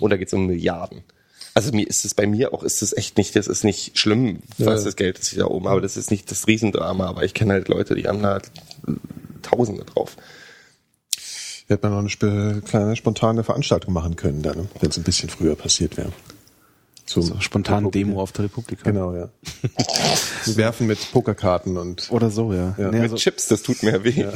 und 0.00 0.10
da 0.10 0.16
geht 0.16 0.28
es 0.28 0.34
um 0.34 0.46
Milliarden. 0.46 1.02
Also 1.54 1.72
mir 1.72 1.88
ist 1.88 2.04
es 2.04 2.14
bei 2.14 2.26
mir 2.26 2.54
auch 2.54 2.62
ist 2.62 2.82
es 2.82 2.96
echt 2.96 3.18
nicht, 3.18 3.34
das 3.34 3.48
ist 3.48 3.64
nicht 3.64 3.98
schlimm, 3.98 4.40
was 4.58 4.84
das 4.84 4.94
Geld 4.94 5.18
ist 5.18 5.34
wieder 5.34 5.50
oben, 5.50 5.66
aber 5.66 5.80
das 5.80 5.96
ist 5.96 6.10
nicht 6.10 6.30
das 6.30 6.46
Riesendrama. 6.46 7.06
Aber 7.06 7.24
ich 7.24 7.34
kenne 7.34 7.54
halt 7.54 7.68
Leute, 7.68 7.94
die 7.94 8.06
haben 8.06 8.22
da 8.22 8.40
Tausende 9.42 9.84
drauf. 9.84 10.16
Wir 11.68 11.76
hätten 11.76 11.90
noch 11.90 11.98
eine 11.98 12.08
sp 12.10 12.24
kleine 12.64 12.96
spontane 12.96 13.44
Veranstaltung 13.44 13.92
machen 13.92 14.16
können, 14.16 14.42
dann, 14.42 14.56
ne? 14.56 14.68
wenn 14.80 14.90
es 14.90 14.96
ein 14.96 15.04
bisschen 15.04 15.28
früher 15.28 15.54
passiert 15.54 15.96
wäre. 15.98 16.10
Zum 17.04 17.22
So, 17.22 17.40
spontane 17.40 17.90
Demo 17.90 18.20
auf 18.20 18.32
der 18.32 18.46
Republik. 18.46 18.82
Genau, 18.84 19.14
ja. 19.14 19.28
Werfen 20.46 20.86
mit 20.86 20.98
Pokerkarten 21.10 21.76
und 21.78 22.10
Oder 22.10 22.30
so, 22.30 22.52
ja. 22.52 22.74
Ja. 22.76 22.90
Nee, 22.90 22.96
Mit 22.96 23.02
also, 23.02 23.16
Chips, 23.16 23.48
das 23.48 23.62
tut 23.62 23.82
mir 23.82 24.04
weh. 24.04 24.26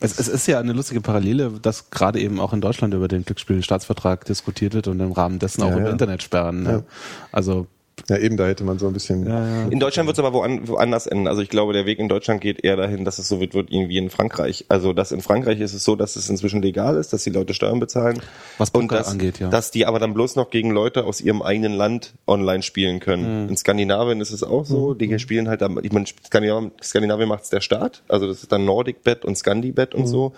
es, 0.00 0.18
es 0.18 0.28
ist 0.28 0.46
ja 0.46 0.60
eine 0.60 0.72
lustige 0.74 1.00
Parallele, 1.00 1.52
dass 1.60 1.90
gerade 1.90 2.20
eben 2.20 2.38
auch 2.38 2.52
in 2.52 2.60
Deutschland 2.60 2.94
über 2.94 3.08
den 3.08 3.24
Glücksspielstaatsvertrag 3.24 4.24
diskutiert 4.24 4.74
wird 4.74 4.86
und 4.86 5.00
im 5.00 5.10
Rahmen 5.12 5.40
dessen 5.40 5.62
auch 5.62 5.70
Ja, 5.70 5.76
über 5.76 5.86
ja. 5.86 5.90
Internetsperren. 5.92 6.62
Ne? 6.62 6.84
Also 7.32 7.66
ja 8.08 8.18
eben, 8.18 8.36
da 8.36 8.46
hätte 8.46 8.64
man 8.64 8.78
so 8.78 8.86
ein 8.86 8.92
bisschen. 8.92 9.26
In 9.70 9.80
Deutschland 9.80 10.06
wird 10.06 10.18
es 10.18 10.24
aber 10.24 10.32
woan 10.32 10.68
woanders 10.68 11.06
enden. 11.06 11.28
Also 11.28 11.42
ich 11.42 11.48
glaube, 11.48 11.72
der 11.72 11.86
Weg 11.86 11.98
in 11.98 12.08
Deutschland 12.08 12.40
geht 12.40 12.64
eher 12.64 12.76
dahin, 12.76 13.04
dass 13.04 13.18
es 13.18 13.28
so 13.28 13.40
wird, 13.40 13.54
wird 13.54 13.70
irgendwie 13.70 13.98
in 13.98 14.10
Frankreich. 14.10 14.66
Also 14.68 14.92
dass 14.92 15.12
in 15.12 15.20
Frankreich 15.20 15.60
ist 15.60 15.74
es 15.74 15.84
so, 15.84 15.96
dass 15.96 16.16
es 16.16 16.28
inzwischen 16.28 16.62
legal 16.62 16.96
ist, 16.96 17.12
dass 17.12 17.24
die 17.24 17.30
Leute 17.30 17.54
Steuern 17.54 17.80
bezahlen. 17.80 18.20
Was 18.58 18.70
und 18.70 18.88
Poker 18.88 18.98
dass, 18.98 19.08
angeht, 19.08 19.38
ja. 19.38 19.48
Dass 19.48 19.70
die 19.70 19.86
aber 19.86 19.98
dann 19.98 20.14
bloß 20.14 20.36
noch 20.36 20.50
gegen 20.50 20.70
Leute 20.70 21.04
aus 21.04 21.20
ihrem 21.20 21.42
eigenen 21.42 21.72
Land 21.72 22.14
online 22.26 22.62
spielen 22.62 23.00
können. 23.00 23.48
In 23.48 23.56
Skandinavien 23.56 24.20
ist 24.20 24.32
es 24.32 24.42
auch 24.42 24.64
so. 24.64 24.94
Die 24.94 25.18
spielen 25.18 25.48
halt, 25.48 25.62
ich 25.82 25.92
meine, 25.92 26.06
Skandinavien, 26.06 26.72
Skandinavien 26.82 27.28
macht 27.28 27.44
es 27.44 27.50
der 27.50 27.60
Staat. 27.60 28.02
Also 28.08 28.26
das 28.26 28.42
ist 28.42 28.52
dann 28.52 28.64
NordicBet 28.64 29.24
und 29.24 29.36
ScandiBet 29.36 29.94
und 29.94 30.06
so. 30.06 30.32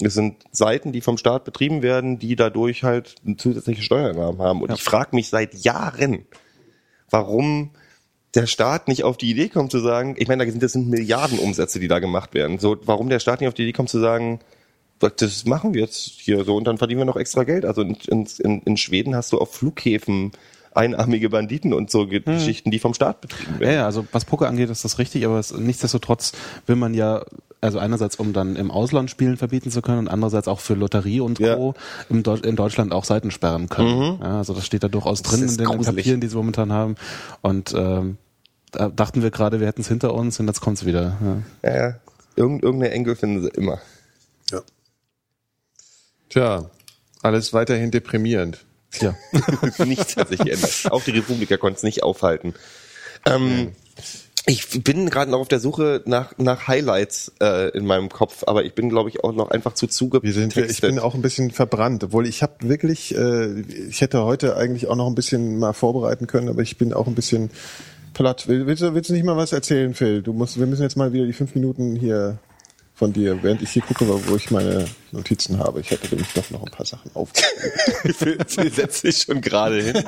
Das 0.00 0.14
sind 0.14 0.36
Seiten, 0.52 0.92
die 0.92 1.00
vom 1.00 1.18
Staat 1.18 1.44
betrieben 1.44 1.82
werden, 1.82 2.20
die 2.20 2.36
dadurch 2.36 2.84
halt 2.84 3.16
zusätzliche 3.36 3.82
Steuereinnahmen 3.82 4.40
haben. 4.40 4.62
Und 4.62 4.72
ich 4.72 4.82
frage 4.82 5.16
mich 5.16 5.28
seit 5.28 5.54
Jahren, 5.54 6.24
warum 7.10 7.70
der 8.34 8.46
Staat 8.46 8.88
nicht 8.88 9.04
auf 9.04 9.16
die 9.16 9.30
Idee 9.30 9.48
kommt 9.48 9.70
zu 9.72 9.78
sagen, 9.80 10.14
ich 10.18 10.28
meine, 10.28 10.44
da 10.44 10.50
sind 10.50 10.62
das 10.62 10.72
sind 10.72 10.88
Milliarden 10.88 11.38
Umsätze, 11.38 11.80
die 11.80 11.88
da 11.88 11.98
gemacht 11.98 12.34
werden. 12.34 12.58
So, 12.58 12.76
warum 12.84 13.08
der 13.08 13.20
Staat 13.20 13.40
nicht 13.40 13.48
auf 13.48 13.54
die 13.54 13.62
Idee 13.62 13.72
kommt 13.72 13.88
zu 13.88 14.00
sagen, 14.00 14.40
das 14.98 15.44
machen 15.46 15.74
wir 15.74 15.82
jetzt 15.82 15.98
hier 16.20 16.44
so 16.44 16.56
und 16.56 16.64
dann 16.64 16.76
verdienen 16.76 17.00
wir 17.00 17.04
noch 17.04 17.16
extra 17.16 17.44
Geld. 17.44 17.64
Also 17.64 17.82
in, 17.82 17.96
in, 18.08 18.62
in 18.62 18.76
Schweden 18.76 19.14
hast 19.14 19.32
du 19.32 19.38
auf 19.38 19.54
Flughäfen 19.54 20.32
einarmige 20.74 21.30
Banditen 21.30 21.72
und 21.72 21.90
so 21.90 22.06
Geschichten, 22.06 22.70
die 22.70 22.78
vom 22.78 22.94
Staat 22.94 23.20
betrieben 23.20 23.54
Ja, 23.54 23.60
werden. 23.60 23.74
ja, 23.76 23.84
also 23.86 24.06
was 24.12 24.24
Poker 24.24 24.48
angeht, 24.48 24.70
ist 24.70 24.84
das 24.84 24.98
richtig, 24.98 25.24
aber 25.24 25.38
es, 25.38 25.52
nichtsdestotrotz 25.52 26.32
will 26.66 26.76
man 26.76 26.94
ja, 26.94 27.24
also 27.60 27.78
einerseits, 27.78 28.16
um 28.16 28.32
dann 28.32 28.56
im 28.56 28.70
Ausland 28.70 29.10
Spielen 29.10 29.36
verbieten 29.36 29.70
zu 29.70 29.82
können 29.82 29.98
und 30.00 30.08
andererseits 30.08 30.46
auch 30.48 30.60
für 30.60 30.74
Lotterie 30.74 31.20
und 31.20 31.38
Ja. 31.38 31.56
Co. 31.56 31.74
Im 32.08 32.22
Deu 32.22 32.34
in 32.34 32.56
Deutschland 32.56 32.92
auch 32.92 33.04
Seiten 33.04 33.30
sperren 33.30 33.68
können. 33.68 34.18
Ja, 34.20 34.38
also 34.38 34.54
das 34.54 34.64
steht 34.64 34.82
da 34.84 34.88
durchaus 34.88 35.22
drin 35.22 35.42
ist 35.42 35.52
in 35.52 35.58
den 35.58 35.66
gruselig. 35.66 35.96
Papieren, 36.04 36.20
die 36.20 36.28
sie 36.28 36.36
momentan 36.36 36.72
haben. 36.72 36.94
Und 37.42 37.74
ähm, 37.76 38.16
da 38.70 38.88
dachten 38.88 39.22
wir 39.22 39.30
gerade, 39.30 39.60
wir 39.60 39.66
hätten 39.66 39.80
es 39.80 39.88
hinter 39.88 40.14
uns 40.14 40.38
und 40.38 40.46
jetzt 40.46 40.60
kommt's 40.60 40.84
wieder. 40.84 41.16
Ja. 41.62 41.70
Ja, 41.70 41.76
ja. 41.88 41.94
Irgend, 42.36 42.62
irgendeine 42.62 42.92
Engel 42.94 43.16
finden 43.16 43.42
sie 43.42 43.48
immer. 43.48 43.80
Ja. 44.52 44.60
Tja, 46.28 46.70
alles 47.22 47.52
weiterhin 47.52 47.90
deprimierend. 47.90 48.64
Ja. 49.00 49.14
Nichts 49.84 50.16
hat 50.16 50.28
sich 50.28 50.38
geändert. 50.38 50.84
Auch 50.90 51.02
die 51.02 51.10
Republiker 51.10 51.58
konnten 51.58 51.76
es 51.78 51.82
nicht 51.82 52.02
aufhalten. 52.02 52.54
Ähm, 53.26 53.72
ich 54.48 54.82
bin 54.82 55.08
gerade 55.10 55.30
noch 55.30 55.38
auf 55.40 55.48
der 55.48 55.60
Suche 55.60 56.02
nach, 56.06 56.36
nach 56.38 56.66
Highlights 56.66 57.32
äh, 57.40 57.68
in 57.76 57.86
meinem 57.86 58.08
Kopf, 58.08 58.42
aber 58.46 58.64
ich 58.64 58.74
bin, 58.74 58.88
glaube 58.88 59.10
ich, 59.10 59.22
auch 59.22 59.32
noch 59.32 59.50
einfach 59.50 59.74
zu 59.74 59.86
zuge. 59.86 60.22
Wir 60.22 60.32
sind, 60.32 60.56
ich 60.56 60.80
bin 60.80 60.98
auch 60.98 61.14
ein 61.14 61.22
bisschen 61.22 61.50
verbrannt, 61.50 62.02
obwohl 62.02 62.26
ich 62.26 62.42
habe 62.42 62.54
wirklich, 62.68 63.14
äh, 63.14 63.60
ich 63.60 64.00
hätte 64.00 64.24
heute 64.24 64.56
eigentlich 64.56 64.86
auch 64.88 64.96
noch 64.96 65.06
ein 65.06 65.14
bisschen 65.14 65.58
mal 65.58 65.72
vorbereiten 65.74 66.26
können, 66.26 66.48
aber 66.48 66.62
ich 66.62 66.76
bin 66.78 66.92
auch 66.92 67.06
ein 67.06 67.14
bisschen 67.14 67.50
platt. 68.14 68.48
Will- 68.48 68.66
Willst 68.66 68.82
du, 68.82 68.94
willst 68.94 69.10
du 69.10 69.14
nicht 69.14 69.24
mal 69.24 69.36
was 69.36 69.52
erzählen, 69.52 69.94
Phil? 69.94 70.22
Du 70.22 70.32
musst, 70.32 70.58
wir 70.58 70.66
müssen 70.66 70.82
jetzt 70.82 70.96
mal 70.96 71.12
wieder 71.12 71.26
die 71.26 71.32
fünf 71.34 71.54
Minuten 71.54 71.94
hier 71.94 72.38
von 72.94 73.12
dir, 73.12 73.42
während 73.42 73.62
ich 73.62 73.70
hier 73.70 73.82
gucke, 73.82 74.06
wo 74.08 74.34
ich 74.34 74.50
meine 74.50 74.86
Notizen 75.12 75.58
habe. 75.60 75.80
Ich 75.80 75.90
hätte 75.92 76.08
nämlich 76.08 76.32
doch 76.34 76.50
noch 76.50 76.64
ein 76.64 76.72
paar 76.72 76.84
Sachen 76.86 77.10
aufgeschrieben. 77.14 78.44
Sie 78.48 78.68
setzt 78.70 79.02
sich 79.02 79.18
schon 79.18 79.40
gerade 79.40 79.80
hin. 79.82 80.02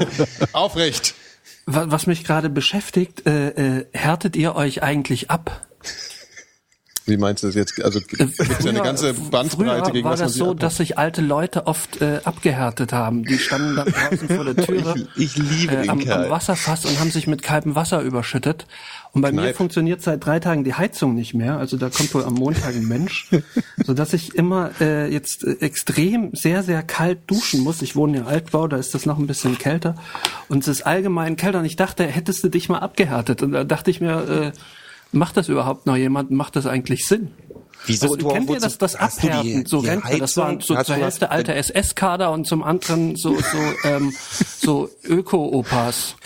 Aufrecht! 0.53 1.15
Wa- 1.73 1.87
Was 1.91 2.07
mich 2.07 2.25
gerade 2.25 2.51
beschäftigt, 2.51 3.27
äh, 3.27 3.79
äh, 3.81 3.87
härtet 3.93 4.37
ihr 4.37 4.57
euch 4.57 4.83
eigentlich 4.83 5.31
ab? 5.31 5.67
Wie 7.11 7.17
meinst 7.17 7.43
du 7.43 7.49
das 7.49 7.57
jetzt? 7.57 7.83
Also 7.83 8.01
gibt 8.01 8.39
es 8.39 8.65
ja 8.65 8.71
eine 8.71 8.83
ganze 8.83 9.13
Bandbreite 9.15 9.91
gegen 9.91 10.05
war 10.05 10.13
was 10.13 10.21
das 10.21 10.35
so, 10.35 10.55
dass 10.55 10.77
sich 10.77 10.97
alte 10.97 11.21
Leute 11.21 11.67
oft 11.67 12.01
äh, 12.01 12.21
abgehärtet 12.23 12.93
haben. 12.93 13.25
Die 13.25 13.39
standen 13.39 13.75
dann 13.75 13.89
draußen 13.89 14.29
vor 14.29 14.45
der 14.45 14.57
Türe 14.65 14.95
Ich, 15.17 15.37
ich 15.37 15.37
liebe 15.37 15.75
äh, 15.75 15.89
am, 15.89 16.01
am 16.09 16.31
Wasserfass 16.31 16.85
und 16.85 17.01
haben 17.01 17.11
sich 17.11 17.27
mit 17.27 17.43
kaltem 17.43 17.75
Wasser 17.75 18.01
überschüttet. 18.01 18.67
Und 19.13 19.23
bei 19.23 19.33
mir 19.33 19.43
Kneip. 19.43 19.57
funktioniert 19.57 20.03
seit 20.03 20.25
drei 20.25 20.39
Tagen 20.39 20.63
die 20.63 20.75
Heizung 20.75 21.17
nicht 21.17 21.35
mehr. 21.35 21.59
Also 21.59 21.77
da 21.77 21.91
kommt 21.91 22.15
wohl 22.15 22.23
am 22.23 22.35
Montag 22.35 22.77
ein 22.77 22.87
Mensch, 22.87 23.29
so 23.85 23.93
dass 23.93 24.13
ich 24.13 24.37
immer 24.37 24.71
äh, 24.81 25.13
jetzt 25.13 25.43
äh, 25.43 25.57
extrem 25.61 26.31
sehr 26.33 26.63
sehr 26.63 26.85
kalt 26.85 27.19
duschen 27.27 27.61
muss. 27.61 27.83
Ich 27.83 27.97
wohne 27.97 28.19
in 28.19 28.25
Altbau, 28.25 28.69
da 28.69 28.77
ist 28.77 28.95
das 28.95 29.07
noch 29.07 29.19
ein 29.19 29.27
bisschen 29.27 29.59
kälter 29.59 29.97
und 30.49 30.63
es 30.63 30.69
ist 30.69 30.87
allgemein 30.87 31.35
kälter. 31.35 31.59
Und 31.59 31.65
ich 31.65 31.77
dachte, 31.77 32.07
hättest 32.07 32.45
du 32.45 32.49
dich 32.49 32.69
mal 32.69 32.79
abgehärtet? 32.79 33.43
Und 33.43 33.51
da 33.51 33.65
dachte 33.65 33.91
ich 33.91 34.01
mir, 34.01 34.53
äh, 34.53 34.53
macht 35.13 35.37
das 35.37 35.49
überhaupt 35.49 35.87
noch 35.87 35.97
jemand? 35.97 36.31
Macht 36.31 36.57
das 36.57 36.67
eigentlich 36.67 37.07
Sinn? 37.07 37.31
Wieso? 37.87 38.07
Also, 38.07 38.17
Du- 38.17 38.29
kennt 38.29 38.51
ihr 38.51 38.61
das, 38.61 38.77
das 38.79 38.93
du 38.93 38.99
die- 38.99 39.05
Abhärten? 39.31 39.67
so 39.67 39.81
die 39.81 39.89
Rentner, 39.89 40.19
das 40.19 40.37
waren 40.37 40.61
so 40.61 40.81
zur 40.83 40.97
Hälfte 40.97 41.31
alte 41.31 41.55
SS-Kader 41.55 42.31
und 42.31 42.47
zum 42.47 42.63
anderen 42.63 43.17
so 43.17 43.37
so 43.37 43.59
ähm, 43.89 44.13
so 44.59 44.91
Öko-Opas. 45.05 46.17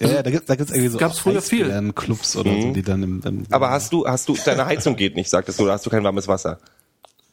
Ja, 0.00 0.08
ja, 0.08 0.22
da 0.22 0.30
gibt 0.30 0.48
da 0.50 0.56
gibt's 0.56 0.72
irgendwie 0.72 0.88
so 0.88 0.98
Gab's 0.98 1.18
früher 1.18 1.40
viel. 1.42 1.92
Clubs 1.94 2.36
oder 2.36 2.50
so, 2.60 2.72
die 2.72 2.82
dann 2.82 3.02
im, 3.02 3.22
im 3.24 3.44
Aber 3.50 3.70
hast 3.70 3.92
du, 3.92 4.06
hast 4.06 4.28
du, 4.28 4.36
deine 4.44 4.66
Heizung 4.66 4.96
geht 4.96 5.14
nicht, 5.14 5.30
sagtest 5.30 5.58
du, 5.58 5.64
oder 5.64 5.74
hast 5.74 5.86
du 5.86 5.90
kein 5.90 6.02
warmes 6.02 6.26
Wasser? 6.26 6.58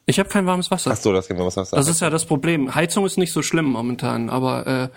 Ich 0.05 0.19
habe 0.19 0.29
kein 0.29 0.45
warmes 0.45 0.69
Wasser. 0.69 0.91
Ach 0.93 0.97
so, 0.97 1.11
das 1.13 1.27
kein 1.27 1.37
warmes 1.37 1.55
Wasser. 1.57 1.77
Das 1.77 1.87
ist 1.87 2.01
ja 2.01 2.09
das 2.09 2.25
Problem. 2.25 2.73
Heizung 2.75 3.05
ist 3.05 3.17
nicht 3.17 3.33
so 3.33 3.41
schlimm 3.41 3.65
momentan, 3.65 4.29
aber 4.29 4.67
äh, 4.67 4.89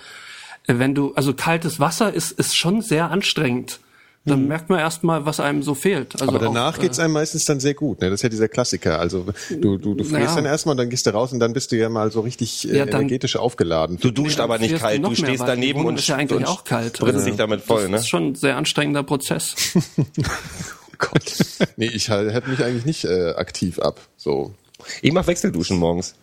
wenn 0.66 0.94
du, 0.94 1.14
also 1.14 1.32
kaltes 1.34 1.78
Wasser 1.80 2.12
ist, 2.12 2.32
ist 2.32 2.56
schon 2.56 2.82
sehr 2.82 3.10
anstrengend. 3.10 3.80
Dann 4.26 4.48
merkt 4.48 4.70
man 4.70 4.78
erstmal, 4.78 5.26
was 5.26 5.38
einem 5.38 5.62
so 5.62 5.74
fehlt. 5.74 6.14
Also 6.14 6.24
Mhm. 6.24 6.28
Aber 6.36 6.38
danach 6.46 6.76
auch, 6.76 6.80
geht's 6.80 6.98
einem 6.98 7.12
meistens 7.12 7.44
dann 7.44 7.60
sehr 7.60 7.74
gut. 7.74 8.00
Ne? 8.00 8.08
Das 8.08 8.20
ist 8.20 8.22
ja 8.22 8.30
dieser 8.30 8.48
Klassiker. 8.48 8.98
Also 8.98 9.26
du, 9.50 9.76
du, 9.76 9.94
du 9.94 10.02
frierst 10.04 10.12
Naja. 10.12 10.34
dann 10.36 10.44
erstmal 10.46 10.72
und 10.72 10.78
dann 10.78 10.88
gehst 10.88 11.06
du 11.06 11.10
raus 11.10 11.32
und 11.34 11.40
dann 11.40 11.52
bist 11.52 11.72
du 11.72 11.76
ja 11.76 11.90
mal 11.90 12.10
so 12.10 12.20
richtig 12.22 12.66
äh, 12.66 12.78
Ja, 12.78 12.86
dann- 12.86 13.00
energetisch 13.02 13.36
aufgeladen. 13.36 13.98
du 14.00 14.10
duscht 14.10 14.40
aber 14.40 14.58
nicht 14.58 14.72
du 14.74 14.78
kalt, 14.78 15.04
du 15.04 15.14
stehst 15.14 15.42
daneben 15.46 15.84
und 15.84 15.98
ist 15.98 16.08
ja 16.08 16.16
eigentlich 16.16 16.38
und 16.38 16.46
auch 16.46 16.64
kalt. 16.64 16.96
spritzt 16.96 17.14
Also 17.14 17.26
dich 17.26 17.36
damit 17.36 17.60
voll, 17.60 17.82
das 17.82 17.90
ne? 17.90 17.96
ist 17.98 18.08
schon 18.08 18.28
ein 18.28 18.34
sehr 18.34 18.56
anstrengender 18.56 19.02
Prozess. 19.02 19.54
Gott. 20.98 21.36
nee, 21.76 21.86
ich 21.86 22.08
halt- 22.10 22.32
hätte 22.32 22.48
mich 22.48 22.62
eigentlich 22.64 22.84
nicht 22.86 23.04
äh, 23.04 23.30
aktiv 23.36 23.78
ab. 23.78 24.00
So. 24.16 24.54
Ich 25.02 25.12
mach 25.12 25.26
Wechselduschen 25.26 25.78
morgens. 25.78 26.14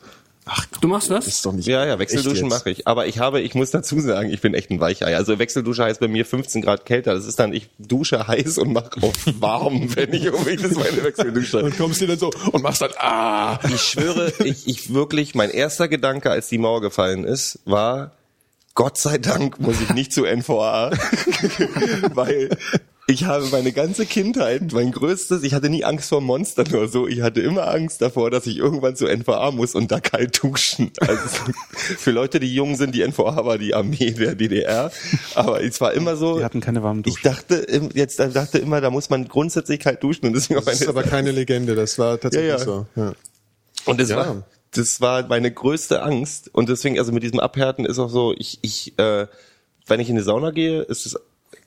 Du 0.82 0.88
machst 0.88 1.10
das? 1.10 1.28
Ist 1.28 1.46
doch 1.46 1.54
nicht 1.54 1.68
Ja, 1.68 1.86
ja, 1.86 2.00
Wechselduschen 2.00 2.48
mache 2.48 2.72
ich. 2.72 2.88
Aber 2.88 3.06
ich 3.08 3.20
habe, 3.20 3.42
ich 3.42 3.54
muss 3.54 3.72
dazu 3.72 4.00
sagen, 4.00 4.32
ich 4.32 4.42
bin 4.42 4.54
echt 4.54 4.72
ein 4.72 4.80
Weichei. 4.80 5.16
Also 5.16 5.40
Wechseldusche 5.40 5.84
heißt 5.84 6.00
bei 6.00 6.08
mir 6.08 6.26
15 6.26 6.62
Grad 6.62 6.86
kälter. 6.86 7.14
Das 7.14 7.26
ist 7.26 7.40
dann, 7.40 7.54
ich 7.54 7.70
dusche 7.78 8.28
heiß 8.28 8.58
und 8.58 8.74
mache 8.74 9.02
auf 9.02 9.14
warm, 9.40 9.96
wenn 9.96 10.14
ich 10.14 10.32
unbedingt 10.32 10.64
das 10.64 10.76
meine 10.76 11.04
Wechseldusche. 11.04 11.64
Und 11.64 11.78
kommst 11.78 12.02
dir 12.02 12.08
dann 12.08 12.20
so 12.20 12.32
und 12.52 12.64
machst 12.64 12.82
dann, 12.82 12.92
ah! 12.98 13.60
Ich 13.74 13.82
schwöre, 13.82 14.34
ich, 14.44 14.68
ich 14.68 14.94
wirklich, 14.94 15.36
mein 15.36 15.52
erster 15.52 15.88
Gedanke, 15.88 16.32
als 16.32 16.50
die 16.50 16.58
Mauer 16.58 16.82
gefallen 16.82 17.24
ist, 17.24 17.60
war, 17.66 18.12
Gott 18.74 18.98
sei 18.98 19.18
Dank 19.18 19.60
muss 19.60 19.82
ich 19.82 19.90
nicht 19.94 20.14
zu 20.14 20.26
NVA, 20.26 20.92
weil 22.14 22.50
ich 23.08 23.26
habe 23.26 23.46
meine 23.52 23.72
ganze 23.74 24.06
Kindheit, 24.06 24.72
mein 24.72 24.92
größtes, 24.92 25.44
ich 25.44 25.54
hatte 25.54 25.70
nie 25.70 25.84
Angst 25.84 26.10
vor 26.10 26.22
Monstern 26.22 26.68
oder 26.68 26.88
so, 26.88 27.08
ich 27.08 27.22
hatte 27.22 27.42
immer 27.42 27.68
Angst 27.68 28.02
davor, 28.02 28.32
dass 28.32 28.48
ich 28.48 28.58
irgendwann 28.58 28.96
zu 28.96 29.06
NVA 29.08 29.52
muss 29.52 29.76
und 29.76 29.92
da 29.92 30.00
kalt 30.00 30.42
duschen. 30.42 30.92
Also 31.00 31.22
für 31.98 32.12
Leute, 32.12 32.40
die 32.40 32.54
jung 32.54 32.76
sind, 32.78 32.96
die 32.96 33.02
NVA 33.06 33.44
war 33.46 33.58
die 33.58 33.74
Armee 33.74 34.12
der 34.12 34.36
DDR, 34.36 34.92
aber 35.36 35.62
es 35.64 35.82
war 35.82 35.94
immer 35.94 36.16
so, 36.16 36.38
die 36.38 36.46
hatten 36.46 36.62
keine 36.62 36.84
warmen 36.84 37.04
ich 37.06 37.16
Duschen. 37.16 37.24
dachte, 37.32 37.56
im- 37.56 37.90
jetzt 37.94 38.20
ich 38.20 38.34
dachte 38.34 38.60
immer, 38.60 38.80
da 38.80 38.90
muss 38.90 39.10
man 39.10 39.28
grundsätzlich 39.28 39.80
kalt 39.82 40.02
duschen 40.04 40.28
und 40.28 40.34
deswegen 40.34 40.60
auf 40.60 40.66
Das 40.66 40.80
ist 40.80 40.88
aber 40.88 41.04
keine 41.04 41.32
Legende, 41.32 41.76
das 41.76 41.98
war 42.00 42.20
tatsächlich 42.20 42.50
Ja, 42.52 42.58
ja. 42.60 42.64
so. 42.64 42.86
Ja. 42.96 43.14
Und 43.86 44.00
das 44.00 44.10
Ja. 44.10 44.18
war, 44.18 44.44
das 44.74 45.02
war 45.02 45.28
meine 45.28 45.52
größte 45.52 46.02
Angst. 46.02 46.50
Und 46.54 46.70
deswegen, 46.70 46.98
also 46.98 47.12
mit 47.12 47.24
diesem 47.24 47.40
Abhärten 47.42 47.84
ist 47.84 48.00
auch 48.00 48.10
so, 48.10 48.34
ich, 48.38 48.60
ich, 48.62 48.98
äh, 49.00 49.28
wenn 49.88 50.00
ich 50.00 50.08
in 50.10 50.16
die 50.16 50.22
Sauna 50.22 50.52
gehe, 50.52 50.84
ist 50.84 51.06
das 51.06 51.20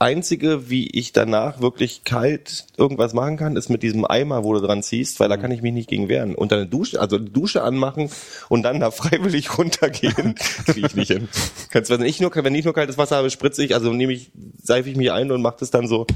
einzige, 0.05 0.69
wie 0.69 0.87
ich 0.89 1.13
danach 1.13 1.61
wirklich 1.63 2.05
kalt 2.05 2.67
irgendwas 2.77 3.15
machen 3.15 3.39
kann, 3.39 3.57
ist 3.57 3.71
mit 3.71 3.83
diesem 3.83 4.05
Eimer, 4.05 4.45
wo 4.45 4.53
du 4.53 4.61
dran 4.61 4.83
ziehst, 4.83 5.19
weil 5.19 5.31
da 5.31 5.39
kann 5.39 5.51
ich 5.51 5.63
mich 5.63 5.73
nicht 5.73 5.89
gegen 5.89 6.11
wehren. 6.11 6.35
Und 6.35 6.53
dann 6.53 6.59
eine 6.61 6.69
Dusche, 6.69 7.01
also 7.01 7.19
die 7.19 7.33
Dusche 7.33 7.63
anmachen 7.63 8.11
und 8.51 8.63
dann 8.65 8.81
da 8.81 8.91
freiwillig 8.91 9.57
runtergehen, 9.57 10.35
kriege 10.67 10.87
ich 10.87 10.95
nicht 10.95 11.11
hin. 11.11 11.29
Kannst, 11.71 11.91
wenn 11.91 12.03
ich 12.03 12.21
nur, 12.21 12.31
wenn 12.35 12.55
ich 12.55 12.67
nur 12.67 12.75
kaltes 12.75 12.99
Wasser 12.99 13.17
habe, 13.17 13.31
spritze 13.31 13.65
ich, 13.65 13.75
also 13.75 13.95
nehme 13.95 14.13
ich, 14.13 14.31
seife 14.63 14.91
ich 14.91 14.97
mich 14.97 15.11
ein 15.11 15.31
und 15.33 15.41
mache 15.41 15.57
das 15.61 15.71
dann 15.71 15.89
so, 15.89 16.07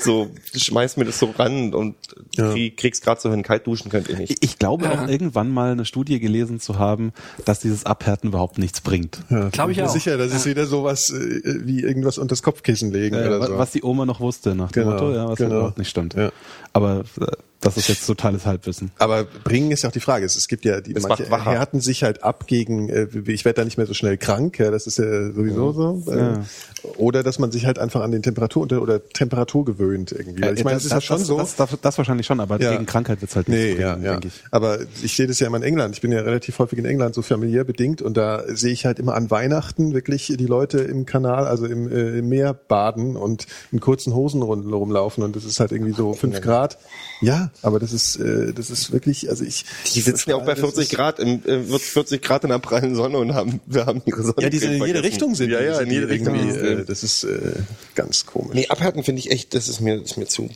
so, 0.00 0.30
schmeiß 0.54 0.96
mir 0.96 1.04
das 1.04 1.18
so 1.18 1.26
ran 1.38 1.74
und 1.74 1.94
krieg, 2.34 2.78
krieg's 2.78 3.02
gerade 3.02 3.20
so 3.20 3.30
hin. 3.30 3.42
Kalt 3.42 3.66
duschen 3.66 3.90
könnt 3.90 4.08
ihr 4.08 4.16
nicht. 4.16 4.30
Ich, 4.30 4.50
ich 4.50 4.58
glaube 4.58 4.90
auch 4.90 5.08
irgendwann 5.08 5.50
mal 5.50 5.72
eine 5.72 5.84
Studie 5.84 6.20
gelesen 6.20 6.58
zu 6.58 6.78
haben, 6.78 7.12
dass 7.44 7.60
dieses 7.60 7.84
Abhärten 7.84 8.28
überhaupt 8.28 8.56
nichts 8.56 8.80
bringt. 8.80 9.18
Glaube 9.52 9.72
ich 9.72 9.78
Ja, 9.78 9.84
auch. 9.84 9.92
sicher, 9.92 10.16
das 10.16 10.32
ist 10.32 10.46
wieder 10.46 10.64
sowas 10.64 11.10
äh, 11.10 11.66
wie 11.66 11.82
irgendwas 11.82 12.16
unter 12.16 12.32
das 12.32 12.42
Kopfkissen 12.42 12.92
legen 12.92 13.14
Äh, 13.16 13.25
oder 13.26 13.46
so. 13.46 13.58
was 13.58 13.70
die 13.72 13.82
Oma 13.82 14.06
noch 14.06 14.20
wusste 14.20 14.54
nach 14.54 14.70
dem 14.72 14.84
Genau, 14.84 14.92
Motto, 14.94 15.12
ja, 15.12 15.28
was 15.28 15.38
genau. 15.38 15.54
überhaupt 15.56 15.78
nicht 15.78 15.88
stimmt. 15.88 16.14
Ja. 16.14 16.30
Aber 16.76 17.04
äh, 17.20 17.26
das 17.60 17.76
ist 17.78 17.88
jetzt 17.88 18.06
totales 18.06 18.44
Halbwissen. 18.46 18.90
Aber 18.98 19.24
bringen 19.24 19.70
ist 19.70 19.82
ja 19.82 19.88
auch 19.88 19.92
die 19.92 20.00
Frage. 20.00 20.26
Es, 20.26 20.36
es 20.36 20.46
gibt 20.46 20.64
ja 20.64 20.80
die 20.80 20.94
Es 20.94 21.02
manche 21.08 21.24
härten 21.28 21.80
sich 21.80 22.02
halt 22.02 22.22
ab 22.22 22.46
gegen, 22.46 22.88
äh, 22.90 23.08
ich 23.26 23.44
werde 23.44 23.60
da 23.62 23.64
nicht 23.64 23.78
mehr 23.78 23.86
so 23.86 23.94
schnell 23.94 24.18
krank, 24.18 24.58
ja, 24.58 24.70
das 24.70 24.86
ist 24.86 24.98
ja 24.98 25.32
sowieso 25.32 25.72
so. 25.72 26.12
Äh, 26.12 26.38
Oder 26.98 27.22
dass 27.22 27.38
man 27.38 27.50
sich 27.50 27.66
halt 27.66 27.78
einfach 27.78 28.02
an 28.02 28.12
den 28.12 28.22
Temperatur 28.22 28.70
oder, 28.80 29.08
Temperatur 29.08 29.64
gewöhnt 29.64 30.12
irgendwie. 30.12 30.42
Weil 30.42 30.56
ich 30.58 30.64
meine, 30.64 30.76
es 30.76 30.84
ist 30.84 30.92
ja 30.92 31.00
schon 31.00 31.18
so. 31.24 31.36
Äh, 31.36 31.38
Das, 31.38 31.56
das, 31.56 31.70
das 31.80 31.98
wahrscheinlich 31.98 32.26
schon, 32.26 32.40
aber 32.40 32.60
Ja. 32.60 32.72
gegen 32.72 32.86
Krankheit 32.86 33.20
wird's 33.22 33.34
halt 33.34 33.48
nicht 33.48 33.58
Nee, 33.58 33.74
bringen, 33.74 33.80
ja, 33.80 33.96
ja. 33.96 34.12
denke 34.12 34.28
ich. 34.28 34.34
Aber 34.50 34.78
ich 35.02 35.16
sehe 35.16 35.26
das 35.26 35.40
ja 35.40 35.46
immer 35.46 35.56
in 35.56 35.62
England. 35.62 35.94
Ich 35.94 36.02
bin 36.02 36.12
ja 36.12 36.20
relativ 36.20 36.58
häufig 36.58 36.78
in 36.78 36.84
England, 36.84 37.14
so 37.14 37.22
familiär 37.22 37.64
bedingt. 37.64 38.02
Und 38.02 38.16
da 38.16 38.44
sehe 38.48 38.72
ich 38.72 38.84
halt 38.84 38.98
immer 38.98 39.14
an 39.14 39.30
Weihnachten 39.30 39.94
wirklich 39.94 40.32
die 40.38 40.46
Leute 40.46 40.78
im 40.80 41.06
Kanal, 41.06 41.46
also 41.46 41.66
im, 41.66 41.90
äh, 41.90 42.18
im 42.18 42.28
Meer 42.28 42.52
baden 42.54 43.16
und 43.16 43.46
in 43.72 43.80
kurzen 43.80 44.14
Hosen 44.14 44.42
rum, 44.42 44.72
rumlaufen. 44.72 45.24
Und 45.24 45.36
das 45.36 45.44
ist 45.44 45.58
halt 45.58 45.72
irgendwie 45.72 45.92
so 45.92 46.12
fünf 46.12 46.40
Grad. 46.40 46.65
Ja, 47.20 47.50
aber 47.62 47.78
das 47.78 47.92
ist, 47.92 48.16
äh, 48.16 48.52
das 48.52 48.68
ist 48.70 48.92
wirklich, 48.92 49.28
also 49.30 49.44
ich. 49.44 49.64
Die 49.94 50.00
sitzen 50.00 50.30
ja 50.30 50.36
auch 50.36 50.44
bei 50.44 50.52
das 50.52 50.60
40 50.60 50.82
ist- 50.84 50.94
Grad, 50.94 51.18
im, 51.18 51.42
äh, 51.46 51.68
wird 51.70 51.80
40 51.82 52.20
Grad 52.22 52.44
in 52.44 52.50
der 52.50 52.58
prallen 52.58 52.94
Sonne 52.94 53.18
und 53.18 53.34
haben, 53.34 53.60
wir 53.66 53.86
haben 53.86 54.02
ihre 54.04 54.22
Sonne. 54.22 54.34
Ja, 54.40 54.50
die 54.50 54.58
sind 54.58 54.72
in 54.74 54.84
jede 54.84 55.02
Richtung 55.02 55.34
sind. 55.34 55.50
Ja, 55.50 55.60
ja, 55.62 55.80
in 55.80 55.90
jede 55.90 56.08
Richtung. 56.08 56.34
Äh, 56.36 56.84
das 56.84 57.02
ist 57.02 57.24
äh, 57.24 57.38
ganz 57.94 58.26
komisch. 58.26 58.54
nee, 58.54 58.68
abhärten 58.68 59.02
finde 59.02 59.20
ich 59.20 59.30
echt, 59.30 59.54
das 59.54 59.68
ist 59.68 59.80
mir, 59.80 59.98
das 60.00 60.10
ist 60.12 60.16
mir 60.18 60.26
zu. 60.26 60.48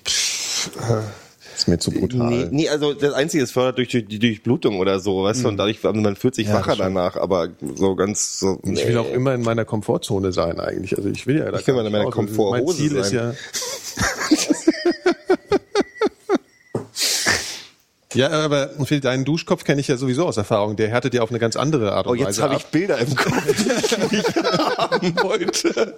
ist 1.56 1.68
mir 1.68 1.78
zu 1.78 1.90
brutal. 1.90 2.28
Nee, 2.30 2.46
nee, 2.50 2.68
also 2.68 2.92
das 2.94 3.12
Einzige, 3.14 3.42
es 3.44 3.50
fördert 3.52 3.78
durch 3.78 3.88
die 3.88 4.18
Durchblutung 4.18 4.78
oder 4.78 5.00
so, 5.00 5.24
weißt 5.24 5.44
du, 5.44 5.48
und 5.48 5.56
dadurch, 5.56 5.82
man 5.82 6.16
fühlt 6.16 6.34
sich 6.34 6.46
Mhm. 6.46 6.52
Ja, 6.52 6.58
wacher 6.61 6.76
danach, 6.76 7.16
aber 7.16 7.48
so 7.76 7.94
ganz 7.96 8.38
so. 8.38 8.61
Ich 8.64 8.86
will 8.86 8.98
auch 8.98 9.11
immer 9.11 9.34
in 9.34 9.42
meiner 9.42 9.64
Komfortzone 9.64 10.32
sein 10.32 10.61
eigentlich. 10.61 10.96
Also 10.96 11.08
ich 11.08 11.26
will 11.26 11.38
ja 11.38 11.50
da 11.50 11.58
Ich 11.58 11.66
will 11.66 11.74
mal 11.74 11.86
in 11.86 11.92
meiner. 11.92 12.04
Also 12.06 12.16
Komforthose 12.16 12.64
Mein 12.66 12.76
Ziel 12.90 12.96
ist 12.98 13.11
sein. 13.11 13.16
ja. 13.16 13.34
Ja, 18.20 18.30
aber 18.30 18.70
Phil, 18.84 19.00
deinen 19.00 19.24
Duschkopf 19.24 19.64
kenne 19.64 19.80
ich 19.80 19.88
ja 19.88 19.96
sowieso 19.96 20.26
aus 20.26 20.36
Erfahrung. 20.36 20.76
Der 20.76 20.88
härtet 20.88 21.14
ja 21.14 21.22
auf 21.22 21.30
eine 21.30 21.38
ganz 21.38 21.56
andere 21.56 21.92
Art 21.92 22.06
und 22.06 22.12
Oh, 22.12 22.14
jetzt 22.14 22.28
Weise 22.38 22.42
habe 22.42 22.54
ich. 22.56 22.66
Bilder 22.66 22.98
im 22.98 23.14
Kopf, 23.16 23.42
die 23.46 23.70
ich 23.86 24.12
nicht 24.12 24.34
haben 24.78 25.16
wollte. 25.22 25.94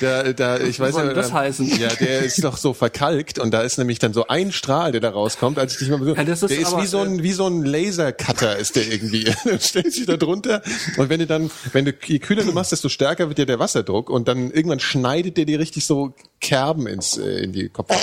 Da, 0.00 0.32
da, 0.32 0.58
ich 0.58 0.80
weiß 0.80 0.94
soll 0.94 1.06
ja, 1.06 1.12
das 1.12 1.28
da- 1.28 1.34
heißen? 1.34 1.66
Ja, 1.78 1.88
der 1.88 2.24
ist 2.24 2.42
doch 2.42 2.56
so 2.56 2.72
verkalkt 2.74 3.38
und 3.38 3.52
da 3.52 3.60
ist 3.62 3.78
nämlich 3.78 4.00
dann 4.00 4.12
so 4.12 4.26
ein 4.26 4.50
Strahl, 4.50 4.90
der 4.92 5.00
da 5.00 5.10
rauskommt, 5.10 5.58
als 5.58 5.74
ich 5.74 5.78
dich 5.78 5.90
mal 5.90 5.98
besuche. 5.98 6.16
Ja, 6.18 6.24
das 6.24 6.42
ist 6.42 6.50
der 6.50 6.58
ist 6.58 6.72
aber, 6.72 6.82
wie 6.82 6.86
so 6.86 6.98
ein, 6.98 7.22
wie 7.22 7.32
so 7.32 7.46
ein 7.46 7.64
Lasercutter 7.64 8.56
ist 8.56 8.74
der 8.76 8.90
irgendwie. 8.90 9.24
Dann 9.44 9.60
stellst 9.60 9.96
du 9.96 10.00
dich 10.00 10.06
da 10.06 10.16
drunter 10.16 10.62
und 10.96 11.08
wenn 11.08 11.20
du 11.20 11.26
dann, 11.26 11.50
wenn 11.72 11.84
du, 11.84 11.92
je 12.04 12.18
kühler 12.18 12.42
du 12.42 12.52
machst, 12.52 12.72
desto 12.72 12.88
stärker 12.88 13.28
wird 13.28 13.38
ja 13.38 13.44
der 13.44 13.58
Wasserdruck 13.60 14.10
und 14.10 14.26
dann 14.26 14.50
irgendwann 14.50 14.80
schneidet 14.80 15.36
der 15.36 15.44
dir 15.44 15.58
richtig 15.60 15.86
so 15.86 16.14
Kerben 16.40 16.86
ins, 16.86 17.16
äh, 17.16 17.44
in 17.44 17.52
die 17.52 17.68
Kopf. 17.68 17.94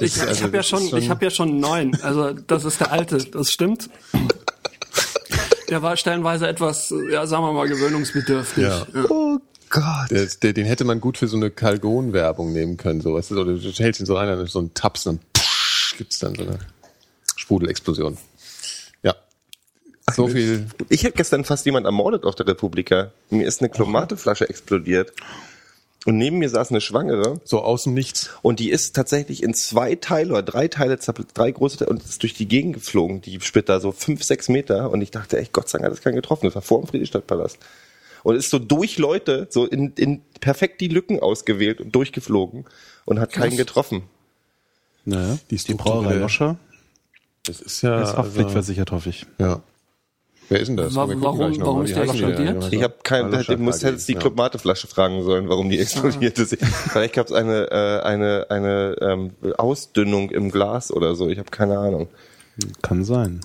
Ich, 0.00 0.16
ich 0.16 0.22
also 0.22 0.44
habe 0.44 0.56
ja 0.58 0.62
schon, 0.62 0.86
schon- 0.88 0.98
ich 0.98 1.10
habe 1.10 1.24
ja 1.24 1.30
schon 1.30 1.58
neuen. 1.60 2.00
Also 2.02 2.32
das 2.32 2.57
ist 2.64 2.80
der 2.80 2.92
alte, 2.92 3.18
das 3.18 3.50
stimmt. 3.50 3.90
Der 5.68 5.82
war 5.82 5.96
stellenweise 5.96 6.48
etwas, 6.48 6.92
ja, 7.10 7.26
sagen 7.26 7.44
wir 7.44 7.52
mal, 7.52 7.68
gewöhnungsbedürftig. 7.68 8.64
Ja. 8.64 8.86
Oh 9.10 9.38
Gott. 9.70 10.10
Der, 10.10 10.26
der, 10.26 10.52
den 10.52 10.66
hätte 10.66 10.84
man 10.84 11.00
gut 11.00 11.18
für 11.18 11.28
so 11.28 11.36
eine 11.36 11.50
Calgon-Werbung 11.50 12.52
nehmen 12.52 12.76
können, 12.76 13.00
so, 13.00 13.14
weißt 13.14 13.32
du, 13.32 13.34
so, 13.34 13.44
du 13.44 13.70
hältst 13.82 14.00
ihn 14.00 14.06
so 14.06 14.16
rein, 14.16 14.28
dann 14.28 14.40
ist 14.40 14.52
so 14.52 14.60
ein 14.60 14.72
Taps, 14.72 15.04
dann 15.04 15.20
psch, 15.34 15.96
gibt's 15.98 16.18
dann 16.18 16.34
so 16.34 16.42
eine 16.42 16.58
Sprudelexplosion. 17.36 18.16
Ja. 19.02 19.14
So 20.14 20.28
viel. 20.28 20.66
Ich 20.88 21.02
hätte 21.04 21.16
gestern 21.18 21.44
fast 21.44 21.66
jemand 21.66 21.84
ermordet 21.84 22.24
auf 22.24 22.34
der 22.34 22.46
Republika. 22.46 23.12
Mir 23.28 23.46
ist 23.46 23.60
eine 23.60 23.68
Klomateflasche 23.68 24.48
explodiert. 24.48 25.12
Und 26.08 26.16
neben 26.16 26.38
mir 26.38 26.48
saß 26.48 26.70
eine 26.70 26.80
Schwangere. 26.80 27.38
So 27.44 27.60
aus 27.60 27.82
dem 27.84 27.92
Nichts. 27.92 28.30
Und 28.40 28.60
die 28.60 28.70
ist 28.70 28.96
tatsächlich 28.96 29.42
in 29.42 29.52
zwei 29.52 29.94
Teile 29.94 30.30
oder 30.32 30.42
drei 30.42 30.66
Teile, 30.66 30.96
drei 31.34 31.50
große 31.50 31.76
Teile 31.76 31.90
und 31.90 32.02
ist 32.02 32.22
durch 32.22 32.32
die 32.32 32.48
Gegend 32.48 32.76
geflogen, 32.76 33.20
die 33.20 33.38
Splitter, 33.42 33.78
so 33.80 33.92
fünf, 33.92 34.22
sechs 34.24 34.48
Meter. 34.48 34.90
Und 34.90 35.02
ich 35.02 35.10
dachte 35.10 35.36
echt, 35.38 35.52
Gott 35.52 35.68
sei 35.68 35.76
Dank 35.78 35.84
hat 35.86 35.92
das 35.92 36.02
keinen 36.02 36.14
getroffen. 36.16 36.46
Das 36.46 36.54
war 36.54 36.62
vor 36.62 36.80
dem 36.80 36.86
Friedrichstadtpalast. 36.88 37.58
Und 38.22 38.36
ist 38.36 38.48
so 38.48 38.58
durch 38.58 38.96
Leute, 38.96 39.48
so 39.50 39.66
in, 39.66 39.92
in 39.96 40.22
perfekt 40.40 40.80
die 40.80 40.88
Lücken 40.88 41.20
ausgewählt 41.20 41.80
und 41.82 41.94
durchgeflogen 41.94 42.64
und 43.04 43.20
hat 43.20 43.32
keinen 43.32 43.58
getroffen. 43.58 44.04
Naja, 45.04 45.34
Die 45.50 45.56
die 45.56 45.58
Struktur 45.58 45.92
Brauerei 45.92 46.12
der- 46.14 46.20
Loscher 46.22 46.56
Das 47.44 47.60
ist 47.60 47.82
ja. 47.82 48.02
ist 48.02 48.16
haftpflichtversichert, 48.16 48.92
hoffe 48.92 49.10
ich. 49.10 49.26
ja. 49.38 49.60
Wer 50.50 50.60
ist 50.60 50.68
denn 50.68 50.76
das? 50.78 50.94
Wa- 50.94 51.06
warum- 51.08 51.60
warum 51.60 51.82
ist 51.84 51.94
der 51.94 52.04
explodiert? 52.04 52.72
Ich 52.72 52.82
habe 52.82 52.94
kein, 53.02 53.24
Hallo, 53.32 53.42
du 53.46 53.56
musst 53.58 53.84
hättest 53.84 54.08
die 54.08 54.14
ja. 54.14 54.18
Clubmateflasche 54.18 54.86
fragen 54.86 55.22
sollen, 55.22 55.48
warum 55.48 55.68
die 55.68 55.78
explodiert 55.78 56.38
ist. 56.38 56.56
Vielleicht 56.90 57.14
gab 57.14 57.26
es 57.26 57.32
eine 57.32 57.70
äh, 57.70 58.00
eine 58.06 58.46
eine 58.48 58.96
ähm, 59.00 59.30
Ausdünnung 59.58 60.30
im 60.30 60.50
Glas 60.50 60.90
oder 60.90 61.14
so. 61.14 61.28
Ich 61.28 61.38
habe 61.38 61.50
keine 61.50 61.78
Ahnung. 61.78 62.08
Kann 62.82 63.04
sein. 63.04 63.40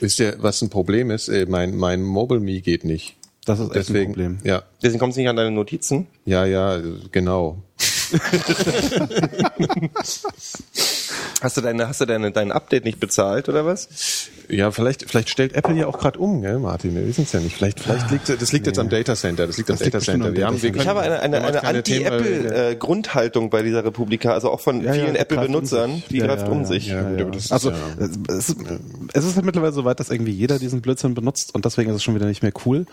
Wisst 0.00 0.18
ihr, 0.20 0.34
was 0.40 0.60
ein 0.62 0.68
Problem 0.70 1.10
ist? 1.10 1.28
Äh, 1.28 1.46
Mein, 1.48 1.76
mein 1.76 2.02
Mobile 2.02 2.40
Me 2.40 2.60
geht 2.60 2.84
nicht. 2.84 3.16
Das 3.46 3.58
ist 3.60 3.66
echt 3.68 3.76
Deswegen, 3.88 4.10
ein 4.10 4.14
Problem. 4.14 4.38
Ja, 4.44 4.62
Deswegen 4.82 4.98
kommst 4.98 5.16
du 5.16 5.20
nicht 5.22 5.30
an 5.30 5.36
deine 5.36 5.50
Notizen. 5.52 6.06
ja, 6.26 6.44
ja, 6.44 6.78
genau. 7.12 7.62
Hast 11.40 11.56
du 11.56 11.60
deine 11.62 11.88
hast 11.88 12.00
du 12.00 12.04
deine 12.06 12.30
dein 12.32 12.52
Update 12.52 12.84
nicht 12.84 13.00
bezahlt 13.00 13.48
oder 13.48 13.64
was? 13.64 13.88
Ja, 14.50 14.70
vielleicht, 14.70 15.08
vielleicht 15.08 15.28
stellt 15.30 15.54
Apple 15.54 15.74
ja 15.76 15.86
auch 15.86 15.98
gerade 15.98 16.18
um, 16.18 16.42
gell, 16.42 16.58
Martin? 16.58 16.94
Wir 16.94 17.06
wissen 17.06 17.22
es 17.22 17.32
ja 17.32 17.40
nicht. 17.40 17.56
Vielleicht, 17.56 17.80
vielleicht 17.80 18.10
liegt 18.10 18.28
das 18.28 18.52
liegt 18.52 18.66
jetzt 18.66 18.78
am 18.78 18.88
Data 18.88 19.14
Center. 19.14 19.46
Das 19.46 19.56
liegt 19.56 19.70
am 19.70 19.76
Das 19.76 19.84
liegt 19.84 19.94
Data 19.94 20.04
Center. 20.04 20.26
am 20.28 20.32
Wir 20.34 20.40
Data 20.40 20.46
haben, 20.52 20.62
wir 20.62 20.72
Center. 20.72 20.80
Ich 20.82 20.88
habe 20.88 21.00
eine, 21.00 21.20
eine, 21.20 21.42
eine 21.44 21.62
Anti-Apple-Grundhaltung 21.64 23.50
bei 23.50 23.62
dieser 23.62 23.84
Republika, 23.84 24.32
also 24.32 24.50
auch 24.50 24.60
von 24.60 24.80
Ja, 24.80 24.86
ja, 24.88 24.92
vielen 24.94 25.10
um 25.10 25.16
Apple-Benutzern, 25.16 25.92
sich. 25.94 26.06
die 26.08 26.18
Ja, 26.18 26.26
greift 26.26 26.46
ja, 26.46 26.52
um 26.52 26.60
ja. 26.60 26.64
sich. 26.66 26.86
Ja, 26.88 27.08
ist 27.10 27.52
Also 27.52 27.70
ja, 27.70 27.76
es, 27.98 28.48
ist, 28.50 28.56
es 29.12 29.24
ist 29.24 29.36
halt 29.36 29.44
mittlerweile 29.46 29.72
so 29.72 29.84
weit, 29.84 30.00
dass 30.00 30.10
irgendwie 30.10 30.32
jeder 30.32 30.58
diesen 30.58 30.80
Blödsinn 30.80 31.14
benutzt 31.14 31.54
und 31.54 31.64
deswegen 31.64 31.90
ist 31.90 31.96
es 31.96 32.02
schon 32.02 32.14
wieder 32.14 32.26
nicht 32.26 32.42
mehr 32.42 32.52
cool. 32.66 32.86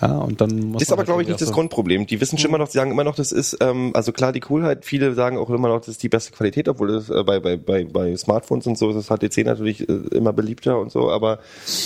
Ja, 0.00 0.18
und 0.18 0.40
dann 0.40 0.50
muss 0.58 0.82
Ist 0.82 0.92
aber, 0.92 0.98
halt 1.00 1.06
glaube 1.06 1.22
ich, 1.22 1.28
nicht 1.28 1.40
das 1.40 1.48
so- 1.48 1.54
Grundproblem. 1.54 2.06
Die 2.06 2.20
wissen 2.20 2.38
schon 2.38 2.50
immer 2.50 2.58
noch, 2.58 2.68
die 2.68 2.76
sagen 2.76 2.90
immer 2.90 3.04
noch, 3.04 3.14
das 3.16 3.32
ist, 3.32 3.56
ähm, 3.60 3.92
also 3.94 4.12
klar, 4.12 4.32
die 4.32 4.40
Coolheit, 4.40 4.84
viele 4.84 5.14
sagen 5.14 5.38
auch 5.38 5.50
immer 5.50 5.68
noch, 5.68 5.78
das 5.80 5.88
ist 5.88 6.02
die 6.02 6.08
beste 6.08 6.32
Qualität, 6.32 6.68
obwohl 6.68 6.88
das 6.92 7.10
äh, 7.10 7.22
bei, 7.24 7.40
bei, 7.40 7.56
bei, 7.56 7.84
bei 7.84 8.16
Smartphones 8.16 8.66
und 8.66 8.78
so 8.78 8.90
ist 8.90 8.96
das 8.96 9.06
HTC 9.18 9.44
natürlich 9.44 9.88
äh, 9.88 9.92
immer 10.12 10.32
beliebter 10.32 10.78
und 10.78 10.90
so, 10.92 10.97
aber 11.06 11.38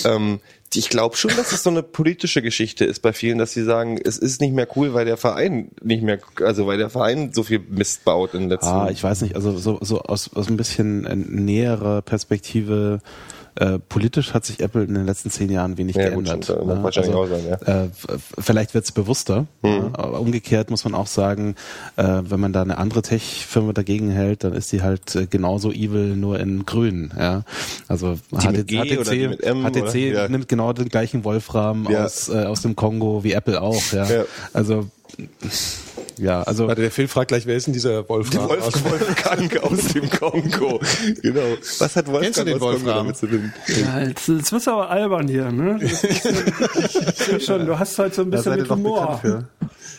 ähm, 0.05 0.39
ich 0.75 0.89
glaube 0.89 1.15
schon, 1.17 1.31
dass 1.35 1.51
es 1.51 1.63
so 1.63 1.69
eine 1.69 1.83
politische 1.83 2.41
Geschichte 2.41 2.85
ist 2.85 3.01
bei 3.01 3.13
vielen, 3.13 3.37
dass 3.37 3.53
sie 3.53 3.63
sagen, 3.63 3.99
es 4.03 4.17
ist 4.17 4.41
nicht 4.41 4.53
mehr 4.53 4.67
cool, 4.75 4.93
weil 4.93 5.05
der 5.05 5.17
Verein 5.17 5.69
nicht 5.81 6.03
mehr, 6.03 6.19
also 6.43 6.67
weil 6.67 6.77
der 6.77 6.89
Verein 6.89 7.31
so 7.33 7.43
viel 7.43 7.59
Mist 7.59 8.05
baut 8.05 8.33
in 8.33 8.41
den 8.41 8.49
letzten 8.49 8.69
Ah, 8.69 8.89
ich 8.91 9.03
weiß 9.03 9.21
nicht, 9.21 9.35
also 9.35 9.57
so, 9.57 9.77
so 9.81 10.01
aus, 10.01 10.31
aus 10.33 10.47
ein 10.49 10.57
bisschen 10.57 11.05
äh, 11.05 11.15
näherer 11.15 12.01
Perspektive 12.01 12.99
äh, 13.55 13.79
politisch 13.79 14.33
hat 14.33 14.45
sich 14.45 14.59
Apple 14.59 14.83
in 14.83 14.93
den 14.93 15.05
letzten 15.05 15.29
zehn 15.29 15.51
Jahren 15.51 15.77
wenig 15.77 15.95
Ja, 15.95 16.09
gut, 16.09 16.25
geändert. 16.25 16.65
mag 16.65 16.95
ne? 16.95 17.15
auch 17.15 17.27
sein, 17.27 17.43
ja. 17.47 17.83
äh, 17.83 17.89
vielleicht 18.39 18.73
wird 18.73 18.85
es 18.85 18.91
bewusster. 18.91 19.45
ne? 19.61 19.91
Aber 19.93 20.19
umgekehrt 20.19 20.69
muss 20.69 20.83
man 20.85 20.95
auch 20.95 21.07
sagen, 21.07 21.55
äh, 21.95 22.21
wenn 22.23 22.39
man 22.39 22.53
da 22.53 22.61
eine 22.61 22.77
andere 22.77 23.01
Tech-Firma 23.01 23.73
dagegen 23.73 24.09
hält, 24.09 24.43
dann 24.43 24.53
ist 24.53 24.71
die 24.71 24.81
halt 24.81 25.15
äh, 25.15 25.27
genauso 25.27 25.71
evil, 25.71 26.15
nur 26.15 26.39
in 26.39 26.65
grün. 26.65 27.11
Ja? 27.17 27.43
Also 27.87 28.17
HTC, 28.31 29.29
mit 29.29 29.43
M, 29.43 29.63
HTC? 29.63 29.95
Ja. 30.13 30.27
nimmt 30.27 30.47
genau 30.47 30.73
den 30.73 30.89
gleichen 30.89 31.23
Wolfram 31.23 31.87
aus, 31.87 32.29
äh, 32.29 32.45
aus 32.45 32.61
dem 32.61 32.75
Kongo 32.75 33.23
wie 33.23 33.33
Apple 33.33 33.61
auch. 33.61 33.81
Ja. 33.91 34.07
Also 34.53 34.87
ja, 36.17 36.43
also 36.43 36.67
Warte, 36.67 36.81
der 36.81 36.91
Phil 36.91 37.07
fragt 37.07 37.29
gleich, 37.29 37.45
wer 37.45 37.55
ist 37.55 37.67
denn 37.67 37.73
dieser 37.73 38.07
Wolfram? 38.09 38.49
Wolf, 38.49 38.83
Wolfgang 38.83 39.57
aus 39.63 39.87
dem 39.93 40.09
Kongo. 40.09 40.79
Genau. 41.21 41.41
Was 41.79 41.95
hat 41.95 42.07
Wolfgang 42.07 42.23
Kennst 42.23 42.39
du 42.39 42.43
den 42.45 42.53
aus 42.55 42.59
Kongo 42.59 42.73
Wolfram? 42.85 42.95
damit 42.97 43.17
zu 43.17 43.27
tun? 43.27 43.53
Ja, 43.67 44.01
jetzt, 44.01 44.27
jetzt 44.27 44.51
wirst 44.51 44.67
du 44.67 44.71
aber 44.71 44.89
albern 44.89 45.27
hier, 45.27 45.51
ne? 45.51 45.79
Das 45.81 46.03
ist, 46.03 46.25
ich 46.25 47.15
sehe 47.25 47.39
schon, 47.39 47.65
du 47.65 47.77
hast 47.79 47.97
halt 47.99 48.13
so 48.15 48.21
ein 48.21 48.29
bisschen 48.29 48.55
mit 48.55 48.69
Humor. 48.69 49.19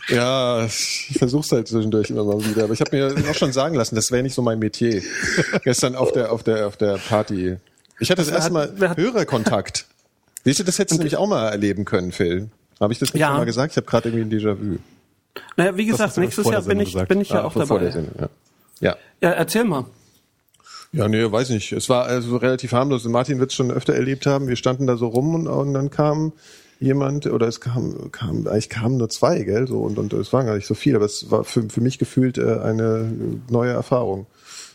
Ja, 0.09 0.65
ich 0.67 1.15
versuch's 1.19 1.51
halt 1.51 1.67
zwischendurch 1.69 2.11
immer 2.11 2.25
mal 2.25 2.45
wieder. 2.45 2.65
Aber 2.65 2.75
ich 2.75 2.81
habe 2.81 2.95
mir 2.97 3.15
auch 3.31 3.35
schon 3.35 3.53
sagen 3.53 3.75
lassen, 3.75 3.95
das 3.95 4.11
wäre 4.13 4.23
nicht 4.23 4.35
so 4.35 4.43
mein 4.43 4.59
Metier. 4.59 5.03
Gestern 5.63 5.95
auf 5.97 6.13
der 6.13 6.31
auf 6.31 6.43
der 6.43 6.67
auf 6.67 6.77
der 6.77 6.99
Party 6.99 7.57
Ich 8.01 8.11
hatte 8.11 8.21
das 8.21 8.29
Wer 8.29 8.37
erste 8.37 8.53
Mal 8.53 8.73
hat- 8.81 8.97
Hörerkontakt. 8.99 9.87
Siehst 10.45 10.61
du, 10.61 10.65
das 10.65 10.79
hättest 10.79 10.93
du 10.93 10.99
nämlich 10.99 11.17
auch 11.17 11.27
mal 11.27 11.49
erleben 11.49 11.87
können, 11.87 12.13
Phil. 12.13 12.51
Habe 12.81 12.93
ich 12.93 12.99
das 12.99 13.15
nicht 13.15 13.21
Ja. 13.23 13.29
schon 13.29 13.37
mal 13.39 13.47
gesagt? 13.47 13.73
Ich 13.73 13.77
habe 13.79 13.87
gerade 13.87 14.11
irgendwie 14.11 14.37
ein 14.37 14.41
Déjà-vu. 14.41 14.77
Naja, 15.57 15.77
wie 15.77 15.87
gesagt, 15.87 16.17
nächstes 16.17 16.49
Jahr 16.49 16.63
bin 16.63 16.81
ich, 16.81 16.93
gesagt. 16.93 17.09
bin 17.09 17.21
ich 17.21 17.31
ja 17.31 17.43
Ah, 17.43 17.45
auch 17.45 17.55
dabei. 17.55 17.91
Sendung, 17.91 18.15
ja. 18.21 18.29
Ja. 18.81 18.97
Ja, 19.21 19.31
erzähl 19.31 19.65
mal. 19.65 19.87
Ja, 20.93 21.09
nee, 21.09 21.31
weiß 21.31 21.51
nicht. 21.51 21.73
Es 21.73 21.89
war 21.89 22.05
also 22.05 22.37
relativ 22.37 22.73
harmlos. 22.73 23.05
Martin 23.05 23.41
wird 23.41 23.51
es 23.51 23.57
schon 23.57 23.71
öfter 23.73 23.95
erlebt 23.95 24.27
haben. 24.27 24.47
Wir 24.47 24.57
standen 24.57 24.87
da 24.87 24.97
so 24.97 25.09
rum 25.09 25.35
und, 25.35 25.47
und 25.49 25.75
dann 25.75 25.91
kam 25.91 26.33
jemand, 26.79 27.27
oder 27.27 27.49
es 27.49 27.61
kam, 27.61 28.13
kam, 28.13 28.47
eigentlich 28.47 28.69
kamen 28.69 28.97
nur 28.99 29.09
zwei, 29.09 29.43
gell, 29.43 29.67
so, 29.67 29.81
und, 29.81 29.99
und 29.99 30.13
es 30.13 30.33
waren 30.33 30.47
gar 30.47 30.55
nicht 30.55 30.67
so 30.67 30.75
viel, 30.75 30.95
aber 30.95 31.05
es 31.05 31.31
war 31.31 31.45
für, 31.45 31.69
für 31.69 31.81
mich 31.81 31.99
gefühlt 31.99 32.37
äh, 32.39 32.59
eine 32.61 33.13
neue 33.49 33.73
Erfahrung. 33.73 34.27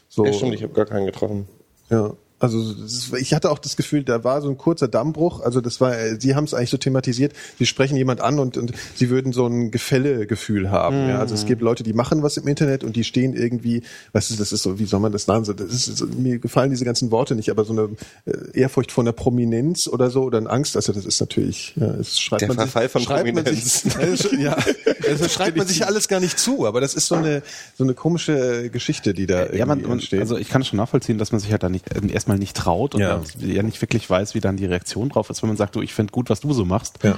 So, 0.08 0.26
Ja, 0.26 0.34
stimmt, 0.34 0.56
ich 0.56 0.64
habe 0.64 0.74
gar 0.74 0.86
keinen 0.86 1.06
getroffen. 1.06 1.48
Ja. 1.90 2.14
Also 2.40 2.72
ist, 2.86 3.14
ich 3.14 3.34
hatte 3.34 3.52
auch 3.52 3.60
das 3.60 3.76
Gefühl, 3.76 4.04
da 4.04 4.24
war 4.24 4.42
so 4.42 4.50
ein 4.50 4.58
kurzer 4.58 4.88
Dammbruch. 4.88 5.42
Also 5.42 5.62
das 5.62 5.82
war, 5.82 5.98
äh, 5.98 6.20
Sie 6.20 6.36
haben 6.36 6.46
es 6.46 6.54
eigentlich 6.54 6.70
so 6.70 6.78
thematisiert. 6.78 7.34
Sie 7.58 7.66
sprechen 7.66 7.96
jemand 7.98 8.22
an 8.22 8.40
und, 8.40 8.58
und 8.58 8.74
Sie 8.96 9.10
würden 9.10 9.34
so 9.34 9.46
ein 9.46 9.72
Gefälle-Gefühl 9.72 10.72
haben. 10.72 11.10
Ja, 11.10 11.20
also 11.20 11.36
es 11.36 11.46
gibt 11.46 11.62
Leute, 11.62 11.84
die 11.84 11.94
machen 11.94 12.24
was 12.24 12.38
im 12.38 12.48
Internet 12.48 12.84
und 12.84 12.96
die 12.96 13.04
stehen 13.04 13.34
irgendwie, 13.34 13.84
weißt 14.14 14.32
du, 14.32 14.36
das 14.36 14.52
ist 14.52 14.64
so, 14.64 14.80
wie 14.80 14.86
soll 14.86 15.00
man 15.00 15.12
das 15.12 15.28
nennen? 15.28 15.46
Das 15.46 15.68
ist, 15.68 15.98
so, 15.98 16.06
mir 16.08 16.40
gefallen 16.40 16.70
diese 16.72 16.86
ganzen 16.86 17.12
Worte 17.12 17.36
nicht, 17.36 17.50
aber 17.50 17.66
so 17.66 17.74
eine 17.74 17.90
äh, 18.26 18.60
Ehrfurcht 18.60 18.92
vor 18.92 19.04
einer 19.04 19.14
Prominenz 19.14 19.88
oder 19.88 20.10
so 20.10 20.24
oder 20.24 20.38
eine 20.38 20.50
Angst. 20.50 20.76
Also 20.76 20.94
das 20.94 21.06
ist 21.06 21.20
natürlich, 21.20 21.74
ja, 21.76 21.88
es 21.96 22.20
schreibt 22.20 22.42
Der 22.42 22.48
man 22.48 22.58
Verfall 22.58 22.84
sich, 22.84 22.92
von 22.92 23.02
schreibt 23.02 23.36
man 23.36 23.46
sich, 23.46 23.96
Also, 24.00 24.36
ja, 24.36 24.56
das 25.02 25.34
schreibt 25.34 25.58
man 25.58 25.68
sich 25.68 25.86
alles 25.86 26.08
gar 26.08 26.20
nicht 26.20 26.40
zu. 26.40 26.66
Aber 26.66 26.82
das 26.82 26.94
ist 26.96 27.08
so 27.08 27.16
eine 27.16 27.44
so 27.78 27.84
eine 27.84 27.94
komische 27.94 28.70
Geschichte, 28.70 29.14
die 29.14 29.26
da 29.26 29.52
Ja, 29.54 29.66
man, 29.66 29.80
irgendwie 29.80 29.90
man, 29.90 29.98
entsteht. 30.00 30.22
also 30.22 30.38
ich 30.38 30.50
kann 30.50 30.64
schon 30.64 30.78
nachvollziehen, 30.78 31.18
dass 31.18 31.32
man 31.32 31.40
sich 31.40 31.52
halt 31.52 31.64
da 31.64 31.70
nicht 31.70 31.86
äh, 31.96 32.00
erstmal 32.30 32.38
nicht 32.40 32.56
traut 32.56 32.96
und 32.96 33.02
Ja. 33.02 33.22
ja 33.40 33.64
nicht 33.64 33.82
wirklich 33.82 34.10
weiß, 34.10 34.36
wie 34.36 34.40
dann 34.40 34.58
die 34.58 34.66
Reaktion 34.66 35.10
drauf 35.10 35.30
ist, 35.30 35.42
wenn 35.42 35.50
man 35.50 35.58
sagt, 35.58 35.76
du, 35.76 35.82
ich 35.82 35.94
finde 35.94 36.12
gut, 36.12 36.30
was 36.30 36.42
du 36.42 36.54
so 36.54 36.66
machst. 36.66 37.00
Ja. 37.04 37.18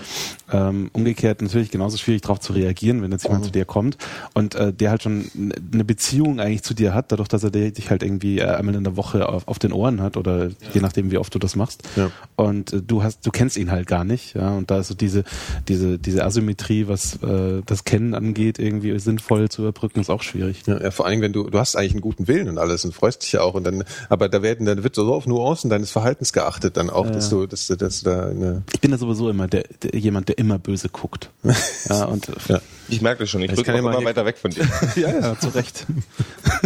Ähm, 0.51 0.89
umgekehrt 0.93 1.41
natürlich 1.41 1.69
genauso 1.71 1.97
schwierig 1.97 2.21
darauf 2.21 2.39
zu 2.39 2.53
reagieren, 2.53 3.01
wenn 3.01 3.11
jetzt 3.11 3.23
jemand 3.23 3.45
zu 3.45 3.51
dir 3.51 3.65
kommt 3.65 3.97
und 4.33 4.55
äh, 4.55 4.71
der 4.73 4.89
halt 4.89 5.03
schon 5.03 5.29
eine 5.73 5.83
Beziehung 5.83 6.39
eigentlich 6.39 6.63
zu 6.63 6.73
dir 6.73 6.93
hat, 6.93 7.11
dadurch, 7.11 7.27
dass 7.27 7.43
er 7.43 7.51
dich 7.51 7.89
halt 7.89 8.03
irgendwie 8.03 8.39
äh, 8.39 8.45
einmal 8.45 8.75
in 8.75 8.83
der 8.83 8.95
Woche 8.95 9.27
auf, 9.27 9.47
auf 9.47 9.59
den 9.59 9.73
Ohren 9.73 10.01
hat 10.01 10.17
oder 10.17 10.49
je 10.73 10.81
nachdem, 10.81 11.11
wie 11.11 11.17
oft 11.17 11.33
du 11.33 11.39
das 11.39 11.55
machst. 11.55 11.83
Ja. 11.95 12.11
Und 12.35 12.73
äh, 12.73 12.81
du 12.81 13.03
hast, 13.03 13.25
du 13.25 13.31
kennst 13.31 13.57
ihn 13.57 13.71
halt 13.71 13.87
gar 13.87 14.03
nicht, 14.03 14.35
ja. 14.35 14.51
Und 14.51 14.71
da 14.71 14.79
ist 14.79 14.87
so 14.87 14.93
diese, 14.93 15.23
diese, 15.67 15.99
diese 15.99 16.23
Asymmetrie, 16.23 16.87
was 16.87 17.21
äh, 17.23 17.61
das 17.65 17.83
Kennen 17.83 18.13
angeht, 18.13 18.59
irgendwie 18.59 18.97
sinnvoll 18.99 19.49
zu 19.49 19.63
überbrücken, 19.63 19.99
ist 19.99 20.09
auch 20.09 20.23
schwierig. 20.23 20.63
Ja, 20.65 20.81
ja, 20.81 20.91
vor 20.91 21.05
allem, 21.05 21.21
wenn 21.21 21.33
du, 21.33 21.49
du 21.49 21.59
hast 21.59 21.75
eigentlich 21.75 21.93
einen 21.93 22.01
guten 22.01 22.27
Willen 22.27 22.47
und 22.49 22.57
alles 22.57 22.85
und 22.85 22.93
freust 22.93 23.23
dich 23.23 23.33
ja 23.33 23.41
auch 23.41 23.53
und 23.53 23.63
dann, 23.63 23.83
aber 24.09 24.29
da 24.29 24.41
werden, 24.41 24.65
dann 24.65 24.83
wird 24.83 24.95
so 24.95 25.00
auf 25.09 25.27
Nuancen 25.27 25.69
deines 25.69 25.91
Verhaltens 25.91 26.33
geachtet 26.33 26.77
dann 26.77 26.89
auch, 26.89 27.09
dass 27.09 27.29
du, 27.29 27.45
dass 27.45 27.67
du, 27.67 27.75
dass 27.75 28.01
du 28.01 28.09
da 28.09 28.27
eine, 28.27 28.63
Ich 28.73 28.81
bin 28.81 28.91
da 28.91 28.97
sowieso 28.97 29.29
immer 29.29 29.47
der, 29.47 29.63
der 29.81 29.99
jemand, 29.99 30.29
der 30.29 30.37
immer 30.37 30.59
böse 30.59 30.89
guckt. 30.89 31.29
ja, 31.89 32.05
und 32.05 32.27
ja. 32.47 32.61
Ich 32.89 33.01
merke 33.01 33.23
das 33.23 33.29
schon, 33.29 33.41
ich 33.41 33.51
Ich 33.51 33.65
ja 33.65 33.81
mal 33.81 33.93
immer 33.93 34.05
weiter 34.05 34.25
weg 34.25 34.37
von 34.37 34.51
dir. 34.51 34.67
ja, 34.95 35.09
ja, 35.19 35.39
zu 35.39 35.49
Recht. 35.49 35.85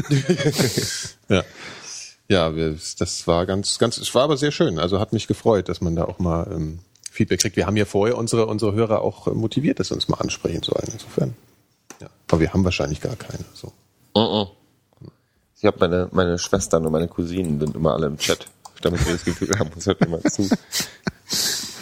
ja. 1.29 1.43
Ja, 2.27 2.55
wir, 2.55 2.75
das 2.97 3.27
war 3.27 3.45
ganz, 3.45 3.77
ganz, 3.77 3.97
es 3.97 4.13
war 4.15 4.23
aber 4.23 4.37
sehr 4.37 4.51
schön. 4.51 4.79
Also 4.79 4.99
hat 4.99 5.13
mich 5.13 5.27
gefreut, 5.27 5.69
dass 5.69 5.81
man 5.81 5.95
da 5.95 6.05
auch 6.05 6.17
mal 6.17 6.47
ähm, 6.51 6.79
Feedback 7.11 7.39
kriegt. 7.39 7.55
Wir 7.55 7.67
haben 7.67 7.77
ja 7.77 7.85
vorher 7.85 8.17
unsere, 8.17 8.47
unsere 8.47 8.73
Hörer 8.73 9.01
auch 9.01 9.27
äh, 9.27 9.31
motiviert, 9.31 9.79
dass 9.79 9.89
sie 9.89 9.93
uns 9.93 10.07
mal 10.07 10.17
ansprechen 10.17 10.63
sollen. 10.63 10.87
Insofern. 10.91 11.35
Ja. 12.01 12.07
Aber 12.29 12.39
wir 12.41 12.51
haben 12.51 12.63
wahrscheinlich 12.63 12.99
gar 12.99 13.15
keine. 13.15 13.45
So. 13.53 13.71
Mhm. 14.15 14.47
Ich 15.57 15.65
habe 15.65 15.77
meine, 15.79 16.09
meine 16.11 16.37
Schwestern 16.37 16.85
und 16.85 16.91
meine 16.91 17.07
Cousinen 17.07 17.59
sind 17.59 17.75
immer 17.75 17.93
alle 17.93 18.07
im 18.07 18.17
Chat, 18.17 18.47
damit 18.81 19.05
wir 19.05 19.13
das 19.13 19.23
Gefühl 19.23 19.57
haben, 19.57 19.69
uns 19.73 19.85
hört 19.85 20.01
jemand 20.01 20.29
zu. 20.31 20.49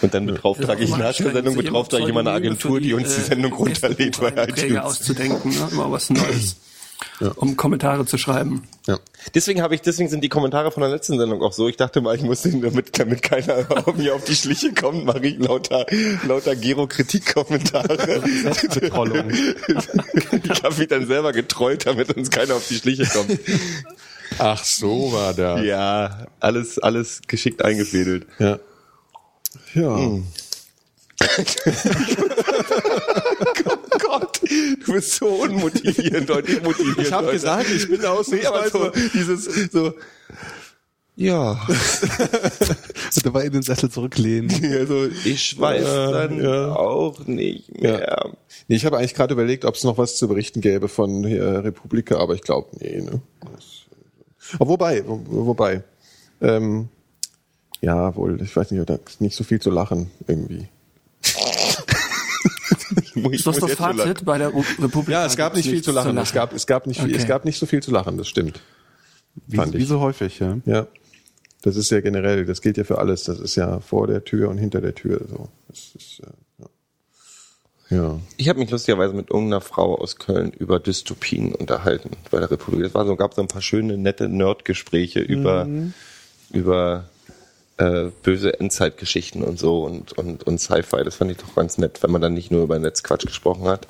Und 0.01 0.13
dann 0.13 0.27
beauftrage 0.27 0.83
ich 0.83 0.91
nach 0.91 1.15
der 1.15 1.31
Sendung 1.31 1.55
beauftrage 1.55 2.03
ich 2.03 2.09
immer 2.09 2.19
eine 2.19 2.31
Agentur, 2.31 2.75
für 2.75 2.81
die 2.81 2.93
uns 2.93 3.15
die 3.15 3.21
äh, 3.21 3.25
Sendung 3.25 3.53
runterlädt 3.53 4.19
bei 4.19 4.29
iTunes. 4.47 4.77
auszudenken, 4.77 5.51
ne? 5.51 5.69
immer 5.71 5.91
was 5.91 6.09
Neues, 6.09 6.57
um 7.35 7.57
Kommentare 7.57 8.05
zu 8.05 8.17
schreiben. 8.17 8.63
Ja. 8.87 8.99
Deswegen 9.33 9.61
habe 9.61 9.75
ich, 9.75 9.81
deswegen 9.81 10.09
sind 10.09 10.23
die 10.23 10.29
Kommentare 10.29 10.71
von 10.71 10.81
der 10.81 10.89
letzten 10.89 11.17
Sendung 11.17 11.41
auch 11.41 11.53
so. 11.53 11.69
Ich 11.69 11.77
dachte 11.77 12.01
mal, 12.01 12.15
ich 12.15 12.21
muss 12.21 12.41
den, 12.41 12.61
damit, 12.61 12.97
damit 12.99 13.21
keiner 13.21 13.65
auf 13.85 13.95
mir 13.95 14.15
auf 14.15 14.23
die 14.23 14.35
Schliche 14.35 14.73
kommt, 14.73 15.05
mache 15.05 15.25
ich 15.25 15.39
lauter, 15.39 15.85
lauter 16.27 16.55
Gero-Kritik-Kommentare. 16.55 17.93
Ich 20.43 20.63
habe 20.63 20.75
mich 20.75 20.87
dann 20.87 21.07
selber 21.07 21.31
getrollt, 21.31 21.85
damit 21.85 22.15
uns 22.15 22.29
keiner 22.29 22.55
auf 22.55 22.67
die 22.67 22.75
Schliche 22.75 23.05
kommt. 23.05 23.39
Ach, 24.39 24.63
so 24.63 25.13
war 25.13 25.33
der. 25.33 25.63
Ja, 25.63 26.27
alles, 26.39 26.79
alles 26.79 27.21
geschickt 27.27 27.63
eingefädelt. 27.63 28.25
Ja. 28.39 28.59
Ja. 29.73 29.89
Oh 29.89 30.23
Gott, 33.63 33.72
du 34.85 34.93
bist 34.93 35.15
so 35.15 35.27
unmotivierend 35.27 36.29
und 36.29 36.47
demotivierend. 36.47 36.99
Ich 36.99 37.11
habe 37.11 37.31
gesagt, 37.31 37.69
ich 37.69 37.89
bin 37.89 38.03
aus 38.05 38.29
Nee, 38.29 38.45
aber 38.45 38.69
so, 38.69 38.91
dieses, 39.13 39.45
so, 39.71 39.93
ja, 41.15 41.61
dabei 43.23 43.45
in 43.45 43.53
den 43.53 43.61
Sessel 43.61 43.89
zurücklehnen. 43.89 44.49
also, 44.73 45.07
ich 45.25 45.59
weiß 45.59 45.85
dann 45.85 46.43
ja. 46.43 46.75
auch 46.75 47.25
nicht 47.27 47.79
mehr. 47.79 48.31
Nee, 48.67 48.75
ich 48.75 48.85
habe 48.85 48.97
eigentlich 48.97 49.13
gerade 49.13 49.33
überlegt, 49.33 49.65
ob 49.65 49.75
es 49.75 49.83
noch 49.83 49.99
was 49.99 50.17
zu 50.17 50.27
berichten 50.27 50.61
gäbe 50.61 50.87
von 50.87 51.23
äh, 51.23 51.39
Republika, 51.39 52.17
aber 52.17 52.33
ich 52.33 52.41
glaube, 52.41 52.69
nee. 52.79 52.99
Ne? 52.99 53.21
Das, 53.41 53.83
oh, 54.59 54.67
wobei, 54.67 55.07
wo, 55.07 55.21
wobei. 55.27 55.83
Ähm, 56.41 56.89
ja, 57.81 58.15
wohl, 58.15 58.41
ich 58.41 58.55
weiß 58.55 58.71
nicht, 58.71 58.89
da 58.89 58.95
ist 58.95 59.21
nicht 59.21 59.35
so 59.35 59.43
viel 59.43 59.61
zu 59.61 59.69
lachen 59.69 60.09
irgendwie. 60.27 60.67
Ich 63.15 63.23
Ist 63.33 63.47
das 63.47 63.59
muss 63.59 63.69
das 63.69 63.79
lachen. 63.79 63.97
Fazit 63.97 64.25
bei 64.25 64.37
der 64.37 64.53
Republik? 64.53 65.09
Ja, 65.09 65.25
es 65.25 65.35
gab 65.37 65.55
nicht 65.55 65.69
viel 65.69 65.81
zu 65.81 65.91
lachen. 65.91 66.17
Es 66.17 66.33
gab, 66.33 66.53
es 66.53 66.65
gab 66.67 66.87
nicht 66.87 66.99
viel, 67.01 67.11
es 67.11 67.21
Okay. 67.21 67.27
gab 67.27 67.45
nicht 67.45 67.59
so 67.59 67.65
viel 67.65 67.81
zu 67.81 67.91
lachen. 67.91 68.17
Das 68.17 68.27
stimmt. 68.27 68.59
Wie, 69.47 69.55
Fand 69.55 69.73
wie 69.73 69.79
ich. 69.79 69.87
so 69.87 69.99
häufig, 69.99 70.39
ja. 70.39 70.57
Ja, 70.65 70.87
das 71.63 71.75
ist 71.75 71.89
ja 71.91 72.01
generell. 72.01 72.45
Das 72.45 72.61
gilt 72.61 72.77
ja 72.77 72.83
für 72.83 72.97
alles. 72.99 73.23
Das 73.23 73.39
ist 73.39 73.55
ja 73.55 73.79
vor 73.79 74.07
der 74.07 74.23
Tür 74.23 74.49
und 74.49 74.57
hinter 74.57 74.81
der 74.81 74.95
Tür. 74.95 75.21
So, 75.29 75.49
das 75.67 75.91
ist, 75.95 76.21
äh, 76.21 77.95
ja. 77.95 77.97
ja. 77.97 78.19
Ich 78.37 78.49
habe 78.49 78.59
mich 78.59 78.69
lustigerweise 78.69 79.13
mit 79.13 79.29
irgendeiner 79.31 79.61
Frau 79.61 79.95
aus 79.95 80.17
Köln 80.17 80.51
über 80.51 80.79
Dystopien 80.79 81.53
unterhalten 81.55 82.11
bei 82.31 82.39
der 82.39 82.51
Republik. 82.51 82.85
Es 82.85 82.93
war 82.93 83.05
so, 83.05 83.15
gab 83.15 83.33
so 83.33 83.41
ein 83.41 83.47
paar 83.47 83.61
schöne, 83.61 83.97
nette 83.97 84.29
Nerdgespräche 84.29 85.19
über, 85.19 85.67
über 86.51 87.09
äh, 87.77 88.05
böse 88.23 88.59
Endzeitgeschichten 88.59 89.43
und 89.43 89.59
so 89.59 89.83
und, 89.83 90.13
und, 90.13 90.43
und 90.43 90.59
Sci-Fi. 90.59 91.03
Das 91.03 91.15
fand 91.15 91.31
ich 91.31 91.37
doch 91.37 91.55
ganz 91.55 91.77
nett, 91.77 92.01
wenn 92.03 92.11
man 92.11 92.21
dann 92.21 92.33
nicht 92.33 92.51
nur 92.51 92.63
über 92.63 92.77
Netzquatsch 92.79 93.25
gesprochen 93.25 93.67
hat. 93.67 93.87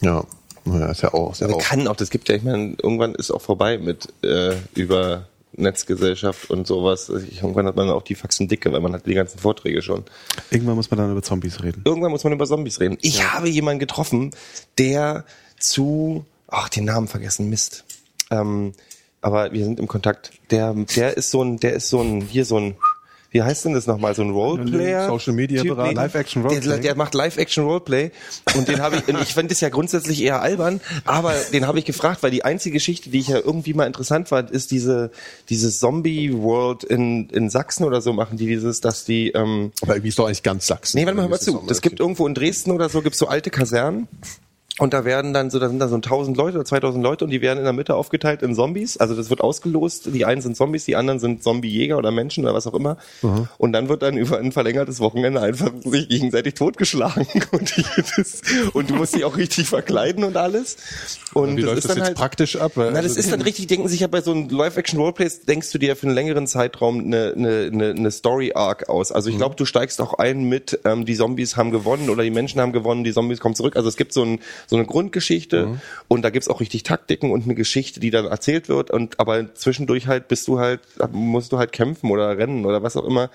Ja, 0.00 0.24
ja, 0.64 0.86
ist 0.90 1.02
ja 1.02 1.12
auch, 1.14 1.32
ist 1.32 1.40
ja 1.40 1.46
Also 1.48 1.58
auch. 1.58 1.62
kann 1.62 1.88
auch, 1.88 1.96
das 1.96 2.10
gibt 2.10 2.28
ja, 2.28 2.34
ich 2.36 2.42
meine, 2.42 2.76
irgendwann 2.82 3.14
ist 3.14 3.30
auch 3.30 3.42
vorbei 3.42 3.78
mit 3.78 4.08
äh, 4.24 4.54
über 4.74 5.26
Netzgesellschaft 5.54 6.50
und 6.50 6.66
sowas. 6.66 7.10
Also 7.10 7.26
irgendwann 7.26 7.66
hat 7.66 7.76
man 7.76 7.90
auch 7.90 8.02
die 8.02 8.14
Faxen 8.14 8.48
dicke, 8.48 8.72
weil 8.72 8.80
man 8.80 8.92
hat 8.94 9.06
die 9.06 9.14
ganzen 9.14 9.38
Vorträge 9.38 9.82
schon. 9.82 10.04
Irgendwann 10.50 10.76
muss 10.76 10.90
man 10.90 10.98
dann 10.98 11.10
über 11.12 11.22
Zombies 11.22 11.62
reden. 11.62 11.82
Irgendwann 11.84 12.10
muss 12.10 12.24
man 12.24 12.32
über 12.32 12.46
Zombies 12.46 12.80
reden. 12.80 12.96
Ich 13.02 13.30
habe 13.32 13.48
jemanden 13.48 13.80
getroffen, 13.80 14.30
der 14.78 15.24
zu, 15.58 16.24
ach, 16.48 16.68
den 16.68 16.84
Namen 16.84 17.08
vergessen, 17.08 17.50
Mist. 17.50 17.84
Ähm, 18.30 18.72
aber 19.20 19.52
wir 19.52 19.64
sind 19.64 19.78
im 19.78 19.88
Kontakt. 19.88 20.32
Der, 20.50 20.74
der 20.74 21.16
ist 21.16 21.30
so 21.30 21.42
ein, 21.42 21.58
der 21.60 21.74
ist 21.74 21.90
so 21.90 22.00
ein, 22.00 22.22
hier 22.22 22.44
so 22.44 22.56
ein, 22.58 22.74
wie 23.32 23.42
heißt 23.42 23.64
denn 23.64 23.72
das 23.72 23.86
nochmal, 23.86 24.14
so 24.14 24.22
ein 24.22 24.30
Roleplayer? 24.30 25.08
Social 25.08 25.32
Media? 25.32 25.62
Berater? 25.62 25.94
Live-Action 25.94 26.42
Der, 26.42 26.50
Roleplay. 26.50 26.80
der 26.80 26.94
macht 26.94 27.14
Live-Action 27.14 27.64
Roleplay 27.64 28.10
und 28.54 28.68
den 28.68 28.80
habe 28.80 28.96
ich, 28.96 29.08
und 29.08 29.20
ich 29.22 29.34
finde 29.34 29.48
das 29.48 29.60
ja 29.60 29.70
grundsätzlich 29.70 30.22
eher 30.22 30.42
albern, 30.42 30.80
aber 31.04 31.34
den 31.52 31.66
habe 31.66 31.78
ich 31.78 31.84
gefragt, 31.84 32.22
weil 32.22 32.30
die 32.30 32.44
einzige 32.44 32.74
Geschichte, 32.74 33.10
die 33.10 33.18
ich 33.20 33.28
ja 33.28 33.38
irgendwie 33.38 33.74
mal 33.74 33.86
interessant 33.86 34.28
fand, 34.28 34.50
ist 34.50 34.70
diese, 34.70 35.10
dieses 35.48 35.78
Zombie-World 35.80 36.84
in, 36.84 37.28
in 37.30 37.48
Sachsen 37.50 37.84
oder 37.84 38.00
so 38.00 38.12
machen 38.12 38.36
die 38.36 38.46
dieses, 38.46 38.80
dass 38.80 39.04
die, 39.04 39.30
ähm, 39.30 39.72
Aber 39.80 39.94
irgendwie 39.94 40.10
ist 40.10 40.18
doch 40.18 40.26
eigentlich 40.26 40.42
ganz 40.42 40.66
Sachsen. 40.66 40.98
Nee, 40.98 41.06
warte 41.06 41.16
mal, 41.16 41.22
hör 41.22 41.30
mal 41.30 41.40
zu. 41.40 41.62
das 41.66 41.78
Es 41.78 41.82
gibt 41.82 42.00
irgendwo 42.00 42.26
in 42.26 42.34
Dresden 42.34 42.70
oder 42.70 42.88
so, 42.88 43.00
gibt's 43.00 43.18
so 43.18 43.26
alte 43.28 43.50
Kasernen. 43.50 44.08
Und 44.78 44.94
da 44.94 45.04
werden 45.04 45.34
dann 45.34 45.50
so, 45.50 45.58
da 45.58 45.68
sind 45.68 45.78
dann 45.80 45.90
so 45.90 45.96
1000 45.96 46.34
Leute 46.34 46.56
oder 46.56 46.64
2000 46.64 47.04
Leute 47.04 47.24
und 47.26 47.30
die 47.30 47.42
werden 47.42 47.58
in 47.58 47.64
der 47.64 47.74
Mitte 47.74 47.94
aufgeteilt 47.94 48.40
in 48.42 48.54
Zombies. 48.54 48.96
Also 48.96 49.14
das 49.14 49.28
wird 49.28 49.42
ausgelost. 49.42 50.06
Die 50.14 50.24
einen 50.24 50.40
sind 50.40 50.56
Zombies, 50.56 50.86
die 50.86 50.96
anderen 50.96 51.18
sind 51.20 51.42
Zombiejäger 51.42 51.98
oder 51.98 52.10
Menschen 52.10 52.42
oder 52.44 52.54
was 52.54 52.66
auch 52.66 52.72
immer. 52.72 52.96
Und 53.58 53.72
dann 53.74 53.90
wird 53.90 54.00
dann 54.02 54.16
über 54.16 54.38
ein 54.38 54.50
verlängertes 54.50 54.98
Wochenende 55.00 55.42
einfach 55.42 55.70
sich 55.84 56.08
gegenseitig 56.08 56.54
totgeschlagen. 56.54 57.26
Und, 57.52 57.76
die, 57.76 57.84
das, 58.16 58.40
und 58.72 58.88
du 58.88 58.94
musst 58.94 59.14
dich 59.14 59.24
auch 59.24 59.36
richtig 59.36 59.68
verkleiden 59.68 60.24
und 60.24 60.36
alles. 60.38 60.76
Und 61.34 61.56
Wie 61.56 61.60
das 61.60 61.66
läuft 61.66 61.78
ist 61.78 61.84
das 61.84 61.88
dann 61.90 61.98
jetzt 61.98 62.06
halt, 62.06 62.16
praktisch 62.16 62.56
ab? 62.56 62.72
na, 62.76 62.90
das 62.90 62.96
Also- 63.04 63.18
ist 63.20 63.30
dann 63.32 63.42
richtig, 63.42 63.66
denken 63.66 63.88
sich 63.88 64.00
ja 64.00 64.06
bei 64.06 64.22
so 64.22 64.30
einem 64.32 64.48
Live-Action-Roleplays, 64.48 65.42
denkst 65.42 65.70
du 65.70 65.78
dir 65.78 65.96
für 65.96 66.06
einen 66.06 66.14
längeren 66.14 66.46
Zeitraum 66.46 67.00
eine, 67.00 67.34
eine, 67.36 67.70
eine, 67.72 67.90
eine 67.90 68.10
Story-Arc 68.10 68.88
aus. 68.88 69.12
Also 69.12 69.28
ich 69.28 69.36
glaube, 69.36 69.54
du 69.56 69.64
steigst 69.66 70.00
auch 70.00 70.14
ein 70.14 70.44
mit, 70.48 70.80
ähm, 70.84 71.04
die 71.04 71.14
Zombies 71.14 71.56
haben 71.56 71.70
gewonnen 71.72 72.08
oder 72.08 72.22
die 72.22 72.30
Menschen 72.30 72.60
haben 72.60 72.72
gewonnen, 72.72 73.04
die 73.04 73.12
Zombies 73.12 73.38
kommen 73.38 73.54
zurück. 73.54 73.76
Also 73.76 73.88
es 73.88 73.96
gibt 73.96 74.12
so 74.14 74.22
ein, 74.24 74.40
so 74.72 74.78
eine 74.78 74.86
Grundgeschichte 74.86 75.78
und 76.08 76.22
da 76.22 76.30
gibt's 76.30 76.48
auch 76.48 76.60
richtig 76.60 76.82
Taktiken 76.82 77.30
und 77.30 77.44
eine 77.44 77.54
Geschichte, 77.54 78.00
die 78.00 78.08
dann 78.10 78.24
erzählt 78.24 78.70
wird 78.70 78.90
und 78.90 79.20
aber 79.20 79.54
zwischendurch 79.54 80.06
halt 80.06 80.28
bist 80.28 80.48
du 80.48 80.58
halt, 80.58 80.80
musst 81.12 81.52
du 81.52 81.58
halt 81.58 81.72
kämpfen 81.72 82.10
oder 82.10 82.38
rennen 82.38 82.64
oder 82.64 82.82
was 82.82 82.96
auch 82.96 83.04
immer. 83.04 83.28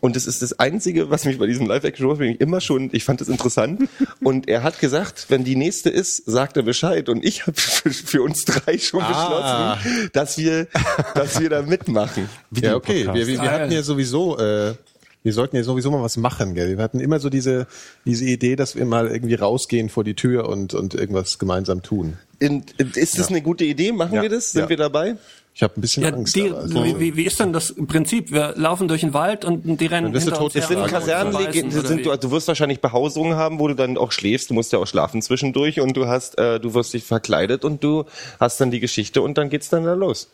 Und 0.00 0.14
das 0.14 0.26
ist 0.26 0.40
das 0.40 0.58
Einzige, 0.60 1.10
was 1.10 1.24
mich 1.24 1.36
bei 1.38 1.46
diesem 1.48 1.66
Live-Action 1.66 2.16
bin 2.18 2.30
ich 2.34 2.40
immer 2.40 2.60
schon, 2.60 2.90
ich 2.92 3.02
fand 3.02 3.20
das 3.20 3.28
interessant 3.28 3.88
und 4.22 4.48
er 4.48 4.62
hat 4.62 4.78
gesagt, 4.78 5.26
wenn 5.30 5.42
die 5.42 5.56
nächste 5.56 5.90
ist, 5.90 6.24
sagt 6.30 6.56
er 6.56 6.62
Bescheid 6.62 7.08
und 7.08 7.24
ich 7.24 7.46
habe 7.48 7.60
für, 7.60 7.90
für 7.90 8.22
uns 8.22 8.44
drei 8.44 8.78
schon 8.78 9.02
Ah. 9.02 9.74
beschlossen, 9.78 10.10
dass 10.12 10.38
wir, 10.38 10.68
dass 11.16 11.40
wir 11.40 11.50
da 11.50 11.62
mitmachen. 11.62 12.28
Ja, 12.52 12.76
okay. 12.76 13.04
Wir, 13.12 13.26
wir, 13.26 13.42
wir 13.42 13.50
hatten 13.50 13.72
ja 13.72 13.82
sowieso, 13.82 14.38
äh, 14.38 14.74
wir 15.22 15.32
sollten 15.32 15.56
ja 15.56 15.62
sowieso 15.62 15.90
mal 15.90 16.02
was 16.02 16.16
machen, 16.16 16.54
gell? 16.54 16.76
Wir 16.76 16.82
hatten 16.84 17.00
immer 17.00 17.18
so 17.20 17.28
diese, 17.28 17.66
diese 18.04 18.24
Idee, 18.24 18.56
dass 18.56 18.76
wir 18.76 18.84
mal 18.86 19.08
irgendwie 19.08 19.34
rausgehen 19.34 19.88
vor 19.88 20.04
die 20.04 20.14
Tür 20.14 20.48
und, 20.48 20.74
und 20.74 20.94
irgendwas 20.94 21.38
gemeinsam 21.38 21.82
tun. 21.82 22.16
In, 22.38 22.62
ist 22.94 23.18
das 23.18 23.28
eine 23.28 23.42
gute 23.42 23.64
Idee? 23.64 23.92
Machen 23.92 24.14
Ja. 24.14 24.22
wir 24.22 24.28
das? 24.28 24.52
Sind 24.52 24.62
Ja. 24.62 24.68
wir 24.68 24.76
dabei? 24.76 25.16
Ich 25.54 25.62
habe 25.64 25.74
ein 25.76 25.80
bisschen 25.80 26.04
Ja, 26.04 26.10
Angst. 26.10 26.36
die, 26.36 26.50
aber 26.50 26.58
also- 26.60 26.84
wie, 26.84 27.00
wie, 27.00 27.16
wie 27.16 27.24
ist 27.24 27.40
denn 27.40 27.52
das 27.52 27.74
Prinzip? 27.88 28.30
Wir 28.30 28.54
laufen 28.56 28.86
durch 28.86 29.00
den 29.00 29.12
Wald 29.12 29.44
und 29.44 29.64
die 29.80 29.86
rennen 29.86 30.12
Dann 30.12 30.22
hinter 30.22 30.40
uns 30.40 30.52
tot 30.52 30.54
her 30.54 30.60
Das 30.60 30.68
sind 30.68 30.86
Kasernen, 30.86 31.52
sind, 31.52 32.06
du, 32.06 32.16
du 32.16 32.30
wirst 32.30 32.46
wahrscheinlich 32.46 32.80
Behausungen 32.80 33.34
haben, 33.34 33.58
wo 33.58 33.66
du 33.66 33.74
dann 33.74 33.98
auch 33.98 34.12
schläfst. 34.12 34.50
Du 34.50 34.54
musst 34.54 34.72
ja 34.72 34.78
auch 34.78 34.86
schlafen 34.86 35.20
zwischendurch 35.20 35.80
und 35.80 35.96
du 35.96 36.06
hast, 36.06 36.38
äh, 36.38 36.60
du 36.60 36.74
wirst 36.74 36.94
dich 36.94 37.02
verkleidet 37.02 37.64
und 37.64 37.82
du 37.82 38.04
hast 38.38 38.60
dann 38.60 38.70
die 38.70 38.78
Geschichte 38.78 39.20
und 39.20 39.36
dann 39.36 39.48
geht's 39.50 39.68
dann 39.68 39.82
da 39.84 39.94
los. 39.94 40.28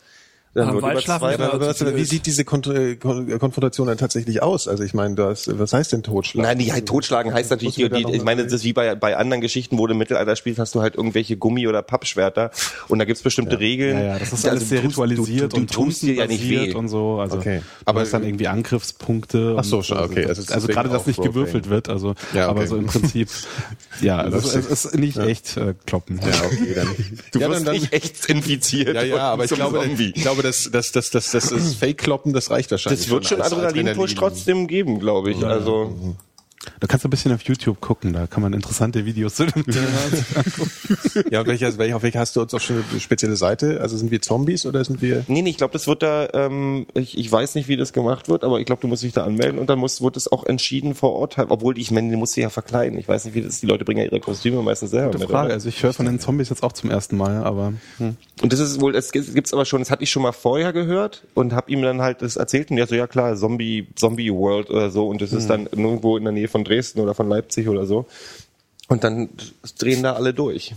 Dann 0.55 0.73
wird 0.73 0.77
über 0.91 1.01
zwei- 1.01 1.37
wir 1.37 1.53
aber 1.53 1.67
was, 1.67 1.85
wie 1.95 2.03
sieht 2.05 2.25
diese 2.25 2.45
Kont 2.45 2.67
äh, 2.67 2.95
Kon 2.95 3.37
Konfrontation 3.39 3.87
dann 3.87 3.97
tatsächlich 3.97 4.41
aus? 4.41 4.67
Also 4.67 4.83
ich 4.83 4.93
meine, 4.93 5.13
du 5.15 5.25
hast, 5.25 5.59
was 5.59 5.73
heißt 5.73 5.91
denn 5.91 6.01
Totschlag? 6.01 6.43
Nein, 6.45 6.57
die 6.59 6.71
halt 6.71 6.85
totschlagen 6.87 7.33
heißt 7.33 7.51
natürlich, 7.51 7.75
die, 7.75 7.89
die, 7.89 8.05
ich 8.15 8.23
meine, 8.23 8.45
das 8.45 8.53
ist 8.53 8.63
wie 8.63 8.71
bei, 8.73 8.95
bei 8.95 9.17
anderen 9.17 9.41
Geschichten, 9.41 9.77
wo 9.77 9.85
du 9.85 9.91
im 9.91 9.97
Mittelalter 9.99 10.35
spielst, 10.37 10.59
hast 10.59 10.73
du 10.73 10.81
halt 10.81 10.95
irgendwelche 10.95 11.35
Gummi- 11.35 11.67
oder 11.67 11.81
Pappschwerter 11.81 12.51
und 12.87 12.99
da 12.99 13.05
gibt's 13.05 13.21
bestimmte 13.21 13.59
Regeln. 13.59 13.97
Ja, 13.97 14.03
ja, 14.05 14.13
das 14.19 14.29
ist 14.29 14.33
Also 14.45 14.49
alles 14.49 14.69
sehr 14.69 14.81
ritualisiert 14.83 15.51
du, 15.53 15.57
du, 15.57 15.61
und 15.61 15.69
du 15.75 15.83
tust 15.83 16.01
dir 16.03 16.13
ja 16.13 16.25
nicht 16.25 16.49
weh. 16.49 16.73
und 16.73 16.87
so. 16.87 17.19
Also 17.19 17.37
Okay. 17.37 17.61
aber 17.83 18.01
es 18.03 18.11
dann 18.11 18.23
irgendwie 18.23 18.47
Angriffspunkte. 18.47 19.55
Ach 19.59 19.63
so, 19.63 19.77
und- 19.77 19.85
schon, 19.85 19.97
okay. 19.97 20.25
Also 20.25 20.41
Also, 20.41 20.53
also 20.53 20.67
gerade, 20.67 20.89
dass 20.89 21.05
nicht 21.05 21.21
gewürfelt 21.21 21.69
wird. 21.69 21.89
Also, 21.89 22.15
Ja, 22.33 22.43
okay. 22.43 22.49
aber 22.51 22.67
so 22.67 22.77
im 22.77 22.85
Prinzip, 22.85 23.29
ja, 24.01 24.19
also 24.19 24.37
es, 24.37 24.55
ist 24.85 24.95
nicht 24.97 25.17
echt 25.17 25.57
äh, 25.57 25.73
kloppen. 25.85 26.19
Ja, 26.21 26.45
okay, 26.45 26.73
dann. 26.75 26.87
Du 27.31 27.39
ja, 27.39 27.49
wirst 27.49 27.59
dann, 27.59 27.65
dann, 27.65 27.73
nicht 27.75 27.91
echt 27.93 28.25
infiziert. 28.27 28.95
ja, 28.95 29.03
ja, 29.03 29.17
aber 29.33 29.45
glaube, 29.47 29.83
ich 29.85 30.13
glaube, 30.21 30.41
das, 30.45 30.91
das, 30.91 31.09
das, 31.09 31.31
das, 31.31 31.49
das 31.49 31.73
Fake-Kloppen, 31.79 32.33
das 32.33 32.49
reicht 32.49 32.71
wahrscheinlich. 32.71 33.01
Das 33.01 33.09
wird 33.09 33.27
schon 33.27 33.41
Adrenalinpush 33.41 34.11
Adrenalin. 34.11 34.15
trotzdem 34.15 34.67
geben, 34.67 34.99
glaube 34.99 35.31
ich. 35.31 35.43
Also 35.43 36.15
Da 36.79 36.87
kannst 36.87 37.03
du 37.03 37.07
ein 37.07 37.11
bisschen 37.11 37.33
auf 37.33 37.41
YouTube 37.43 37.81
gucken, 37.81 38.13
da 38.13 38.27
kann 38.27 38.41
man 38.41 38.53
interessante 38.53 39.05
Videos 39.05 39.35
zu 39.35 39.45
dem 39.45 39.65
Thema 39.65 39.87
Ja, 41.31 41.41
und 41.41 41.47
welcher, 41.47 41.77
welcher, 41.77 41.95
auf 41.95 42.03
welcher 42.03 42.19
hast 42.19 42.35
du 42.35 42.41
uns 42.41 42.53
auch 42.53 42.59
schon 42.59 42.83
eine 42.91 42.99
spezielle 42.99 43.35
Seite? 43.35 43.81
Also 43.81 43.97
sind 43.97 44.11
wir 44.11 44.21
Zombies 44.21 44.65
oder 44.65 44.83
sind 44.83 45.01
wir? 45.01 45.23
Nee, 45.27 45.41
nee, 45.41 45.49
ich 45.49 45.57
glaube, 45.57 45.73
das 45.73 45.87
wird 45.87 46.03
da, 46.03 46.29
ähm, 46.33 46.85
ich, 46.93 47.17
ich 47.17 47.31
weiß 47.31 47.55
nicht, 47.55 47.67
wie 47.67 47.77
das 47.77 47.93
gemacht 47.93 48.29
wird, 48.29 48.43
aber 48.43 48.59
ich 48.59 48.65
glaube, 48.65 48.81
du 48.81 48.87
musst 48.87 49.03
dich 49.03 49.13
da 49.13 49.23
anmelden 49.23 49.59
und 49.59 49.69
dann 49.69 49.79
muss, 49.79 50.01
wird 50.01 50.17
es 50.17 50.31
auch 50.31 50.45
entschieden 50.45 50.95
vor 50.95 51.13
Ort, 51.13 51.37
halt, 51.37 51.49
obwohl 51.51 51.77
ich 51.77 51.91
meine, 51.91 52.11
du 52.11 52.17
musst 52.17 52.35
dich 52.35 52.43
ja 52.43 52.49
verkleiden. 52.49 52.97
Ich 52.99 53.07
weiß 53.07 53.25
nicht, 53.25 53.35
wie 53.35 53.41
das, 53.41 53.59
die 53.59 53.67
Leute 53.67 53.85
bringen 53.85 53.99
ja 53.99 54.05
ihre 54.05 54.19
Kostüme 54.19 54.61
meistens 54.61 54.91
selber 54.91 55.11
Gute 55.11 55.19
mit. 55.19 55.29
Frage. 55.29 55.47
oder? 55.47 55.53
Also 55.55 55.69
ich 55.69 55.81
höre 55.81 55.93
von 55.93 56.05
den 56.05 56.19
Zombies 56.19 56.49
jetzt 56.49 56.63
auch 56.63 56.73
zum 56.73 56.89
ersten 56.89 57.17
Mal, 57.17 57.43
aber 57.43 57.73
hm. 57.97 58.15
Und 58.41 58.51
das 58.51 58.59
ist 58.59 58.81
wohl, 58.81 58.91
das 58.91 59.11
gibt's 59.11 59.53
aber 59.53 59.65
schon, 59.65 59.79
das 59.79 59.89
hatte 59.89 60.03
ich 60.03 60.11
schon 60.11 60.21
mal 60.21 60.33
vorher 60.33 60.73
gehört 60.73 61.23
und 61.35 61.53
habe 61.53 61.71
ihm 61.71 61.81
dann 61.81 62.01
halt 62.01 62.21
das 62.21 62.35
erzählt 62.35 62.69
und 62.69 62.75
der 62.75 62.87
so, 62.87 62.95
ja 62.95 63.07
klar, 63.07 63.35
Zombie, 63.37 63.87
Zombie 63.95 64.31
World 64.31 64.69
oder 64.69 64.89
so 64.91 65.07
und 65.07 65.21
das 65.21 65.31
ist 65.31 65.49
dann 65.49 65.67
irgendwo 65.67 66.17
in 66.17 66.23
der 66.23 66.33
Nähe 66.33 66.49
von 66.55 66.63
Dresden 66.63 67.01
oder 67.01 67.13
von 67.13 67.27
Leipzig 67.27 67.67
oder 67.67 67.85
so. 67.85 68.05
Und 68.87 69.03
dann 69.03 69.29
drehen 69.79 70.03
da 70.03 70.13
alle 70.13 70.31
durch. 70.31 70.75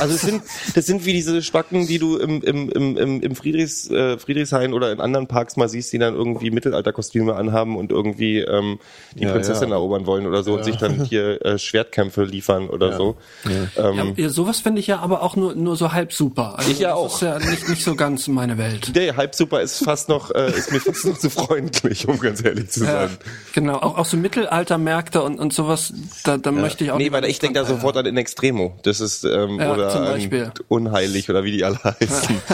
Also 0.00 0.14
es 0.14 0.22
sind, 0.22 0.42
das 0.74 0.86
sind 0.86 1.04
wie 1.04 1.12
diese 1.12 1.42
Spacken, 1.42 1.86
die 1.86 1.98
du 1.98 2.16
im, 2.16 2.40
im, 2.40 2.70
im, 2.70 3.20
im, 3.20 3.36
Friedrichs, 3.36 3.90
äh, 3.90 4.16
Friedrichshain 4.16 4.72
oder 4.72 4.90
in 4.90 5.00
anderen 5.00 5.26
Parks 5.26 5.56
mal 5.58 5.68
siehst, 5.68 5.92
die 5.92 5.98
dann 5.98 6.14
irgendwie 6.14 6.50
Mittelalterkostüme 6.50 7.34
anhaben 7.34 7.76
und 7.76 7.92
irgendwie 7.92 8.38
ähm, 8.38 8.78
die 9.16 9.24
Ja, 9.24 9.32
Prinzessin 9.32 9.68
ja. 9.68 9.74
erobern 9.74 10.06
wollen 10.06 10.26
oder 10.26 10.42
so 10.42 10.54
und 10.54 10.64
sich 10.64 10.76
dann 10.76 11.04
hier 11.04 11.42
äh, 11.44 11.58
Schwertkämpfe 11.58 12.24
liefern 12.24 12.70
oder 12.70 12.96
so. 12.96 13.16
Ähm, 13.76 14.14
Ja, 14.16 14.30
sowas 14.30 14.60
finde 14.60 14.80
ich 14.80 14.86
ja 14.86 15.00
aber 15.00 15.20
auch 15.22 15.36
nur, 15.36 15.54
nur 15.54 15.76
so 15.76 15.92
halb 15.92 16.14
super. 16.14 16.58
Also 16.58 16.70
Ich 16.70 16.78
ja 16.78 16.88
das 16.90 16.96
auch. 16.98 17.14
ist 17.16 17.20
ja 17.20 17.38
nicht, 17.38 17.68
nicht 17.68 17.84
so 17.84 17.94
ganz 17.96 18.28
meine 18.28 18.56
Welt. 18.56 18.96
Der 18.96 19.14
Halbsuper 19.18 19.60
ist 19.60 19.84
fast 19.84 20.08
noch, 20.08 20.30
äh, 20.30 20.48
ist 20.56 20.72
mir 20.72 20.80
fast 20.80 21.04
noch 21.04 21.18
zu 21.18 21.28
freundlich, 21.28 22.08
um 22.08 22.18
ganz 22.18 22.42
ehrlich 22.42 22.70
zu 22.70 22.84
Ja, 22.84 23.08
sein. 23.08 23.18
genau, 23.52 23.74
auch, 23.76 23.98
auch 23.98 24.06
so 24.06 24.16
Mittelaltermärkte 24.16 25.20
und, 25.22 25.38
und 25.38 25.52
sowas, 25.52 25.92
da, 26.24 26.38
da 26.38 26.50
möchte 26.50 26.84
ich 26.84 26.90
auch 26.92 26.96
Nee, 26.96 27.10
nicht 27.10 27.41
denke 27.42 27.58
da 27.58 27.64
sofort 27.64 27.96
an 27.96 28.06
In 28.06 28.16
Extremo. 28.16 28.78
Das 28.82 29.00
ist, 29.00 29.24
ähm, 29.24 29.60
Ja, 29.60 29.72
oder 29.72 30.00
Beispiel. 30.00 30.52
Unheilig 30.68 31.28
oder 31.28 31.44
wie 31.44 31.52
die 31.52 31.64
alle 31.64 31.78
heißen. 31.82 32.40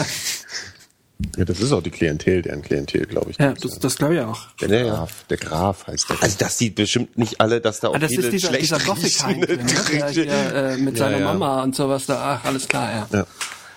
Ja, 1.35 1.43
das 1.43 1.59
ist 1.59 1.73
auch 1.73 1.83
die 1.83 1.89
Klientel, 1.89 2.41
deren 2.41 2.61
Klientel, 2.61 3.05
glaube 3.05 3.31
ich. 3.31 3.37
Ja, 3.37 3.53
das, 3.53 3.77
das 3.77 3.97
glaube 3.97 4.15
ich 4.15 4.21
auch. 4.21 4.39
der 4.61 4.69
Ja, 4.69 4.85
ja. 4.85 4.93
Graf, 4.93 5.25
der 5.29 5.37
Graf 5.37 5.87
heißt 5.87 6.09
der. 6.09 6.23
Also 6.23 6.37
das 6.39 6.57
sieht 6.57 6.75
bestimmt 6.75 7.17
nicht 7.17 7.41
alle, 7.41 7.59
dass 7.59 7.81
da 7.81 7.89
auch 7.89 7.95
Ah, 7.95 7.99
das 7.99 8.11
viele 8.11 8.27
ist 8.27 8.31
dieser, 8.31 8.47
schlecht 8.47 8.63
dieser 8.63 8.79
gothic 8.79 9.03
riechende 9.03 9.57
ne? 9.57 10.09
hier, 10.11 10.25
äh, 10.27 10.77
mit 10.77 10.97
seiner 10.97 11.19
ja. 11.19 11.25
Mama 11.25 11.61
und 11.63 11.75
sowas 11.75 12.05
da. 12.05 12.39
Ach, 12.41 12.45
alles 12.45 12.69
klar, 12.69 12.89
ja. 12.89 13.07
Ja. 13.11 13.25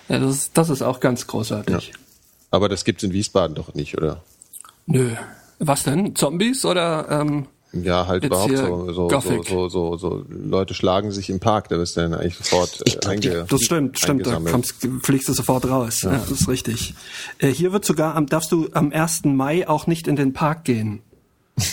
Ja, 0.07 0.19
das, 0.19 0.35
ist, 0.35 0.57
das 0.57 0.69
ist 0.69 0.81
auch 0.81 1.01
ganz 1.01 1.27
großartig. 1.27 1.91
Aber 2.49 2.69
das 2.69 2.85
gibt's 2.85 3.03
in 3.03 3.11
Wiesbaden 3.11 3.55
doch 3.55 3.73
nicht, 3.73 3.97
oder? 3.97 4.23
Nö. 4.85 5.11
Was 5.59 5.83
denn? 5.83 6.15
Zombies 6.15 6.63
oder 6.63 7.07
ähm, 7.09 7.47
Ja, 7.73 8.05
halt 8.05 8.23
überhaupt 8.23 8.55
so, 8.55 8.85
so, 8.85 8.93
so, 8.93 9.07
Gothic. 9.07 9.47
so, 9.47 9.67
so, 9.67 9.97
so, 9.97 10.23
Leute 10.29 10.75
schlagen 10.75 11.11
sich 11.11 11.29
im 11.31 11.39
Park, 11.39 11.69
da 11.69 11.77
bist 11.77 11.97
du 11.97 12.01
dann 12.01 12.13
eigentlich 12.13 12.35
sofort 12.37 12.79
äh, 12.81 12.83
Ich 12.85 12.99
glaub, 12.99 13.15
die- 13.19 13.29
einge, 13.31 13.45
Das 13.49 13.61
stimmt, 13.61 13.97
stimmt. 13.97 14.27
Da 14.27 14.39
kommst, 14.39 14.75
fliegst 15.01 15.27
du 15.27 15.33
sofort 15.33 15.67
raus. 15.67 16.03
Ja. 16.03 16.11
das 16.11 16.29
ist 16.29 16.47
richtig. 16.47 16.93
Äh, 17.39 17.47
hier 17.49 17.73
wird 17.73 17.83
sogar, 17.83 18.15
am, 18.15 18.27
darfst 18.27 18.51
du 18.51 18.69
am 18.73 18.91
1. 18.91 19.21
Mai 19.25 19.67
auch 19.67 19.87
nicht 19.87 20.07
in 20.07 20.15
den 20.15 20.33
Park 20.33 20.65
gehen, 20.65 21.01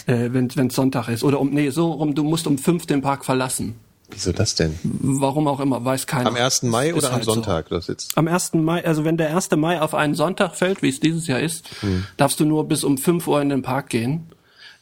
äh, 0.06 0.30
wenn 0.32 0.46
es 0.46 0.74
Sonntag 0.74 1.08
ist. 1.08 1.22
Oder 1.22 1.38
um, 1.38 1.50
nee, 1.50 1.68
so 1.70 1.92
rum, 1.92 2.14
du 2.14 2.24
musst 2.24 2.46
um 2.46 2.56
fünf 2.56 2.86
den 2.86 3.02
Park 3.02 3.24
verlassen. 3.26 3.74
Wieso 4.10 4.32
das 4.32 4.54
denn? 4.54 4.76
Warum 4.82 5.46
auch 5.46 5.60
immer, 5.60 5.84
weiß 5.84 6.06
keiner. 6.06 6.28
Am 6.30 6.34
1. 6.36 6.62
Mai 6.64 6.94
oder 6.94 7.08
am 7.08 7.12
halt 7.16 7.24
so. 7.24 7.34
Sonntag? 7.34 7.68
Das 7.68 7.86
jetzt. 7.88 8.16
Am 8.16 8.26
1. 8.26 8.54
Mai, 8.54 8.84
also 8.84 9.04
wenn 9.04 9.16
der 9.18 9.36
1. 9.36 9.50
Mai 9.56 9.80
auf 9.80 9.94
einen 9.94 10.14
Sonntag 10.14 10.56
fällt, 10.56 10.82
wie 10.82 10.88
es 10.88 10.98
dieses 10.98 11.26
Jahr 11.26 11.40
ist, 11.40 11.68
Hm. 11.80 12.04
darfst 12.16 12.40
du 12.40 12.44
nur 12.46 12.66
bis 12.66 12.82
um 12.84 12.96
5 12.98 13.28
Uhr 13.28 13.40
in 13.42 13.50
den 13.50 13.62
Park 13.62 13.90
gehen. 13.90 14.26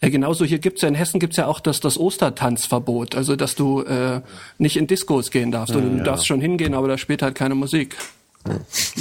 Äh, 0.00 0.10
genauso 0.10 0.44
hier 0.44 0.58
gibt's 0.58 0.82
ja 0.82 0.88
in 0.88 0.94
Hessen 0.94 1.18
gibt's 1.18 1.36
ja 1.36 1.46
auch 1.46 1.60
das, 1.60 1.80
das 1.80 1.98
Ostertanzverbot, 1.98 3.14
also 3.14 3.36
dass 3.36 3.54
du 3.54 3.82
äh, 3.82 4.20
nicht 4.58 4.76
in 4.76 4.86
Diskos 4.86 5.30
gehen 5.30 5.50
darfst. 5.50 5.74
Du 5.74 5.80
darfst 6.02 6.26
schon 6.26 6.40
hingehen, 6.40 6.74
aber 6.74 6.88
da 6.88 6.98
spielt 6.98 7.22
halt 7.22 7.34
keine 7.34 7.54
Musik. 7.54 7.96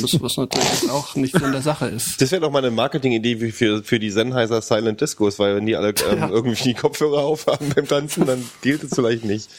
Das, 0.02 0.22
was 0.22 0.38
natürlich 0.38 0.90
auch 0.90 1.16
nicht 1.16 1.38
so 1.38 1.46
in 1.46 1.52
der 1.52 1.62
Sache 1.62 1.88
ist. 1.88 2.22
Das 2.22 2.32
wäre 2.32 2.42
doch 2.42 2.52
mal 2.52 2.60
eine 2.60 2.72
Marketingidee 2.72 3.52
für, 3.52 3.84
für 3.84 4.00
die 4.00 4.10
Sennheiser 4.10 4.62
Silent 4.62 5.00
Discos, 5.00 5.40
weil 5.40 5.56
wenn 5.56 5.66
die 5.66 5.76
alle 5.76 5.94
ähm, 6.10 6.30
irgendwie 6.32 6.64
die 6.64 6.74
Kopfhörer 6.74 7.20
aufhaben 7.20 7.70
beim 7.74 7.88
Tanzen, 7.88 8.26
dann 8.26 8.44
gilt 8.62 8.84
es 8.84 8.94
vielleicht 8.94 9.24
nicht. 9.24 9.50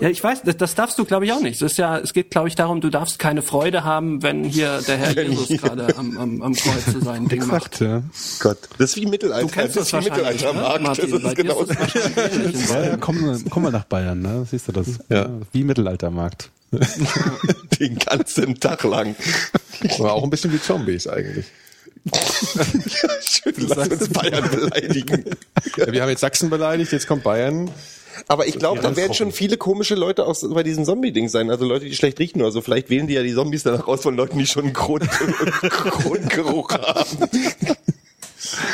Ja, 0.00 0.08
ich 0.08 0.22
weiß, 0.22 0.42
das, 0.42 0.56
das 0.56 0.74
darfst 0.74 0.98
du, 0.98 1.04
glaube 1.04 1.24
ich, 1.24 1.32
auch 1.32 1.40
nicht. 1.40 1.60
Es 1.60 1.72
ist 1.72 1.78
ja, 1.78 1.98
es 1.98 2.12
geht, 2.12 2.30
glaube 2.30 2.48
ich, 2.48 2.54
darum, 2.54 2.80
du 2.80 2.90
darfst 2.90 3.18
keine 3.18 3.42
Freude 3.42 3.84
haben, 3.84 4.22
wenn 4.22 4.44
hier 4.44 4.80
der 4.86 4.96
Herr 4.98 5.22
Jesus 5.22 5.48
gerade 5.48 5.96
am, 5.96 6.18
am, 6.18 6.42
am 6.42 6.54
Kreuz 6.54 6.84
sein 7.02 7.28
Ding 7.28 7.46
macht. 7.46 7.80
ja. 7.80 8.02
Gott, 8.40 8.58
das 8.78 8.90
ist 8.90 8.96
wie 8.96 9.06
Mittelalter. 9.06 9.46
Du 9.46 9.52
kennst 9.52 9.76
das 9.76 9.90
das 9.90 10.00
ist 10.00 10.06
wie 10.06 10.10
wahrscheinlich, 10.10 10.42
ne? 10.42 10.48
Mittelaltermarkt. 10.48 10.82
Martin, 10.82 11.10
das 11.10 11.22
ist 11.22 11.36
genau 11.36 11.64
das. 11.64 12.70
Ja, 12.70 12.84
ja, 12.84 12.96
komm, 12.96 13.44
komm 13.50 13.62
mal 13.62 13.72
nach 13.72 13.84
Bayern, 13.84 14.20
ne? 14.20 14.46
Siehst 14.50 14.68
du 14.68 14.72
das? 14.72 14.86
Ja. 15.08 15.28
Wie 15.52 15.64
Mittelaltermarkt. 15.64 16.50
den 17.80 17.98
ganzen 17.98 18.60
Tag 18.60 18.84
lang. 18.84 19.16
Aber 19.98 20.12
auch 20.12 20.22
ein 20.22 20.30
bisschen 20.30 20.52
wie 20.52 20.60
Zombies 20.60 21.06
eigentlich. 21.06 21.46
Schön, 23.20 23.54
lass 23.68 23.88
uns 23.88 24.08
Bayern 24.08 24.48
beleidigen. 24.50 25.24
Ja, 25.76 25.92
wir 25.92 26.02
haben 26.02 26.08
jetzt 26.08 26.20
Sachsen 26.20 26.48
beleidigt, 26.48 26.92
jetzt 26.92 27.06
kommt 27.06 27.24
Bayern. 27.24 27.70
Aber 28.28 28.46
ich 28.46 28.58
glaube, 28.58 28.80
da 28.80 28.96
werden 28.96 29.14
schon 29.14 29.32
viele 29.32 29.56
komische 29.56 29.94
Leute 29.94 30.26
auch 30.26 30.34
so 30.34 30.52
bei 30.52 30.62
diesem 30.62 30.84
Zombie-Ding 30.84 31.28
sein. 31.28 31.50
Also 31.50 31.64
Leute, 31.64 31.86
die 31.86 31.94
schlecht 31.94 32.18
riechen 32.18 32.40
oder 32.40 32.50
so. 32.50 32.60
Vielleicht 32.60 32.90
wählen 32.90 33.06
die 33.06 33.14
ja 33.14 33.22
die 33.22 33.34
Zombies 33.34 33.62
dann 33.62 33.74
raus 33.76 34.02
von 34.02 34.16
Leuten, 34.16 34.38
die 34.38 34.46
schon 34.46 34.64
einen 34.64 34.72
Grund, 34.72 35.08
Grundgeruch 35.60 36.70
haben. 36.70 37.28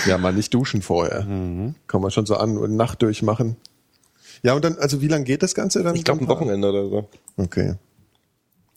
Ja, 0.06 0.18
mal 0.18 0.32
nicht 0.32 0.52
duschen 0.54 0.82
vorher. 0.82 1.26
Kann 1.86 2.00
man 2.00 2.10
schon 2.10 2.26
so 2.26 2.36
an 2.36 2.58
und 2.58 2.76
Nacht 2.76 3.02
durchmachen. 3.02 3.56
Ja, 4.42 4.54
und 4.54 4.64
dann, 4.64 4.76
also 4.78 5.00
wie 5.00 5.08
lange 5.08 5.24
geht 5.24 5.42
das 5.42 5.54
Ganze 5.54 5.82
dann? 5.82 5.96
Ich 5.96 6.04
glaube, 6.04 6.22
ein 6.22 6.28
Wochenende 6.28 6.68
oder 6.68 6.88
so. 6.88 7.08
Okay. 7.36 7.74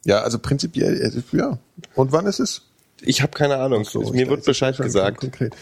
Ja, 0.06 0.22
also 0.22 0.40
prinzipiell, 0.40 1.02
äh, 1.02 1.38
ja. 1.38 1.60
Und 1.96 2.12
wann 2.12 2.26
ist 2.26 2.40
es? 2.40 2.64
Ich 3.02 3.22
habe 3.22 3.34
keine 3.34 3.58
Ahnung. 3.58 3.84
So, 3.84 4.02
Mir 4.12 4.28
wird 4.30 4.46
Bescheid 4.46 4.78
gesagt. 4.78 5.20
Konkret. 5.20 5.56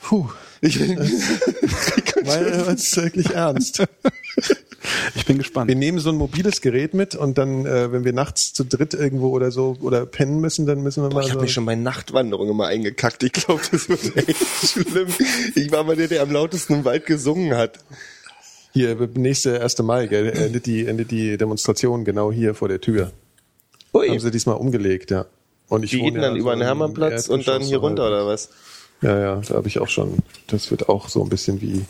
Puh. 0.00 0.28
Ich, 0.60 0.78
Weil 2.24 2.46
es 2.46 2.84
ist 2.84 2.96
wirklich 2.96 3.30
ernst. 3.30 3.82
Ich 5.14 5.26
bin 5.26 5.38
gespannt. 5.38 5.68
Wir 5.68 5.74
nehmen 5.74 5.98
so 5.98 6.10
ein 6.10 6.16
mobiles 6.16 6.60
Gerät 6.60 6.94
mit 6.94 7.14
und 7.14 7.38
dann, 7.38 7.66
äh, 7.66 7.90
wenn 7.90 8.04
wir 8.04 8.12
nachts 8.12 8.52
zu 8.52 8.64
dritt 8.64 8.94
irgendwo 8.94 9.30
oder 9.30 9.50
so 9.50 9.76
oder 9.80 10.06
pennen 10.06 10.40
müssen, 10.40 10.66
dann 10.66 10.82
müssen 10.82 11.02
wir 11.02 11.12
mal 11.12 11.22
ich 11.22 11.26
so. 11.26 11.32
habe 11.32 11.42
mir 11.42 11.48
schon 11.48 11.64
meine 11.64 11.82
Nachtwanderung 11.82 12.48
immer 12.48 12.66
eingekackt. 12.66 13.22
Ich 13.24 13.32
glaube, 13.32 13.62
das 13.70 13.88
wird 13.88 14.16
echt 14.28 14.46
schlimm. 14.64 15.08
Ich 15.54 15.70
war 15.72 15.84
mal 15.84 15.96
der, 15.96 16.08
der 16.08 16.22
am 16.22 16.30
lautesten 16.30 16.74
im 16.74 16.84
Wald 16.84 17.06
gesungen 17.06 17.56
hat. 17.56 17.78
Hier, 18.72 18.94
nächste 19.14 19.60
1. 19.60 19.78
Mai, 19.78 20.06
gell, 20.06 20.28
endet 20.28 20.66
die, 20.66 20.86
endet 20.86 21.10
die 21.10 21.36
Demonstration 21.38 22.04
genau 22.04 22.30
hier 22.30 22.54
vor 22.54 22.68
der 22.68 22.80
Tür. 22.80 23.10
Ui, 23.94 24.08
Haben 24.08 24.20
sie 24.20 24.30
diesmal 24.30 24.56
umgelegt, 24.56 25.10
ja. 25.10 25.26
Und 25.68 25.82
ich 25.82 25.90
die 25.90 26.00
gehen 26.00 26.14
ja 26.14 26.20
dann 26.20 26.34
so 26.34 26.40
über 26.40 26.54
den 26.54 26.62
Hermannplatz 26.62 27.28
und 27.28 27.48
dann 27.48 27.62
hier 27.62 27.78
so 27.78 27.80
runter, 27.80 28.06
oder 28.06 28.26
was? 28.26 28.50
Ja, 29.02 29.18
ja, 29.18 29.36
da 29.36 29.54
habe 29.54 29.68
ich 29.68 29.78
auch 29.78 29.88
schon. 29.88 30.18
Das 30.46 30.70
wird 30.70 30.88
auch 30.88 31.08
so 31.08 31.22
ein 31.22 31.28
bisschen 31.28 31.60
wie. 31.60 31.84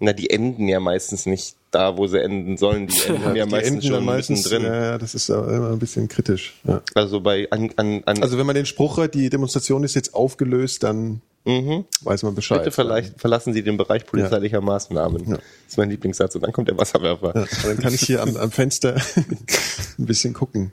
Na, 0.00 0.12
die 0.12 0.30
enden 0.30 0.68
ja 0.68 0.78
meistens 0.80 1.26
nicht 1.26 1.56
da, 1.70 1.96
wo 1.96 2.06
sie 2.06 2.20
enden 2.22 2.56
sollen. 2.56 2.86
Die 2.86 2.98
enden 3.08 3.36
ja 3.36 3.44
die 3.44 3.50
meistens 3.50 3.74
enden 3.74 3.88
schon 3.88 4.04
meistens. 4.04 4.44
mittendrin. 4.44 4.72
Ja, 4.72 4.84
ja, 4.84 4.98
das 4.98 5.14
ist 5.14 5.28
immer 5.28 5.70
ein 5.70 5.78
bisschen 5.78 6.08
kritisch. 6.08 6.54
Ja. 6.64 6.82
Also 6.94 7.20
bei 7.20 7.48
an, 7.50 7.70
an, 7.76 8.02
an 8.06 8.22
Also 8.22 8.38
wenn 8.38 8.46
man 8.46 8.54
den 8.54 8.66
Spruch 8.66 8.96
hört, 8.96 9.14
die 9.14 9.28
Demonstration 9.28 9.84
ist 9.84 9.94
jetzt 9.94 10.14
aufgelöst, 10.14 10.82
dann 10.82 11.20
weiß 11.44 12.24
man 12.24 12.34
Bescheid. 12.34 12.58
Mhm. 12.58 12.64
bitte 12.64 12.74
verleicht, 12.74 13.14
verlassen 13.18 13.54
Sie 13.54 13.62
den 13.62 13.78
Bereich 13.78 14.04
polizeilicher 14.04 14.60
Maßnahmen. 14.60 15.28
Ja. 15.28 15.36
Das 15.36 15.42
ist 15.68 15.78
mein 15.78 15.88
Lieblingssatz. 15.88 16.34
Und 16.34 16.42
dann 16.42 16.52
kommt 16.52 16.68
der 16.68 16.76
Wasserwerfer. 16.76 17.32
Ja, 17.34 17.46
dann 17.62 17.78
kann 17.78 17.94
ich 17.94 18.02
hier 18.02 18.22
am, 18.22 18.36
am 18.36 18.50
Fenster 18.50 18.96
ein 19.98 20.06
bisschen 20.06 20.34
gucken. 20.34 20.72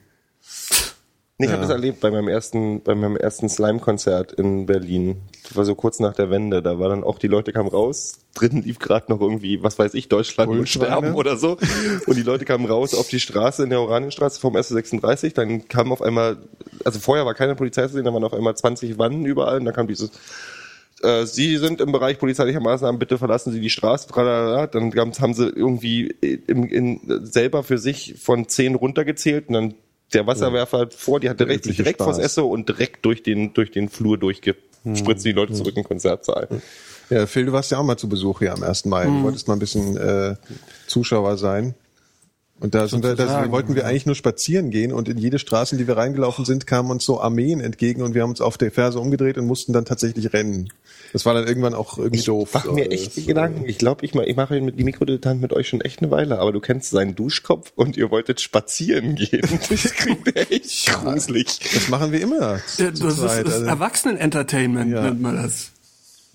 Nee, 1.38 1.46
ich 1.46 1.52
habe 1.52 1.60
das 1.60 1.70
erlebt 1.70 2.00
bei 2.00 2.10
meinem 2.10 2.28
ersten, 2.28 2.82
bei 2.82 2.94
meinem 2.94 3.16
ersten 3.18 3.50
Slime-Konzert 3.50 4.32
in 4.32 4.64
Berlin. 4.64 5.20
Das 5.42 5.54
war 5.54 5.66
so 5.66 5.74
kurz 5.74 6.00
nach 6.00 6.14
der 6.14 6.30
Wende. 6.30 6.62
Da 6.62 6.78
war 6.78 6.88
dann 6.88 7.04
auch, 7.04 7.18
die 7.18 7.26
Leute 7.26 7.52
kamen 7.52 7.68
raus. 7.68 8.20
Drinnen 8.32 8.62
lief 8.62 8.78
gerade 8.78 9.12
noch 9.12 9.20
irgendwie, 9.20 9.62
was 9.62 9.78
weiß 9.78 9.92
ich, 9.92 10.08
Deutschland 10.08 10.48
Bullenschweine. 10.48 10.92
sterben 10.92 11.14
oder 11.14 11.36
so. 11.36 11.58
Und 12.06 12.16
die 12.16 12.22
Leute 12.22 12.46
kamen 12.46 12.64
raus 12.64 12.94
auf 12.94 13.08
die 13.08 13.20
Straße 13.20 13.64
in 13.64 13.68
der 13.68 13.82
Oranienstraße 13.82 14.40
vom 14.40 14.56
S36. 14.56 15.34
Dann 15.34 15.68
kam 15.68 15.92
auf 15.92 16.00
einmal, 16.00 16.38
also 16.86 17.00
vorher 17.00 17.26
war 17.26 17.34
keine 17.34 17.54
Polizei 17.54 17.86
zu 17.86 17.94
sehen, 17.94 18.06
da 18.06 18.14
waren 18.14 18.24
auf 18.24 18.32
einmal 18.32 18.56
20 18.56 18.98
Wannen 18.98 19.26
überall. 19.26 19.58
Und 19.58 19.66
dann 19.66 19.74
kam 19.74 19.88
dieses, 19.88 20.12
äh, 21.02 21.26
Sie 21.26 21.58
sind 21.58 21.82
im 21.82 21.92
Bereich 21.92 22.18
polizeilicher 22.18 22.60
Maßnahmen, 22.60 22.98
bitte 22.98 23.18
verlassen 23.18 23.52
Sie 23.52 23.60
die 23.60 23.68
Straße. 23.68 24.08
Tralala. 24.08 24.68
Dann 24.68 24.90
haben 24.94 25.34
sie 25.34 25.48
irgendwie 25.48 26.06
im, 26.46 26.64
in, 26.64 27.26
selber 27.26 27.62
für 27.62 27.76
sich 27.76 28.14
von 28.18 28.48
10 28.48 28.74
runtergezählt 28.74 29.48
und 29.48 29.52
dann 29.52 29.74
der 30.12 30.26
Wasserwerfer 30.26 30.88
vor, 30.90 31.20
die 31.20 31.28
hat 31.28 31.40
direkt, 31.40 31.66
direkt 31.66 32.00
vors. 32.00 32.18
Esso 32.18 32.46
und 32.46 32.68
direkt 32.68 33.04
durch 33.04 33.22
den, 33.22 33.52
durch 33.54 33.70
den 33.70 33.88
Flur 33.88 34.18
durchgespritzt 34.18 35.24
die 35.24 35.32
Leute 35.32 35.52
zurück 35.52 35.76
in 35.76 35.82
den 35.82 35.88
Konzertsaal. 35.88 36.48
Ja, 37.10 37.26
Phil, 37.26 37.46
du 37.46 37.52
warst 37.52 37.70
ja 37.70 37.78
auch 37.78 37.84
mal 37.84 37.96
zu 37.96 38.08
Besuch 38.08 38.40
hier 38.40 38.52
am 38.52 38.62
1. 38.62 38.84
Mai. 38.86 39.04
Du 39.04 39.22
wolltest 39.22 39.46
mal 39.48 39.54
ein 39.54 39.60
bisschen 39.60 39.96
äh, 39.96 40.34
Zuschauer 40.86 41.36
sein. 41.36 41.74
Und 42.58 42.74
da, 42.74 42.88
sind 42.88 43.04
wir, 43.04 43.14
da 43.16 43.50
wollten 43.50 43.74
wir 43.74 43.86
eigentlich 43.86 44.06
nur 44.06 44.14
spazieren 44.14 44.70
gehen 44.70 44.90
und 44.90 45.08
in 45.10 45.18
jede 45.18 45.38
Straße, 45.38 45.74
in 45.74 45.78
die 45.78 45.86
wir 45.86 45.98
reingelaufen 45.98 46.46
sind, 46.46 46.66
kamen 46.66 46.90
uns 46.90 47.04
so 47.04 47.20
Armeen 47.20 47.60
entgegen 47.60 48.00
und 48.00 48.14
wir 48.14 48.22
haben 48.22 48.30
uns 48.30 48.40
auf 48.40 48.56
der 48.56 48.72
Ferse 48.72 48.98
umgedreht 48.98 49.36
und 49.36 49.46
mussten 49.46 49.74
dann 49.74 49.84
tatsächlich 49.84 50.32
rennen. 50.32 50.72
Das 51.12 51.26
war 51.26 51.34
dann 51.34 51.46
irgendwann 51.46 51.74
auch 51.74 51.98
irgendwie 51.98 52.22
doof. 52.24 52.50
Mach 52.54 52.64
mir 52.72 52.90
echt 52.90 53.14
die 53.16 53.26
Gedanken. 53.26 53.66
Ich 53.68 53.76
glaube, 53.76 54.06
ich, 54.06 54.14
mach- 54.14 54.22
ich 54.22 54.36
mache 54.36 54.58
mit 54.62 54.78
die 54.78 54.84
Mikrodilettant 54.84 55.42
mit 55.42 55.52
euch 55.52 55.68
schon 55.68 55.82
echt 55.82 56.00
eine 56.00 56.10
Weile, 56.10 56.38
aber 56.38 56.50
du 56.50 56.60
kennst 56.60 56.90
seinen 56.90 57.14
Duschkopf 57.14 57.72
und 57.76 57.98
ihr 57.98 58.10
wolltet 58.10 58.40
spazieren 58.40 59.16
gehen. 59.16 59.42
Das 59.68 59.92
klingt 59.92 60.34
echt 60.34 60.86
gruselig. 60.94 61.58
Das 61.74 61.88
machen 61.90 62.10
wir 62.10 62.22
immer. 62.22 62.60
Ja, 62.78 62.90
das 62.90 63.00
ist, 63.00 63.18
ist 63.18 63.20
Also, 63.22 63.64
Erwachsenen-Entertainment, 63.66 64.92
Ja. 64.92 65.02
nennt 65.02 65.20
man 65.20 65.36
das. 65.36 65.72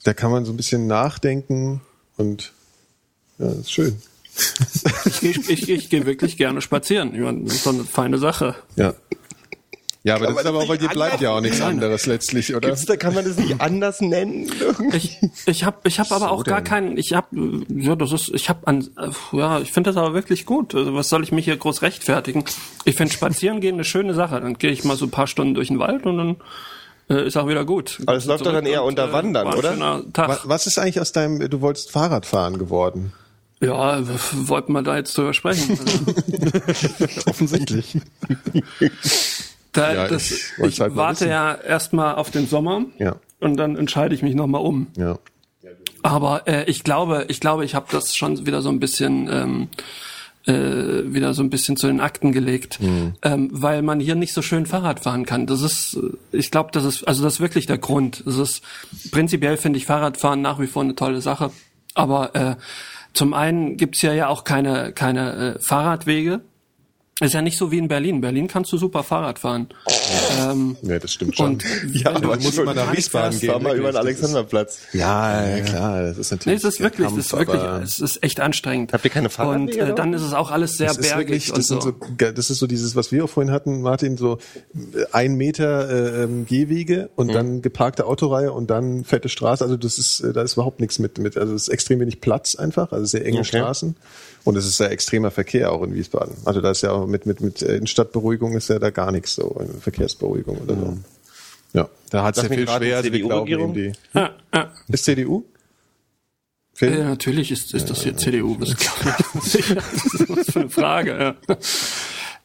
da 0.03 0.13
kann 0.13 0.29
man 0.29 0.45
so 0.45 0.53
ein 0.53 0.57
bisschen 0.57 0.85
nachdenken 0.85 1.81
und 2.17 2.53
ja, 3.39 3.47
das 3.47 3.57
ist 3.61 3.71
schön. 3.71 3.95
Ich, 5.05 5.19
gehe 5.19 5.31
ich, 5.31 5.69
ich 5.69 5.89
gehe 5.89 6.05
wirklich 6.05 6.37
gerne 6.37 6.61
spazieren. 6.61 7.13
Ich 7.13 7.21
meine, 7.21 7.43
Das 7.43 7.55
ist 7.55 7.65
doch 7.65 7.73
eine 7.73 7.83
feine 7.83 8.17
Sache. 8.17 8.55
Ja. 8.75 8.93
Ja, 10.03 10.15
aber 10.15 10.25
Kann 10.25 10.33
das 10.33 10.43
ist 10.43 10.49
aber 10.49 10.57
auch, 10.59 10.67
weil 10.69 10.77
dir 10.79 10.85
nicht 10.85 10.93
bleibt 10.93 11.21
ja 11.21 11.29
auch 11.29 11.41
nichts 11.41 11.59
Nein. 11.59 11.73
anderes 11.73 12.07
letztlich, 12.07 12.55
oder? 12.55 12.69
Gibt's 12.69 12.85
da, 12.85 12.95
kann 12.97 13.13
man 13.13 13.23
das 13.23 13.37
nicht 13.37 13.61
anders 13.61 14.01
nennen? 14.01 14.51
Ich, 14.93 15.19
ich 15.45 15.63
habe 15.63 15.77
ich 15.83 15.99
hab 15.99 16.11
aber 16.11 16.31
auch 16.31 16.43
gar 16.43 16.61
denn? 16.61 16.63
keinen, 16.63 16.97
ich 16.97 17.13
habe, 17.13 17.27
ja, 17.69 17.95
das 17.95 18.11
ist, 18.11 18.29
ich 18.33 18.49
habe 18.49 18.65
an, 18.65 18.89
äh, 18.97 19.37
ja, 19.37 19.59
ich 19.59 19.71
finde 19.71 19.91
das 19.91 19.97
aber 19.97 20.15
wirklich 20.15 20.47
gut. 20.47 20.73
Also 20.73 20.95
was 20.95 21.07
soll 21.09 21.21
ich 21.23 21.31
mich 21.31 21.45
hier 21.45 21.55
groß 21.55 21.83
rechtfertigen? 21.83 22.43
Ich 22.83 22.95
finde 22.95 23.13
spazieren 23.13 23.61
gehen 23.61 23.75
eine 23.75 23.83
schöne 23.83 24.15
Sache. 24.15 24.41
Dann 24.41 24.55
gehe 24.57 24.71
ich 24.71 24.83
mal 24.83 24.97
so 24.97 25.05
ein 25.05 25.11
paar 25.11 25.27
Stunden 25.27 25.53
durch 25.53 25.67
den 25.67 25.77
Wald 25.77 26.03
und 26.07 26.17
dann 26.17 26.35
äh, 27.15 27.27
ist 27.27 27.37
auch 27.37 27.47
wieder 27.47 27.63
gut. 27.63 27.99
Aber 28.07 28.17
es 28.17 28.25
läuft 28.25 28.43
doch 28.47 28.53
dann 28.53 28.65
eher 28.65 28.83
unter 28.83 29.13
Wandern, 29.13 29.45
war 29.45 29.53
ein 29.53 29.59
oder? 29.59 29.73
schöner 29.73 29.99
Wa- 29.99 30.03
Tag. 30.13 30.41
Was 30.45 30.65
ist 30.65 30.79
eigentlich 30.79 30.99
aus 30.99 31.11
deinem, 31.11 31.47
du 31.47 31.61
wolltest 31.61 31.91
Fahrradfahren 31.91 32.57
geworden? 32.57 33.13
Ja, 33.61 34.01
wollten 34.33 34.73
wir 34.73 34.81
da 34.81 34.97
jetzt 34.97 35.15
drüber 35.17 35.33
sprechen? 35.33 35.77
Offensichtlich. 37.25 37.97
Da, 39.71 39.93
Ja, 39.93 40.07
das, 40.07 40.31
ich 40.31 40.51
ich 40.59 40.81
halt 40.81 40.95
warte 40.95 41.27
ja 41.27 41.53
erstmal 41.53 42.15
auf 42.15 42.31
den 42.31 42.47
Sommer 42.47 42.85
Ja. 42.97 43.15
und 43.39 43.57
dann 43.57 43.75
entscheide 43.77 44.15
ich 44.15 44.21
mich 44.23 44.35
nochmal 44.35 44.61
um. 44.61 44.87
Ja. 44.97 45.17
Aber 46.03 46.47
äh, 46.47 46.63
ich 46.69 46.83
glaube, 46.83 47.25
ich 47.27 47.39
glaube, 47.39 47.63
ich 47.63 47.75
habe 47.75 47.85
das 47.91 48.15
schon 48.15 48.45
wieder 48.47 48.61
so 48.63 48.69
ein 48.69 48.79
bisschen 48.79 49.29
ähm, 49.31 49.67
äh, 50.47 51.13
wieder 51.13 51.35
so 51.35 51.43
ein 51.43 51.51
bisschen 51.51 51.77
zu 51.77 51.85
den 51.85 51.99
Akten 52.01 52.31
gelegt, 52.31 52.79
ähm, 53.21 53.49
weil 53.53 53.83
man 53.83 53.99
hier 53.99 54.15
nicht 54.15 54.33
so 54.33 54.41
schön 54.41 54.65
Fahrrad 54.65 55.01
fahren 55.01 55.27
kann. 55.27 55.45
Das 55.45 55.61
ist, 55.61 55.99
ich 56.31 56.49
glaube, 56.49 56.71
das 56.73 56.83
ist, 56.85 57.07
also 57.07 57.23
das 57.23 57.33
ist 57.35 57.39
wirklich 57.39 57.67
der 57.67 57.77
Grund. 57.77 58.23
Das 58.25 58.37
ist 58.37 58.63
prinzipiell 59.11 59.57
finde 59.57 59.77
ich 59.77 59.85
Fahrradfahren 59.85 60.41
nach 60.41 60.59
wie 60.59 60.65
vor 60.65 60.81
eine 60.81 60.95
tolle 60.95 61.21
Sache. 61.21 61.51
Aber 61.93 62.33
äh, 62.35 62.55
zum 63.13 63.33
einen 63.33 63.77
gibt's 63.77 64.01
hier 64.01 64.13
ja 64.13 64.27
auch 64.27 64.43
keine 64.43 64.93
keine 64.93 65.55
äh, 65.55 65.59
Fahrradwege. 65.59 66.41
Ist 67.21 67.33
ja 67.33 67.41
nicht 67.41 67.57
so 67.57 67.71
wie 67.71 67.77
in 67.77 67.87
Berlin. 67.87 68.15
In 68.15 68.21
Berlin 68.21 68.47
kannst 68.47 68.71
du 68.73 68.77
super 68.77 69.03
Fahrrad 69.03 69.39
fahren. 69.39 69.67
Ähm, 70.41 70.75
Ja, 70.81 70.97
das 70.99 71.13
stimmt 71.13 71.37
schon. 71.37 71.45
und 71.53 71.63
Ja, 71.93 72.15
wenn 72.15 72.21
du- 72.23 72.31
aber 72.31 72.41
musst 72.41 72.63
mal 72.63 72.73
nach 72.73 72.95
Wiesbaden 72.95 73.39
Fahr 73.39 73.53
gehen, 73.55 73.63
mal 73.63 73.77
über 73.77 73.91
den. 73.91 73.97
Alexanderplatz. 73.97 74.79
ja, 74.93 75.47
ja, 75.57 75.63
klar, 75.63 76.01
das 76.03 76.17
ist 76.17 76.31
Nee, 76.31 76.35
natürlich. 76.37 76.57
es 76.63 76.63
ist 76.73 76.79
wirklich, 76.79 77.05
Kampf, 77.07 77.17
das 77.17 77.25
ist 77.27 77.33
wirklich, 77.37 77.61
aber 77.61 77.83
es 77.83 77.99
ist 77.99 78.23
echt 78.23 78.39
anstrengend. 78.39 78.91
Habt 78.93 79.05
ihr 79.05 79.11
keine 79.11 79.27
Und 79.27 79.31
Fahrradwege 79.33 79.79
äh, 79.81 79.95
dann 79.95 80.13
ist 80.13 80.23
es 80.23 80.33
auch 80.33 80.49
alles 80.51 80.77
sehr 80.77 80.87
das 80.87 80.97
bergig 80.97 81.17
wirklich, 81.29 81.49
und 81.51 81.57
das, 81.59 81.67
so. 81.67 81.79
so, 81.79 81.93
das 82.17 82.49
ist 82.49 82.57
so 82.57 82.65
dieses, 82.67 82.95
was 82.95 83.11
wir 83.11 83.23
auch 83.25 83.29
vorhin 83.29 83.51
hatten, 83.53 83.81
Martin, 83.81 84.17
so 84.17 84.39
äh, 84.73 85.05
ein 85.11 85.35
Meter 85.35 85.89
äh, 85.89 86.23
ähm, 86.23 86.45
Gehwege 86.47 87.09
und 87.15 87.33
dann 87.33 87.61
geparkte 87.61 88.07
Autoreihe 88.07 88.51
und 88.51 88.69
dann 88.71 89.03
fette 89.05 89.29
Straße. 89.29 89.63
Also 89.63 89.77
das 89.77 89.99
ist, 89.99 90.21
äh, 90.21 90.33
da 90.33 90.41
ist 90.41 90.53
überhaupt 90.53 90.79
nichts 90.79 90.97
mit, 90.97 91.19
mit, 91.19 91.37
also 91.37 91.53
es 91.53 91.63
ist 91.63 91.69
extrem 91.69 91.99
wenig 91.99 92.19
Platz 92.19 92.55
einfach, 92.55 92.91
also 92.91 93.05
sehr 93.05 93.23
enge 93.25 93.39
Okay. 93.41 93.47
Straßen. 93.59 93.95
Und 94.43 94.55
es 94.57 94.65
ist 94.65 94.77
sehr 94.77 94.91
extremer 94.91 95.31
Verkehr 95.31 95.71
auch 95.71 95.83
in 95.83 95.93
Wiesbaden. 95.93 96.35
Also 96.45 96.61
da 96.61 96.71
ist 96.71 96.81
ja 96.81 96.91
auch 96.91 97.07
mit, 97.07 97.25
mit, 97.25 97.41
mit 97.41 97.61
äh, 97.61 97.75
Innenstadtberuhigung 97.75 98.53
ist 98.53 98.69
ja 98.69 98.79
da 98.79 98.89
gar 98.89 99.11
nichts 99.11 99.35
so, 99.35 99.59
äh, 99.59 99.79
Verkehrsberuhigung 99.79 100.57
oder 100.57 100.75
so. 100.75 100.97
Ja, 101.73 101.89
da 102.09 102.23
hat 102.23 102.37
es 102.37 102.43
ja 102.43 102.49
viel 102.49 102.67
schwer, 102.67 102.97
also 102.97 103.13
wir 103.13 103.19
glauben 103.19 103.47
CDU-Regierung? 103.47 103.73
die. 103.73 103.91
ja, 104.13 104.31
ja. 104.53 104.71
Ist 104.87 105.05
CDU? 105.05 105.45
Phil? 106.73 106.97
Ja, 106.97 107.09
natürlich 107.09 107.51
ist, 107.51 107.73
ist 107.73 107.89
das 107.89 108.01
hier 108.01 108.17
CDU. 108.17 108.55
Das 108.55 108.75
glaube 108.75 109.15
ich. 109.35 109.73
Das 109.75 110.13
ist 110.13 110.29
was 110.29 110.51
für 110.51 110.59
eine 110.61 110.69
Frage. 110.69 111.35
Ja. 111.47 111.55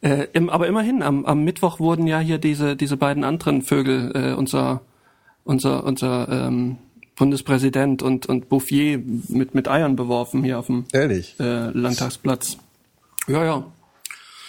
Äh, 0.02 0.28
im, 0.34 0.50
aber 0.50 0.66
immerhin, 0.66 1.02
am, 1.02 1.24
am 1.24 1.42
Mittwoch 1.42 1.80
wurden 1.80 2.06
ja 2.06 2.18
hier 2.20 2.38
diese, 2.38 2.76
diese 2.76 2.96
beiden 2.96 3.24
anderen 3.24 3.62
Vögel, 3.62 4.12
äh, 4.14 4.34
unser, 4.34 4.82
unser, 5.44 5.84
unser 5.84 6.28
ähm, 6.28 6.76
Bundespräsident 7.16 8.02
und, 8.02 8.26
und 8.26 8.48
Bouffier 8.48 9.00
mit, 9.28 9.54
mit 9.54 9.68
Eiern 9.68 9.96
beworfen 9.96 10.44
hier 10.44 10.58
auf 10.58 10.66
dem 10.66 10.84
Ehrlich? 10.92 11.34
äh, 11.40 11.70
Landtagsplatz. 11.70 12.58
Ja, 13.26 13.44
ja. 13.44 13.66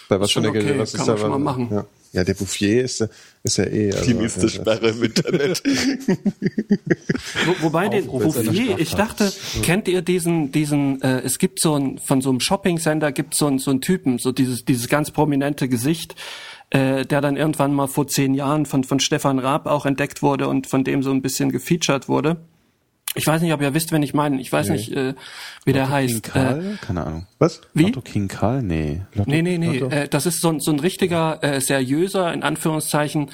Bei 0.10 0.20
was 0.20 0.32
schon 0.32 0.44
der 0.44 0.52
okay, 0.52 0.78
was 0.78 0.94
kann 0.94 1.02
ist 1.02 1.08
man 1.08 1.16
da 1.16 1.18
schon 1.18 1.30
mal 1.30 1.40
machen. 1.40 1.70
Ja. 1.72 1.86
ja, 2.14 2.24
der 2.24 2.34
Bouffier 2.34 2.84
ist, 2.84 3.08
ist 3.44 3.58
ja 3.58 3.66
eh. 3.66 3.92
Also, 3.94 4.06
Die 4.06 4.14
nächste 4.14 4.50
Sperre 4.50 4.90
im 4.90 5.04
Internet. 5.04 5.64
Wo, 7.46 7.66
wobei 7.66 7.88
den 7.88 8.10
eine 8.10 8.20
Bouffier, 8.26 8.80
ich 8.80 8.96
dachte, 8.96 9.32
kennt 9.64 9.88
ihr 9.88 10.02
diesen, 10.02 10.52
diesen, 10.52 11.02
äh, 11.02 11.22
es 11.22 11.40
gibt 11.40 11.60
so 11.60 11.76
ein, 11.76 11.98
von 12.00 12.22
so 12.22 12.30
einem 12.30 12.40
Shopping-Center 12.40 13.12
gibt 13.12 13.34
so 13.34 13.48
ein, 13.48 13.60
so 13.60 13.72
einen 13.72 13.82
Typen, 13.82 14.20
so 14.20 14.32
dieses, 14.32 14.66
dieses 14.66 14.88
ganz 14.88 15.12
prominente 15.12 15.68
Gesicht, 15.70 16.16
äh, 16.70 17.06
der 17.06 17.22
dann 17.22 17.38
irgendwann 17.38 17.74
mal 17.74 17.88
vor 17.88 18.08
zehn 18.08 18.34
Jahren 18.34 18.66
von, 18.66 18.84
von 18.84 19.00
Stefan 19.00 19.40
Raab 19.40 19.68
auch 19.68 19.86
entdeckt 19.86 20.22
wurde 20.22 20.48
und 20.50 20.68
von 20.68 20.84
dem 20.84 21.02
so 21.02 21.12
ein 21.12 21.22
bisschen 21.22 21.52
gefeatured 21.52 22.10
wurde. 22.10 22.38
Ich 23.16 23.26
weiß 23.26 23.42
nicht, 23.42 23.52
ob 23.54 23.62
ihr 23.62 23.74
wisst, 23.74 23.92
wen 23.92 24.04
ich 24.04 24.14
meine. 24.14 24.40
Ich 24.40 24.52
weiß 24.52 24.70
nicht, 24.70 24.92
äh, 24.92 25.16
wie 25.66 25.74
der 25.74 25.86
King 25.86 25.92
heißt. 25.94 26.16
Äh, 26.28 26.30
Karl? 26.30 26.78
Keine 26.82 27.06
Ahnung. 27.06 27.28
Was? 27.40 27.62
wie? 27.74 27.84
Lotto 27.86 28.02
King 28.02 28.28
Karl? 28.28 28.62
Nee. 28.62 29.02
Lotto, 29.16 29.30
Nee, 29.30 29.42
nee, 29.42 29.58
nee. 29.58 29.80
Lotto? 29.80 29.96
Äh, 29.96 30.08
das 30.08 30.26
ist 30.26 30.42
so, 30.42 30.50
ein- 30.50 30.60
so 30.60 30.72
ein 30.72 30.80
richtiger, 30.80 31.44
äh, 31.44 31.60
seriöser, 31.62 32.32
in 32.34 32.44
Anführungszeichen, 32.44 33.32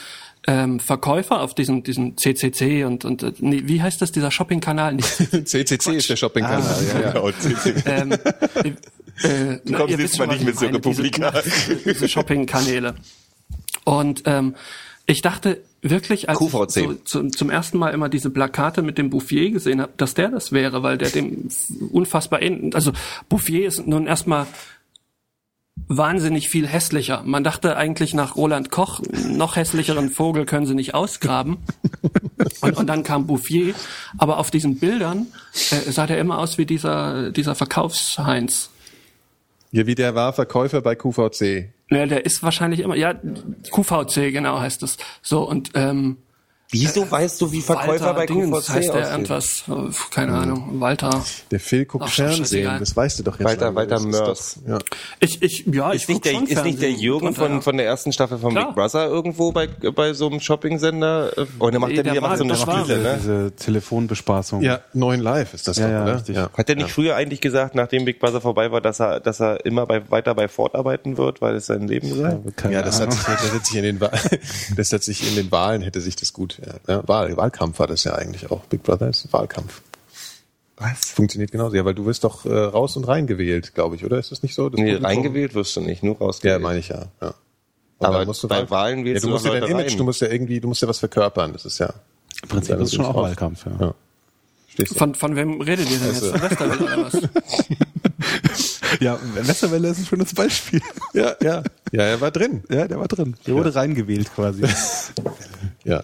ähm, 0.48 0.80
Verkäufer 0.80 1.42
auf 1.42 1.54
diesem, 1.56 1.84
diesem 1.84 2.18
CCC 2.18 2.84
und, 2.86 3.04
und 3.06 3.24
äh, 3.24 3.32
nee, 3.40 3.64
wie 3.66 3.82
heißt 3.82 4.02
das, 4.02 4.12
dieser 4.12 4.30
Shopping-Kanal? 4.32 4.98
CCC 5.00 5.92
ist 5.96 6.10
der 6.10 6.16
Shoppingkanal. 6.18 6.84
ja, 6.94 7.00
ja. 7.02 7.12
Genau, 7.12 7.30
ähm, 7.86 8.12
äh, 8.12 9.60
na, 9.66 9.78
kommst 9.78 9.92
ihr 9.94 10.00
jetzt 10.00 10.00
wisst 10.00 10.20
mal 10.20 10.26
schon, 10.26 10.34
nicht 10.36 10.46
mit 10.46 10.58
so 10.60 10.66
Republika. 10.66 11.32
Diese, 11.44 11.76
diese 11.78 12.08
Shopping-Kanäle. 12.10 12.96
Und 13.86 14.24
ähm, 14.26 14.56
ich 15.06 15.22
dachte 15.22 15.62
wirklich, 15.84 16.30
als 16.30 16.40
QVC. 16.40 16.78
ich 16.78 16.84
so, 16.84 16.94
zum, 16.94 17.32
zum 17.34 17.50
ersten 17.50 17.78
Mal 17.78 17.90
immer 17.90 18.10
diese 18.10 18.30
Plakate 18.30 18.82
mit 18.82 18.98
dem 18.98 19.10
Bouffier 19.10 19.52
gesehen 19.52 19.82
habe, 19.82 19.92
dass 19.98 20.14
der 20.14 20.30
das 20.30 20.52
wäre, 20.52 20.82
weil 20.84 20.98
der 20.98 21.10
dem 21.10 21.50
unfassbar 21.92 22.42
ähnlich. 22.42 22.76
Also 22.76 22.92
Bouffier 23.30 23.68
ist 23.68 23.86
nun 23.86 24.08
erstmal 24.08 24.48
wahnsinnig 25.88 26.50
viel 26.50 26.68
hässlicher. 26.68 27.24
Man 27.26 27.44
dachte 27.44 27.76
eigentlich 27.76 28.14
nach 28.14 28.36
Roland 28.36 28.72
Koch, 28.72 29.02
noch 29.28 29.56
hässlicheren 29.56 30.10
Vogel 30.10 30.46
können 30.46 30.66
sie 30.66 30.76
nicht 30.76 30.94
ausgraben. 30.94 31.58
Und, 32.62 32.78
und 32.78 32.88
dann 32.88 33.04
kam 33.04 33.28
Bouffier. 33.28 33.74
Aber 34.18 34.38
auf 34.38 34.52
diesen 34.52 34.80
Bildern 34.80 35.28
äh, 35.72 35.92
sah 35.92 36.08
der 36.08 36.20
immer 36.20 36.38
aus 36.38 36.58
wie 36.58 36.66
dieser, 36.66 37.32
dieser 37.32 37.56
Verkaufsheinz. 37.56 38.70
Ja, 39.74 39.88
wie 39.88 39.96
der 39.96 40.14
war 40.14 40.34
Verkäufer 40.34 40.82
bei 40.82 40.94
QVC. 40.94 41.74
Ja, 41.90 42.06
der 42.06 42.28
ist 42.28 42.44
wahrscheinlich 42.44 42.80
immer, 42.82 42.96
ja, 42.96 43.16
QVC, 43.16 44.32
genau 44.32 44.60
heißt 44.60 44.84
es. 44.84 44.98
So, 45.24 45.50
und 45.50 45.72
ähm, 45.74 46.18
Wieso 46.74 47.10
weißt 47.10 47.40
du, 47.42 47.52
wie 47.52 47.62
Verkäufer 47.62 47.90
Walter 48.08 48.14
bei 48.14 48.26
Dingens 48.26 48.66
QVC 48.66 48.70
heißt 48.74 48.88
der 48.90 48.96
aussehen? 49.02 49.12
irgendwas, 49.12 49.64
äh, 49.70 50.10
keine 50.12 50.34
Ahnung, 50.34 50.80
Walter. 50.82 51.24
Der 51.52 51.60
Phil 51.60 51.86
guckt 51.86 52.06
Ach, 52.08 52.12
Fernsehen, 52.12 52.80
das 52.80 52.96
weißt 52.96 53.20
du 53.20 53.24
doch 53.24 53.40
jetzt. 53.40 53.46
Walter-. 53.48 53.76
Walter 53.76 54.00
Mörs. 54.00 54.60
Ja. 54.68 54.80
Ich, 55.20 55.42
ich, 55.42 55.66
ja, 55.72 55.94
ich 55.94 56.02
Ist 56.04 56.10
nicht, 56.10 56.16
guck 56.16 56.24
der, 56.24 56.34
schon 56.34 56.48
ist 56.48 56.64
nicht 56.66 56.82
der. 56.82 56.92
Jürgen 56.92 57.34
von, 57.34 57.46
Drunter. 57.48 57.62
von 57.62 57.78
der 57.78 57.86
ersten 57.86 58.12
Staffel 58.14 58.38
von 58.38 58.52
Klar. 58.52 58.68
Big 58.68 58.76
Brother 58.76 59.08
irgendwo 59.08 59.52
bei, 59.52 59.68
bei 59.68 60.14
so 60.14 60.28
einem 60.30 60.40
Shopping-Sender? 60.40 61.38
Äh, 61.38 61.46
Oh, 61.60 61.70
der 61.70 61.80
macht, 61.80 61.92
Nee, 61.94 62.20
macht 62.20 62.38
so 62.38 62.44
eine 62.44 62.56
Spiele, 62.56 62.98
ne? 63.00 63.18
Diese 63.20 63.52
Telefonbespaßung. 63.56 64.62
ja, 64.62 64.82
neun 64.94 65.20
Live 65.20 65.54
ist 65.54 65.68
das 65.68 65.78
Ja, 65.78 65.86
doch, 65.88 65.94
ja, 65.94 66.04
oder? 66.04 66.16
richtig. 66.16 66.38
Hat 66.38 66.68
der 66.70 66.76
nicht 66.76 66.92
früher 66.92 67.16
eigentlich 67.16 67.42
gesagt, 67.42 67.76
nachdem 67.76 68.06
Big 68.06 68.20
Brother 68.20 68.42
vorbei 68.42 68.72
war, 68.72 68.82
dass 68.82 69.00
er, 69.00 69.20
dass 69.20 69.40
er 69.40 69.66
immer 69.66 69.86
bei, 69.86 70.10
weiter 70.10 70.34
bei 70.36 70.48
Ford 70.48 70.76
arbeiten 70.76 71.18
wird, 71.18 71.42
weil 71.42 71.56
es 71.56 71.68
sein 71.68 71.88
Leben 71.88 72.14
sei? 72.14 72.40
Ja, 72.72 72.82
das 72.82 73.00
hat, 73.00 73.12
sich, 73.14 73.24
das 73.24 73.54
hat 73.54 73.66
sich 73.66 73.76
in 73.78 73.84
den 73.84 74.02
Wa- 74.02 74.12
das 74.76 74.92
hat 74.94 75.04
sich 75.04 75.28
in 75.28 75.36
den 75.36 75.52
Wahlen 75.52 75.82
hätte 75.82 76.02
sich 76.02 76.16
das 76.16 76.34
gut. 76.34 76.60
Ja, 76.66 76.74
ja, 76.96 77.08
Wahl, 77.08 77.36
Wahlkampf 77.38 77.80
war 77.80 77.88
das 77.88 78.04
ja 78.04 78.14
eigentlich 78.16 78.50
auch. 78.52 78.62
Big 78.66 78.84
Brother 78.84 79.10
ist 79.10 79.32
Wahlkampf. 79.34 79.82
Was? 80.78 81.12
Funktioniert 81.12 81.52
genauso. 81.52 81.76
Ja, 81.76 81.86
weil 81.86 81.94
du 81.94 82.06
wirst 82.06 82.24
doch 82.24 82.46
äh, 82.46 82.54
raus 82.54 82.98
und 82.98 83.04
rein 83.08 83.28
gewählt, 83.28 83.74
glaube 83.76 83.96
ich, 83.96 84.04
oder? 84.06 84.18
Ist 84.18 84.32
das 84.32 84.42
nicht 84.44 84.56
so? 84.56 84.70
Das 84.70 84.80
Nee, 84.80 84.96
reingewählt 84.96 85.54
wirst 85.56 85.76
du 85.76 85.82
nicht, 85.82 86.04
nur 86.04 86.16
Ja, 86.16 86.20
rausgewählt. 86.22 86.62
meine 86.62 86.80
ich 86.80 86.88
ja. 86.90 87.06
ja. 87.22 87.34
Und 88.00 88.08
Aber 88.08 88.26
musst 88.26 88.44
du 88.44 88.48
bei 88.48 88.58
Wahl- 88.62 88.70
Wahlen 88.72 89.00
ja, 89.00 89.06
wählst 89.06 89.24
du 89.24 89.28
du 89.28 89.34
musst 89.34 89.46
ja 89.46 89.52
dein 89.52 89.64
Image, 89.70 89.92
rein. 89.92 89.98
du 89.98 90.04
musst 90.04 90.22
ja 90.22 90.28
irgendwie, 90.28 90.60
du 90.60 90.68
musst 90.68 90.82
ja 90.82 90.88
was 90.88 91.00
verkörpern. 91.00 91.54
Das 91.54 91.66
ist 91.66 91.78
ja. 91.80 91.94
Im 92.42 92.50
Prinzip 92.50 92.76
ist 92.78 92.90
es 92.90 92.96
schon 92.96 93.06
auch 93.06 93.16
raus. 93.16 93.24
Wahlkampf, 93.30 93.66
ja. 93.66 93.94
Ja. 94.80 94.86
Von, 94.98 95.14
von 95.14 95.36
wem 95.36 95.62
redet 95.62 95.90
ihr 95.92 96.00
denn 96.00 96.08
jetzt? 96.08 96.26
Von 96.26 96.42
Westerwelle 96.42 96.84
oder 96.84 97.06
was? 97.06 97.22
Ja, 99.00 99.20
Westerwelle 99.34 99.90
ist 99.90 100.00
ein 100.00 100.06
schönes 100.06 100.34
Beispiel. 100.34 100.80
Ja, 101.14 101.36
ja. 101.42 101.64
Ja, 101.92 102.04
er 102.04 102.22
war 102.22 102.30
drin. 102.32 102.64
Ja, 102.70 102.88
der 102.88 103.00
war 103.00 103.08
drin. 103.08 103.36
Der 103.46 103.56
wurde 103.56 103.74
reingewählt 103.74 104.34
quasi. 104.34 104.64
Ja. 105.84 106.04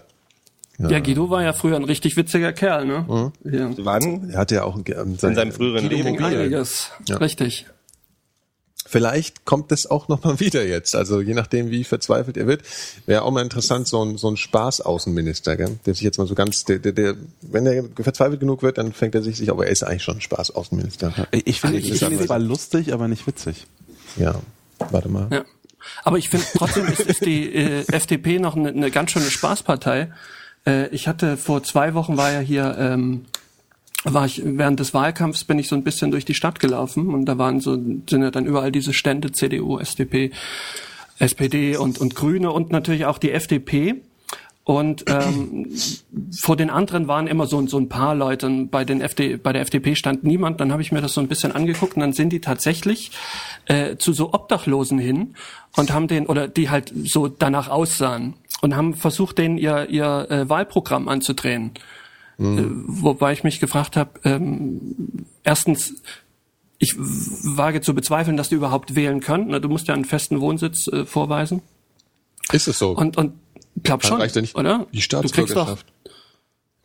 Ja, 0.88 0.98
Guido 1.00 1.28
war 1.30 1.42
ja 1.42 1.52
früher 1.52 1.76
ein 1.76 1.84
richtig 1.84 2.16
witziger 2.16 2.52
Kerl, 2.52 2.86
ne? 2.86 3.32
Ja. 3.44 3.70
Wann? 3.78 4.30
Er 4.30 4.38
hatte 4.38 4.54
ja 4.56 4.64
auch 4.64 4.76
ähm, 4.76 5.16
In 5.22 5.34
seinem 5.34 5.52
früheren 5.52 5.88
Guido 5.88 5.96
Leben. 5.96 6.10
Mobil. 6.22 6.38
Einiges. 6.38 6.90
Ja. 7.08 7.18
Richtig. 7.18 7.66
Vielleicht 8.86 9.44
kommt 9.44 9.70
es 9.72 9.88
auch 9.88 10.08
nochmal 10.08 10.40
wieder 10.40 10.64
jetzt. 10.66 10.96
Also 10.96 11.20
je 11.20 11.34
nachdem, 11.34 11.70
wie 11.70 11.84
verzweifelt 11.84 12.36
er 12.36 12.46
wird, 12.46 12.62
wäre 13.06 13.22
auch 13.22 13.30
mal 13.30 13.42
interessant, 13.42 13.86
so 13.86 14.02
ein, 14.04 14.16
so 14.16 14.28
ein 14.30 14.36
Spaß-Außenminister, 14.36 15.56
gell? 15.56 15.78
der 15.86 15.94
sich 15.94 16.02
jetzt 16.02 16.18
mal 16.18 16.26
so 16.26 16.34
ganz, 16.34 16.64
der, 16.64 16.78
der, 16.78 16.92
der, 16.92 17.14
wenn 17.42 17.66
er 17.66 17.84
verzweifelt 18.02 18.40
genug 18.40 18.62
wird, 18.62 18.78
dann 18.78 18.92
fängt 18.92 19.14
er 19.14 19.22
sich 19.22 19.36
sich, 19.36 19.50
aber 19.50 19.66
er 19.66 19.72
ist 19.72 19.82
eigentlich 19.84 20.02
schon 20.02 20.16
ein 20.16 20.20
Spaß-Außenminister. 20.22 21.12
Ich 21.32 21.60
finde 21.60 21.78
Ich 21.78 21.90
ich 21.90 21.98
finde 21.98 22.06
find- 22.16 22.20
ihn 22.22 22.26
zwar 22.26 22.38
lustig, 22.38 22.92
aber 22.92 23.06
nicht 23.06 23.26
witzig. 23.26 23.66
Ja, 24.16 24.34
warte 24.90 25.08
mal. 25.08 25.28
Ja. 25.30 25.44
Aber 26.04 26.18
ich 26.18 26.28
finde 26.30 26.46
trotzdem 26.56 26.86
ist, 26.86 27.00
ist 27.00 27.24
die 27.24 27.54
äh, 27.54 27.84
FDP 27.92 28.38
noch 28.38 28.56
eine, 28.56 28.70
eine 28.70 28.90
ganz 28.90 29.12
schöne 29.12 29.30
Spaßpartei. 29.30 30.10
Äh, 30.70 30.88
ich 30.88 31.08
hatte 31.08 31.36
vor 31.36 31.62
zwei 31.62 31.94
Wochen 31.94 32.16
war 32.16 32.32
ja 32.32 32.40
hier, 32.40 32.76
ähm, 32.78 33.24
war 34.04 34.24
ich 34.26 34.42
während 34.44 34.80
des 34.80 34.94
Wahlkampfs 34.94 35.44
bin 35.44 35.58
ich 35.58 35.68
so 35.68 35.76
ein 35.76 35.84
bisschen 35.84 36.10
durch 36.10 36.24
die 36.24 36.34
Stadt 36.34 36.60
gelaufen 36.60 37.12
und 37.12 37.26
da 37.26 37.36
waren 37.36 37.60
so 37.60 37.74
sind 37.74 38.08
ja 38.10 38.30
dann 38.30 38.46
überall 38.46 38.72
diese 38.72 38.94
Stände 38.94 39.32
CDU, 39.32 39.78
SDP, 39.78 40.30
SPD 41.18 41.76
und 41.76 41.98
und 41.98 42.14
Grüne 42.14 42.50
und 42.52 42.70
natürlich 42.70 43.04
auch 43.04 43.18
die 43.18 43.32
FDP. 43.32 44.02
Und 44.62 45.04
ähm, 45.08 45.66
vor 46.38 46.54
den 46.54 46.70
anderen 46.70 47.08
waren 47.08 47.26
immer 47.26 47.46
so, 47.46 47.66
so 47.66 47.78
ein 47.78 47.88
paar 47.88 48.14
Leute. 48.14 48.46
Und 48.46 48.70
Bei, 48.70 48.84
den 48.84 49.00
FD, 49.00 49.38
bei 49.38 49.52
der 49.52 49.62
FDP 49.62 49.96
stand 49.96 50.22
niemand. 50.22 50.60
Dann 50.60 50.70
habe 50.70 50.80
ich 50.80 50.92
mir 50.92 51.00
das 51.00 51.14
so 51.14 51.20
ein 51.20 51.26
bisschen 51.26 51.50
angeguckt 51.50 51.96
und 51.96 52.00
dann 52.00 52.12
sind 52.12 52.30
die 52.30 52.40
tatsächlich 52.40 53.10
äh, 53.66 53.96
zu 53.96 54.12
so 54.12 54.32
Obdachlosen 54.32 54.98
hin 54.98 55.34
und 55.76 55.92
haben 55.92 56.06
den, 56.06 56.26
oder 56.26 56.46
die 56.46 56.70
halt 56.70 56.92
so 56.94 57.26
danach 57.26 57.68
aussahen 57.68 58.34
und 58.62 58.76
haben 58.76 58.94
versucht, 58.94 59.38
denen 59.38 59.58
ihr, 59.58 59.88
ihr 59.88 60.26
äh, 60.30 60.48
Wahlprogramm 60.48 61.08
anzudrehen. 61.08 61.72
Äh, 62.38 62.64
wobei 62.86 63.32
ich 63.32 63.44
mich 63.44 63.60
gefragt 63.60 63.96
habe, 63.96 64.12
ähm, 64.24 65.26
erstens, 65.44 66.02
ich 66.78 66.94
wage 66.96 67.82
zu 67.82 67.94
bezweifeln, 67.94 68.38
dass 68.38 68.48
die 68.48 68.54
überhaupt 68.54 68.94
wählen 68.94 69.20
können. 69.20 69.48
Na, 69.48 69.58
Du 69.58 69.68
musst 69.68 69.88
ja 69.88 69.94
einen 69.94 70.06
festen 70.06 70.40
Wohnsitz 70.40 70.88
äh, 70.88 71.04
vorweisen. 71.04 71.60
Ist 72.50 72.66
es 72.66 72.78
so? 72.78 72.92
Und, 72.92 73.18
und 73.18 73.34
glaub 73.82 74.04
schon, 74.04 74.20
reicht 74.20 74.36
ja 74.36 74.40
nicht 74.40 74.56
oder? 74.56 74.86
die 74.92 75.00
Du 75.00 75.18
kriegst 75.18 75.54
doch, 75.56 75.66
Staatsbürgerschaft. 75.66 75.86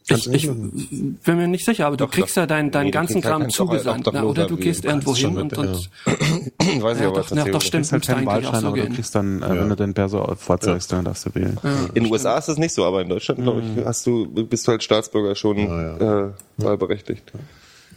Kannst 0.07 0.27
ich, 0.27 0.43
ich 0.45 0.51
bin 0.51 1.37
mir 1.37 1.47
nicht 1.47 1.65
sicher, 1.65 1.87
aber 1.87 1.97
du 1.97 2.05
kriegst 2.07 2.37
doch. 2.37 2.41
ja 2.43 2.45
deinen, 2.45 2.69
deinen 2.69 2.85
Nee, 2.85 2.91
ganzen 2.91 3.21
ja 3.21 3.29
Kram 3.29 3.49
zugesandt. 3.49 4.01
Na, 4.05 4.09
Obdachloser 4.09 4.29
oder 4.29 4.45
du 4.47 4.57
gehst 4.57 4.85
irgendwo 4.85 5.15
hin 5.15 5.35
und, 5.35 5.57
und 5.57 5.89
Weiß 6.83 6.97
ich 6.97 7.03
ja, 7.03 7.07
aber, 7.09 7.21
doch, 7.21 7.31
ja, 7.31 7.43
das 7.43 7.51
doch 7.51 7.61
stimmt, 7.61 7.91
halt 7.91 7.91
müsste 7.91 8.15
eigentlich 8.15 8.47
auch 8.47 8.55
so 8.55 8.67
du 8.67 8.73
gehen. 8.73 8.93
kriegst 8.93 9.15
dann, 9.15 9.41
äh, 9.41 9.49
wenn 9.49 9.69
du 9.69 9.75
deinen 9.75 9.93
Perso 9.95 10.35
vorzeigst, 10.35 10.91
dann 10.91 11.05
darfst 11.05 11.25
du 11.25 11.33
wählen. 11.33 11.57
In 11.95 12.03
den 12.03 12.11
USA 12.11 12.37
ist 12.37 12.49
das 12.49 12.57
nicht 12.57 12.73
so, 12.73 12.85
aber 12.85 13.01
in 13.01 13.09
Deutschland, 13.09 13.41
glaube 13.41 13.61
ich, 13.61 13.83
hast 13.85 14.05
du, 14.05 14.27
bist 14.27 14.67
du 14.67 14.73
als 14.73 14.83
Staatsbürger 14.83 15.35
schon 15.35 15.57
Äh, 15.57 16.29
wahlberechtigt. 16.57 17.31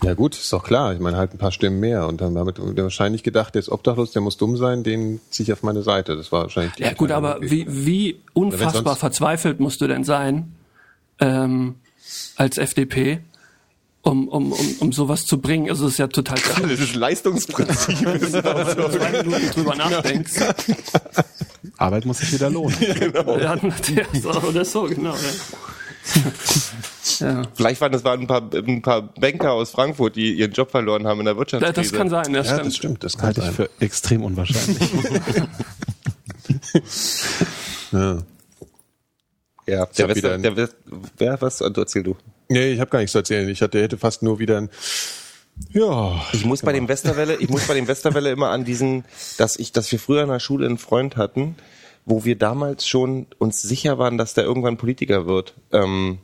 Ja 0.03 0.15
gut, 0.15 0.35
ist 0.37 0.53
doch 0.53 0.63
klar. 0.63 0.93
Ich 0.95 1.01
meine, 1.01 1.17
halt 1.17 1.35
ein 1.35 1.39
paar 1.39 1.51
Stimmen 1.53 1.81
mehr. 1.81 2.07
Und 2.07 2.21
dann 2.21 2.35
damit 2.35 2.59
der 2.59 2.85
wahrscheinlich 2.85 3.23
gedacht, 3.25 3.55
der 3.55 3.61
ist 3.61 3.69
obdachlos, 3.69 4.13
der 4.13 4.23
muss 4.23 4.37
dumm 4.37 4.57
sein, 4.57 4.83
den 4.85 5.21
ziehe 5.31 5.45
ich 5.45 5.53
auf 5.53 5.63
meine 5.63 5.83
Seite. 5.83 6.17
Das 6.17 6.31
war 6.31 6.43
wahrscheinlich 6.43 6.75
die 6.75 6.85
Ja 6.85 6.93
gut, 6.95 7.11
aber 7.11 7.39
wie, 7.41 7.67
wie 7.69 8.21
unfassbar 8.33 8.95
verzweifelt 8.97 9.59
musst 9.61 9.81
du 9.81 9.89
denn 9.89 10.05
sein 10.05 10.53
ähm, 11.19 11.75
als 12.37 12.59
FDP, 12.59 13.21
um, 14.03 14.29
um, 14.29 14.53
um, 14.53 14.77
um 14.81 14.93
sowas 14.93 15.25
zu 15.27 15.41
bringen? 15.41 15.69
Also 15.71 15.87
es 15.87 15.93
ist 15.93 15.99
ja 15.99 16.07
total 16.09 16.39
krass, 16.39 16.63
Das 16.63 16.71
ist 16.81 16.95
Leistungsprinzip. 16.95 18.05
wenn 18.05 18.21
du 18.21 18.91
zwei 18.91 19.23
Minuten 19.23 19.51
drüber 19.51 19.75
nachdenkst. 19.75 20.35
Arbeit 21.77 22.05
muss 22.07 22.19
sich 22.19 22.33
wieder 22.33 22.51
lohnen. 22.51 22.75
Ja, 23.41 23.57
der- 23.57 24.07
so 24.21 24.31
oder 24.43 24.65
so, 24.65 24.83
genau. 24.85 25.15
Ja. 25.15 25.21
ja. 27.29 27.43
Vielleicht 27.55 27.81
waren 27.83 27.93
das 27.93 28.03
waren 28.05 28.21
ein 28.23 28.27
paar, 28.27 28.43
ein 28.55 28.81
paar 28.83 29.03
Banker 29.03 29.53
aus 29.53 29.71
Frankfurt, 29.71 30.17
die 30.17 30.33
ihren 30.33 30.53
Job 30.53 30.71
verloren 30.71 31.07
haben 31.07 31.19
in 31.21 31.27
der 31.27 31.37
Wirtschaftskrise. 31.37 31.91
Das 31.91 31.99
kann 31.99 32.09
sein, 32.09 32.33
das 32.33 32.47
ja, 32.47 32.53
stimmt. 32.55 32.67
das 32.67 32.77
stimmt, 32.77 33.05
das 33.05 33.13
kann 33.19 33.27
Halte 33.27 33.41
ich 33.41 33.47
sein. 33.47 33.55
für 33.55 33.71
extrem 33.81 34.25
unwahrscheinlich. 34.25 34.79
Ja. 37.93 38.19
Ja, 39.69 39.81
hab 39.81 39.93
der, 39.93 40.09
wieder 40.15 40.31
Wester, 40.31 40.39
der 40.39 40.57
West, 40.57 40.77
wer 41.19 41.41
was? 41.41 41.59
Du 41.59 41.81
erzähl 41.81 42.03
du. 42.03 42.17
Nee, 42.49 42.73
ich 42.73 42.81
habe 42.81 42.91
gar 42.91 42.99
nichts 43.01 43.13
zu 43.13 43.19
erzählen. 43.19 43.49
Ich 43.49 43.61
hatte, 43.61 43.81
hätte 43.83 43.99
fast 43.99 44.23
nur 44.23 44.39
wieder 44.39 44.57
ein 44.59 44.71
ja, 45.71 46.25
Ich 46.33 46.45
muss 46.45 46.63
bei 46.63 46.73
dem 46.73 46.89
Westerwelle, 46.89 47.37
ich 47.37 47.49
muss 47.49 47.67
bei 47.67 47.75
dem 47.75 47.89
Westerwelle 47.89 48.31
immer 48.31 48.51
an 48.51 48.65
diesen, 48.65 49.05
dass 49.39 49.57
ich, 49.57 49.73
dass 49.73 49.91
wir 49.91 49.99
früher 49.99 50.23
in 50.23 50.29
der 50.29 50.39
Schule 50.41 50.67
einen 50.67 50.79
Freund 50.79 51.17
hatten, 51.17 51.57
wo 52.05 52.25
wir 52.25 52.37
damals 52.37 52.87
schon 52.87 53.27
uns 53.39 53.61
sicher 53.61 53.99
waren, 53.99 54.19
dass 54.19 54.35
der 54.35 54.45
irgendwann 54.45 54.77
Politiker 54.77 55.27
wird. 55.27 55.55
Ähm, 55.73 56.19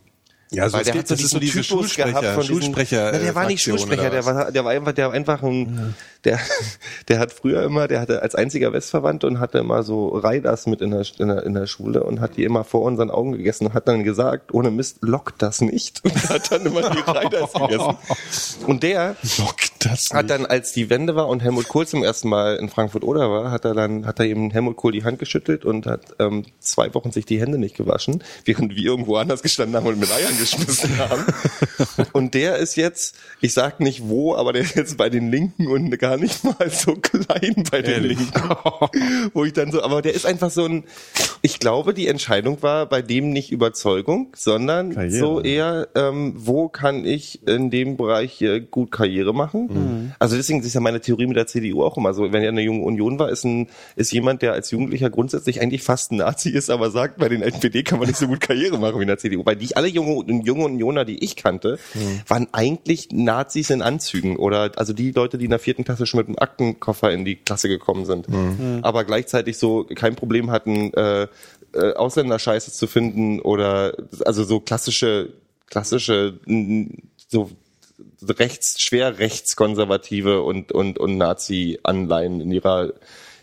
ja, 0.51 0.73
weil 0.73 0.85
der 0.85 0.95
hat 0.95 1.09
so 1.09 1.17
diesen 1.17 1.41
Typus 1.41 1.97
gehabt 1.97 2.25
von 2.27 2.43
diesen- 2.43 2.63
Schulsprecher. 2.63 3.11
Na, 3.13 3.19
der 3.19 3.35
war 3.35 3.47
nicht 3.47 3.65
Fraktion 3.65 3.79
Schulsprecher, 3.79 4.11
der 4.11 4.25
war, 4.25 4.53
der 4.53 4.65
war 4.65 4.71
einfach, 4.71 4.93
der 4.93 5.07
war 5.09 5.15
einfach 5.15 5.43
ein, 5.43 5.95
der, 6.25 6.41
der 7.09 7.19
hat 7.19 7.33
früher 7.33 7.63
immer, 7.63 7.89
der 7.89 8.01
hatte 8.01 8.23
als 8.23 8.35
einziger 8.35 8.73
Westverwandte 8.73 9.27
und 9.27 9.41
hatte 9.41 9.59
immer 9.59 9.83
so 9.83 10.09
Reiders 10.09 10.67
mit 10.67 10.81
in 10.81 10.91
der, 10.91 11.05
in 11.19 11.29
der, 11.29 11.43
in 11.45 11.55
der 11.55 11.67
Schule 11.67 12.05
und 12.05 12.21
hat 12.21 12.37
die 12.37 12.45
immer 12.45 12.65
vor 12.65 12.83
unseren 12.83 13.11
Augen 13.11 13.33
gegessen 13.33 13.67
und 13.67 13.75
hat 13.75 13.89
dann 13.89 14.05
gesagt, 14.05 14.53
ohne 14.53 14.71
Mist, 14.71 14.99
lockt 15.01 15.43
das 15.43 15.61
nicht. 15.61 16.03
Und 16.15 16.29
hat 16.29 16.53
dann 16.53 16.67
immer 16.67 16.91
die 16.91 17.01
Reiders 17.01 17.53
gegessen. 17.55 17.97
Und 18.67 18.83
der, 18.83 19.17
Lockt 19.39 19.73
das 19.85 20.11
hat 20.13 20.27
nicht. 20.27 20.31
dann, 20.31 20.47
als 20.47 20.73
die 20.73 20.91
Wende 20.91 21.15
war 21.17 21.29
und 21.29 21.43
Helmut 21.43 21.69
Kohl 21.69 21.87
zum 21.87 22.03
ersten 22.03 22.29
Mal 22.29 22.57
in 22.57 22.69
Frankfurt-Oder 22.69 23.31
war, 23.31 23.51
hat 23.51 23.65
er 23.65 23.75
dann, 23.75 24.07
hat 24.07 24.19
er 24.21 24.27
eben 24.27 24.51
Helmut 24.51 24.77
Kohl 24.77 24.93
die 24.93 25.05
Hand 25.05 25.19
geschüttelt 25.19 25.65
und 25.65 25.87
hat 25.87 26.15
ähm, 26.19 26.45
zwei 26.61 26.93
Wochen 26.95 27.11
sich 27.11 27.27
die 27.27 27.41
Hände 27.41 27.59
nicht 27.59 27.77
gewaschen, 27.77 28.23
während 28.45 28.75
wir 28.75 28.85
irgendwo 28.85 29.17
anders 29.17 29.43
gestanden 29.43 29.77
haben 29.77 29.87
und 29.87 29.99
mit 29.99 30.11
Eiern 30.11 30.37
geschmissen 30.39 30.99
haben. 30.99 31.25
Und 32.13 32.35
der 32.35 32.57
ist 32.57 32.77
jetzt, 32.77 33.17
ich 33.41 33.53
sag 33.53 33.81
nicht 33.81 34.09
wo, 34.09 34.35
aber 34.35 34.53
der 34.53 34.63
ist 34.63 34.77
jetzt 34.77 34.97
bei 34.97 35.09
den 35.11 35.31
Linken 35.31 35.67
und 35.67 35.89
gar 36.15 36.23
nicht 36.23 36.45
mal 36.45 36.71
so 36.71 36.95
klein 36.95 37.55
bei 37.71 37.83
den 37.83 37.93
Ehrlich? 37.93 38.19
Linken. 38.19 39.31
Wo 39.33 39.45
ich 39.45 39.53
dann 39.53 39.73
so, 39.73 39.83
aber 39.83 40.03
der 40.03 40.15
ist 40.15 40.27
einfach 40.27 40.51
so 40.51 40.65
ein, 40.65 40.85
ich 41.43 41.59
glaube, 41.59 41.95
die 41.95 42.09
Entscheidung 42.09 42.63
war 42.63 42.87
bei 42.87 43.03
dem 43.03 43.31
nicht 43.31 43.51
Überzeugung, 43.53 44.29
sondern 44.37 44.95
Karriere. 44.95 45.19
so 45.19 45.41
eher, 45.41 45.89
ähm, 45.95 46.35
wo 46.37 46.69
kann 46.69 47.05
ich 47.05 47.47
in 47.47 47.71
dem 47.71 47.97
Bereich 47.97 48.33
hier 48.33 48.61
gut 48.61 48.91
Karriere 48.91 49.35
machen? 49.35 49.69
Mhm. 49.73 50.13
Also 50.19 50.37
deswegen 50.37 50.61
ist 50.63 50.75
ja 50.75 50.81
meine 50.81 51.01
Theorie 51.01 51.27
mit 51.27 51.37
der 51.37 51.47
CDU 51.47 51.83
auch 51.83 51.97
immer 51.97 52.15
so. 52.15 52.33
Wenn 52.33 52.43
er 52.43 52.51
eine 52.51 52.63
junge 52.63 52.83
Union 52.85 53.19
war, 53.19 53.29
ist 53.31 53.45
ein, 53.45 53.69
ist 53.97 54.13
jemand, 54.13 54.43
der 54.43 54.53
als 54.53 54.71
Jugendlicher 54.71 55.11
grundsätzlich 55.11 55.61
eigentlich 55.61 55.83
fast 55.83 56.13
ein 56.13 56.17
Nazi 56.17 56.51
ist, 56.51 56.71
aber 56.71 56.91
sagt, 56.91 57.19
bei 57.19 57.29
den 57.29 57.43
NPD 57.43 57.83
kann 57.83 57.99
man 57.99 58.09
nicht 58.09 58.19
so 58.19 58.27
gut 58.27 58.41
Karriere 58.41 58.79
machen 58.79 58.99
wie 58.99 59.03
in 59.03 59.09
der 59.09 59.19
CDU. 59.19 59.43
Weil 59.45 59.57
die, 59.57 59.75
alle 59.77 59.89
junge, 59.89 60.25
junge 60.45 60.65
Unioner, 60.65 61.05
die 61.05 61.23
ich 61.25 61.37
kannte, 61.37 61.79
Mhm. 61.95 62.21
waren 62.29 62.49
eigentlich 62.53 63.09
Nazis 63.13 63.71
in 63.71 63.83
Anzügen 63.83 64.37
oder, 64.37 64.73
also 64.77 64.93
die 64.93 65.13
Leute, 65.13 65.39
die 65.39 65.45
in 65.45 65.51
der 65.51 65.59
vierten 65.59 65.85
Klasse 65.85 66.04
schon 66.07 66.19
mit 66.19 66.29
einem 66.29 66.39
Aktenkoffer 66.39 67.11
in 67.11 67.25
die 67.25 67.37
Klasse 67.37 67.69
gekommen 67.69 68.07
sind. 68.07 68.29
Mhm. 68.29 68.81
Aber 68.83 69.05
gleichzeitig 69.05 69.59
so 69.59 69.85
kein 69.85 70.17
Problem 70.17 70.51
hatten, 70.51 70.93
äh, 70.95 71.29
äh, 71.75 71.93
Ausländer 71.95 72.39
scheiße 72.39 72.73
zu 72.73 72.87
finden 72.87 73.41
oder 73.41 73.95
also 74.25 74.45
so 74.45 74.61
klassische, 74.61 75.33
klassische, 75.67 76.39
so 77.29 77.51
rechts, 78.23 78.81
schwer 78.81 79.19
rechtskonservative 79.19 80.43
und, 80.43 80.73
und, 80.73 80.99
und 80.99 81.19
Nazi-Anleihen 81.19 82.41
in 82.41 82.53
ihrer, 82.53 82.93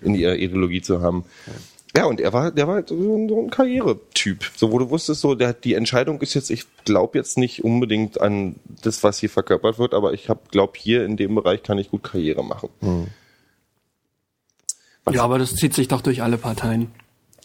in 0.02 0.16
ihrer 0.16 0.36
Ideologie 0.36 0.82
zu 0.82 1.02
haben. 1.02 1.26
Ja, 1.96 2.06
und 2.06 2.22
er 2.22 2.32
war, 2.32 2.52
der 2.52 2.68
war 2.68 2.76
halt 2.76 2.90
so 2.90 2.96
ein, 2.96 3.28
so 3.28 3.42
ein 3.42 3.50
Karrieretyp. 3.50 4.50
So, 4.56 4.72
wo 4.72 4.80
du 4.80 4.90
wusstest, 4.90 5.22
so, 5.22 5.36
der, 5.36 5.54
die 5.54 5.74
Entscheidung 5.74 6.22
ist 6.22 6.34
jetzt, 6.34 6.50
ich 6.50 6.66
glaube 6.86 7.18
jetzt 7.18 7.38
nicht 7.38 7.64
unbedingt 7.64 8.22
an 8.22 8.56
das, 8.82 9.04
was 9.04 9.20
hier 9.20 9.30
verkörpert 9.30 9.78
wird, 9.78 9.94
aber 9.94 10.14
ich 10.14 10.30
hab, 10.30 10.52
glaub, 10.52 10.78
hier 10.78 11.04
in 11.04 11.18
dem 11.18 11.36
Bereich 11.36 11.64
kann 11.64 11.78
ich 11.78 11.92
gut 11.92 12.04
Karriere 12.04 12.44
machen. 12.44 12.70
Ja, 15.10 15.24
aber 15.24 15.38
das 15.38 15.56
zieht 15.56 15.74
sich 15.74 15.90
doch 15.90 16.02
durch 16.02 16.22
alle 16.22 16.38
Parteien. 16.38 16.92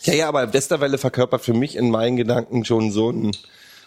Ja, 0.02 0.14
ja, 0.14 0.28
aber 0.28 0.52
Westerwelle 0.52 0.98
verkörpert 0.98 1.40
für 1.40 1.54
mich 1.54 1.74
in 1.74 1.90
meinen 1.90 2.16
Gedanken 2.16 2.64
schon 2.64 2.92
so 2.92 3.10
ein, 3.10 3.32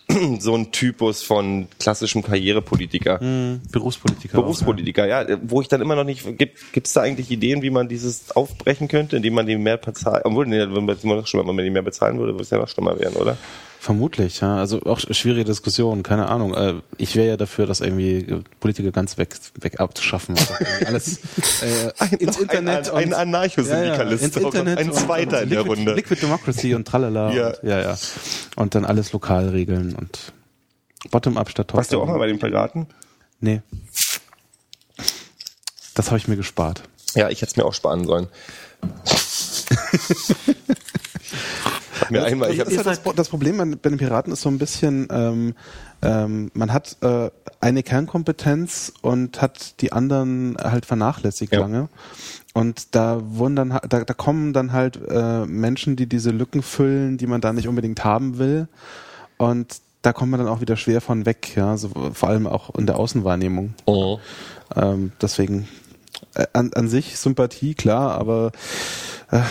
so 0.40 0.56
ein 0.56 0.72
Typus 0.72 1.22
von 1.24 1.68
klassischem 1.80 2.24
Karrierepolitiker. 2.24 3.20
Berufspolitiker. 3.72 4.42
Berufspolitiker, 4.42 5.08
ja, 5.08 5.26
wo 5.44 5.62
ich 5.62 5.68
dann 5.68 5.82
immer 5.82 5.96
noch 5.96 6.04
nicht, 6.04 6.38
gibt 6.38 6.74
gibt's 6.74 6.94
da 6.94 7.02
eigentlich 7.02 7.30
Ideen, 7.30 7.62
wie 7.62 7.70
man 7.70 7.88
dieses 7.88 8.32
aufbrechen 8.32 8.88
könnte, 8.88 9.18
indem 9.18 9.36
man 9.36 9.46
die 9.46 9.58
mehr 9.58 9.78
bezahlt, 9.78 10.26
obwohl, 10.26 10.48
nee, 10.48 10.60
wenn 10.60 10.86
man 10.86 10.98
schlimmer, 11.26 11.48
wenn 11.48 11.56
man 11.56 11.66
die 11.66 11.72
mehr 11.72 11.84
bezahlen 11.84 12.18
würde, 12.18 12.34
würde 12.34 12.44
es 12.44 12.50
ja 12.50 12.58
noch 12.58 12.68
schlimmer 12.68 13.00
werden, 13.00 13.16
oder? 13.18 13.38
Vermutlich, 13.82 14.42
ja. 14.42 14.58
Also 14.58 14.82
auch 14.84 15.00
schwierige 15.00 15.46
Diskussion, 15.46 16.04
keine 16.04 16.28
Ahnung. 16.28 16.54
Äh, 16.54 16.82
Ich 16.98 17.16
wäre 17.16 17.30
ja 17.30 17.38
dafür, 17.38 17.66
das 17.66 17.80
irgendwie 17.80 18.18
äh, 18.18 18.44
Politiker 18.60 18.92
ganz 18.92 19.18
weg, 19.18 19.36
weg 19.58 19.80
abzuschaffen. 19.80 20.36
Also 20.38 20.54
alles 20.86 21.20
äh, 21.62 22.16
ins 22.18 22.38
Internet 22.38 22.90
ein, 22.90 22.96
ein, 22.96 23.14
ein 23.14 23.14
Anarchosyndikalist, 23.14 24.34
Gott, 24.34 24.44
Internet 24.44 24.80
ein 24.80 24.92
zweiter 24.92 25.44
in 25.44 25.50
der 25.50 25.60
Liquid, 25.60 25.80
Runde. 25.80 25.94
Liquid 25.94 26.22
Democracy 26.22 26.76
und 26.76 26.86
tralala. 26.90 27.32
Ja. 27.32 27.48
Und, 27.48 27.64
ja, 27.64 27.80
ja. 27.82 27.98
Und 28.58 28.76
dann 28.76 28.84
alles 28.84 29.14
lokal 29.14 29.48
regeln 29.48 29.96
und 29.96 30.34
Bottom-up 31.10 31.50
statt 31.50 31.74
Warst 31.74 31.94
du 31.94 32.02
auch 32.02 32.08
mal 32.08 32.20
bei 32.20 32.28
den 32.28 32.38
Piraten? 32.38 32.88
Nee. 33.40 33.62
Das 35.96 36.08
habe 36.08 36.18
ich 36.18 36.28
mir 36.28 36.36
gespart. 36.36 36.84
Ja, 37.16 37.30
ich 37.30 37.42
hätte 37.42 37.52
es 37.52 37.56
mir 37.56 37.64
auch 37.64 37.74
sparen 37.74 38.04
sollen. 38.04 38.28
Mir 42.10 42.24
einmal, 42.24 42.52
ich 42.52 42.58
das, 42.58 42.68
hab, 42.68 42.74
ist 42.74 42.86
halt 42.86 43.02
das, 43.06 43.16
das 43.16 43.30
Problem 43.30 43.58
bei 43.82 43.90
den 43.90 43.98
Piraten 43.98 44.34
ist 44.34 44.42
so 44.42 44.50
ein 44.50 44.58
bisschen, 44.58 45.08
ähm, 45.12 45.56
ähm, 46.02 46.52
man 46.54 46.74
hat 46.74 46.98
äh, 47.02 47.30
eine 47.60 47.84
Kernkompetenz 47.84 48.94
und 49.02 49.42
hat 49.42 49.82
die 49.82 49.92
anderen 49.92 50.58
halt 50.62 50.86
vernachlässigt 50.86 51.54
Ja. 51.54 51.60
lange. 51.60 51.90
Und 52.54 52.96
da 52.96 53.22
wurden 53.24 53.56
dann, 53.56 53.80
da, 53.88 54.04
da 54.04 54.14
kommen 54.14 54.54
dann 54.54 54.74
halt 54.74 55.00
äh, 55.10 55.46
Menschen, 55.46 55.96
die 55.96 56.08
diese 56.08 56.32
Lücken 56.32 56.62
füllen, 56.62 57.18
die 57.18 57.28
man 57.28 57.42
da 57.42 57.54
nicht 57.54 57.68
unbedingt 57.68 58.04
haben 58.04 58.38
will. 58.38 58.68
Und 59.38 59.82
da 60.02 60.14
kommt 60.14 60.32
man 60.32 60.40
dann 60.40 60.50
auch 60.50 60.62
wieder 60.62 60.78
schwer 60.78 61.02
von 61.02 61.26
weg, 61.26 61.56
ja, 61.56 61.76
so, 61.78 61.90
vor 62.14 62.30
allem 62.30 62.48
auch 62.48 62.74
in 62.76 62.86
der 62.86 62.98
Außenwahrnehmung. 62.98 63.74
oh. 63.86 64.20
Ähm, 64.76 65.12
deswegen 65.20 65.68
an, 66.54 66.72
an 66.74 66.90
sich 66.90 67.18
Sympathie, 67.18 67.74
klar, 67.74 68.12
aber 68.12 68.52
äh, 69.32 69.42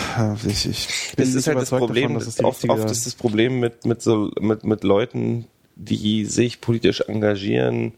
ich, 0.47 0.65
ich 0.67 1.13
bin 1.15 1.25
Das 1.25 1.35
ist 1.35 1.47
halt 1.47 1.57
das 1.57 1.69
Problem. 1.69 2.13
davon, 2.13 2.33
die 2.37 2.43
oft, 2.43 2.69
oft 2.69 2.91
ist 2.91 3.05
das 3.05 3.15
Problem 3.15 3.59
mit, 3.59 3.85
mit 3.85 4.01
so, 4.01 4.31
mit, 4.39 4.63
mit 4.63 4.83
Leuten, 4.83 5.47
die 5.75 6.25
sich 6.25 6.61
politisch 6.61 7.01
engagieren, 7.01 7.93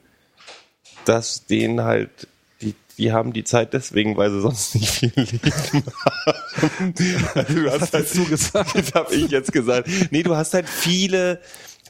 dass 1.05 1.45
denen 1.45 1.81
halt, 1.81 2.27
die, 2.61 2.75
die 2.97 3.11
haben 3.11 3.33
die 3.33 3.43
Zeit 3.43 3.73
deswegen, 3.73 4.17
weil 4.17 4.29
sie 4.31 4.41
sonst 4.41 4.75
nicht 4.75 4.89
viel 4.91 5.11
Leben 5.15 5.41
haben. 5.43 5.83
Also 7.35 7.53
du 7.53 7.71
hast 7.71 7.93
halt? 7.93 8.07
Das 8.29 8.93
habe 8.93 9.15
ich 9.15 9.31
jetzt 9.31 9.51
gesagt. 9.51 9.89
Nee, 10.11 10.23
du 10.23 10.35
hast 10.35 10.53
halt 10.53 10.69
viele, 10.69 11.39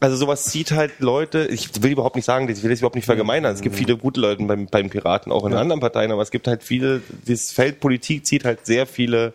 also 0.01 0.15
sowas 0.15 0.45
zieht 0.45 0.71
halt 0.71 0.99
Leute, 0.99 1.45
ich 1.45 1.83
will 1.83 1.91
überhaupt 1.91 2.15
nicht 2.15 2.25
sagen, 2.25 2.49
ich 2.49 2.63
will 2.63 2.71
das 2.71 2.79
überhaupt 2.79 2.95
nicht 2.95 3.05
verallgemeinern. 3.05 3.53
Es 3.53 3.61
gibt 3.61 3.75
viele 3.75 3.95
gute 3.95 4.19
Leute 4.19 4.43
beim, 4.43 4.65
beim 4.65 4.89
Piraten, 4.89 5.31
auch 5.31 5.45
in 5.45 5.53
anderen 5.53 5.79
Parteien, 5.79 6.11
aber 6.11 6.23
es 6.23 6.31
gibt 6.31 6.47
halt 6.47 6.63
viele, 6.63 7.01
das 7.27 7.51
Feld 7.51 7.79
Politik 7.79 8.25
zieht 8.25 8.43
halt 8.43 8.65
sehr 8.65 8.87
viele 8.87 9.33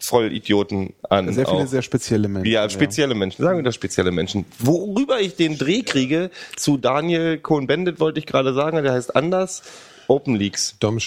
Vollidioten 0.00 0.94
an. 1.08 1.32
Sehr 1.32 1.46
viele 1.46 1.62
auch. 1.62 1.66
sehr 1.66 1.82
spezielle 1.82 2.26
Menschen. 2.26 2.50
Ja, 2.50 2.68
spezielle 2.68 3.14
Menschen, 3.14 3.44
sagen 3.44 3.58
wir 3.60 3.62
das 3.62 3.76
spezielle 3.76 4.10
Menschen. 4.10 4.44
Worüber 4.58 5.20
ich 5.20 5.36
den 5.36 5.56
Dreh 5.56 5.82
kriege, 5.82 6.30
zu 6.56 6.76
Daniel 6.76 7.38
Cohn-Bendit 7.38 8.00
wollte 8.00 8.18
ich 8.18 8.26
gerade 8.26 8.54
sagen, 8.54 8.82
der 8.82 8.92
heißt 8.92 9.14
anders, 9.14 9.62
Open 10.08 10.34
Leaks. 10.34 10.74
Dom 10.80 10.98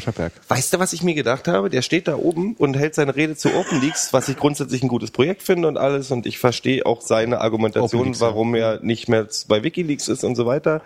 Scheidberg. 0.00 0.32
Weißt 0.48 0.72
du, 0.72 0.78
was 0.78 0.92
ich 0.92 1.02
mir 1.02 1.14
gedacht 1.14 1.48
habe? 1.48 1.70
Der 1.70 1.80
steht 1.80 2.06
da 2.06 2.16
oben 2.16 2.54
und 2.56 2.76
hält 2.76 2.94
seine 2.94 3.16
Rede 3.16 3.34
zu 3.34 3.54
Open 3.54 3.80
Leaks, 3.80 4.12
was 4.12 4.28
ich 4.28 4.36
grundsätzlich 4.36 4.82
ein 4.82 4.88
gutes 4.88 5.10
Projekt 5.10 5.42
finde 5.42 5.68
und 5.68 5.78
alles. 5.78 6.10
Und 6.10 6.26
ich 6.26 6.38
verstehe 6.38 6.84
auch 6.84 7.00
seine 7.00 7.40
Argumentation, 7.40 8.04
Leaks, 8.04 8.20
ja. 8.20 8.26
warum 8.26 8.54
er 8.54 8.80
nicht 8.82 9.08
mehr 9.08 9.26
bei 9.48 9.62
WikiLeaks 9.62 10.08
ist 10.08 10.22
und 10.22 10.36
so 10.36 10.44
weiter. 10.44 10.82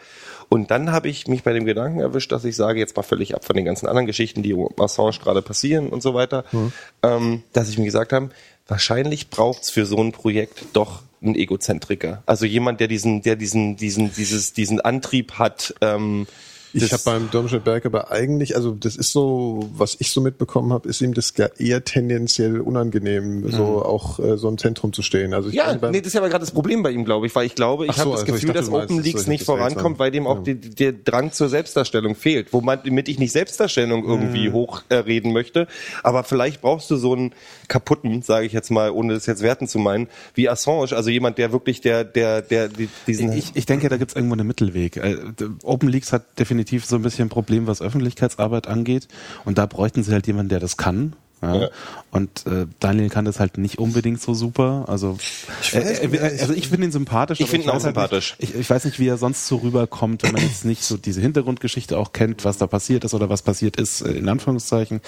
Und 0.48 0.70
dann 0.70 0.92
habe 0.92 1.08
ich 1.08 1.26
mich 1.26 1.42
bei 1.42 1.52
dem 1.52 1.64
Gedanken 1.64 1.98
erwischt, 1.98 2.30
dass 2.30 2.44
ich 2.44 2.54
sage, 2.54 2.78
jetzt 2.78 2.96
mal 2.96 3.02
völlig 3.02 3.34
ab 3.34 3.44
von 3.44 3.56
den 3.56 3.64
ganzen 3.64 3.86
anderen 3.86 4.06
Geschichten, 4.06 4.44
die 4.44 4.52
um 4.52 4.68
Assange 4.78 5.18
gerade 5.20 5.42
passieren 5.42 5.88
und 5.88 6.02
so 6.02 6.14
weiter, 6.14 6.44
ähm, 7.02 7.42
dass 7.52 7.68
ich 7.68 7.78
mir 7.78 7.84
gesagt 7.84 8.12
habe, 8.12 8.30
wahrscheinlich 8.68 9.28
braucht's 9.28 9.70
für 9.70 9.86
so 9.86 9.96
ein 9.98 10.12
Projekt 10.12 10.66
doch 10.72 11.02
einen 11.20 11.34
Egozentriker. 11.34 12.22
Also 12.26 12.46
jemand, 12.46 12.78
der 12.78 12.88
diesen, 12.88 13.22
der 13.22 13.34
diesen, 13.36 13.76
diesen, 13.76 14.12
dieses, 14.12 14.52
diesen 14.52 14.80
Antrieb 14.80 15.32
hat, 15.32 15.74
ähm, 15.80 16.26
Ich 16.72 16.92
habe 16.92 17.02
beim 17.04 17.30
Dom 17.30 17.48
Scheidberg 17.48 17.84
aber 17.86 18.10
eigentlich, 18.10 18.54
also 18.56 18.72
das 18.72 18.96
ist 18.96 19.12
so, 19.12 19.68
was 19.74 19.96
ich 19.98 20.10
so 20.12 20.20
mitbekommen 20.20 20.72
habe, 20.72 20.88
ist 20.88 21.00
ihm 21.00 21.14
das 21.14 21.32
ja 21.36 21.46
eher 21.58 21.84
tendenziell 21.84 22.60
unangenehm, 22.60 23.50
so 23.50 23.82
auch 23.84 24.18
äh, 24.20 24.36
so 24.36 24.48
im 24.48 24.56
Zentrum 24.58 24.92
zu 24.92 25.02
stehen. 25.02 25.34
Also 25.34 25.48
ich 25.48 25.54
Ja, 25.56 25.74
nee, 25.90 25.98
das 26.00 26.08
ist 26.08 26.12
ja 26.14 26.20
aber 26.20 26.28
gerade 26.28 26.42
das 26.44 26.52
Problem 26.52 26.82
bei 26.82 26.90
ihm, 26.90 27.04
glaube 27.04 27.26
ich, 27.26 27.34
weil 27.34 27.46
ich 27.46 27.54
glaube, 27.54 27.86
ich 27.86 27.92
so, 27.94 28.00
habe 28.00 28.10
das 28.12 28.20
also 28.20 28.32
Gefühl, 28.32 28.48
dachte, 28.48 28.60
dass 28.60 28.70
meinst, 28.70 28.84
Open 28.90 28.96
das 28.98 29.06
Leaks 29.06 29.26
nicht 29.26 29.44
vorankommt, 29.44 29.98
weil 29.98 30.10
dem 30.10 30.26
auch 30.26 30.46
ja. 30.46 30.54
die, 30.54 30.70
der 30.70 30.92
Drang 30.92 31.32
zur 31.32 31.48
Selbstdarstellung 31.48 32.14
fehlt, 32.14 32.52
womit 32.52 33.08
ich 33.08 33.18
nicht 33.18 33.32
Selbstdarstellung 33.32 34.04
irgendwie 34.04 34.48
Mhm. 34.48 34.52
hochreden 34.52 35.30
äh, 35.30 35.34
möchte, 35.34 35.66
aber 36.02 36.22
vielleicht 36.24 36.60
brauchst 36.60 36.90
du 36.90 36.96
so 36.96 37.14
einen 37.14 37.32
kaputten, 37.68 38.22
sage 38.22 38.46
ich 38.46 38.52
jetzt 38.52 38.70
mal, 38.70 38.90
ohne 38.90 39.14
das 39.14 39.26
jetzt 39.26 39.42
werten 39.42 39.66
zu 39.66 39.78
meinen, 39.78 40.08
wie 40.34 40.48
Assange, 40.48 40.94
also 40.94 41.10
jemand, 41.10 41.38
der 41.38 41.52
wirklich 41.52 41.80
der 41.80 42.04
der 42.04 42.42
der 42.42 42.68
die- 42.68 42.88
diesen 43.06 43.32
Ich, 43.32 43.52
ich 43.54 43.66
denke, 43.66 43.88
da 43.88 43.96
gibt 43.96 44.10
es 44.12 44.16
irgendwo 44.16 44.34
einen 44.34 44.46
Mittelweg. 44.46 44.96
Äh, 44.96 45.16
Open 45.64 45.88
Leaks 45.88 46.12
hat 46.12 46.38
definitiv 46.38 46.59
so 46.68 46.96
ein 46.96 47.02
bisschen 47.02 47.26
ein 47.26 47.30
Problem, 47.30 47.66
was 47.66 47.82
Öffentlichkeitsarbeit 47.82 48.66
angeht. 48.66 49.08
Und 49.44 49.58
da 49.58 49.66
bräuchten 49.66 50.02
sie 50.02 50.12
halt 50.12 50.26
jemanden, 50.26 50.50
der 50.50 50.60
das 50.60 50.76
kann. 50.76 51.14
Ja. 51.42 51.54
Ja. 51.54 51.68
Und 52.10 52.46
äh, 52.46 52.66
Daniel 52.80 53.08
kann 53.08 53.24
das 53.24 53.40
halt 53.40 53.56
nicht 53.56 53.78
unbedingt 53.78 54.20
so 54.20 54.34
super. 54.34 54.84
Also 54.88 55.16
ich, 55.62 55.74
äh, 55.74 55.84
nicht, 55.84 56.14
äh, 56.14 56.38
also 56.40 56.52
ich 56.52 56.68
finde 56.68 56.86
ihn 56.86 56.92
sympathisch. 56.92 57.40
Ich 57.40 57.48
finde 57.48 57.66
ihn 57.66 57.70
auch 57.70 57.76
weiß 57.76 57.84
halt 57.84 57.94
sympathisch. 57.94 58.36
Nicht, 58.38 58.54
ich, 58.54 58.60
ich 58.60 58.70
weiß 58.70 58.84
nicht, 58.84 58.98
wie 58.98 59.08
er 59.08 59.16
sonst 59.16 59.46
so 59.46 59.56
rüberkommt, 59.56 60.22
wenn 60.22 60.32
man 60.32 60.42
jetzt 60.42 60.64
nicht 60.64 60.82
so 60.82 60.96
diese 60.96 61.20
Hintergrundgeschichte 61.20 61.96
auch 61.96 62.12
kennt, 62.12 62.44
was 62.44 62.58
da 62.58 62.66
passiert 62.66 63.04
ist 63.04 63.14
oder 63.14 63.30
was 63.30 63.42
passiert 63.42 63.76
ist, 63.76 64.02
äh, 64.02 64.12
in 64.12 64.28
Anführungszeichen. 64.28 65.00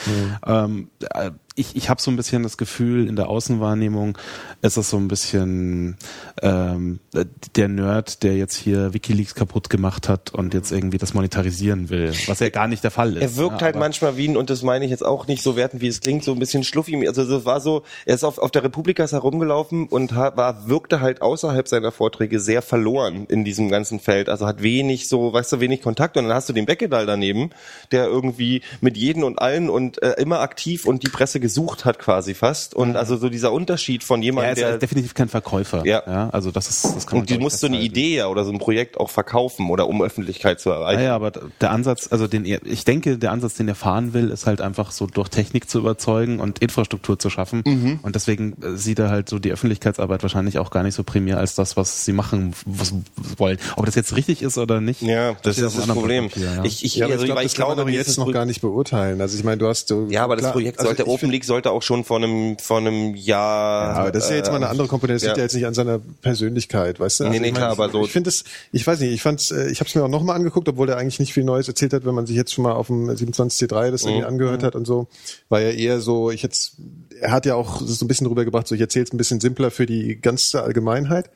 Ähm, 0.46 0.88
äh, 1.00 1.32
ich 1.54 1.76
ich 1.76 1.88
habe 1.90 2.00
so 2.00 2.10
ein 2.10 2.16
bisschen 2.16 2.42
das 2.42 2.56
Gefühl, 2.56 3.06
in 3.08 3.16
der 3.16 3.28
Außenwahrnehmung 3.28 4.16
ist 4.62 4.76
es 4.76 4.90
so 4.90 4.96
ein 4.96 5.08
bisschen 5.08 5.96
ähm, 6.40 7.00
äh, 7.14 7.24
der 7.56 7.68
Nerd, 7.68 8.22
der 8.22 8.36
jetzt 8.36 8.56
hier 8.56 8.94
WikiLeaks 8.94 9.34
kaputt 9.34 9.68
gemacht 9.70 10.08
hat 10.08 10.32
und 10.32 10.54
jetzt 10.54 10.72
irgendwie 10.72 10.98
das 10.98 11.14
monetarisieren 11.14 11.90
will, 11.90 12.12
was 12.26 12.40
ja 12.40 12.48
gar 12.48 12.68
nicht 12.68 12.82
der 12.84 12.90
Fall 12.90 13.16
ist. 13.16 13.22
Er 13.22 13.36
wirkt 13.36 13.60
ja, 13.60 13.66
halt 13.66 13.74
aber- 13.76 13.84
manchmal 13.84 14.16
wie, 14.16 14.28
ein- 14.28 14.36
und 14.36 14.50
das 14.50 14.62
meine 14.62 14.84
ich 14.84 14.90
jetzt 14.90 15.04
auch 15.04 15.26
nicht 15.26 15.42
so 15.42 15.56
wertend, 15.56 15.82
wie 15.82 15.88
es 15.88 16.00
klingt, 16.00 16.24
so 16.24 16.32
ein 16.32 16.38
bisschen 16.38 16.64
schluffig. 16.64 16.96
Also 17.06 17.24
das 17.24 17.44
war 17.44 17.60
so, 17.60 17.82
er 18.06 18.14
ist 18.14 18.24
auf, 18.24 18.38
auf 18.38 18.50
der 18.50 18.62
Republikas 18.64 19.12
herumgelaufen 19.12 19.88
und 19.88 20.14
war, 20.14 20.68
wirkte 20.68 21.00
halt 21.00 21.22
außerhalb 21.22 21.68
seiner 21.68 21.92
Vorträge 21.92 22.40
sehr 22.40 22.62
verloren 22.62 23.26
in 23.28 23.44
diesem 23.44 23.68
ganzen 23.68 24.00
Feld. 24.00 24.28
Also 24.28 24.46
hat 24.46 24.62
wenig 24.62 25.08
so, 25.08 25.32
weißt 25.32 25.52
du, 25.52 25.60
wenig 25.60 25.82
Kontakt. 25.82 26.16
Und 26.16 26.24
dann 26.24 26.34
hast 26.34 26.48
du 26.48 26.52
den 26.52 26.66
Beckedal 26.66 27.06
daneben, 27.06 27.50
der 27.90 28.06
irgendwie 28.06 28.62
mit 28.80 28.96
jedem 28.96 29.24
und 29.24 29.38
allen 29.40 29.68
und 29.68 30.02
äh, 30.02 30.14
immer 30.20 30.40
aktiv 30.40 30.86
und 30.86 31.02
die 31.02 31.08
Presse 31.10 31.40
gesucht 31.42 31.84
hat 31.84 31.98
quasi 31.98 32.32
fast. 32.32 32.74
Und 32.74 32.96
also 32.96 33.16
so 33.16 33.28
dieser 33.28 33.52
Unterschied 33.52 34.02
von 34.02 34.20
er 34.20 34.24
jemandem, 34.24 34.52
ist 34.52 34.60
der 34.60 34.78
definitiv 34.78 35.12
kein 35.12 35.28
Verkäufer. 35.28 35.84
Ja. 35.84 36.30
also 36.30 36.50
das 36.50 36.70
ist 36.70 36.84
das 36.84 37.06
kann 37.06 37.20
und 37.20 37.30
du 37.30 37.38
musst 37.38 37.60
so 37.60 37.66
eine. 37.66 37.82
Idee 37.82 38.16
ja 38.16 38.28
oder 38.28 38.44
so 38.44 38.52
ein 38.52 38.58
Projekt 38.58 38.98
auch 38.98 39.10
verkaufen 39.10 39.68
oder 39.70 39.88
um 39.88 40.02
Öffentlichkeit 40.02 40.60
zu 40.60 40.70
erreichen. 40.70 41.00
Ja, 41.00 41.06
ja, 41.06 41.14
aber 41.16 41.32
der 41.60 41.70
Ansatz, 41.70 42.08
also 42.10 42.26
den 42.26 42.44
er, 42.44 42.64
ich 42.64 42.84
denke, 42.84 43.18
der 43.18 43.32
Ansatz, 43.32 43.54
den 43.54 43.68
er 43.68 43.74
fahren 43.74 44.14
will, 44.14 44.30
ist 44.30 44.46
halt 44.46 44.60
einfach 44.60 44.92
so 44.92 45.06
durch 45.06 45.28
Technik 45.28 45.68
zu 45.68 45.78
überzeugen 45.78 46.40
und 46.40 46.60
Infrastruktur 46.60 47.18
zu 47.18 47.28
schaffen. 47.28 47.62
Mhm. 47.66 48.00
Und 48.02 48.14
deswegen 48.14 48.56
äh, 48.62 48.76
sieht 48.76 48.98
er 48.98 49.10
halt 49.10 49.28
so 49.28 49.38
die 49.38 49.52
Öffentlichkeitsarbeit 49.52 50.22
wahrscheinlich 50.22 50.58
auch 50.58 50.70
gar 50.70 50.82
nicht 50.82 50.94
so 50.94 51.02
primär 51.02 51.38
als 51.38 51.54
das, 51.54 51.76
was 51.76 52.04
sie 52.04 52.12
machen 52.12 52.54
was 52.64 52.94
wollen. 53.36 53.58
Ob 53.76 53.86
das 53.86 53.94
jetzt 53.94 54.16
richtig 54.16 54.42
ist 54.42 54.58
oder 54.58 54.80
nicht. 54.80 55.02
Ja, 55.02 55.34
das 55.42 55.58
ist 55.58 55.78
das 55.78 55.86
Problem. 55.86 56.28
Papier, 56.28 56.54
ja. 56.56 56.64
Ich, 56.64 56.84
ich, 56.84 56.96
ja, 56.96 57.06
also, 57.06 57.18
ich, 57.18 57.24
glaub, 57.24 57.36
weil 57.36 57.44
das 57.44 57.54
kann 57.54 57.66
man 57.66 57.76
glaube, 57.76 57.90
aber 57.90 57.90
jetzt 57.90 58.18
noch 58.18 58.32
gar 58.32 58.44
nicht 58.44 58.60
beurteilen. 58.60 59.20
Also 59.20 59.36
ich 59.36 59.44
meine, 59.44 59.58
du 59.58 59.66
hast 59.66 59.88
so 59.88 60.06
Ja, 60.08 60.24
aber 60.24 60.36
das 60.36 60.52
Projekt 60.52 60.78
also 60.78 60.88
sollte 60.88 61.08
Open 61.08 61.30
OpenLeaks 61.32 61.46
sollte 61.46 61.70
auch 61.70 61.82
schon 61.82 62.04
vor 62.04 62.18
einem, 62.18 62.58
vor 62.58 62.78
einem 62.78 63.14
Jahr. 63.14 63.94
Ja, 63.94 64.00
aber 64.00 64.12
das 64.12 64.24
ist 64.24 64.30
ja 64.30 64.36
jetzt 64.36 64.50
mal 64.50 64.56
eine 64.56 64.66
äh, 64.66 64.68
andere 64.68 64.88
Komponente. 64.88 65.20
Das 65.20 65.28
liegt 65.28 65.36
ja 65.38 65.42
jetzt 65.44 65.54
nicht 65.54 65.66
an 65.66 65.74
seiner 65.74 65.98
Persönlichkeit, 65.98 67.00
weißt 67.00 67.20
du? 67.20 67.24
Nee, 67.28 67.40
nee, 67.40 67.48
ich 67.48 67.54
klar, 67.54 67.70
aber 67.70 67.88
so- 67.90 68.04
Ich 68.04 68.12
finde 68.12 68.30
es, 68.30 68.44
ich 68.72 68.86
weiß 68.86 69.00
nicht, 69.00 69.12
ich 69.12 69.22
fand's, 69.22 69.50
äh, 69.50 69.70
ich 69.70 69.80
habe 69.80 69.88
es 69.88 69.94
mir 69.94 70.04
auch 70.04 70.08
nochmal 70.08 70.36
angeguckt, 70.36 70.68
obwohl 70.68 70.86
der 70.86 70.96
eigentlich 70.98 71.18
nicht 71.20 71.32
viel 71.32 71.44
Neues 71.44 71.68
erzählt 71.68 71.92
hat, 71.92 72.04
wenn 72.04 72.14
man 72.14 72.26
sich 72.26 72.36
jetzt 72.36 72.52
schon 72.52 72.64
mal 72.64 72.72
auf 72.72 72.88
dem 72.88 73.08
27C3 73.08 73.90
das 73.90 74.02
Mhm. 74.02 74.08
irgendwie 74.08 74.26
angehört 74.26 74.62
hat 74.62 74.74
und 74.76 74.86
so, 74.86 75.08
war 75.48 75.60
ja 75.60 75.70
eher 75.70 76.00
so, 76.00 76.30
ich 76.30 76.42
jetzt, 76.42 76.76
er 77.20 77.30
hat 77.32 77.46
ja 77.46 77.54
auch 77.54 77.80
so 77.84 78.04
ein 78.04 78.08
bisschen 78.08 78.26
rübergebracht, 78.26 78.68
so 78.68 78.74
ich 78.74 78.80
erzähle 78.80 79.04
es 79.04 79.12
ein 79.12 79.18
bisschen 79.18 79.40
simpler 79.40 79.70
für 79.70 79.86
die 79.86 80.20
ganze 80.20 80.62
Allgemeinheit. 80.62 81.30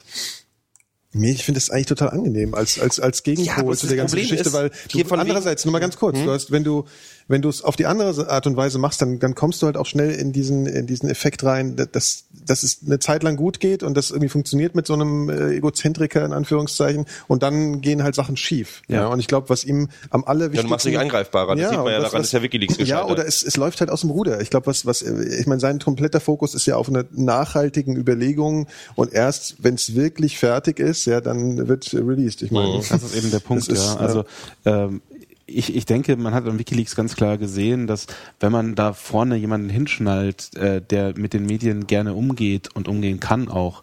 Nee, 1.13 1.31
ich 1.31 1.45
finde 1.45 1.59
es 1.61 1.71
eigentlich 1.71 1.87
total 1.87 2.11
angenehm 2.11 2.55
als 2.55 2.79
als 2.79 3.01
als 3.01 3.23
Gegenpol 3.23 3.65
bloß 3.65 3.79
zu 3.79 3.87
das 3.87 3.89
der 3.89 3.97
ganzen 3.97 4.17
Problem 4.17 4.29
Geschichte, 4.29 4.49
ist, 4.49 4.53
weil 4.55 4.71
du 4.93 5.15
andererseits 5.15 5.65
nur 5.65 5.73
mal 5.73 5.79
ganz 5.79 5.97
kurz, 5.97 6.19
du 6.23 6.31
hast, 6.31 6.51
wenn 6.51 6.63
du 6.63 6.85
wenn 7.29 7.43
du 7.43 7.49
es 7.49 7.63
auf 7.63 7.77
die 7.77 7.87
andere 7.87 8.29
Art 8.29 8.47
und 8.47 8.57
Weise 8.57 8.79
machst, 8.79 9.03
dann 9.03 9.19
dann 9.19 9.35
kommst 9.35 9.61
du 9.63 9.67
halt 9.67 9.77
auch 9.77 9.87
schnell 9.87 10.13
in 10.13 10.33
diesen 10.33 10.67
in 10.67 10.87
diesen 10.87 11.09
Effekt 11.09 11.43
rein, 11.45 11.77
dass 11.77 12.25
dass 12.47 12.63
es 12.63 12.81
eine 12.87 12.99
Zeit 12.99 13.23
lang 13.23 13.37
gut 13.37 13.59
geht 13.61 13.83
und 13.83 13.97
das 13.97 14.11
irgendwie 14.11 14.29
funktioniert 14.29 14.75
mit 14.75 14.87
so 14.87 14.95
einem 14.95 15.29
äh, 15.29 15.55
Egozentriker 15.57 16.25
in 16.25 16.33
Anführungszeichen 16.33 17.07
und 17.27 17.43
dann 17.43 17.81
gehen 17.81 18.03
halt 18.03 18.15
Sachen 18.15 18.37
schief. 18.37 18.83
Ja, 18.89 19.09
und 19.09 19.19
ich 19.19 19.27
glaube, 19.27 19.49
was 19.49 19.65
ihm 19.65 19.89
am 20.11 20.25
allerwichtigsten 20.25 20.57
Ja, 20.57 20.63
du 20.63 20.69
machst 20.69 20.87
dich 20.87 20.99
angreifbarer. 20.99 21.57
Das 21.57 21.69
sieht 21.71 21.79
man 21.79 21.89
ja 21.89 21.97
und 21.99 22.03
daran, 22.05 22.23
ist 22.23 22.33
ja 22.33 22.43
WikiLeaks 22.43 22.75
Ja, 22.77 22.85
gescheitert. 22.85 23.11
oder 23.11 23.27
es, 23.27 23.43
es 23.43 23.57
läuft 23.57 23.81
halt 23.81 23.91
aus 23.91 24.03
dem 24.03 24.11
Ruder. 24.11 24.41
Ich 24.41 24.51
glaube, 24.51 24.67
was, 24.67 24.87
was, 24.87 25.03
äh, 25.03 25.25
ich 25.41 25.47
meine, 25.47 25.61
sein 25.61 25.79
kompletter 25.81 26.21
Fokus 26.21 26.55
ist 26.55 26.67
ja 26.67 26.77
auf 26.77 26.89
einer 26.89 27.05
nachhaltigen 27.13 27.97
Überlegung 27.97 28.67
und 28.95 29.13
erst, 29.13 29.57
wenn 29.63 29.75
es 29.75 29.95
wirklich 29.95 30.39
fertig 30.39 30.79
ist, 30.79 31.05
ja, 31.07 31.21
dann 31.21 31.69
wird 31.69 31.93
released. 31.95 32.43
Ich 32.43 32.51
meine, 32.51 32.77
Das 32.89 33.03
ist 33.03 33.17
eben 33.17 33.31
der 33.31 33.41
Punkt, 33.41 33.69
Das 33.71 33.79
ist, 33.79 33.85
ja. 33.85 33.97
Also 33.97 34.25
ähm, 34.65 35.01
ich, 35.47 35.75
ich 35.75 35.87
denke, 35.87 36.17
man 36.17 36.35
hat 36.35 36.47
an 36.47 36.59
WikiLeaks 36.59 36.97
ganz 36.97 37.15
klar 37.15 37.39
gesehen, 37.39 37.87
dass 37.87 38.07
wenn 38.41 38.51
man 38.51 38.75
da 38.75 38.93
vorne 38.93 39.37
jemanden 39.37 39.69
hinschnallt, 39.69 40.57
äh, 40.57 40.81
der 40.83 41.17
mit 41.17 41.33
den 41.33 41.47
Medien 41.47 41.87
gerne 41.87 42.15
umgeht 42.15 42.75
und 42.75 42.89
umgehen 42.89 43.21
kann 43.21 43.49
auch, 43.49 43.83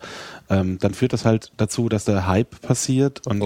ähm, 0.49 0.77
dann 0.79 0.93
führt 0.93 1.13
das 1.13 1.23
halt 1.23 1.51
dazu, 1.55 1.87
dass 1.87 2.03
da 2.03 2.27
Hype 2.27 2.61
passiert 2.61 3.25
und 3.27 3.41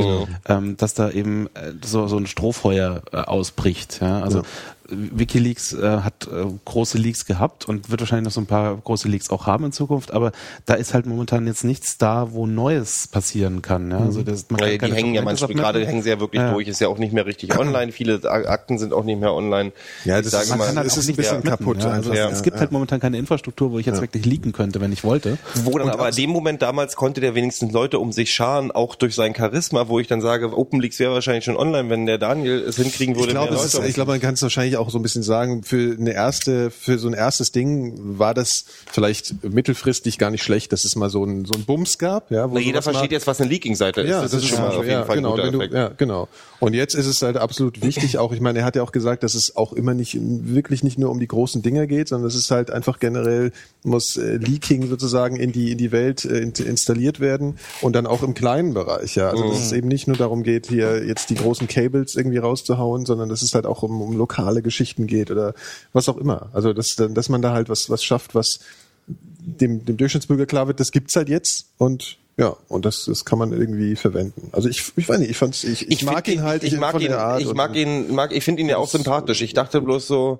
ähm, 0.47 0.77
dass 0.77 0.95
da 0.95 1.11
eben 1.11 1.47
äh, 1.53 1.73
so, 1.83 2.07
so 2.07 2.17
ein 2.17 2.25
Strohfeuer 2.25 3.03
äh, 3.11 3.17
ausbricht. 3.17 3.99
Ja? 4.01 4.21
Also 4.21 4.41
WikiLeaks 4.89 5.73
äh, 5.73 5.99
hat 6.01 6.27
äh, 6.31 6.45
große 6.65 6.97
Leaks 6.97 7.25
gehabt 7.25 7.67
und 7.67 7.89
wird 7.89 8.01
wahrscheinlich 8.01 8.25
noch 8.25 8.31
so 8.31 8.41
ein 8.41 8.45
paar 8.45 8.75
große 8.77 9.07
Leaks 9.07 9.29
auch 9.29 9.45
haben 9.45 9.65
in 9.65 9.71
Zukunft, 9.71 10.11
aber 10.11 10.31
da 10.65 10.75
ist 10.75 10.93
halt 10.93 11.05
momentan 11.05 11.45
jetzt 11.47 11.63
nichts 11.63 11.97
da, 11.97 12.31
wo 12.31 12.45
Neues 12.47 13.07
passieren 13.07 13.61
kann. 13.61 13.91
Ja? 13.91 13.99
Also 13.99 14.23
das, 14.23 14.45
man 14.49 14.59
kann 14.59 14.69
Ja, 14.71 14.77
die 14.77 14.93
hängen 14.93 15.13
ja 15.13 15.21
manchmal, 15.21 15.53
gerade 15.53 15.85
hängen 15.85 16.01
sie 16.03 16.09
ja 16.09 16.19
wirklich 16.19 16.41
Ja. 16.41 16.53
durch, 16.53 16.67
ist 16.67 16.79
ja 16.79 16.87
auch 16.87 16.97
nicht 16.97 17.13
mehr 17.13 17.25
richtig 17.25 17.55
online. 17.59 17.91
Viele 17.91 18.21
Akten 18.29 18.77
sind 18.79 18.93
auch 18.93 19.03
nicht 19.03 19.19
mehr 19.19 19.33
online. 19.33 19.71
Ja, 20.05 20.21
das 20.21 20.33
ist- 20.33 20.49
man 20.49 20.59
mal, 20.59 20.65
kann 20.67 20.77
halt 20.77 20.87
es 20.87 20.93
auch 20.93 20.97
ist 20.99 21.09
ein 21.09 21.15
bisschen 21.15 21.35
submitten, 21.37 21.49
kaputt 21.57 21.83
Ja, 21.83 21.89
also 21.89 22.11
einfach. 22.11 22.25
es, 22.27 22.31
es 22.33 22.37
Ja, 22.39 22.43
gibt 22.43 22.55
ja. 22.57 22.61
halt 22.61 22.71
momentan 22.71 22.99
keine 22.99 23.17
Infrastruktur, 23.17 23.71
wo 23.71 23.79
ich 23.79 23.85
jetzt 23.85 24.01
wirklich 24.01 24.25
leaken 24.25 24.51
könnte, 24.53 24.79
wenn 24.81 24.91
ich 24.93 25.03
wollte. 25.03 25.37
Wo 25.63 25.77
dann 25.77 25.89
aber 25.89 26.09
in 26.09 26.15
dem 26.15 26.29
Moment 26.29 26.61
damals 26.61 26.95
konnte 26.95 27.21
der 27.21 27.35
wenigstens 27.35 27.71
Leute 27.71 27.99
um 27.99 28.11
sich 28.11 28.31
scharen, 28.33 28.71
auch 28.71 28.95
durch 28.95 29.15
sein 29.15 29.35
Charisma, 29.35 29.87
wo 29.87 29.99
ich 29.99 30.07
dann 30.07 30.21
sage, 30.21 30.55
OpenLeaks 30.57 30.99
wäre 30.99 31.13
wahrscheinlich 31.13 31.43
schon 31.45 31.57
online, 31.57 31.89
wenn 31.89 32.05
der 32.05 32.17
Daniel 32.17 32.59
es 32.61 32.77
hinkriegen 32.77 33.15
würde. 33.15 33.27
Ich 33.27 33.33
glaube, 33.33 33.55
um 33.57 33.85
ich 33.85 33.93
glaube, 33.93 34.11
man 34.11 34.21
kann 34.21 34.33
es 34.35 34.41
wahrscheinlich 34.41 34.76
auch 34.77 34.89
so 34.89 34.99
ein 34.99 35.01
bisschen 35.01 35.23
sagen, 35.23 35.63
für 35.63 35.95
eine 35.99 36.13
erste, 36.13 36.71
für 36.71 36.97
so 36.97 37.07
ein 37.07 37.13
erstes 37.13 37.51
Ding 37.51 37.93
war 38.17 38.33
das 38.33 38.65
vielleicht 38.91 39.43
mittelfristig 39.43 40.17
gar 40.17 40.31
nicht 40.31 40.43
schlecht, 40.43 40.71
dass 40.71 40.85
es 40.85 40.95
mal 40.95 41.09
so 41.09 41.23
ein, 41.23 41.45
so 41.45 41.53
ein 41.55 41.65
Bums 41.65 41.97
gab, 41.97 42.31
ja, 42.31 42.47
Na, 42.51 42.59
jeder 42.59 42.81
versteht 42.81 43.11
mal- 43.11 43.15
jetzt, 43.15 43.27
was 43.27 43.41
eine 43.41 43.49
Leaking-Seite 43.49 44.01
ist. 44.01 44.09
Ja, 44.09 44.21
das, 44.21 44.33
ist 44.33 44.47
schon 44.47 44.59
mal 44.59 44.69
auf 44.69 44.83
jeden 44.83 44.89
ja, 44.89 45.05
Fall 45.05 45.17
genau, 45.17 45.35
ein 45.35 45.51
guter 45.51 45.67
du, 45.67 45.75
ja, 45.75 45.87
genau. 45.89 46.27
Und 46.59 46.73
jetzt 46.73 46.95
ist 46.95 47.05
es 47.05 47.21
halt 47.21 47.37
absolut 47.37 47.83
wichtig, 47.83 48.17
auch, 48.17 48.31
ich 48.31 48.41
meine, 48.41 48.59
er 48.59 48.65
hat 48.65 48.75
ja 48.75 48.83
auch 48.83 48.91
gesagt, 48.91 49.23
dass 49.23 49.35
es 49.35 49.55
auch 49.55 49.73
immer 49.73 49.93
nicht, 49.93 50.17
wirklich 50.19 50.83
nicht 50.83 50.97
nur 50.97 51.11
um 51.11 51.19
die 51.19 51.27
großen 51.27 51.61
Dinger 51.61 51.87
geht, 51.87 52.07
sondern 52.09 52.27
es 52.27 52.35
ist 52.35 52.51
halt 52.51 52.71
einfach 52.71 52.99
generell, 52.99 53.51
muss 53.83 54.17
äh, 54.17 54.37
Leaking 54.37 54.87
sozusagen 54.87 55.35
in 55.35 55.51
die, 55.51 55.71
in 55.71 55.77
die 55.77 55.91
Welt 55.91 56.25
äh, 56.25 56.39
in, 56.39 56.51
installiert 56.51 57.19
werden 57.19 57.57
und 57.81 57.95
dann 57.95 58.07
auch 58.07 58.23
im 58.23 58.33
kleinen 58.33 58.73
Bereich, 58.73 59.15
ja. 59.15 59.29
Also, 59.29 59.49
dass 59.49 59.59
es 59.59 59.71
eben 59.71 59.87
nicht 59.87 60.07
nur 60.07 60.17
darum 60.17 60.43
geht, 60.43 60.67
hier 60.67 61.05
jetzt 61.05 61.29
die 61.29 61.35
großen 61.35 61.67
Cables 61.67 62.15
irgendwie 62.15 62.37
rauszuhauen, 62.37 63.05
sondern 63.05 63.29
dass 63.29 63.41
es 63.41 63.53
halt 63.53 63.65
auch 63.65 63.83
um, 63.83 64.01
um 64.01 64.17
lokale 64.17 64.61
Geschichten 64.67 65.07
geht 65.07 65.31
oder 65.31 65.53
was 65.93 66.07
auch 66.09 66.17
immer. 66.17 66.49
Also, 66.53 66.73
dass, 66.73 66.95
dass 66.95 67.29
man 67.29 67.41
da 67.41 67.53
halt 67.53 67.69
was, 67.69 67.89
was 67.89 68.03
schafft, 68.03 68.35
was 68.35 68.59
dem, 69.07 69.85
dem 69.85 69.97
Durchschnittsbürger 69.97 70.45
klar 70.45 70.67
wird, 70.67 70.79
das 70.79 70.91
gibt's 70.91 71.15
halt 71.15 71.29
jetzt 71.29 71.67
und 71.77 72.17
ja, 72.39 72.55
und 72.67 72.85
das, 72.85 73.05
das 73.05 73.25
kann 73.25 73.39
man 73.39 73.51
irgendwie 73.51 73.95
verwenden. 73.95 74.49
Also 74.51 74.69
ich, 74.69 74.93
ich 74.95 75.09
weiß 75.09 75.17
nicht, 75.17 75.31
ich 75.31 75.37
fand's, 75.37 75.63
ich, 75.63 75.89
ich, 75.89 76.03
mag 76.03 76.25
find 76.25 76.37
ihn 76.37 76.43
halt, 76.43 76.63
ich, 76.63 76.77
mag 76.77 76.91
von 76.91 77.01
ihn, 77.01 77.11
ich 77.39 77.53
mag 77.55 77.75
ihn, 77.75 78.13
mag, 78.13 78.31
ich 78.31 78.43
finde 78.43 78.61
ihn 78.61 78.69
ja 78.69 78.77
auch 78.77 78.87
sympathisch. 78.87 79.41
Ich 79.41 79.53
dachte 79.53 79.81
bloß 79.81 80.05
so, 80.05 80.39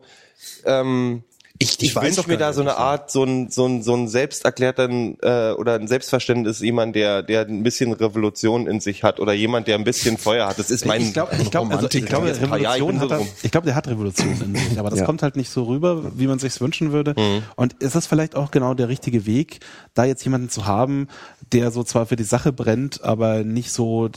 ähm, 0.66 1.24
ich, 1.60 1.82
ich, 1.82 1.96
weiß 1.96 2.18
wünsche 2.18 2.30
mir 2.30 2.38
da 2.38 2.54
so 2.54 2.62
eine 2.62 2.78
Art, 2.78 3.10
so 3.10 3.24
ein, 3.24 3.50
so 3.50 3.66
ein, 3.66 3.82
so 3.82 3.96
ein 3.96 4.08
selbsterklärten 4.08 5.18
äh, 5.22 5.52
oder 5.52 5.76
ein 5.76 5.88
Selbstverständnis, 5.88 6.60
jemand, 6.60 6.96
der, 6.96 7.24
der 7.24 7.48
ein 7.48 7.64
bisschen 7.64 7.94
Revolution 7.94 8.68
in 8.68 8.80
sich 8.80 9.04
hat 9.04 9.20
oder 9.20 9.34
jemand, 9.34 9.68
der 9.68 9.76
ein 9.76 9.84
bisschen 9.84 10.18
Feuer 10.18 10.48
hat. 10.48 10.60
Das 10.60 10.70
ist 10.70 10.86
mein 10.86 11.02
ich 11.02 11.14
glaube, 11.14 11.36
ich 11.42 11.50
glaube, 11.50 11.74
also 11.74 11.88
ich 11.88 12.06
glaube, 12.06 12.30
ich 12.30 12.42
Revolution 12.42 13.00
hat 13.00 13.12
er, 13.12 13.22
ich 13.42 13.52
glaube, 13.52 13.66
der 13.66 13.76
hat 13.76 13.88
Revolution 13.88 14.40
in 14.42 14.56
sich, 14.56 14.80
aber 14.80 14.90
das 14.90 15.00
Ja. 15.00 15.06
kommt 15.06 15.24
halt 15.24 15.36
nicht 15.36 15.50
so 15.50 15.64
rüber, 15.64 16.12
wie 16.16 16.28
man 16.28 16.40
sich's 16.40 16.62
wünschen 16.62 16.92
würde. 16.92 17.16
Mhm. 17.18 17.44
Und 17.56 17.74
ist 17.82 17.96
das 17.96 18.06
vielleicht 18.06 18.36
auch 18.36 18.52
genau 18.52 18.74
der 18.74 18.90
richtige 18.90 19.26
Weg, 19.26 19.60
da 19.94 20.06
jetzt 20.06 20.24
jemanden 20.24 20.50
zu 20.50 20.66
haben, 20.66 21.08
der 21.54 21.72
so 21.72 21.84
zwar 21.84 22.06
für 22.06 22.16
die 22.16 22.24
Sache 22.24 22.52
brennt, 22.54 23.04
aber 23.04 23.44
nicht 23.44 23.72
so 23.72 24.10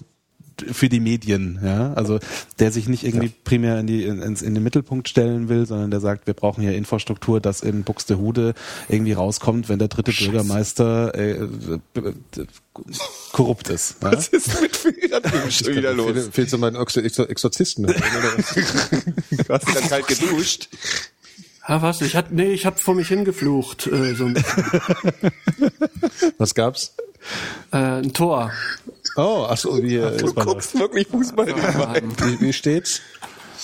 für 0.72 0.88
die 0.88 1.00
Medien, 1.00 1.58
ja, 1.62 1.92
also 1.94 2.18
der 2.58 2.70
sich 2.72 2.88
nicht 2.88 3.04
irgendwie 3.04 3.32
primär 3.44 3.78
in, 3.78 3.86
die, 3.86 4.04
in, 4.04 4.20
in 4.20 4.54
den 4.54 4.62
Mittelpunkt 4.62 5.08
stellen 5.08 5.48
will, 5.48 5.66
sondern 5.66 5.90
der 5.90 6.00
sagt, 6.00 6.26
wir 6.26 6.34
brauchen 6.34 6.62
hier 6.62 6.74
Infrastruktur, 6.74 7.40
dass 7.40 7.60
in 7.60 7.84
Buxtehude 7.84 8.54
irgendwie 8.88 9.12
rauskommt, 9.12 9.68
wenn 9.68 9.78
der 9.78 9.88
dritte 9.88 10.12
Bürgermeister 10.12 11.14
äh, 11.14 11.30
äh, 11.32 11.44
äh, 11.96 12.46
korrupt 13.32 13.68
ist. 13.68 13.96
Ja? 14.02 14.12
Was 14.12 14.28
ist 14.28 14.60
mit 14.60 14.76
Federn 14.76 15.50
schon 15.50 15.76
wieder 15.76 15.92
los? 15.92 16.12
Fehlt, 16.12 16.34
fehlt 16.34 16.50
so 16.50 16.58
mein 16.58 16.74
Exor 16.74 17.02
Exor 17.02 17.28
Exorzisten. 17.28 17.84
oder? 17.84 17.94
Du 19.30 19.54
hast 19.54 19.66
dann 19.74 19.88
kalt 19.88 20.06
geduscht. 20.06 20.68
Ja, 21.68 21.82
was? 21.82 22.00
Ich 22.00 22.16
hab, 22.16 22.30
nee, 22.30 22.52
ich 22.52 22.66
hab 22.66 22.80
vor 22.80 22.94
mich 22.94 23.08
hingeflucht. 23.08 23.86
Äh, 23.86 24.14
so 24.14 24.26
ein, 24.26 24.36
äh, 24.36 24.42
was 26.38 26.54
gab's? 26.54 26.94
ein 27.70 28.12
Tor. 28.12 28.52
Oh, 29.20 29.46
ach 29.48 29.56
so, 29.56 29.82
wie, 29.82 29.96
äh, 29.96 30.16
Du 30.18 30.32
guckst 30.32 30.78
wirklich 30.78 31.06
Fußball 31.08 31.46
wie, 31.48 32.40
wie 32.40 32.52
steht's? 32.52 33.00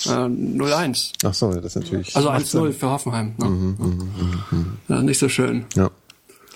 Äh, 0.05 0.09
0-1. 0.09 1.13
Ach 1.23 1.33
so, 1.33 1.51
ja, 1.51 1.55
das 1.61 1.75
ist 1.75 1.83
natürlich. 1.83 2.15
Also 2.15 2.29
1-0 2.29 2.71
für 2.73 2.89
Hoffenheim. 2.89 3.33
Ne? 3.37 4.07
Ja, 4.87 5.01
nicht 5.01 5.19
so 5.19 5.27
schön. 5.29 5.65
Ja. 5.75 5.89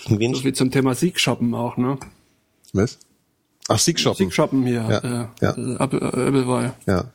Wen 0.07 0.33
So 0.33 0.43
wie 0.43 0.53
zum 0.53 0.71
Thema 0.71 0.93
Siegshoppen 0.95 1.53
auch, 1.55 1.77
ne? 1.77 1.97
Was? 2.73 2.97
Ach, 3.67 3.79
Siegshoppen. 3.79 4.17
Siegshoppen 4.17 4.65
hier. 4.65 4.85
Ja, 4.89 4.97
äh, 4.99 5.25
ja. 5.41 5.57
äh, 5.57 5.77
Ab- 5.77 5.93
äh. 5.93 6.71
Ja. 6.85 7.05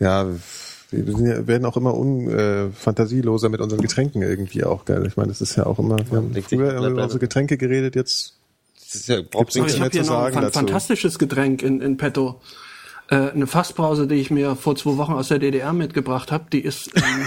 Ja, 0.00 0.26
wir 0.90 1.04
sind 1.16 1.26
ja- 1.26 1.46
werden 1.46 1.64
auch 1.64 1.76
immer 1.76 1.94
unfantasieloser 1.94 2.66
äh, 2.66 2.70
fantasieloser 2.72 3.48
mit 3.48 3.60
unseren 3.60 3.80
Getränken 3.80 4.22
irgendwie 4.22 4.64
auch, 4.64 4.84
geil. 4.84 5.04
Ich 5.06 5.16
meine, 5.16 5.28
das 5.28 5.40
ist 5.40 5.56
ja 5.56 5.66
auch 5.66 5.78
immer, 5.78 5.98
wir 6.10 6.18
haben 6.18 6.32
sich 6.34 6.44
früher 6.44 6.76
über 6.76 7.02
unsere 7.02 7.18
Getränke 7.18 7.56
geredet, 7.56 7.94
jetzt 7.96 8.33
Das 8.94 9.02
ist 9.02 9.08
ja, 9.08 9.22
braucht 9.22 9.54
nichts 9.54 9.72
ich 9.72 9.78
mehr 9.78 9.86
habe 9.86 9.92
hier 9.92 10.04
zu 10.04 10.10
noch 10.12 10.18
ein 10.18 10.22
sagen 10.24 10.34
fan 10.34 10.42
dazu. 10.44 10.58
fantastisches 10.60 11.18
Getränk 11.18 11.62
in, 11.62 11.80
in 11.80 11.96
petto. 11.96 12.40
Äh, 13.10 13.30
eine 13.30 13.46
Fassbrause, 13.46 14.06
die 14.06 14.14
ich 14.14 14.30
mir 14.30 14.56
vor 14.56 14.76
zwei 14.76 14.96
Wochen 14.96 15.12
aus 15.12 15.28
der 15.28 15.38
DDR 15.38 15.72
mitgebracht 15.72 16.32
habe, 16.32 16.44
die 16.52 16.60
ist 16.60 16.90
ähm, 16.96 17.26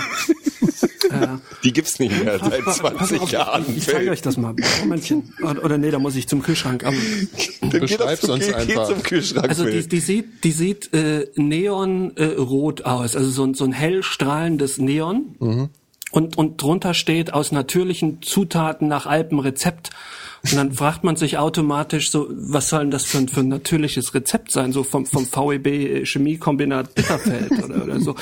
Die 1.63 1.73
gibt's 1.73 1.99
nicht 1.99 2.23
mehr 2.23 2.39
seit 2.39 2.63
Pass 2.63 2.81
mal 2.81 2.95
20 2.95 3.21
auf, 3.21 3.31
Jahren. 3.31 3.65
Ich 3.75 3.85
zeige 3.85 4.11
euch 4.11 4.21
das 4.21 4.37
mal. 4.37 4.53
Momentchen. 4.81 5.33
Oder, 5.41 5.63
oder 5.63 5.77
nee, 5.77 5.91
da 5.91 5.99
muss 5.99 6.15
ich 6.15 6.27
zum 6.27 6.41
Kühlschrank. 6.41 6.83
Aber, 6.83 6.95
Dann 7.61 7.69
geht 7.69 7.81
Beschreib's 7.81 8.21
das 8.21 8.29
zum, 8.29 8.35
uns 8.35 8.45
geht, 8.45 8.57
geht 8.57 8.69
einfach. 8.77 8.87
zum 8.87 9.03
Kühlschrank. 9.03 9.49
also 9.49 9.65
die, 9.65 9.87
die 9.87 9.99
sieht, 9.99 10.43
die 10.43 10.51
sieht 10.51 10.93
äh, 10.93 11.27
neonrot 11.35 12.79
äh, 12.81 12.83
aus. 12.83 13.15
Also 13.15 13.29
so 13.29 13.43
ein, 13.43 13.53
so 13.53 13.65
ein 13.65 13.71
hell 13.71 14.03
strahlendes 14.03 14.77
Neon. 14.77 15.35
Mhm. 15.39 15.69
Und, 16.11 16.37
und 16.37 16.61
drunter 16.61 16.93
steht 16.93 17.33
aus 17.33 17.51
natürlichen 17.51 18.21
Zutaten 18.21 18.87
nach 18.87 19.05
Alpenrezept. 19.05 19.89
Und 20.43 20.55
dann 20.55 20.71
fragt 20.71 21.03
man 21.03 21.15
sich 21.15 21.37
automatisch 21.37 22.11
so, 22.11 22.27
was 22.29 22.69
soll 22.69 22.81
denn 22.81 22.91
das 22.91 23.05
für 23.05 23.17
ein, 23.17 23.27
für 23.27 23.41
ein 23.41 23.47
natürliches 23.47 24.13
Rezept 24.13 24.51
sein? 24.51 24.71
So 24.71 24.83
vom, 24.83 25.05
vom 25.05 25.25
VEB 25.25 26.05
Chemiekombinat 26.05 26.95
Bitterfeld 26.95 27.51
oder, 27.63 27.83
oder 27.83 27.99
so. 27.99 28.15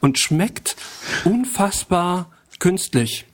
Und 0.00 0.18
schmeckt 0.18 0.76
unfassbar 1.24 2.30
künstlich. 2.58 3.26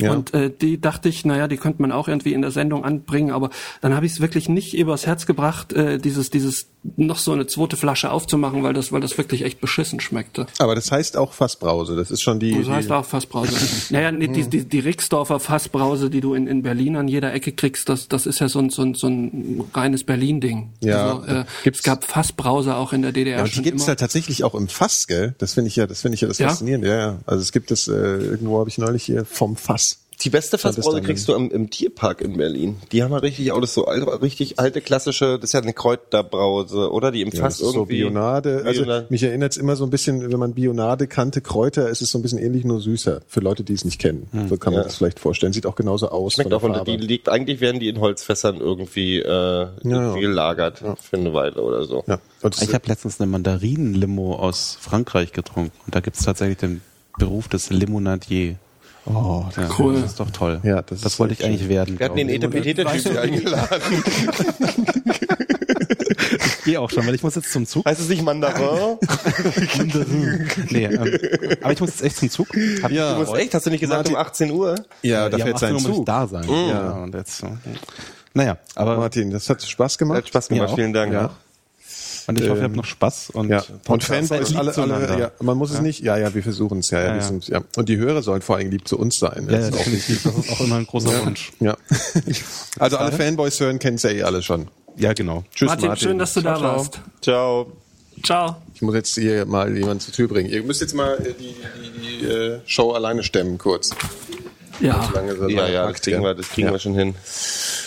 Ja. 0.00 0.12
Und 0.12 0.32
äh, 0.32 0.50
die 0.50 0.80
dachte 0.80 1.08
ich, 1.08 1.24
naja, 1.24 1.46
die 1.46 1.58
könnte 1.58 1.82
man 1.82 1.92
auch 1.92 2.08
irgendwie 2.08 2.32
in 2.32 2.40
der 2.40 2.50
Sendung 2.50 2.84
anbringen, 2.84 3.32
aber 3.32 3.50
dann 3.82 3.94
habe 3.94 4.06
ich 4.06 4.12
es 4.12 4.20
wirklich 4.20 4.48
nicht 4.48 4.74
übers 4.74 5.06
Herz 5.06 5.26
gebracht, 5.26 5.72
äh, 5.74 5.98
dieses, 5.98 6.30
dieses 6.30 6.70
noch 6.96 7.18
so 7.18 7.32
eine 7.32 7.46
zweite 7.46 7.76
Flasche 7.76 8.10
aufzumachen, 8.10 8.62
weil 8.62 8.72
das, 8.72 8.90
weil 8.90 9.00
das 9.02 9.18
wirklich 9.18 9.42
echt 9.44 9.60
beschissen 9.60 10.00
schmeckte. 10.00 10.46
Aber 10.58 10.74
das 10.74 10.90
heißt 10.90 11.16
auch 11.16 11.34
Fassbrause. 11.34 11.94
Das 11.94 12.10
ist 12.10 12.22
schon 12.22 12.38
die. 12.40 12.56
Das 12.58 12.68
heißt 12.68 12.88
die 12.88 12.92
auch 12.94 13.04
Fassbrause. 13.04 13.52
naja, 13.90 14.10
nee, 14.12 14.28
die, 14.28 14.48
die, 14.48 14.64
die 14.64 14.78
Rixdorfer 14.78 15.40
Fassbrause, 15.40 16.08
die 16.08 16.20
du 16.22 16.32
in, 16.34 16.46
in 16.46 16.62
Berlin 16.62 16.96
an 16.96 17.06
jeder 17.08 17.34
Ecke 17.34 17.52
kriegst, 17.52 17.88
das, 17.90 18.08
das 18.08 18.26
ist 18.26 18.38
ja 18.40 18.48
so 18.48 18.58
ein, 18.60 18.70
so 18.70 18.82
ein, 18.82 18.94
so 18.94 19.08
ein 19.08 19.64
reines 19.74 20.04
Berlin-Ding. 20.04 20.70
Ja, 20.80 21.16
Also, 21.18 21.26
äh, 21.26 21.44
gibt's- 21.64 21.80
es 21.80 21.84
gab 21.84 22.04
Fassbrause 22.04 22.74
auch 22.76 22.92
in 22.94 23.02
der 23.02 23.12
DDR 23.12 23.34
ja, 23.36 23.40
aber 23.40 23.48
die 23.48 23.62
gibt's 23.62 23.82
immer. 23.82 23.88
halt 23.88 24.00
tatsächlich 24.00 24.44
auch 24.44 24.54
im 24.54 24.68
Fass, 24.68 25.06
gell? 25.06 25.34
Das 25.38 25.54
finde 25.54 25.68
ich 25.68 25.76
ja, 25.76 25.86
das 25.86 26.00
finde 26.00 26.14
ich 26.14 26.22
ja 26.22 26.28
das 26.28 26.38
Ja? 26.38 26.48
Faszinierende. 26.48 26.88
Ja, 26.88 26.96
ja. 26.96 27.18
Also 27.26 27.42
es 27.42 27.52
gibt 27.52 27.70
es 27.70 27.88
äh, 27.88 27.92
irgendwo 27.92 28.58
habe 28.58 28.70
ich 28.70 28.78
neulich 28.78 29.04
hier 29.04 29.24
vom 29.26 29.56
Fass. 29.56 29.98
Die 30.22 30.30
beste 30.30 30.58
dann- 30.58 31.02
kriegst 31.02 31.28
du 31.28 31.34
im, 31.34 31.50
im 31.50 31.70
Tierpark 31.70 32.20
in 32.20 32.36
Berlin. 32.36 32.76
Die 32.92 33.02
haben 33.02 33.12
ja 33.12 33.18
richtig 33.18 33.52
auch 33.52 33.60
das 33.60 33.72
so 33.74 33.86
alte, 33.86 34.20
richtig 34.20 34.58
alte 34.58 34.80
klassische, 34.80 35.36
das 35.38 35.44
ist 35.50 35.52
ja 35.54 35.60
eine 35.60 35.72
Kräuterbrause, 35.72 36.90
oder? 36.92 37.10
Die 37.10 37.22
im 37.22 37.28
Ja, 37.30 37.40
Fass 37.40 37.58
das 37.58 37.66
ist 37.68 37.72
so 37.72 37.80
irgendwie. 37.80 37.98
Bionade. 38.00 38.62
Also 38.64 38.82
Bionade. 38.82 39.06
mich 39.08 39.22
erinnert 39.22 39.52
es 39.52 39.56
immer 39.58 39.76
so 39.76 39.84
ein 39.84 39.90
bisschen, 39.90 40.30
wenn 40.30 40.38
man 40.38 40.52
Bionade 40.54 41.06
kannte, 41.06 41.40
Kräuter, 41.40 41.88
ist 41.88 42.02
es 42.02 42.10
so 42.10 42.18
ein 42.18 42.22
bisschen 42.22 42.38
ähnlich, 42.38 42.64
nur 42.64 42.80
süßer. 42.80 43.20
Für 43.26 43.40
Leute, 43.40 43.64
die 43.64 43.72
es 43.72 43.84
nicht 43.84 43.98
kennen. 43.98 44.28
So 44.48 44.56
kann 44.56 44.72
man 44.72 44.82
Ja. 44.82 44.84
das 44.88 44.96
vielleicht 44.96 45.20
vorstellen. 45.20 45.52
Sieht 45.52 45.66
auch 45.66 45.74
genauso 45.76 46.10
aus. 46.10 46.34
Schmeckt 46.34 46.50
von 46.50 46.56
auch 46.56 46.60
der 46.60 46.70
und 46.70 46.76
Farbe. 46.76 46.90
die 46.98 47.06
liegt, 47.06 47.28
eigentlich 47.28 47.60
werden 47.60 47.80
die 47.80 47.88
in 47.88 48.00
Holzfässern 48.00 48.56
irgendwie, 48.58 49.18
äh, 49.20 49.66
irgendwie 49.82 50.20
gelagert 50.20 50.82
für 51.00 51.16
eine 51.16 51.32
Weile 51.32 51.62
oder 51.62 51.84
so. 51.84 52.04
ja. 52.06 52.18
Ich 52.62 52.74
habe 52.74 52.86
letztens 52.88 53.20
eine 53.20 53.30
Mandarinen-Limo 53.30 54.34
aus 54.36 54.76
Frankreich 54.80 55.32
getrunken 55.32 55.72
und 55.86 55.94
da 55.94 56.00
gibt's 56.00 56.24
tatsächlich 56.24 56.58
den 56.58 56.80
Beruf 57.18 57.48
des 57.48 57.70
Limonadier. 57.70 58.56
Oh, 59.06 59.44
Ja, 59.56 59.68
Cool. 59.78 59.94
Das 60.00 60.10
ist 60.12 60.20
doch 60.20 60.30
toll. 60.30 60.60
Ja, 60.62 60.82
das 60.82 61.00
das 61.00 61.18
wollte 61.18 61.34
ich 61.34 61.44
eigentlich 61.44 61.68
werden. 61.68 61.98
Wir 61.98 62.06
hatten 62.06 62.16
den. 62.16 62.28
Etepetete-Typ 62.28 63.16
eingeladen. 63.18 63.82
Ich 66.38 66.64
gehe 66.64 66.80
auch 66.80 66.90
schon, 66.90 67.06
weil 67.06 67.14
ich 67.14 67.22
muss 67.22 67.34
jetzt 67.34 67.50
zum 67.52 67.66
Zug. 67.66 67.84
heißt 67.86 68.00
es 68.00 68.08
nicht 68.08 68.22
Mandarin? 68.22 68.98
nee, 70.70 70.84
ähm, 70.84 71.18
aber 71.62 71.72
ich 71.72 71.80
muss 71.80 71.90
jetzt 71.90 72.02
echt 72.02 72.16
zum 72.16 72.30
Zug. 72.30 72.48
Hab 72.82 72.90
Ja. 72.90 73.14
Du 73.14 73.20
musst 73.20 73.34
echt, 73.34 73.54
hast 73.54 73.66
du 73.66 73.70
nicht 73.70 73.80
gesagt 73.80 74.10
Martin- 74.10 74.14
um 74.14 74.20
18 74.20 74.50
Uhr? 74.50 74.74
ja, 75.02 75.28
da 75.28 75.38
ja, 75.38 75.44
fährt 75.46 75.54
um 75.56 75.60
sein 75.60 75.74
18 75.74 75.76
Uhr 75.76 75.80
muss 75.82 75.90
ich 75.90 75.96
Zug. 75.96 76.06
da 76.06 76.26
sein. 76.26 76.44
Ja, 76.48 76.90
und 76.92 77.14
jetzt, 77.14 77.42
äh, 77.42 77.46
naja, 78.34 78.58
aber 78.74 78.96
Martin, 78.98 79.30
das 79.30 79.48
hat 79.50 79.62
Spaß 79.62 79.98
gemacht. 79.98 80.18
Hat 80.18 80.28
Spaß 80.28 80.48
gemacht, 80.48 80.74
vielen 80.74 80.92
Dank. 80.92 81.12
Ja. 81.12 81.30
Und 82.38 82.40
ich 82.44 82.48
hoffe, 82.50 82.60
ihr 82.60 82.64
ähm, 82.64 82.70
habt 82.70 82.76
noch 82.76 82.84
Spaß 82.84 83.30
und 83.30 83.48
Ja, 83.48 83.62
und 83.88 84.04
Fanboys 84.04 84.48
lieb 84.50 84.58
alle, 84.58 84.74
alle, 84.76 85.18
ja, 85.20 85.30
man 85.40 85.56
muss 85.58 85.70
es 85.72 85.80
nicht, 85.80 86.00
ja, 86.02 86.16
ja, 86.16 86.34
wir 86.34 86.42
versuchen 86.42 86.78
es, 86.78 86.90
ja, 86.90 87.00
ja, 87.00 87.04
Ja, 87.06 87.10
wir 87.14 87.20
ja. 87.20 87.26
sind, 87.26 87.48
ja. 87.48 87.60
Und 87.76 87.88
die 87.88 87.96
Hörer 87.96 88.22
sollen 88.22 88.42
vor 88.42 88.56
allem 88.56 88.70
lieb 88.70 88.86
zu 88.88 88.98
uns 88.98 89.18
sein. 89.18 89.46
Ja, 89.48 89.58
Das 89.58 89.60
ja, 89.60 89.68
ist 89.68 89.74
auch 89.74 89.78
definitiv. 89.84 90.22
Das 90.24 90.34
ist 90.36 90.52
auch 90.52 90.60
immer 90.60 90.76
ein 90.76 90.86
großer 90.86 91.24
Wunsch. 91.26 91.52
Ja. 91.60 91.76
Also 92.78 92.96
alle 92.96 93.12
Fanboys 93.12 93.58
hören, 93.60 93.78
kennen 93.78 93.96
es 93.96 94.02
ja 94.02 94.10
eh 94.10 94.22
alle 94.22 94.42
schon. 94.42 94.68
Ja, 94.96 95.12
genau. 95.12 95.44
Tschüss, 95.54 95.68
Martin, 95.68 95.88
Martin. 95.88 96.08
schön, 96.08 96.18
dass 96.18 96.34
du 96.34 96.40
da 96.42 96.56
Ciao, 96.56 96.60
ciao. 96.60 96.76
warst. 96.76 97.00
Ciao. 97.22 97.72
Ciao. 98.22 98.56
Ich 98.74 98.82
muss 98.82 98.94
jetzt 98.94 99.14
hier 99.14 99.46
mal 99.46 99.74
jemanden 99.74 100.00
zur 100.00 100.12
Tür 100.12 100.28
bringen. 100.28 100.50
Ihr 100.50 100.62
müsst 100.62 100.80
jetzt 100.80 100.94
mal 100.94 101.14
äh, 101.14 101.32
die, 101.38 101.54
die, 101.54 102.18
die 102.20 102.26
äh, 102.26 102.60
Show 102.66 102.92
alleine 102.92 103.22
stemmen, 103.22 103.56
kurz. 103.56 103.90
Ja. 104.80 105.08
Ja, 105.14 105.20
lange 105.20 105.72
ja, 105.72 105.88
das 105.88 106.00
kriegen 106.00 106.22
wir, 106.22 106.34
das 106.34 106.48
kriegen 106.48 106.68
Ja. 106.68 106.72
wir 106.72 106.78
schon 106.78 106.94
hin. 106.94 107.14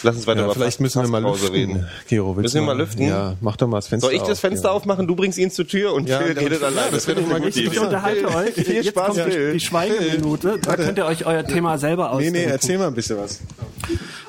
Lass 0.03 0.15
uns 0.15 0.28
weiter 0.28 0.40
Ja, 0.41 0.45
über 0.45 0.53
vielleicht 0.53 0.80
müssen 0.80 1.02
wir 1.02 1.07
mal 1.10 1.22
lüften. 1.24 1.49
reden. 1.53 1.88
Gero, 2.07 2.36
willst 2.36 2.44
Müssen 2.53 2.56
wir 2.56 2.74
mal 2.74 2.78
lüften? 2.78 3.07
Ja, 3.07 3.36
mach 3.41 3.56
doch 3.57 3.68
mal 3.68 3.78
das 3.78 3.88
Fenster 3.88 4.07
Soll 4.07 4.15
ich 4.15 4.22
das 4.22 4.32
auf, 4.32 4.40
Fenster 4.40 4.68
ja. 4.70 4.74
aufmachen? 4.76 5.07
Du 5.07 5.15
bringst 5.15 5.38
ihn 5.40 5.49
zur 5.49 5.68
Tür 5.68 5.94
und 5.94 6.07
Ja, 6.10 6.20
Phil 6.20 6.38
redet 6.38 6.61
ja, 6.61 6.68
alleine. 6.68 6.91
das 6.91 7.07
wäre 7.07 7.22
doch 7.22 7.28
mal 7.28 7.40
gut. 7.41 7.56
Ich 7.56 7.80
unterhalte 7.80 8.28
euch. 8.36 8.53
Viel 8.53 8.74
Jetzt 8.76 8.90
Spaß, 8.90 9.07
kommt 9.18 9.34
Phil. 9.34 9.53
die 9.53 9.60
Schweigeminute. 9.60 10.60
Da 10.61 10.76
könnt 10.76 10.98
ihr 10.98 11.06
euch 11.06 11.26
euer 11.26 11.45
Thema 11.45 11.78
selber 11.78 12.03
Nee, 12.10 12.10
ausdenken. 12.28 12.34
nee, 12.40 12.44
erzähl 12.45 12.78
mal 12.78 12.88
ein 12.88 12.94
bisschen 12.95 13.18
was. 13.18 13.40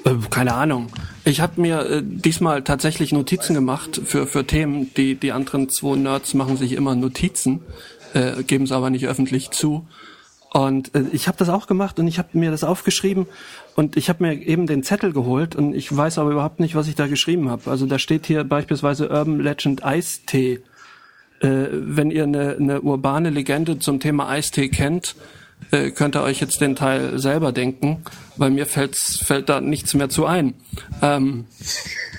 Äh, 0.04 0.10
keine 0.30 0.54
Ahnung. 0.54 0.88
Ich 1.24 1.40
habe 1.40 1.60
mir 1.60 1.80
äh, 1.86 2.02
diesmal 2.04 2.62
tatsächlich 2.62 3.12
Notizen 3.12 3.54
gemacht 3.54 4.00
für, 4.04 4.26
für 4.26 4.46
Themen. 4.46 4.90
Die, 4.96 5.14
die 5.16 5.32
anderen 5.32 5.68
zwei 5.70 5.96
Nerds 5.96 6.34
machen 6.34 6.56
sich 6.56 6.72
immer 6.72 6.94
Notizen, 6.94 7.60
äh, 8.14 8.42
geben 8.42 8.64
es 8.64 8.72
aber 8.72 8.90
nicht 8.90 9.06
öffentlich 9.06 9.50
zu. 9.50 9.86
Und 10.54 10.94
äh, 10.94 11.02
ich 11.10 11.26
habe 11.26 11.36
das 11.36 11.48
auch 11.48 11.66
gemacht 11.66 11.98
und 11.98 12.06
ich 12.06 12.18
habe 12.18 12.28
mir 12.34 12.52
das 12.52 12.62
aufgeschrieben 12.62 13.26
und 13.74 13.96
ich 13.96 14.08
habe 14.08 14.22
mir 14.22 14.34
eben 14.34 14.68
den 14.68 14.84
Zettel 14.84 15.12
geholt 15.12 15.56
und 15.56 15.74
ich 15.74 15.94
weiß 15.94 16.18
aber 16.18 16.30
überhaupt 16.30 16.60
nicht, 16.60 16.76
was 16.76 16.86
ich 16.86 16.94
da 16.94 17.08
geschrieben 17.08 17.50
habe. 17.50 17.68
Also 17.68 17.86
da 17.86 17.98
steht 17.98 18.26
hier 18.26 18.44
beispielsweise 18.44 19.10
Urban 19.10 19.40
Legend 19.40 19.84
Eistee. 19.84 20.62
Äh, 21.40 21.66
wenn 21.72 22.12
ihr 22.12 22.22
eine, 22.22 22.54
eine 22.54 22.82
urbane 22.82 23.30
Legende 23.30 23.80
zum 23.80 23.98
Thema 23.98 24.28
Eistee 24.28 24.68
kennt, 24.68 25.16
äh, 25.72 25.90
könnt 25.90 26.14
ihr 26.14 26.22
euch 26.22 26.40
jetzt 26.40 26.60
den 26.60 26.76
Teil 26.76 27.18
selber 27.18 27.50
denken, 27.50 28.04
weil 28.36 28.50
mir 28.50 28.66
fällt's, 28.66 29.18
fällt 29.24 29.48
da 29.48 29.60
nichts 29.60 29.92
mehr 29.94 30.08
zu 30.08 30.24
ein. 30.24 30.54
Ähm, 31.02 31.46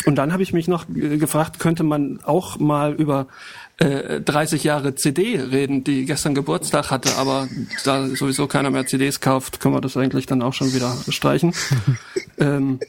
und 0.06 0.16
dann 0.16 0.34
habe 0.34 0.44
ich 0.44 0.52
mich 0.52 0.68
noch 0.68 0.90
äh, 0.90 1.18
gefragt, 1.18 1.60
könnte 1.60 1.84
man 1.84 2.20
auch 2.24 2.60
mal 2.60 2.95
über 2.95 3.28
äh, 3.77 4.22
30 4.22 4.64
Jahre 4.64 4.95
CD 4.95 5.39
reden, 5.39 5.84
die 5.84 6.06
gestern 6.06 6.34
Geburtstag 6.35 6.91
hatte, 6.91 7.15
aber 7.18 7.47
da 7.84 8.07
sowieso 8.07 8.47
keiner 8.47 8.69
mehr 8.69 8.85
CDs 8.88 9.19
kauft, 9.19 9.60
können 9.60 9.76
wir 9.76 9.81
das 9.81 9.97
eigentlich 9.97 10.26
dann 10.26 10.41
auch 10.41 10.53
schon 10.53 10.73
wieder 10.73 10.95
streichen. 11.10 11.53
ähm, 12.39 12.80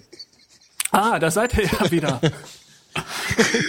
ah, 0.92 1.18
da 1.18 1.30
seid 1.30 1.56
ihr 1.58 1.64
ja 1.64 1.90
wieder. 1.90 2.20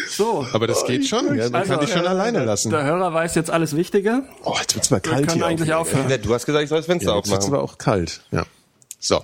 So. 0.10 0.45
Aber 0.53 0.68
das 0.68 0.85
geht 0.85 1.06
schon, 1.07 1.35
ja, 1.38 1.49
man 1.49 1.56
Also, 1.61 1.73
kann 1.73 1.81
dich 1.85 1.91
schon 1.94 2.06
äh, 2.06 2.07
alleine 2.07 2.45
lassen. 2.45 2.69
Der 2.72 2.84
Hörer 2.84 3.14
weiß 3.14 3.35
jetzt 3.35 3.49
alles 3.49 3.76
Wichtige. 3.76 4.23
Oh, 4.44 4.56
jetzt 4.60 4.76
wird's 4.76 4.89
mal 4.89 4.98
Wir 5.03 5.11
kalt 5.11 5.27
können 5.27 5.38
hier. 5.39 5.45
eigentlich 5.48 5.73
auf- 5.73 5.88
aufhören. 5.94 6.10
Ja, 6.10 6.18
du 6.18 6.34
hast 6.34 6.45
gesagt, 6.45 6.64
ich 6.64 6.69
soll 6.69 6.80
das 6.80 6.85
Fenster 6.85 7.10
Ja, 7.11 7.18
jetzt 7.18 7.30
wird's 7.30 7.45
aufmachen. 7.45 7.53
aber 7.61 7.64
auch 7.73 7.77
kalt. 7.77 8.22
Ja. 8.31 8.45
So, 8.99 9.23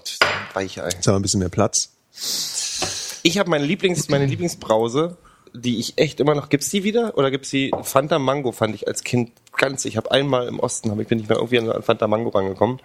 Weichei. 0.54 0.84
jetzt 0.90 1.08
haben 1.08 1.14
wir 1.14 1.20
ein 1.20 1.22
bisschen 1.22 1.40
mehr 1.40 1.50
Platz. 1.50 1.90
Ich 3.24 3.38
habe 3.38 3.50
meine 3.50 3.66
Lieblings, 3.66 4.10
meine 4.10 4.26
Lieblingsbrause, 4.28 5.18
die 5.54 5.80
ich 5.80 5.98
echt 5.98 6.20
immer 6.20 6.36
noch. 6.36 6.50
Gibt's 6.50 6.70
die 6.70 6.84
wieder 6.84 7.18
oder 7.18 7.30
gibt's 7.32 7.50
die 7.50 7.72
Fanta 7.84 8.20
Mango? 8.20 8.52
Fand 8.52 8.74
ich 8.76 8.88
als 8.88 9.04
Kind 9.04 9.32
ganz. 9.56 9.86
Ich 9.86 9.98
habe 9.98 10.12
einmal 10.12 10.48
im 10.48 10.60
Osten, 10.60 10.90
hab 10.90 11.00
ich 11.00 11.08
bin 11.08 11.20
ich 11.20 11.30
mal 11.30 11.36
irgendwie 11.36 11.60
an 11.60 11.84
Fanta 11.84 12.08
Mango 12.08 12.30
rangekommen. 12.30 12.80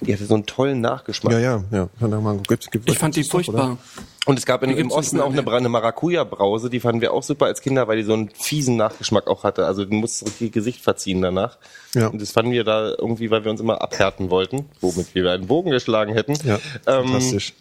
Die 0.00 0.12
hatte 0.12 0.24
so 0.24 0.34
einen 0.34 0.46
tollen 0.46 0.80
Nachgeschmack. 0.80 1.32
Ja, 1.32 1.38
ja, 1.38 1.64
ja. 1.70 1.88
Kann 1.98 2.10
doch 2.10 2.20
mal, 2.20 2.38
gibt, 2.48 2.70
gibt, 2.70 2.90
Ich 2.90 2.98
fand 2.98 3.16
die 3.16 3.20
gibt's 3.20 3.32
doch, 3.32 3.52
oder? 3.52 3.58
furchtbar. 3.58 3.78
Und 4.24 4.38
es 4.38 4.46
gab 4.46 4.62
in, 4.62 4.70
im 4.70 4.76
gibt's 4.76 4.88
nicht 4.88 4.98
Osten 4.98 5.16
mehr, 5.16 5.26
auch 5.26 5.32
eine, 5.32 5.46
eine 5.46 5.68
Maracuja-Brause, 5.68 6.70
die 6.70 6.80
fanden 6.80 7.00
wir 7.00 7.12
auch 7.12 7.22
super 7.22 7.46
als 7.46 7.60
Kinder, 7.60 7.86
weil 7.86 7.98
die 7.98 8.02
so 8.02 8.12
einen 8.12 8.30
fiesen 8.30 8.76
Nachgeschmack 8.76 9.26
auch 9.28 9.44
hatte. 9.44 9.66
Also 9.66 9.84
du 9.84 9.94
musst 9.94 10.24
richtig 10.24 10.52
Gesicht 10.52 10.80
verziehen 10.80 11.20
danach. 11.20 11.58
Ja. 11.94 12.08
Und 12.08 12.22
das 12.22 12.30
fanden 12.30 12.52
wir 12.52 12.64
da 12.64 12.94
irgendwie, 12.98 13.30
weil 13.30 13.44
wir 13.44 13.50
uns 13.50 13.60
immer 13.60 13.82
abhärten 13.82 14.30
wollten, 14.30 14.66
womit 14.80 15.14
wir 15.14 15.30
einen 15.30 15.46
Bogen 15.46 15.70
geschlagen 15.70 16.12
hätten. 16.12 16.34
Ja, 16.44 16.58
ähm, 16.86 17.08
fantastisch. 17.08 17.54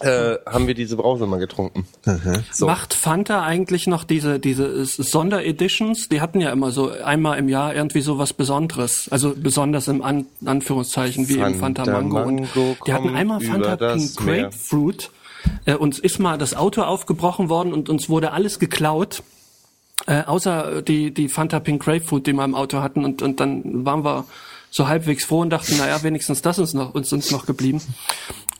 Äh, 0.00 0.36
haben 0.46 0.66
wir 0.66 0.74
diese 0.74 0.96
Brause 0.96 1.26
mal 1.26 1.38
getrunken. 1.38 1.86
So. 2.50 2.66
Macht 2.66 2.94
Fanta 2.94 3.42
eigentlich 3.42 3.86
noch 3.86 4.04
diese, 4.04 4.38
diese 4.38 4.84
Sondereditions? 4.84 6.08
Die 6.08 6.20
hatten 6.20 6.40
ja 6.40 6.50
immer 6.50 6.70
so 6.70 6.90
einmal 6.90 7.38
im 7.38 7.48
Jahr 7.48 7.74
irgendwie 7.74 8.00
so 8.00 8.18
was 8.18 8.32
Besonderes. 8.32 9.08
Also 9.10 9.34
besonders 9.34 9.88
im 9.88 10.02
An 10.02 10.26
Anführungszeichen, 10.44 11.28
wie 11.28 11.38
im 11.38 11.54
Fanta 11.54 11.84
Fanta 11.84 12.00
Mango. 12.00 12.22
Und 12.22 12.54
Mango 12.54 12.76
die 12.86 12.92
hatten 12.92 13.14
einmal 13.14 13.40
Fanta 13.40 13.76
Pink. 13.76 14.16
Grapefruit. 14.16 15.10
Äh, 15.64 15.74
uns 15.74 15.98
ist 15.98 16.18
mal 16.18 16.38
das 16.38 16.54
Auto 16.54 16.82
aufgebrochen 16.82 17.48
worden 17.48 17.72
und 17.72 17.88
uns 17.88 18.08
wurde 18.08 18.32
alles 18.32 18.58
geklaut. 18.58 19.22
Äh, 20.06 20.24
außer 20.24 20.82
die, 20.82 21.12
die 21.12 21.28
Fanta 21.28 21.58
Pink 21.60 21.82
Grapefruit, 21.82 22.26
die 22.26 22.32
wir 22.32 22.44
im 22.44 22.54
Auto 22.54 22.78
hatten. 22.82 23.04
Und, 23.04 23.22
und 23.22 23.40
dann 23.40 23.84
waren 23.84 24.04
wir 24.04 24.24
so 24.76 24.88
halbwegs 24.88 25.24
froh 25.24 25.40
und 25.40 25.50
dachten, 25.50 25.76
naja, 25.78 26.02
wenigstens 26.02 26.42
das 26.42 26.58
ist 26.58 26.74
noch, 26.74 26.94
uns 26.94 27.10
uns 27.10 27.30
noch 27.30 27.46
geblieben. 27.46 27.80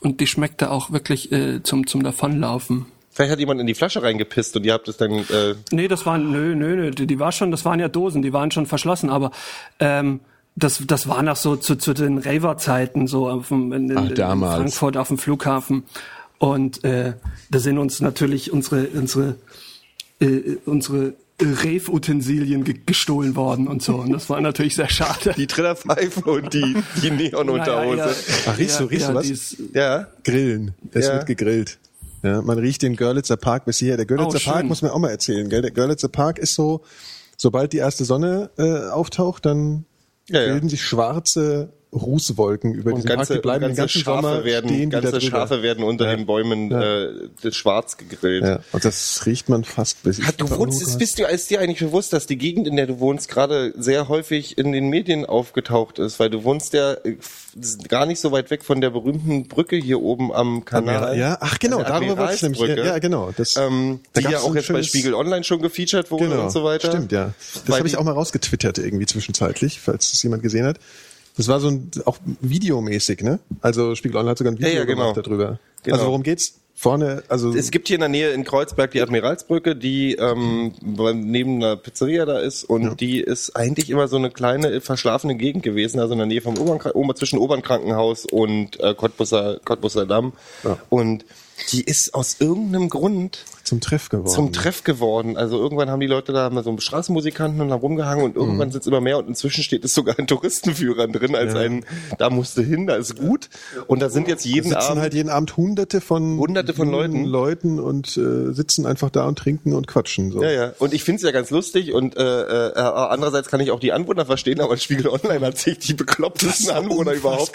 Und 0.01 0.19
die 0.19 0.25
schmeckte 0.25 0.71
auch 0.71 0.91
wirklich 0.91 1.31
äh, 1.31 1.61
zum, 1.61 1.85
zum 1.85 2.01
Davonlaufen. 2.03 2.87
Vielleicht 3.11 3.31
hat 3.31 3.39
jemand 3.39 3.61
in 3.61 3.67
die 3.67 3.75
Flasche 3.75 4.01
reingepisst 4.01 4.55
und 4.55 4.65
ihr 4.65 4.73
habt 4.73 4.87
es 4.87 4.97
dann. 4.97 5.11
Äh, 5.11 5.55
Nee, 5.71 5.87
das 5.87 6.05
waren, 6.07 6.31
nö, 6.31 6.55
nö, 6.55 6.75
nö, 6.75 6.91
die, 6.91 7.05
die 7.05 7.19
war 7.19 7.31
schon, 7.31 7.51
das 7.51 7.65
waren 7.65 7.79
ja 7.79 7.87
Dosen, 7.87 8.23
die 8.23 8.33
waren 8.33 8.49
schon 8.49 8.65
verschlossen, 8.65 9.11
aber 9.11 9.31
ähm, 9.79 10.19
das, 10.55 10.81
das 10.87 11.07
war 11.07 11.21
noch 11.21 11.35
so 11.35 11.55
zu, 11.55 11.75
zu 11.75 11.93
den 11.93 12.17
Raver-Zeiten, 12.17 13.05
so 13.05 13.29
auf 13.29 13.49
dem, 13.49 13.71
in, 13.73 13.89
in, 13.91 13.97
Ach, 13.97 14.09
in. 14.09 14.39
Frankfurt 14.39 14.97
auf 14.97 15.09
dem 15.09 15.19
Flughafen. 15.19 15.83
Und 16.39 16.83
äh, 16.83 17.13
da 17.51 17.59
sind 17.59 17.77
uns 17.77 18.01
natürlich 18.01 18.51
unsere, 18.51 18.87
unsere, 18.87 19.35
äh, 20.19 20.57
unsere 20.65 21.13
Rave-Utensilien 21.41 22.63
ge 22.63 22.75
gestohlen 22.85 23.35
worden 23.35 23.67
und 23.67 23.81
so. 23.83 23.95
Und 23.97 24.11
das 24.11 24.29
war 24.29 24.41
natürlich 24.41 24.75
sehr 24.75 24.89
schade. 24.89 25.33
die 25.37 25.47
Trillerpfeife 25.47 26.21
und 26.29 26.53
die, 26.53 26.75
die 27.01 27.11
Neonunterhose. 27.11 27.97
Naja, 27.97 28.13
Ach, 28.47 28.57
riechst 28.57 28.79
du- 28.79 28.83
ja, 28.85 28.89
riechst 28.89 29.07
du 29.07 29.11
ja, 29.11 29.15
was? 29.15 29.27
dies- 29.27 29.57
Ja. 29.73 30.07
Grillen. 30.23 30.73
Ja. 30.93 31.01
wird 31.01 31.25
gegrillt. 31.27 31.77
Ja, 32.23 32.41
man 32.41 32.57
riecht 32.57 32.81
den 32.81 32.95
Görlitzer 32.95 33.37
Park 33.37 33.65
bis 33.65 33.77
hierher. 33.77 33.97
Der 33.97 34.05
Görlitzer 34.07 34.39
Oh, 34.41 34.51
Park 34.51 34.65
muss 34.65 34.81
man 34.81 34.91
auch 34.91 34.99
mal 34.99 35.09
erzählen, 35.11 35.47
gell? 35.49 35.61
Der 35.61 35.71
Görlitzer 35.71 36.07
Park 36.09 36.39
ist 36.39 36.55
so, 36.55 36.81
sobald 37.37 37.73
die 37.73 37.77
erste 37.77 38.05
Sonne 38.05 38.49
äh, 38.57 38.89
auftaucht, 38.89 39.45
dann 39.45 39.85
Ja, 40.29 40.41
ja. 40.41 40.51
bilden 40.53 40.67
sich 40.69 40.83
schwarze 40.83 41.69
Rußwolken 41.93 42.73
über 42.73 42.91
Und 42.91 42.97
diesen 42.97 43.07
Park. 43.07 43.17
ganze, 43.19 43.33
Die 43.35 43.39
bleiben 43.39 43.61
den 43.61 43.75
ganze 43.75 43.81
ganzen 43.81 44.01
Schafe 44.01 44.21
Sommer 44.27 44.43
werden, 44.45 44.69
stehen 44.69 44.89
ganze. 44.89 45.21
Schafe 45.21 45.61
werden 45.63 45.83
unter 45.83 46.05
Ja. 46.09 46.15
den 46.15 46.25
Bäumen 46.25 46.71
äh, 46.71 47.29
das 47.41 47.55
schwarz 47.55 47.97
gegrillt. 47.97 48.43
Ja, 48.43 48.59
und 48.73 48.83
das 48.85 49.25
riecht 49.25 49.49
man 49.49 49.63
fast 49.63 50.03
bis. 50.03 50.21
Hat, 50.21 50.39
du 50.41 50.49
wohnst, 50.49 50.81
Oh 50.83 50.87
ist, 50.87 50.97
bist 50.97 51.17
du, 51.17 51.23
ist 51.23 51.49
dir 51.49 51.59
eigentlich 51.61 51.79
bewusst, 51.79 52.11
dass 52.13 52.27
die 52.27 52.37
Gegend, 52.37 52.67
in 52.67 52.75
der 52.75 52.87
du 52.87 52.99
wohnst, 52.99 53.29
gerade 53.29 53.73
sehr 53.77 54.09
häufig 54.09 54.57
in 54.57 54.71
den 54.73 54.89
Medien 54.89 55.25
aufgetaucht 55.25 55.97
ist, 55.99 56.19
weil 56.19 56.29
du 56.29 56.43
wohnst 56.43 56.73
ja 56.73 56.93
äh, 56.93 57.15
gar 57.87 58.05
nicht 58.05 58.19
so 58.19 58.31
weit 58.31 58.51
weg 58.51 58.63
von 58.63 58.81
der 58.81 58.89
berühmten 58.89 59.47
Brücke 59.47 59.77
hier 59.77 60.01
oben 60.01 60.33
am 60.33 60.65
Kanal. 60.65 61.17
Ja, 61.17 61.37
ach 61.39 61.57
genau, 61.57 61.81
darüber 61.83 62.17
wollte 62.17 62.35
ich 62.35 62.41
nämlich. 62.41 62.61
Ja, 62.61 62.75
ja, 62.85 62.99
genau. 62.99 63.31
Das, 63.35 63.55
Ähm, 63.55 64.01
da 64.13 64.21
die 64.21 64.27
ja 64.27 64.39
auch 64.39 64.53
jetzt 64.53 64.71
bei 64.71 64.83
Spiegel 64.83 65.13
Online 65.13 65.43
schon 65.43 65.61
gefeatured 65.61 66.11
wurde 66.11 66.27
Genau, 66.27 66.43
und 66.43 66.51
so 66.51 66.63
weiter. 66.63 66.89
Stimmt, 66.91 67.11
ja. 67.11 67.33
Das 67.65 67.77
habe 67.77 67.87
ich 67.87 67.97
auch 67.97 68.03
mal 68.03 68.11
rausgetwittert 68.11 68.77
irgendwie 68.77 69.05
zwischenzeitlich, 69.05 69.79
falls 69.79 70.11
es 70.13 70.21
jemand 70.21 70.43
gesehen 70.43 70.65
hat. 70.65 70.77
Das 71.37 71.47
war 71.47 71.59
so 71.59 71.69
ein, 71.69 71.91
auch 72.05 72.17
videomäßig, 72.41 73.21
ne? 73.21 73.39
Also 73.61 73.95
Spiegel 73.95 74.17
Online 74.17 74.31
hat 74.31 74.37
sogar 74.39 74.53
ein 74.53 74.57
Video 74.57 74.69
Ja, 74.71 74.79
ja, 74.79 74.85
genau. 74.85 75.13
gemacht 75.13 75.25
darüber. 75.25 75.59
Genau. 75.83 75.95
Also 75.95 76.07
worum 76.07 76.23
geht's? 76.23 76.59
Vorne, 76.79 77.23
also 77.27 77.55
Es 77.55 77.71
gibt 77.71 77.87
hier 77.87 77.95
in 77.95 78.01
der 78.01 78.09
Nähe 78.09 78.29
in 78.29 78.43
Kreuzberg 78.43 78.91
die 78.91 79.01
Admiralsbrücke, 79.01 79.75
die 79.75 80.13
ähm, 80.13 80.73
neben 80.83 81.55
einer 81.55 81.75
Pizzeria 81.75 82.23
da 82.27 82.37
ist 82.37 82.65
und 82.65 83.01
die 83.01 83.19
ist 83.19 83.55
eigentlich 83.55 83.89
immer 83.89 84.07
so 84.07 84.17
eine 84.17 84.29
kleine 84.29 84.79
verschlafene 84.79 85.33
Gegend 85.37 85.63
gewesen, 85.63 85.99
also 85.99 86.13
in 86.13 86.19
der 86.19 86.27
Nähe 86.27 86.41
vom 86.41 86.55
Obernkra 86.55 86.91
Ober 86.93 87.15
zwischen 87.15 87.39
Obernkrankenhaus 87.39 88.27
und 88.27 88.79
äh, 88.79 88.93
Cottbusser, 88.93 89.59
Cottbusser 89.65 90.05
Damm. 90.05 90.33
Ja. 90.63 90.77
Und 90.89 91.25
die 91.71 91.81
ist 91.81 92.13
aus 92.13 92.35
irgendeinem 92.39 92.89
Grund 92.89 93.43
zum 93.67 93.81
Treff 93.81 94.09
geworden. 94.09 94.33
zum 94.33 94.51
Treff 94.53 94.83
geworden. 94.83 95.37
Also 95.37 95.57
irgendwann 95.59 95.89
haben 95.91 95.99
die 95.99 96.07
Leute 96.07 96.33
da 96.33 96.49
mal 96.49 96.63
so 96.63 96.75
Straßenmusikanten 96.77 97.61
und 97.61 97.71
haben 97.71 97.81
rumgehangen 97.81 98.25
und 98.25 98.35
Mhm. 98.35 98.41
irgendwann 98.41 98.71
sitzt 98.71 98.87
immer 98.87 99.01
mehr 99.01 99.17
und 99.17 99.27
inzwischen 99.27 99.63
steht 99.63 99.85
es 99.85 99.93
sogar 99.93 100.17
in 100.17 100.27
Touristenführern 100.27 101.11
drin 101.13 101.35
als 101.35 101.53
ein, 101.55 101.85
da 102.17 102.29
musst 102.29 102.57
du 102.57 102.61
hin, 102.63 102.87
da 102.87 102.95
ist 102.95 103.17
gut. 103.17 103.49
Und 103.87 104.01
da 104.01 104.09
sind 104.09 104.27
jetzt 104.27 104.45
jeden 104.45 104.69
sitzen 104.69 104.75
Abend 104.81 105.01
halt 105.01 105.13
jeden 105.13 105.29
Abend 105.29 105.55
hunderte 105.57 106.01
von 106.01 106.37
Hunderte 106.37 106.73
von 106.73 106.89
Leuten. 106.89 107.25
Leuten 107.25 107.79
und 107.79 108.17
äh, 108.17 108.53
sitzen 108.53 108.85
einfach 108.85 109.09
da 109.09 109.25
und 109.25 109.37
trinken 109.37 109.73
und 109.73 109.87
quatschen. 109.87 110.31
So. 110.31 110.41
Ja, 110.41 110.51
ja. 110.51 110.73
Und 110.79 110.93
ich 110.93 111.03
finde 111.03 111.17
es 111.17 111.23
ja 111.23 111.31
ganz 111.31 111.49
lustig 111.49 111.93
und 111.93 112.17
äh, 112.17 112.21
äh, 112.69 112.73
andererseits 112.79 113.49
kann 113.49 113.59
ich 113.59 113.71
auch 113.71 113.79
die 113.79 113.91
Anwohner 113.93 114.25
verstehen, 114.25 114.61
aber 114.61 114.77
Spiegel 114.77 115.07
Online 115.07 115.45
hat 115.45 115.57
sich 115.57 115.79
die 115.79 115.93
beklopptesten 115.93 116.71
Anwohner 116.71 117.11
überhaupt. 117.13 117.51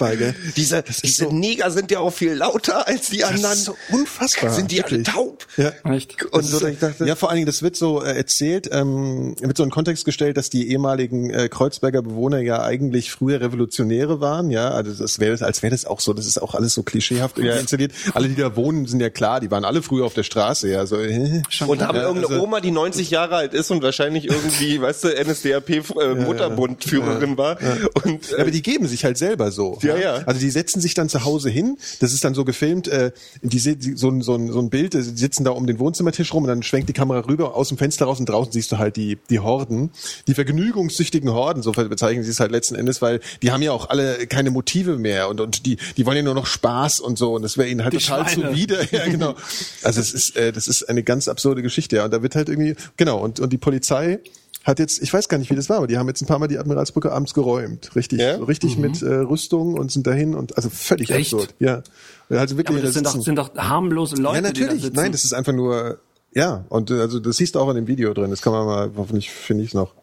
Diese, 0.57 0.83
diese 1.03 1.25
so- 1.25 1.33
Neger 1.33 1.71
sind 1.71 1.91
ja 1.91 2.01
auch 2.01 2.13
viel 2.13 2.33
lauter 2.35 2.87
als 2.87 3.09
die 3.09 3.19
Das 3.19 3.31
anderen. 3.31 3.53
ist 3.55 3.65
so 3.65 3.75
unfassbar. 3.91 4.51
sind 4.51 4.71
die 4.71 4.83
alle 4.83 4.91
wirklich. 4.93 5.09
taub? 5.15 5.47
Ja. 5.57 5.73
Echt? 6.11 6.25
Und 6.33 6.43
so, 6.45 6.67
ich 6.67 6.79
dachte, 6.79 7.07
Ja, 7.07 7.15
vor 7.17 7.29
allen 7.31 7.37
Dingen, 7.37 7.47
das 7.47 7.63
wird 7.63 7.77
so 7.77 8.03
äh, 8.03 8.17
erzählt, 8.17 8.69
ähm, 8.73 9.35
wird 9.41 9.57
so 9.57 9.65
in 9.65 9.71
Kontext 9.71 10.05
gestellt, 10.05 10.37
dass 10.37 10.51
die 10.51 10.71
ehemaligen 10.71 11.31
äh, 11.31 11.49
Kreuzberger 11.49 12.03
Bewohner 12.03 12.39
ja 12.41 12.63
eigentlich 12.63 13.11
früher 13.11 13.41
Revolutionäre 13.41 14.21
waren, 14.21 14.51
ja, 14.51 14.71
also 14.71 14.93
das 14.93 15.19
wäre, 15.19 15.45
als 15.45 15.63
wäre 15.63 15.71
das 15.73 15.85
auch 15.85 16.01
so, 16.01 16.13
das 16.13 16.27
ist 16.27 16.41
auch 16.41 16.55
alles 16.55 16.75
so 16.75 16.83
klischeehaft 16.83 17.39
Ja. 17.39 17.57
installiert. 17.57 17.93
Alle, 18.15 18.29
die 18.29 18.35
da 18.37 18.57
wohnen, 18.57 18.87
sind 18.87 19.01
ja 19.01 19.11
klar, 19.11 19.41
die 19.41 19.51
waren 19.51 19.65
alle 19.65 19.83
früher 19.83 20.05
auf 20.05 20.15
der 20.15 20.23
Straße, 20.23 20.69
ja, 20.71 20.87
so. 20.87 20.97
Äh, 20.99 21.43
und 21.67 21.83
haben 21.83 21.97
Ja, 21.97 22.03
irgendeine 22.09 22.29
also- 22.35 22.43
Oma, 22.43 22.61
die 22.61 22.71
90 22.71 23.11
Jahre 23.11 23.37
alt 23.37 23.55
ist 23.55 23.71
und 23.71 23.83
wahrscheinlich 23.83 24.27
irgendwie, 24.29 24.81
weißt 24.81 25.05
du, 25.05 25.09
NSDAP 25.09 25.71
äh, 25.71 26.15
Mutterbundführerin 26.15 27.37
war. 27.39 27.59
Und 28.05 28.31
Ja, 28.31 28.39
äh, 28.39 28.41
aber 28.43 28.51
die 28.51 28.63
geben 28.63 28.87
sich 28.87 29.05
halt 29.05 29.19
selber 29.19 29.51
so. 29.51 29.79
Ja, 29.83 29.97
ja. 29.97 30.15
Also 30.27 30.41
die 30.41 30.51
setzen 30.51 30.81
sich 30.81 30.95
dann 30.95 31.09
zu 31.09 31.25
Hause 31.25 31.51
hin. 31.51 31.79
Das 32.01 32.13
ist 32.13 32.25
dann 32.25 32.35
so 32.35 32.45
gefilmt. 32.45 32.89
Äh, 32.89 33.13
die, 33.43 33.59
die 33.77 33.97
so, 33.97 34.09
ein, 34.09 34.23
so, 34.23 34.35
ein, 34.35 34.51
so 34.53 34.59
ein 34.61 34.71
Bild. 34.71 34.95
Die 34.95 35.03
sitzen 35.03 35.45
da 35.45 35.51
um 35.51 35.67
den 35.67 35.79
Wohnzimmertisch 35.93 36.33
rum 36.33 36.45
und 36.45 36.49
dann 36.49 36.63
schwenkt 36.63 36.89
die 36.89 36.95
Kamera 36.95 37.21
rüber 37.29 37.55
aus 37.55 37.69
dem 37.69 37.77
Fenster 37.77 38.07
raus 38.07 38.19
und 38.19 38.27
draußen 38.27 38.51
siehst 38.51 38.73
du 38.73 38.79
halt 38.79 38.97
die 38.97 39.19
die 39.29 39.41
Horden, 39.41 39.91
die 40.27 40.33
vergnügungssüchtigen 40.33 41.31
Horden. 41.31 41.63
So 41.63 41.73
bezeichnen 41.73 42.25
sie 42.25 42.31
es 42.31 42.41
halt 42.41 42.51
letzten 42.51 42.77
Endes, 42.77 43.03
weil 43.03 43.21
die 43.43 43.53
haben 43.53 43.61
ja 43.61 43.73
auch 43.73 43.91
alle 43.91 44.27
keine 44.27 44.51
Motive 44.51 44.97
mehr 44.97 45.29
und 45.29 45.41
und 45.43 45.67
die 45.67 45.77
die 45.99 46.07
wollen 46.07 46.17
ja 46.17 46.23
nur 46.23 46.35
noch 46.35 46.47
Spaß 46.47 47.01
und 47.01 47.19
so 47.19 47.35
und 47.35 47.43
das 47.43 47.59
wäre 47.59 47.69
ihnen 47.69 47.83
halt 47.85 47.93
Die 47.93 47.99
total 47.99 48.27
Schweine. 48.27 48.51
zuwider. 48.53 48.79
Ja, 48.93 49.07
genau. 49.07 49.35
Also 49.83 50.01
es 50.01 50.13
ist 50.15 50.35
äh, 50.37 50.53
das 50.53 50.67
ist 50.67 50.89
eine 50.89 51.03
ganz 51.03 51.29
absurde 51.29 51.61
Geschichte. 51.63 51.97
Ja, 51.97 52.07
und 52.07 52.11
da 52.13 52.23
wird 52.23 52.35
halt 52.37 52.49
irgendwie 52.49 52.75
genau 52.97 53.19
und 53.19 53.39
und 53.39 53.53
die 53.53 53.59
Polizei 53.59 54.21
hat 54.65 54.79
jetzt, 54.79 55.03
ich 55.03 55.13
weiß 55.13 55.29
gar 55.29 55.39
nicht, 55.39 55.51
wie 55.51 55.55
das 55.57 55.69
war, 55.69 55.79
aber 55.79 55.87
die 55.87 55.99
haben 55.99 56.07
jetzt 56.09 56.23
ein 56.23 56.27
paar 56.27 56.39
Mal 56.39 56.49
die 56.49 56.59
Admiralsbrücke 56.59 57.11
abends 57.13 57.35
geräumt. 57.35 57.95
Richtig, 57.97 58.21
Ja? 58.21 58.39
so 58.39 58.45
richtig 58.45 58.79
mit 58.79 59.03
äh, 59.03 59.07
Rüstung 59.15 59.75
und 59.75 59.91
sind 59.91 60.07
dahin 60.07 60.35
und 60.35 60.57
also 60.57 60.71
völlig 60.71 61.11
Echt? 61.11 61.33
absurd. 61.33 61.55
Ja. 61.59 61.83
Also 62.31 62.57
wirklich, 62.57 62.77
Aber 62.79 62.87
das 62.87 62.95
da 62.95 63.11
sind 63.11 63.19
doch, 63.19 63.25
sind 63.25 63.39
doch 63.39 63.55
harmlose 63.57 64.17
Leute, 64.17 64.37
ja, 64.47 64.53
die 64.53 64.61
da 64.61 64.67
natürlich. 64.67 64.83
sitzen. 64.85 64.97
Nein, 64.97 65.13
das 65.13 65.25
ist 65.25 65.35
einfach 65.35 65.53
nur, 65.53 65.99
ja, 66.33 66.65
und 66.69 66.91
äh, 66.91 67.01
also 67.01 67.19
das 67.21 67.37
siehst 67.37 67.55
du 67.57 67.61
auch 67.61 67.69
in 67.71 67.77
dem 67.77 67.87
Video 67.87 68.15
drin. 68.15 68.31
Das 68.31 68.41
kann 68.43 68.53
man 68.53 68.65
mal, 68.67 68.91
hoffentlich 68.97 69.31
finde 69.31 69.65
ich 69.65 69.71
es 69.71 69.75
noch. 69.75 69.95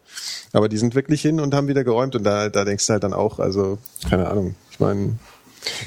Aber 0.52 0.68
die 0.68 0.76
sind 0.76 0.94
wirklich 0.94 1.22
hin 1.22 1.40
und 1.40 1.54
haben 1.54 1.66
wieder 1.68 1.82
geräumt 1.84 2.14
und 2.16 2.24
da, 2.24 2.48
da 2.48 2.64
denkst 2.64 2.86
du 2.86 2.92
halt 2.92 3.02
dann 3.04 3.12
auch, 3.14 3.38
also, 3.38 3.78
keine 4.08 4.28
Ahnung. 4.28 4.54
Ich 4.70 4.78
meine, 4.80 5.18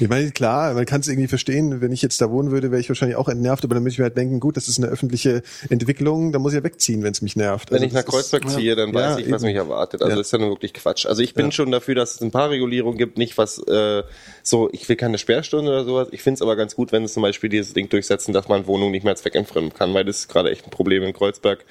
ich 0.00 0.08
meine, 0.08 0.30
klar, 0.30 0.74
man 0.74 0.86
kann 0.86 1.00
es 1.00 1.08
irgendwie 1.08 1.28
verstehen, 1.28 1.80
wenn 1.80 1.92
ich 1.92 2.02
jetzt 2.02 2.20
da 2.20 2.30
wohnen 2.30 2.50
würde, 2.50 2.70
wäre 2.70 2.80
ich 2.80 2.88
wahrscheinlich 2.88 3.16
auch 3.16 3.28
entnervt, 3.28 3.64
aber 3.64 3.74
dann 3.74 3.82
müsste 3.82 3.94
ich 3.94 3.98
mir 3.98 4.04
halt 4.04 4.16
denken, 4.16 4.40
gut, 4.40 4.56
das 4.56 4.68
ist 4.68 4.78
eine 4.78 4.86
öffentliche 4.88 5.42
Entwicklung, 5.68 6.32
da 6.32 6.38
muss 6.38 6.52
ich 6.52 6.58
ja 6.58 6.64
wegziehen, 6.64 7.02
wenn 7.02 7.12
es 7.12 7.22
mich 7.22 7.36
nervt. 7.36 7.70
Wenn 7.70 7.76
Also 7.76 7.86
ich 7.86 7.92
nach 7.92 8.02
das 8.04 8.14
ist- 8.14 8.30
Kreuzberg 8.30 8.50
ziehe, 8.50 8.76
dann 8.76 8.90
Ja, 8.90 8.94
weiß 8.94 9.18
ich, 9.18 9.30
was 9.30 9.42
eben. 9.42 9.50
mich 9.50 9.56
erwartet. 9.56 10.00
Also 10.02 10.10
Ja. 10.12 10.16
das 10.18 10.28
ist 10.28 10.32
ja 10.32 10.38
nur 10.38 10.50
wirklich 10.50 10.74
Quatsch. 10.74 11.06
Also 11.06 11.22
ich 11.22 11.34
bin 11.34 11.50
schon 11.52 11.70
dafür, 11.70 11.94
dass 11.94 12.14
es 12.14 12.20
ein 12.20 12.30
paar 12.30 12.50
Regulierungen 12.50 12.98
gibt, 12.98 13.18
nicht 13.18 13.36
was 13.38 13.58
äh, 13.66 14.02
so, 14.42 14.68
ich 14.72 14.88
will 14.88 14.96
keine 14.96 15.18
Sperrstunde 15.18 15.70
oder 15.70 15.84
sowas. 15.84 16.08
Ich 16.12 16.22
finde 16.22 16.36
es 16.36 16.42
aber 16.42 16.56
ganz 16.56 16.74
gut, 16.76 16.92
wenn 16.92 17.04
es 17.04 17.12
zum 17.14 17.22
Beispiel 17.22 17.50
dieses 17.50 17.72
Ding 17.74 17.88
durchsetzen, 17.88 18.32
dass 18.32 18.48
man 18.48 18.66
Wohnungen 18.66 18.92
nicht 18.92 19.04
mehr 19.04 19.16
zweckentfremden 19.16 19.72
kann, 19.74 19.92
weil 19.94 20.04
das 20.04 20.18
ist 20.20 20.28
gerade 20.28 20.50
echt 20.50 20.64
ein 20.66 20.70
Problem 20.70 21.02
in 21.02 21.12
Kreuzberg, 21.12 21.64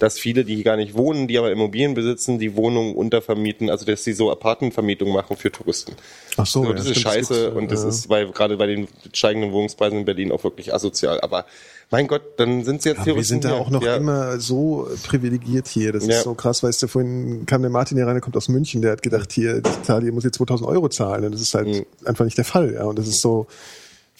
dass 0.00 0.18
viele, 0.18 0.44
die 0.44 0.56
hier 0.56 0.64
gar 0.64 0.76
nicht 0.76 0.94
wohnen, 0.96 1.28
die 1.28 1.38
aber 1.38 1.52
Immobilien 1.52 1.94
besitzen, 1.94 2.38
die 2.40 2.56
Wohnungen 2.56 2.94
untervermieten, 2.96 3.70
also 3.70 3.86
dass 3.86 4.02
sie 4.02 4.12
so 4.12 4.32
Apartmentvermietung 4.32 5.12
machen 5.12 5.36
für 5.36 5.52
Touristen. 5.52 5.92
Ach 6.36 6.46
so, 6.46 6.64
So, 6.64 6.70
ja, 6.70 6.74
das 6.74 6.86
ist 6.86 6.90
stimmt, 6.98 7.06
das 7.06 7.12
scheiße 7.14 7.34
gibt's, 7.44 7.56
und 7.56 7.70
das 7.70 7.82
ja. 7.84 7.88
ist 7.90 8.08
weil 8.08 8.28
gerade 8.32 8.56
bei 8.56 8.66
den 8.66 8.88
steigenden 9.12 9.52
Wohnungspreisen 9.52 9.98
in 10.00 10.04
Berlin 10.04 10.32
auch 10.32 10.42
wirklich 10.42 10.74
asozial. 10.74 11.20
Aber 11.20 11.44
mein 11.92 12.06
Gott, 12.06 12.22
dann 12.38 12.64
sind 12.64 12.82
sie 12.82 12.88
jetzt 12.90 12.98
Ja, 12.98 13.04
hier 13.04 13.16
wir 13.16 13.24
sind 13.24 13.44
da 13.44 13.52
auch 13.54 13.68
noch 13.70 13.82
ja. 13.82 13.96
immer 13.96 14.38
so 14.40 14.88
privilegiert 15.06 15.68
hier. 15.68 15.92
Das 15.92 16.06
Ja. 16.06 16.16
ist 16.18 16.24
so 16.24 16.34
krass, 16.34 16.62
weißt 16.62 16.82
du, 16.82 16.88
vorhin 16.88 17.46
kam 17.46 17.62
der 17.62 17.70
Martin 17.70 17.96
hier 17.96 18.06
rein, 18.06 18.14
der 18.14 18.20
kommt 18.22 18.36
aus 18.36 18.48
München, 18.48 18.80
der 18.82 18.92
hat 18.92 19.02
gedacht, 19.02 19.32
hier, 19.32 19.60
die 19.60 19.68
Italien 19.70 20.14
muss 20.14 20.24
jetzt 20.24 20.36
2000 20.38 20.68
Euro 20.68 20.88
zahlen. 20.88 21.24
Und 21.24 21.32
das 21.32 21.40
ist 21.40 21.52
halt 21.54 21.66
Mhm. 21.68 21.86
einfach 22.04 22.24
nicht 22.24 22.38
der 22.38 22.44
Fall. 22.44 22.74
Ja. 22.74 22.84
Und 22.84 22.98
das 22.98 23.06
ist 23.08 23.20
so, 23.20 23.46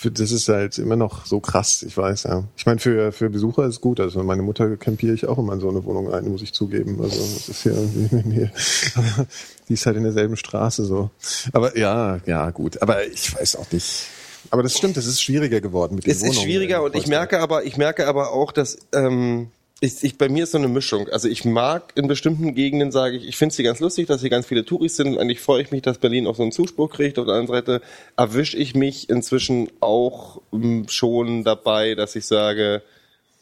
für, 0.01 0.11
das 0.11 0.33
ist 0.33 0.49
halt 0.49 0.79
immer 0.79 0.97
noch 0.97 1.27
so 1.27 1.41
krass, 1.41 1.85
ich 1.87 1.95
weiß, 1.95 2.23
ja. 2.23 2.45
Ich 2.57 2.65
meine, 2.65 2.81
für, 2.81 3.13
für 3.13 3.29
Besucher 3.29 3.67
ist 3.67 3.83
gut. 3.83 4.01
Also 4.01 4.23
meine 4.23 4.41
Mutter 4.41 4.79
campiere 4.79 5.13
ich 5.13 5.27
auch 5.27 5.37
immer 5.37 5.53
in 5.53 5.61
so 5.61 5.69
eine 5.69 5.85
Wohnung 5.85 6.11
ein, 6.11 6.27
muss 6.27 6.41
ich 6.41 6.55
zugeben. 6.55 6.99
Also 7.03 7.19
das 7.19 7.51
ist 7.51 7.65
ja 7.65 7.73
nee. 8.25 8.51
Die 9.69 9.75
ist 9.75 9.85
halt 9.85 9.99
in 9.99 10.05
derselben 10.05 10.39
Straße 10.39 10.87
so. 10.87 11.11
Aber 11.53 11.77
ja, 11.77 12.19
ja, 12.25 12.49
gut. 12.49 12.81
Aber 12.81 13.07
ich 13.07 13.37
weiß 13.37 13.57
auch 13.57 13.71
nicht. 13.73 14.07
Aber 14.49 14.63
das 14.63 14.75
stimmt, 14.75 14.97
es 14.97 15.05
ist 15.05 15.21
schwieriger 15.21 15.61
geworden 15.61 15.97
mit 15.97 16.07
den 16.07 16.13
Es 16.13 16.21
Wohnungen. 16.21 16.35
ist 16.35 16.43
schwieriger 16.45 16.79
in 16.79 16.85
und 16.85 16.97
ich 16.97 17.07
merke 17.07 17.39
aber, 17.39 17.65
ich 17.65 17.77
merke 17.77 18.07
aber 18.09 18.33
auch, 18.33 18.53
dass 18.53 18.79
ähm, 18.95 19.49
ich, 19.81 20.05
ich, 20.05 20.19
bei 20.19 20.29
mir 20.29 20.45
ist 20.45 20.53
so 20.53 20.59
eine 20.59 20.69
Mischung. 20.69 21.09
Also 21.09 21.29
ich 21.29 21.45
mag 21.47 21.93
in 21.95 22.07
bestimmten 22.07 22.55
Gegenden, 22.55 22.93
sage 22.93 23.17
ich, 23.17 23.27
ich 23.27 23.37
finde 23.37 23.53
es 23.53 23.57
hier 23.57 23.65
ganz 23.65 23.81
lustig, 23.81 24.07
dass 24.07 24.21
hier 24.21 24.29
ganz 24.29 24.47
viele 24.47 24.65
Touris 24.65 24.97
sind. 24.97 25.09
Und 25.09 25.19
eigentlich 25.19 25.41
freue 25.41 25.63
ich 25.63 25.71
mich, 25.71 25.81
dass 25.81 25.99
Berlin 25.99 26.27
auch 26.27 26.37
so 26.37 26.43
einen 26.43 26.53
Zuspruch 26.53 26.91
kriegt. 26.91 27.19
Auf 27.19 27.25
der 27.25 27.35
anderen 27.35 27.57
Seite 27.57 27.83
erwische 28.17 28.59
ich 28.59 28.75
mich 28.75 29.09
inzwischen 29.09 29.71
auch 29.81 30.43
ähm, 30.53 30.87
schon 30.89 31.45
dabei, 31.45 31.95
dass 31.95 32.15
ich 32.15 32.27
sage, 32.27 32.83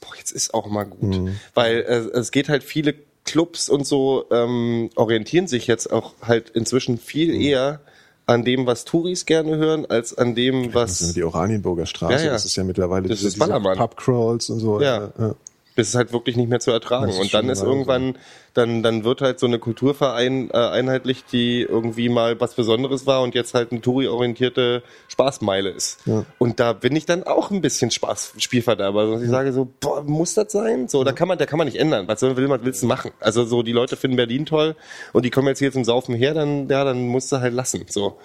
boah, 0.00 0.16
jetzt 0.16 0.30
ist 0.30 0.54
auch 0.54 0.68
mal 0.68 0.84
gut. 0.84 1.30
Weil 1.54 1.80
äh, 1.80 2.18
es 2.18 2.30
geht 2.30 2.48
halt 2.48 2.62
viele 2.62 2.94
Clubs 3.24 3.68
und 3.68 3.84
so 3.84 4.24
ähm, 4.30 4.90
orientieren 4.94 5.48
sich 5.48 5.66
jetzt 5.66 5.92
auch 5.92 6.14
halt 6.22 6.50
inzwischen 6.50 6.98
viel 6.98 7.34
eher 7.34 7.80
an 8.26 8.44
dem, 8.44 8.66
was 8.66 8.84
Touris 8.84 9.26
gerne 9.26 9.56
hören, 9.56 9.86
als 9.86 10.16
an 10.16 10.34
dem, 10.34 10.70
Das 10.70 11.00
ist 11.00 11.08
was 11.08 11.14
die 11.14 11.24
Oranienburger 11.24 11.86
Straße, 11.86 12.14
Ja, 12.14 12.24
ja. 12.26 12.32
das 12.32 12.44
ist 12.44 12.56
ja 12.56 12.62
mittlerweile 12.62 13.08
Das 13.08 13.18
diese, 13.18 13.28
ist 13.28 13.42
diese 13.42 13.60
Pubcrawls 13.60 14.50
und 14.50 14.60
so. 14.60 14.80
Ja. 14.80 15.12
ja. 15.18 15.34
Das 15.78 15.90
ist 15.90 15.94
halt 15.94 16.12
wirklich 16.12 16.36
nicht 16.36 16.48
mehr 16.48 16.58
zu 16.58 16.72
ertragen. 16.72 17.12
Und 17.12 17.32
dann 17.32 17.48
ist 17.48 17.62
irgendwann, 17.62 18.18
dann, 18.52 18.82
dann 18.82 19.04
wird 19.04 19.20
halt 19.20 19.38
so 19.38 19.46
eine 19.46 19.60
Kulturverein 19.60 20.50
äh, 20.50 20.56
einheitlich, 20.56 21.24
die 21.24 21.62
irgendwie 21.62 22.08
mal 22.08 22.40
was 22.40 22.54
Besonderes 22.54 23.06
war 23.06 23.22
und 23.22 23.36
jetzt 23.36 23.54
halt 23.54 23.70
eine 23.70 23.80
Touri-orientierte 23.80 24.82
Spaßmeile 25.06 25.70
ist. 25.70 26.00
Ja. 26.04 26.24
Und 26.38 26.58
da 26.58 26.72
bin 26.72 26.96
ich 26.96 27.06
dann 27.06 27.22
auch 27.22 27.52
ein 27.52 27.60
bisschen 27.60 27.92
Spaß, 27.92 28.34
Spielverderber. 28.38 29.02
Also 29.02 29.22
ich 29.22 29.30
sage 29.30 29.52
so, 29.52 29.68
boah, 29.78 30.02
muss 30.02 30.34
das 30.34 30.50
sein? 30.50 30.88
So, 30.88 31.04
da 31.04 31.12
kann 31.12 31.28
man, 31.28 31.38
da 31.38 31.46
kann 31.46 31.58
man 31.58 31.68
nicht 31.68 31.78
ändern. 31.78 32.08
Was 32.08 32.18
soll, 32.18 32.36
will 32.36 32.48
man, 32.48 32.64
willst 32.64 32.82
du 32.82 32.88
machen? 32.88 33.12
Also 33.20 33.44
so, 33.44 33.62
die 33.62 33.72
Leute 33.72 33.96
finden 33.96 34.16
Berlin 34.16 34.46
toll 34.46 34.74
und 35.12 35.24
die 35.24 35.30
kommen 35.30 35.46
jetzt 35.46 35.60
hier 35.60 35.70
zum 35.70 35.84
Saufen 35.84 36.16
her, 36.16 36.34
dann, 36.34 36.68
ja, 36.68 36.82
dann 36.82 37.06
musst 37.06 37.30
du 37.30 37.38
halt 37.38 37.54
lassen. 37.54 37.86
So. 37.88 38.18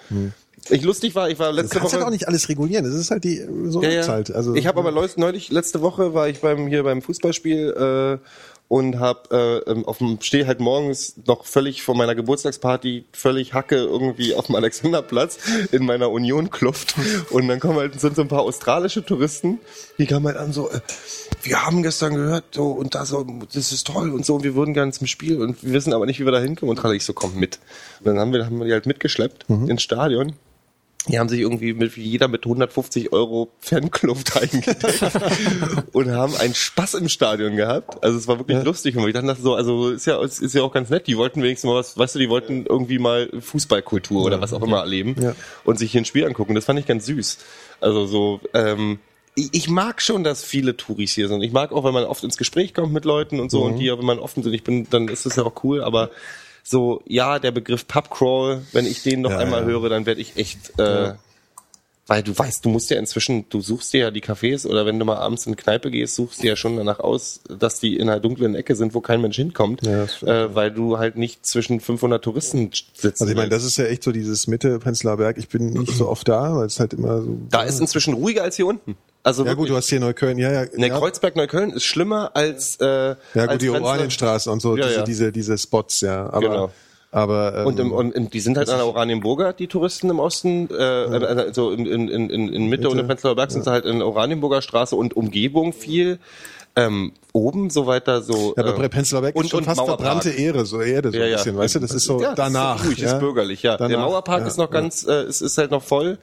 Ich 0.70 0.82
lustig 0.82 1.14
war, 1.14 1.28
ich 1.30 1.38
war 1.38 1.50
Du 1.50 1.56
letzte 1.56 1.78
kannst 1.78 1.92
Woche. 1.92 2.00
halt 2.00 2.06
auch 2.06 2.12
nicht 2.12 2.28
alles 2.28 2.48
regulieren. 2.48 2.84
Das 2.84 2.94
ist 2.94 3.10
halt 3.10 3.24
die 3.24 3.44
so 3.66 3.82
Ja, 3.82 3.90
ja. 3.90 4.06
halt. 4.08 4.30
Also 4.34 4.54
ich 4.54 4.66
habe 4.66 4.78
aber 4.80 4.90
leus- 4.90 5.16
neulich, 5.16 5.50
letzte 5.50 5.80
Woche 5.82 6.14
war 6.14 6.28
ich 6.28 6.40
beim 6.40 6.66
hier 6.66 6.82
beim 6.82 7.02
Fußballspiel 7.02 8.20
äh, 8.22 8.28
und 8.66 8.98
hab 8.98 9.30
äh, 9.30 9.58
ähm, 9.58 9.84
auf 9.84 9.98
dem 9.98 10.18
stehe 10.22 10.46
halt 10.46 10.58
morgens 10.58 11.16
noch 11.26 11.44
völlig 11.44 11.82
vor 11.82 11.94
meiner 11.94 12.14
Geburtstagsparty 12.14 13.04
völlig 13.12 13.52
Hacke 13.52 13.76
irgendwie 13.76 14.34
auf 14.34 14.46
dem 14.46 14.54
Alexanderplatz 14.54 15.36
in 15.70 15.84
meiner 15.84 16.10
Union 16.10 16.48
Kluft 16.50 16.94
und 17.30 17.46
dann 17.46 17.60
kommen 17.60 17.76
halt 17.76 18.00
sind 18.00 18.16
so 18.16 18.22
ein 18.22 18.28
paar 18.28 18.40
australische 18.40 19.04
Touristen, 19.04 19.58
die 19.98 20.06
kamen 20.06 20.26
halt 20.26 20.38
an 20.38 20.54
so 20.54 20.70
äh, 20.70 20.80
wir 21.42 21.64
haben 21.66 21.82
gestern 21.82 22.14
gehört 22.14 22.44
so 22.54 22.68
und 22.70 22.94
da 22.94 23.04
so 23.04 23.26
das 23.52 23.70
ist 23.70 23.86
toll 23.86 24.10
und 24.10 24.24
so 24.24 24.36
und 24.36 24.44
wir 24.44 24.54
würden 24.54 24.72
gerne 24.72 24.92
zum 24.92 25.06
Spiel 25.06 25.42
und 25.42 25.62
wir 25.62 25.74
wissen 25.74 25.92
aber 25.92 26.06
nicht 26.06 26.18
wie 26.18 26.24
wir 26.24 26.32
da 26.32 26.40
hinkommen 26.40 26.70
und 26.70 26.80
gerade 26.80 26.96
ich 26.96 27.04
so 27.04 27.12
komm 27.12 27.34
mit 27.38 27.58
und 28.00 28.06
dann 28.06 28.18
haben 28.18 28.32
wir 28.32 28.46
haben 28.46 28.58
wir 28.58 28.64
die 28.66 28.72
halt 28.72 28.86
mitgeschleppt 28.86 29.44
ins 29.48 29.82
Stadion 29.82 30.32
die 31.08 31.18
haben 31.18 31.28
sich 31.28 31.40
irgendwie 31.40 31.74
mit 31.74 31.96
jeder 31.96 32.28
mit 32.28 32.44
150 32.46 33.12
Euro 33.12 33.50
Fankluft 33.60 34.36
eingedeckt 34.40 35.02
und 35.92 36.10
haben 36.10 36.34
einen 36.36 36.54
Spaß 36.54 36.94
im 36.94 37.08
Stadion 37.08 37.56
gehabt. 37.56 38.02
Also 38.02 38.16
es 38.16 38.26
war 38.26 38.38
wirklich 38.38 38.62
lustig 38.64 38.96
und 38.96 39.06
ich 39.06 39.12
dachte 39.14 39.36
so, 39.40 39.54
also 39.54 39.90
ist 39.90 40.06
ja 40.06 40.22
ist, 40.22 40.54
ja 40.54 40.62
auch 40.62 40.72
ganz 40.72 40.88
nett. 40.90 41.06
Die 41.06 41.16
wollten 41.18 41.42
wenigstens 41.42 41.68
mal 41.68 41.76
was, 41.76 41.98
weißt 41.98 42.14
du, 42.14 42.18
die 42.20 42.30
wollten 42.30 42.64
irgendwie 42.66 42.98
mal 42.98 43.28
Fußballkultur 43.38 44.24
oder 44.24 44.40
was 44.40 44.52
auch 44.54 44.62
immer 44.62 44.78
erleben 44.80 45.14
Ja. 45.20 45.34
und 45.64 45.78
sich 45.78 45.92
hier 45.92 46.00
ein 46.00 46.06
Spiel 46.06 46.24
angucken. 46.24 46.54
Das 46.54 46.64
fand 46.64 46.78
ich 46.78 46.86
ganz 46.86 47.06
süß. 47.06 47.38
Also 47.80 48.06
so 48.06 48.40
ähm, 48.54 48.98
ich, 49.34 49.50
ich 49.52 49.68
mag 49.68 50.00
schon, 50.00 50.24
dass 50.24 50.42
viele 50.42 50.76
Touris 50.76 51.12
hier 51.12 51.28
sind. 51.28 51.42
Ich 51.42 51.52
mag 51.52 51.72
auch, 51.72 51.84
wenn 51.84 51.92
man 51.94 52.04
oft 52.04 52.24
ins 52.24 52.36
Gespräch 52.36 52.72
kommt 52.72 52.92
mit 52.92 53.04
Leuten 53.04 53.40
und 53.40 53.50
so 53.50 53.62
und 53.62 53.76
die, 53.78 53.90
wenn 53.90 54.04
man 54.06 54.18
offen 54.18 54.42
sind, 54.42 54.52
ich 54.54 54.64
bin, 54.64 54.88
dann 54.90 55.08
ist 55.08 55.26
das 55.26 55.36
ja 55.36 55.42
auch 55.42 55.64
cool, 55.64 55.82
aber 55.82 56.10
so, 56.66 57.02
ja, 57.06 57.38
der 57.38 57.50
Begriff 57.52 57.86
Pubcrawl, 57.86 58.62
wenn 58.72 58.86
ich 58.86 59.02
den 59.02 59.20
noch 59.20 59.30
Ja, 59.30 59.38
einmal 59.38 59.60
ja. 59.60 59.66
höre, 59.68 59.88
dann 59.90 60.06
werde 60.06 60.20
ich 60.22 60.36
echt, 60.36 60.78
äh, 60.80 61.12
weil 62.06 62.22
du 62.22 62.36
weißt, 62.36 62.64
du 62.64 62.68
musst 62.70 62.90
ja 62.90 62.98
inzwischen, 62.98 63.46
du 63.48 63.60
suchst 63.60 63.92
dir 63.92 64.00
ja 64.00 64.10
die 64.10 64.22
Cafés 64.22 64.66
oder 64.66 64.84
wenn 64.86 64.98
du 64.98 65.04
mal 65.04 65.16
abends 65.16 65.46
in 65.46 65.50
eine 65.52 65.56
Kneipe 65.56 65.90
gehst, 65.90 66.14
suchst 66.16 66.42
du 66.42 66.46
ja 66.46 66.56
schon 66.56 66.76
danach 66.76 67.00
aus, 67.00 67.40
dass 67.48 67.80
die 67.80 67.96
in 67.96 68.08
einer 68.10 68.20
dunklen 68.20 68.54
Ecke 68.54 68.76
sind, 68.76 68.94
wo 68.94 69.00
kein 69.00 69.20
Mensch 69.22 69.36
hinkommt, 69.36 69.86
Ja, 69.86 70.04
äh, 70.22 70.54
weil 70.54 70.70
du 70.70 70.98
halt 70.98 71.16
nicht 71.16 71.46
zwischen 71.46 71.80
500 71.80 72.22
Touristen 72.24 72.70
sitzt. 72.94 73.20
Also 73.22 73.30
ich 73.30 73.36
meine, 73.36 73.48
das 73.50 73.64
ist 73.64 73.76
ja 73.78 73.84
echt 73.86 74.02
so 74.02 74.12
dieses 74.12 74.46
Mitte 74.46 74.78
Prenzlauer 74.78 75.16
Berg. 75.18 75.38
Ich 75.38 75.48
bin 75.48 75.66
nicht 75.70 75.92
so 75.96 76.08
oft 76.08 76.28
da, 76.28 76.56
weil 76.56 76.66
es 76.66 76.78
halt 76.80 76.92
immer 76.94 77.22
so. 77.22 77.38
da 77.50 77.62
ist 77.62 77.80
inzwischen 77.80 78.14
ruhiger 78.14 78.42
als 78.42 78.56
hier 78.56 78.66
unten. 78.66 78.96
Also 79.24 79.44
ja 79.44 79.54
gut, 79.54 79.68
du 79.70 79.74
hast 79.76 79.88
hier 79.88 79.98
Neukölln, 80.00 80.38
ja, 80.38 80.52
ja. 80.52 80.64
Ne, 80.76 80.88
ja. 80.88 80.98
Kreuzberg 80.98 81.34
Neukölln 81.34 81.70
ist 81.72 81.84
schlimmer 81.84 82.30
als 82.34 82.76
äh, 82.80 82.84
Ja 82.86 83.16
als 83.34 83.52
gut, 83.52 83.62
die 83.62 83.68
Prenzlau- 83.70 83.82
Oranienstraße 83.84 84.50
und 84.50 84.60
so, 84.62 84.76
Ja, 84.76 84.84
diese, 84.86 84.98
ja. 84.98 85.02
diese, 85.04 85.32
diese 85.32 85.58
Spots, 85.58 86.02
ja. 86.02 86.26
Aber, 86.30 86.40
Genau. 86.40 86.70
aber 87.10 87.58
ähm, 87.60 87.66
Und, 87.66 87.80
im, 87.80 87.92
und 87.92 88.14
im, 88.14 88.28
die 88.30 88.40
sind 88.40 88.58
halt 88.58 88.68
an 88.68 88.76
der 88.76 88.86
Oranienburger, 88.86 89.52
die 89.54 89.66
Touristen 89.66 90.10
im 90.10 90.18
Osten, 90.20 90.68
äh, 90.70 90.74
also 90.82 91.70
in, 91.72 91.86
in, 91.86 92.08
in, 92.08 92.28
in 92.30 92.48
in 92.52 92.68
Mitte 92.68 92.88
und 92.90 92.98
im 92.98 93.06
Prenzlauer 93.06 93.34
Berg 93.34 93.50
sind 93.50 93.64
sie 93.64 93.70
halt 93.70 93.86
in 93.86 93.98
der 94.00 94.06
Oranienburger 94.06 94.60
Straße 94.62 94.94
und 94.94 95.16
Umgebung 95.16 95.72
viel. 95.72 96.18
Ähm, 96.76 97.12
oben 97.32 97.70
so 97.70 97.86
weiter 97.86 98.20
so. 98.20 98.52
ja, 98.56 98.64
aber 98.64 98.82
äh, 98.82 98.88
Prenzlauer 98.88 99.22
Berg 99.22 99.36
und- 99.36 99.44
ist 99.44 99.50
schon 99.52 99.62
fast 99.64 99.76
Mauerpark. 99.78 100.00
verbrannte 100.00 100.30
Ehre, 100.30 100.66
so 100.66 100.80
Erde 100.82 101.12
so 101.12 101.16
ja, 101.18 101.24
ein 101.24 101.30
ja. 101.30 101.36
bisschen, 101.36 101.56
weißt 101.56 101.76
du, 101.76 101.78
das 101.78 101.92
ist 101.92 102.04
so 102.04 102.20
ja, 102.20 102.34
danach. 102.34 102.74
Das 102.78 102.82
ist, 102.82 102.88
ruhig, 102.90 102.98
ja. 102.98 103.12
ist 103.14 103.20
bürgerlich, 103.20 103.62
ja. 103.62 103.76
der 103.76 103.88
Danach, 103.88 104.06
Mauerpark 104.08 104.40
ja, 104.40 104.46
ist 104.48 104.58
noch 104.58 104.72
ja. 104.72 104.80
ganz, 104.80 105.06
äh, 105.06 105.24
ist, 105.24 105.40
ist 105.40 105.56
halt 105.56 105.70
noch 105.70 105.82
voll. 105.84 106.18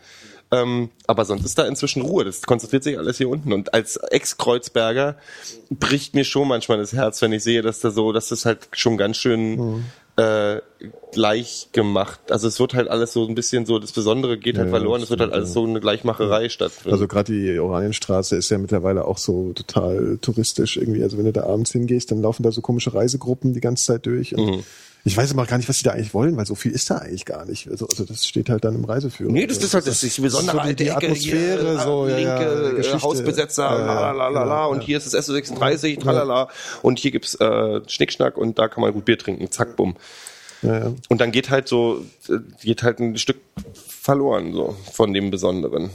Ähm, 0.53 0.89
aber 1.07 1.23
sonst 1.25 1.45
ist 1.45 1.57
da 1.57 1.65
inzwischen 1.65 2.01
Ruhe. 2.01 2.25
Das 2.25 2.41
konzentriert 2.41 2.83
sich 2.83 2.97
alles 2.97 3.17
hier 3.17 3.29
unten. 3.29 3.53
Und 3.53 3.73
als 3.73 3.95
Ex-Kreuzberger 3.97 5.15
bricht 5.69 6.13
mir 6.13 6.25
schon 6.25 6.47
manchmal 6.47 6.77
das 6.77 6.93
Herz, 6.93 7.21
wenn 7.21 7.31
ich 7.31 7.43
sehe, 7.43 7.61
dass 7.61 7.79
da 7.79 7.91
so, 7.91 8.11
dass 8.11 8.29
das 8.29 8.45
halt 8.45 8.67
schon 8.73 8.97
ganz 8.97 9.17
schön 9.17 9.55
Mhm. 9.55 9.83
äh, 10.17 10.59
gleich 11.13 11.69
gemacht. 11.71 12.19
Also 12.31 12.47
es 12.49 12.59
wird 12.59 12.73
halt 12.73 12.89
alles 12.89 13.13
so 13.13 13.25
ein 13.25 13.33
bisschen 13.33 13.65
so, 13.65 13.79
das 13.79 13.93
Besondere 13.93 14.37
geht 14.37 14.57
halt 14.57 14.67
Ja, 14.67 14.71
verloren. 14.77 15.01
Es 15.01 15.09
wird 15.09 15.21
halt 15.21 15.31
alles 15.31 15.53
so 15.53 15.63
eine 15.65 15.79
Gleichmacherei 15.79 16.49
stattfinden. 16.49 16.91
Also 16.91 17.07
gerade 17.07 17.31
die 17.31 17.57
Oranienstraße 17.57 18.35
ist 18.35 18.49
ja 18.49 18.57
mittlerweile 18.57 19.05
auch 19.05 19.17
so 19.17 19.53
total 19.53 20.17
touristisch 20.21 20.75
irgendwie. 20.77 21.01
Also 21.01 21.17
wenn 21.17 21.25
du 21.25 21.31
da 21.33 21.43
abends 21.43 21.71
hingehst, 21.71 22.11
dann 22.11 22.21
laufen 22.21 22.43
da 22.43 22.51
so 22.51 22.59
komische 22.61 22.93
Reisegruppen 22.93 23.53
die 23.53 23.61
ganze 23.61 23.85
Zeit 23.85 24.05
durch. 24.05 24.35
Und 24.35 24.45
Mhm. 24.57 24.63
Ich 25.03 25.17
weiß 25.17 25.31
aber 25.33 25.45
gar 25.47 25.57
nicht, 25.57 25.67
was 25.67 25.77
die 25.79 25.83
da 25.83 25.91
eigentlich 25.91 26.13
wollen, 26.13 26.37
weil 26.37 26.45
so 26.45 26.53
viel 26.53 26.71
ist 26.71 26.89
da 26.91 26.97
eigentlich 26.99 27.25
gar 27.25 27.45
nicht. 27.45 27.67
Also, 27.69 27.87
also 27.87 28.05
das 28.05 28.27
steht 28.27 28.49
halt 28.49 28.63
dann 28.63 28.75
im 28.75 28.85
Reiseführer. 28.85 29.31
Nee, 29.31 29.47
das 29.47 29.57
ist 29.57 29.73
halt 29.73 29.87
das 29.87 30.03
ist 30.03 30.17
die 30.17 30.21
besondere 30.21 30.57
so 30.61 30.67
die- 30.69 30.75
die 30.75 30.87
Ecke, 30.89 30.95
Atmosphäre, 31.07 31.61
hier, 31.71 31.79
so, 31.79 32.07
ja, 32.07 32.17
ja, 32.19 32.37
linke 32.39 32.69
äh, 32.69 32.75
Geschichte. 32.75 33.01
Hausbesetzer, 33.01 33.63
Ja, 33.63 33.79
ja, 33.79 33.85
la, 33.85 34.11
la, 34.11 34.27
la, 34.29 34.29
la, 34.29 34.43
genau, 34.43 34.71
und 34.71 34.79
ja. 34.81 34.85
hier 34.85 34.97
ist 34.97 35.11
das 35.11 35.27
SO36, 35.27 35.99
tralala, 36.01 36.49
und 36.83 36.99
hier 36.99 37.09
gibt's 37.11 37.33
äh, 37.35 37.81
Schnickschnack 37.87 38.37
und 38.37 38.59
da 38.59 38.67
kann 38.67 38.81
man 38.81 38.93
gut 38.93 39.05
Bier 39.05 39.17
trinken, 39.17 39.49
zack, 39.49 39.75
bumm. 39.75 39.95
Ja, 40.61 40.77
ja. 40.77 40.93
Und 41.09 41.19
dann 41.21 41.31
geht 41.31 41.49
halt 41.49 41.67
so, 41.67 42.05
äh, 42.29 42.37
geht 42.63 42.83
halt 42.83 42.99
ein 42.99 43.17
Stück 43.17 43.37
verloren, 43.87 44.53
so, 44.53 44.75
von 44.93 45.13
dem 45.13 45.31
Besonderen. 45.31 45.89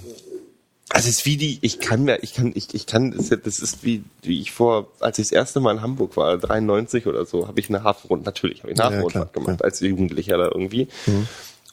Also 0.91 1.09
es 1.09 1.17
ist 1.17 1.27
wie 1.27 1.37
die, 1.37 1.59
ich 1.63 1.81
kann 1.81 2.05
mir, 2.05 2.23
ich 2.23 2.35
kann, 2.35 2.53
ich, 2.55 2.73
ich 2.73 2.87
kann, 2.87 3.11
das 3.11 3.59
ist 3.59 3.85
wie, 3.85 4.05
wie 4.23 4.41
ich 4.41 4.53
vor, 4.53 4.87
als 5.01 5.19
ich 5.19 5.27
das 5.27 5.33
erste 5.33 5.59
Mal 5.59 5.75
in 5.75 5.83
Hamburg 5.83 6.17
war, 6.17 6.39
93 6.39 7.07
oder 7.07 7.27
so, 7.27 7.49
habe 7.49 7.59
ich 7.59 7.69
eine 7.69 7.83
Hafenrundfahrt, 7.83 8.25
natürlich 8.25 8.63
habe 8.63 8.73
ich 8.73 8.79
eine 8.79 8.85
Ja, 8.85 8.93
Hafenrundfahrt 8.93 9.33
gemacht, 9.33 9.61
ja. 9.61 9.65
als 9.65 9.81
Jugendlicher 9.81 10.39
da 10.39 10.45
irgendwie. 10.45 10.87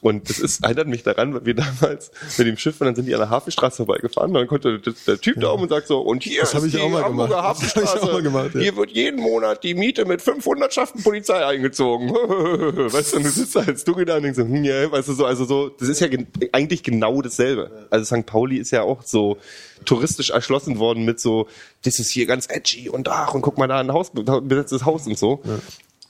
Und 0.03 0.29
das 0.29 0.39
ist, 0.39 0.61
erinnert 0.65 0.89
mich 0.89 1.03
daran, 1.03 1.33
weil 1.33 1.45
wir 1.45 1.53
damals 1.53 2.11
mit 2.37 2.45
dem 2.45 2.57
Schiff, 2.57 2.81
und 2.81 2.87
dann 2.87 2.95
sind 2.95 3.05
die 3.05 3.13
an 3.13 3.21
der 3.21 3.29
Hafenstraße 3.29 3.77
vorbeigefahren, 3.77 4.31
und 4.31 4.33
dann 4.35 4.47
konnte 4.47 4.77
der, 4.79 4.93
der 5.07 5.17
Typ 5.17 5.39
da 5.39 5.51
oben 5.51 5.63
und 5.63 5.69
sagt 5.69 5.87
so, 5.87 6.01
und 6.01 6.23
hier 6.23 6.41
Das 6.41 6.53
ist 6.53 6.73
die 6.73 6.81
Hamburger 6.81 7.07
gemacht. 7.07 7.31
Das 7.31 7.37
hab 7.37 7.55
ich 7.55 7.61
Hafenstraße, 7.61 8.03
auch 8.03 8.11
mal 8.11 8.21
gemacht, 8.21 8.49
ja. 8.53 8.59
hier 8.59 8.75
wird 8.75 8.91
jeden 8.91 9.21
Monat 9.21 9.63
die 9.63 9.73
Miete 9.75 10.03
mit 10.03 10.21
500 10.21 10.73
Schaften 10.73 11.01
Polizei 11.01 11.45
eingezogen. 11.45 12.09
weißt 12.11 13.13
du, 13.13 13.17
und 13.17 13.23
du 13.23 13.29
sitzt 13.29 13.55
da 13.55 13.61
als 13.61 13.85
Dunkel 13.85 14.03
da 14.03 14.17
und 14.17 14.23
denkst 14.23 14.39
so, 14.39 14.43
hm, 14.43 14.65
ja, 14.65 14.91
weißt 14.91 15.07
du, 15.07 15.13
so, 15.13 15.25
also 15.25 15.45
so, 15.45 15.69
das 15.69 15.87
ist 15.87 16.01
ja 16.01 16.09
gen 16.09 16.27
eigentlich 16.51 16.83
genau 16.83 17.21
dasselbe. 17.21 17.87
Also 17.89 18.03
St. 18.03 18.25
Pauli 18.25 18.57
ist 18.57 18.71
ja 18.71 18.81
auch 18.81 19.03
so 19.03 19.37
touristisch 19.85 20.31
erschlossen 20.31 20.79
worden 20.79 21.05
mit 21.05 21.21
so, 21.21 21.47
das 21.85 21.99
ist 21.99 22.11
hier 22.11 22.25
ganz 22.25 22.47
edgy 22.49 22.89
und 22.89 23.07
ach, 23.07 23.33
und 23.33 23.41
guck 23.41 23.57
mal 23.57 23.67
da 23.67 23.79
ein 23.79 23.93
Haus, 23.93 24.11
besetztes 24.11 24.83
Haus 24.83 25.07
und 25.07 25.17
so. 25.17 25.41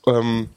Ähm, 0.08 0.50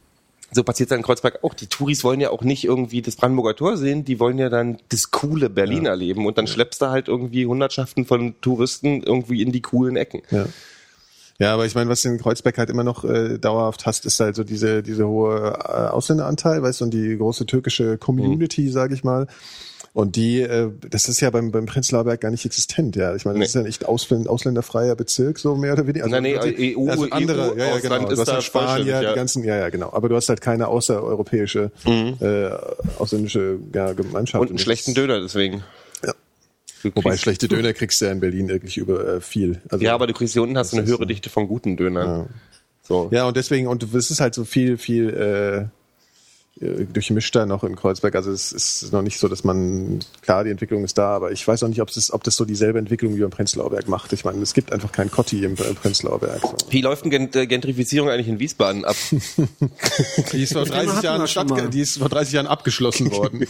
so 0.57 0.65
passiert 0.65 0.91
dann 0.91 0.99
in 0.99 1.05
Kreuzberg 1.05 1.45
auch. 1.45 1.55
Die 1.55 1.69
Touris 1.69 2.03
wollen 2.03 2.21
ja 2.21 2.31
auch 2.31 2.43
nicht 2.43 2.65
irgendwie 2.65 3.03
das 3.03 3.15
Brandenburger 3.15 3.55
Tor 3.55 3.77
sehen, 3.77 4.05
die 4.05 4.19
wollen 4.19 4.39
ja 4.39 4.49
dann 4.49 4.79
das 4.89 5.13
coole 5.13 5.49
Berlin 5.49 5.87
erleben 5.87 6.27
und 6.27 6.37
dann 6.39 6.49
schleppst 6.49 6.83
du 6.83 6.87
halt 6.87 7.07
irgendwie 7.07 7.47
Hundertschaften 7.47 8.05
von 8.05 8.35
Touristen 8.41 9.03
irgendwie 9.03 9.43
in 9.43 9.53
die 9.53 9.63
coolen 9.63 9.97
Ecken. 9.97 10.23
Ja. 10.31 10.47
Ja, 11.39 11.53
aber 11.53 11.67
ich 11.67 11.75
meine, 11.75 11.91
was 11.91 12.03
du 12.03 12.09
in 12.09 12.19
Kreuzberg 12.19 12.57
halt 12.59 12.71
immer 12.71 12.85
noch 12.85 13.05
äh, 13.05 13.39
dauerhaft 13.39 13.87
hast, 13.87 14.07
ist 14.07 14.21
halt 14.21 14.37
so 14.37 14.45
diese 14.45 14.83
diese 14.83 15.07
hohe 15.07 15.59
äh, 15.59 15.89
Ausländeranteil, 15.89 16.63
weißt 16.63 16.81
du, 16.81 16.87
und 16.87 16.95
die 16.95 17.17
große 17.17 17.47
türkische 17.47 17.99
Community, 17.99 18.71
sage 18.71 18.95
ich 18.95 19.05
mal. 19.05 19.27
Und 19.97 20.17
die, 20.17 20.43
äh, 20.43 20.71
das 20.91 21.09
ist 21.09 21.23
ja 21.23 21.31
beim, 21.31 21.53
beim 21.53 21.65
Prenzlauer 21.65 22.05
Berg 22.05 22.21
gar 22.21 22.31
nicht 22.31 22.45
existent, 22.45 22.97
ja. 22.97 23.15
Ich 23.15 23.25
meine, 23.25 23.39
das 23.39 23.49
ist 23.49 23.55
ja 23.55 23.63
nicht 23.63 23.87
Ausländ 23.87 24.29
ausländerfreier 24.29 24.95
Bezirk, 24.95 25.39
so 25.39 25.57
mehr 25.57 25.73
oder 25.73 25.87
weniger. 25.87 26.05
Also, 26.05 26.17
Nein, 26.17 26.23
nee, 26.23 26.37
also, 26.37 26.55
EU 26.55 26.91
also 26.91 27.11
andere, 27.11 27.55
EU 27.55 27.57
ja, 27.57 27.67
ja, 27.69 27.79
genau. 27.79 27.99
Du 28.01 28.13
ist 28.13 28.19
hast 28.21 28.31
halt 28.31 28.43
Spanier, 28.43 28.85
ja. 28.85 29.09
die 29.09 29.17
ganzen, 29.17 29.43
ja, 29.43 29.57
ja, 29.57 29.71
genau. 29.71 29.91
Aber 29.95 30.11
du 30.11 30.17
hast 30.17 30.29
halt 30.29 30.43
keine 30.43 30.69
außereuropäische, 30.69 31.71
äh, 31.87 32.51
ausländische 32.99 33.59
ja, 33.75 33.95
Gemeinschaft. 33.95 34.43
Und 34.43 34.51
einen 34.51 34.59
schlechten 34.59 34.93
Döner 34.93 35.19
deswegen. 35.23 35.65
Ja. 36.83 36.91
Wobei 36.95 37.17
schlechte 37.17 37.49
Döner 37.49 37.73
kriegst 37.73 38.01
du 38.01 38.05
ja 38.07 38.13
in 38.13 38.21
Berlin 38.21 38.49
wirklich 38.49 38.77
über 38.77 39.17
äh, 39.17 39.21
viel. 39.21 39.61
Also, 39.71 39.85
Ja, 39.85 39.95
aber 39.95 40.07
du 40.07 40.13
kriegst 40.13 40.35
hier 40.35 40.43
unten 40.43 40.57
hast 40.59 40.73
du 40.73 40.77
eine 40.79 40.87
höhere 40.87 41.07
Dichte 41.07 41.31
von 41.31 41.49
guten 41.49 41.77
Dönern. 41.77 42.29
So. 42.83 43.09
Ja, 43.13 43.27
und 43.27 43.37
deswegen, 43.37 43.67
und 43.67 43.83
es 43.95 44.11
ist 44.11 44.21
halt 44.21 44.35
so 44.35 44.45
viel, 44.45 44.79
viel 44.79 45.11
äh, 46.61 46.65
äh, 46.65 46.85
durchmischter 46.87 47.45
noch 47.45 47.65
in 47.65 47.75
Kreuzberg. 47.77 48.15
Also 48.15 48.31
es 48.31 48.53
ist 48.53 48.93
noch 48.93 49.03
nicht 49.03 49.19
so, 49.19 49.27
dass 49.29 49.43
man, 49.45 49.99
klar, 50.23 50.45
die 50.45 50.51
Entwicklung 50.51 50.85
ist 50.85 50.97
da, 50.97 51.09
aber 51.09 51.33
ich 51.33 51.47
weiß 51.47 51.63
auch 51.65 51.69
nicht, 51.69 51.81
ob 51.83 51.91
das, 51.91 52.13
ob 52.13 52.23
das 52.25 52.37
so 52.37 52.45
dieselbe 52.45 52.79
Entwicklung 52.79 53.17
wie 53.17 53.21
beim 53.21 53.31
Prenzlauer 53.31 53.71
Berg 53.71 53.89
macht. 53.89 54.13
Ich 54.13 54.25
meine, 54.25 54.41
es 54.41 54.55
gibt 54.55 54.73
einfach 54.73 54.93
kein 54.93 55.11
Kotti 55.11 55.45
im 55.45 55.55
äh, 55.55 55.75
Prenzlauer 55.75 56.21
Berg. 56.21 56.41
So. 56.43 56.55
Wie 56.71 56.81
läuft 56.81 57.05
denn 57.05 57.11
Gent- 57.11 57.35
äh, 57.37 57.47
Gentrifizierung 57.47 58.09
eigentlich 58.09 58.29
in 58.29 58.39
Wiesbaden 58.39 58.85
ab? 58.85 58.97
Die 60.33 60.43
ist 60.43 60.53
vor 60.53 60.65
Thema 60.65 60.97
hatten 60.97 61.03
wir 61.23 61.27
schon 61.27 61.47
mal. 61.49 61.69
die 61.69 61.81
ist 61.81 61.99
vor 61.99 62.09
30 62.09 62.35
Jahren 62.35 62.47
abgeschlossen 62.47 63.11
worden. 63.11 63.47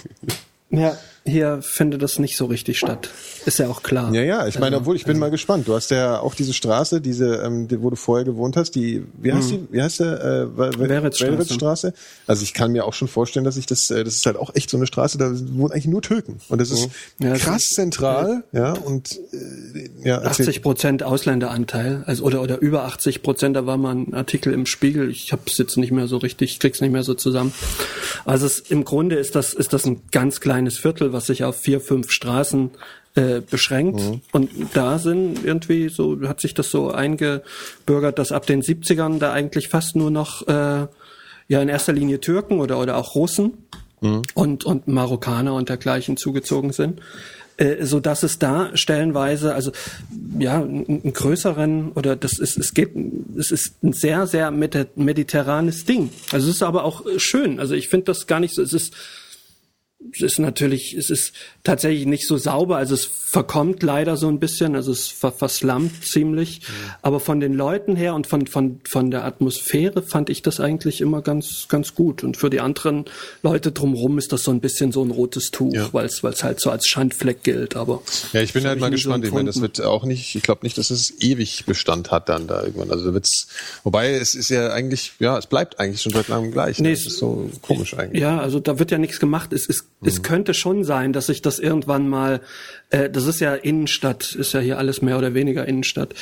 Ja, 0.71 0.97
hier 1.27 1.61
findet 1.63 2.03
das 2.03 2.19
nicht 2.19 2.37
so 2.37 2.47
richtig 2.47 2.79
statt. 2.79 3.11
Ist 3.45 3.59
ja 3.59 3.69
auch 3.69 3.83
klar. 3.83 4.13
ja, 4.15 4.23
ja, 4.23 4.47
ich 4.47 4.59
meine, 4.59 4.77
obwohl, 4.77 4.97
ich 4.97 5.05
bin 5.05 5.19
mal 5.19 5.31
gespannt. 5.31 5.69
Du 5.69 5.75
hast 5.75 5.91
ja 5.91 6.21
auch 6.21 6.35
diese 6.35 6.53
Straße, 6.53 7.01
diese, 7.01 7.37
ähm, 7.37 7.69
die, 7.69 7.83
wo 7.83 7.91
du 7.91 7.97
vorher 7.97 8.25
gewohnt 8.25 8.57
hast, 8.57 8.73
die, 8.73 9.05
wie 9.19 9.33
heißt 9.33 9.51
die, 9.51 9.67
wie 9.71 9.83
heißt 9.83 10.01
der, 10.01 10.49
äh, 10.57 10.57
Weritzstraße. 10.57 11.93
Also 12.27 12.43
ich 12.43 12.55
kann 12.55 12.73
mir 12.73 12.85
auch 12.85 12.95
schon 12.95 13.09
vorstellen, 13.09 13.45
dass 13.45 13.57
ich 13.57 13.67
das, 13.67 13.91
äh, 13.91 14.05
das 14.05 14.17
ist 14.17 14.27
halt 14.27 14.37
auch 14.37 14.55
echt 14.55 14.71
so 14.71 14.77
eine 14.77 14.87
Straße, 14.87 15.19
da 15.19 15.31
wohnen 15.31 15.73
eigentlich 15.73 15.87
nur 15.87 16.03
Türken. 16.03 16.39
Und 16.49 16.61
das 16.61 16.71
ist 16.71 16.89
Ja, 17.19 17.31
das 17.31 17.41
krass 17.41 17.69
zentral, 17.69 18.45
ja, 18.53 18.73
und, 18.73 19.19
äh, 19.33 20.09
ja, 20.09 20.19
erzähl. 20.19 20.47
80 20.47 20.63
Prozent 20.63 21.03
Ausländeranteil, 21.03 22.05
also 22.07 22.25
oder 22.25 22.43
oder 22.43 22.59
über 22.61 22.85
80 22.85 23.23
Prozent. 23.23 23.57
Da 23.57 23.67
war 23.67 23.77
mal 23.77 23.95
ein 23.95 24.15
Artikel 24.15 24.53
im 24.53 24.67
Spiegel. 24.67 25.11
Ich 25.11 25.33
habe 25.33 25.43
es 25.47 25.59
jetzt 25.59 25.77
nicht 25.77 25.93
mehr 25.93 26.07
so 26.07 26.19
richtig, 26.19 26.53
ich 26.53 26.59
krieg's 26.61 26.81
nicht 26.81 26.93
mehr 26.93 27.03
so 27.03 27.15
zusammen. 27.15 27.53
Also 28.25 28.47
es, 28.47 28.61
im 28.61 28.85
Grunde 28.85 29.17
ist 29.17 29.35
das 29.35 29.55
ist 29.55 29.73
das 29.73 29.87
ein 29.87 30.03
ganz 30.13 30.41
kleines 30.41 30.79
Viertel, 30.79 31.13
was 31.17 31.27
sich 31.27 31.43
auf 31.45 31.57
vier 31.57 31.81
fünf 31.81 32.11
Straßen 32.11 32.71
äh, 33.15 33.41
beschränkt. 33.41 34.01
Und 34.33 34.51
da 34.75 34.99
sind 34.99 35.45
irgendwie 35.45 35.89
so 35.89 36.21
hat 36.29 36.41
sich 36.41 36.55
das 36.55 36.71
so 36.71 36.91
eingebürgert, 36.91 38.19
dass 38.19 38.31
ab 38.31 38.47
den 38.47 38.63
70ern 38.63 39.19
da 39.19 39.33
eigentlich 39.33 39.69
fast 39.69 39.97
nur 39.97 40.11
noch 40.11 40.47
äh, 40.47 40.87
ja 41.49 41.63
in 41.63 41.69
erster 41.69 41.93
Linie 41.93 42.21
Türken 42.21 42.61
oder 42.61 42.79
oder 42.79 42.97
auch 42.97 43.15
Russen 43.15 43.55
und, 44.35 44.65
und 44.65 44.89
Marokkaner 44.89 45.55
und 45.55 45.69
dergleichen 45.71 46.17
zugezogen 46.17 46.73
sind. 46.73 47.01
Äh, 47.57 47.87
so 47.87 48.01
dass 48.01 48.23
es 48.23 48.39
da 48.39 48.71
stellenweise, 48.77 49.55
also 49.55 49.73
ja, 50.39 50.61
einen 50.63 51.13
größeren 51.15 51.93
oder 51.93 52.15
das 52.15 52.39
ist, 52.39 52.59
es 52.59 52.75
geht, 52.75 52.91
es 53.39 53.51
ist 53.51 53.83
ein 53.83 53.95
sehr, 53.95 54.27
sehr 54.27 54.51
medi- 54.51 54.89
mediterranes 54.95 55.87
Ding. 55.87 56.11
Also 56.33 56.51
es 56.51 56.57
ist 56.57 56.63
aber 56.63 56.85
auch 56.85 57.05
schön. 57.17 57.59
Also 57.59 57.75
ich 57.75 57.89
finde 57.89 58.05
das 58.07 58.27
gar 58.27 58.41
nicht 58.41 58.55
so, 58.55 58.61
es 58.61 58.75
ist, 58.75 58.93
es 60.13 60.21
ist 60.21 60.39
natürlich, 60.39 60.95
es 60.95 61.11
ist 61.11 61.33
tatsächlich 61.65 62.07
nicht 62.07 62.27
so 62.27 62.37
sauber, 62.37 62.77
also 62.77 62.95
es 62.95 63.05
verkommt 63.07 63.83
leider 63.83 64.17
so 64.17 64.29
ein 64.29 64.39
bisschen, 64.39 64.77
also 64.77 64.93
es 64.93 65.09
ver 65.09 65.33
verslammt 65.33 66.05
ziemlich. 66.07 66.61
Aber 67.03 67.19
von 67.19 67.41
den 67.41 67.55
Leuten 67.55 67.97
her 67.97 68.15
und 68.15 68.27
von, 68.27 68.47
von, 68.47 68.81
von 68.89 69.11
der 69.11 69.25
Atmosphäre 69.25 70.03
fand 70.03 70.31
ich 70.31 70.43
das 70.43 70.61
eigentlich 70.61 71.01
immer 71.01 71.23
ganz, 71.23 71.67
ganz 71.69 71.95
gut. 71.95 72.25
Und 72.25 72.37
für 72.37 72.51
die 72.51 72.61
anderen 72.61 73.07
Leute 73.43 73.73
drumherum 73.73 74.19
ist 74.19 74.33
das 74.33 74.43
so 74.45 74.51
ein 74.51 74.61
bisschen 74.61 74.93
so 74.93 75.03
ein 75.03 75.11
rotes 75.11 75.51
Tuch, 75.51 75.75
Ja. 75.75 75.89
weil 75.93 76.07
es 76.07 76.23
halt 76.23 76.61
so 76.61 76.71
als 76.71 76.87
Schandfleck 76.87 77.43
gilt. 77.43 77.75
Aber 77.75 78.03
Ja, 78.33 78.43
ich 78.43 78.53
bin 78.53 78.65
halt 78.67 78.79
mal 78.79 78.91
nie 78.91 78.97
so 78.99 79.09
gespannt. 79.09 79.25
ich 79.25 79.33
meine, 79.33 79.47
das 79.47 79.61
wird 79.61 79.81
auch 79.83 80.05
nicht, 80.05 80.35
ich 80.37 80.43
glaube 80.43 80.61
nicht, 80.63 80.79
dass 80.79 80.91
es 80.91 81.13
ewig 81.21 81.65
Bestand 81.67 82.11
hat 82.11 82.29
dann 82.29 82.47
da 82.47 82.63
irgendwann. 82.63 82.91
Also 82.91 83.13
wird's, 83.13 83.49
wobei 83.83 84.13
es 84.13 84.35
ist 84.35 84.51
ja 84.51 84.73
eigentlich, 84.73 85.13
ja, 85.19 85.37
es 85.39 85.47
bleibt 85.47 85.81
eigentlich 85.81 86.03
schon 86.03 86.13
seit 86.13 86.29
langem 86.29 86.53
gleich. 86.53 86.79
Nee, 86.79 86.91
ne? 86.91 86.95
das 86.95 87.07
ist 87.07 87.19
so 87.19 87.51
komisch 87.63 87.95
eigentlich. 87.95 88.23
Ja, 88.23 88.39
also 88.41 88.61
da 88.61 88.79
wird 88.79 88.91
ja 88.91 88.99
nichts 88.99 89.19
gemacht. 89.21 89.53
Es, 89.53 89.69
es, 89.69 89.86
es 90.03 90.23
könnte 90.23 90.53
schon 90.53 90.85
sein, 90.85 91.13
dass 91.13 91.27
sich 91.27 91.41
das 91.41 91.59
irgendwann 91.59 92.09
mal, 92.09 92.41
äh, 92.91 93.09
das 93.09 93.27
ist 93.27 93.41
ja 93.41 93.55
Innenstadt, 93.55 94.35
ist 94.35 94.53
ja 94.53 94.61
hier 94.61 94.79
alles 94.79 95.01
mehr 95.01 95.17
oder 95.17 95.33
weniger 95.35 95.67
Innenstadt. 95.67 96.15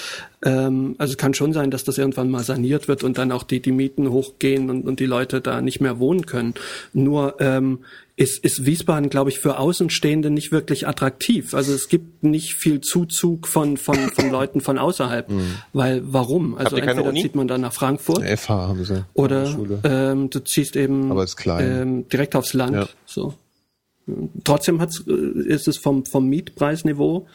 Ähm, 0.45 0.95
also 0.99 1.13
es 1.13 1.19
kann 1.19 1.35
schon 1.35 1.53
sein, 1.53 1.71
dass 1.71 1.83
das 1.83 1.99
irgendwann 1.99 2.31
mal 2.31 2.45
saniert 2.45 2.87
wird 2.87 3.03
und 3.03 3.19
dann 3.19 3.33
auch 3.33 3.43
die, 3.43 3.61
die 3.61 3.73
Mieten 3.73 4.11
hochgehen 4.11 4.71
und, 4.71 4.87
und 4.87 5.01
die 5.01 5.07
Leute 5.07 5.41
da 5.41 5.61
nicht 5.61 5.81
mehr 5.81 5.99
wohnen 5.99 6.25
können. 6.25 6.55
Nur 6.93 7.41
ähm, 7.41 7.81
ist, 8.17 8.45
ist 8.45 8.65
Wiesbaden, 8.65 9.11
glaube 9.11 9.31
ich, 9.31 9.41
für 9.41 9.59
Außenstehende 9.59 10.31
nicht 10.31 10.53
wirklich 10.53 10.87
attraktiv. 10.87 11.53
Also 11.53 11.73
es 11.73 11.89
gibt 11.89 12.23
nicht 12.23 12.55
viel 12.55 12.81
Zuzug 12.81 13.49
von, 13.49 13.77
von, 13.77 13.97
von 13.97 14.31
Leuten 14.31 14.61
von 14.61 14.79
außerhalb. 14.79 15.29
Weil 15.73 16.01
warum? 16.05 16.57
Also 16.57 16.77
entweder 16.77 17.09
Uni? 17.09 17.23
zieht 17.23 17.35
man 17.35 17.49
dann 17.49 17.63
nach 17.63 17.73
Frankfurt. 17.73 18.23
Eine 18.23 18.37
FH 18.37 18.69
haben 18.69 18.85
sie. 18.85 19.05
Oder 19.15 19.59
ähm, 19.83 20.31
du 20.31 20.39
ziehst 20.39 20.77
eben. 20.77 21.11
Ähm, 21.83 22.09
direkt 22.09 22.37
aufs 22.37 22.53
Land. 22.53 22.77
Ja. 22.77 22.89
So. 23.05 23.35
Trotzdem 24.45 24.81
hat's, 24.81 25.05
äh, 25.07 25.13
ist 25.49 25.69
es 25.69 25.79
vom, 25.79 26.05
vom 26.05 26.29
Mietpreisniveau 26.29 27.27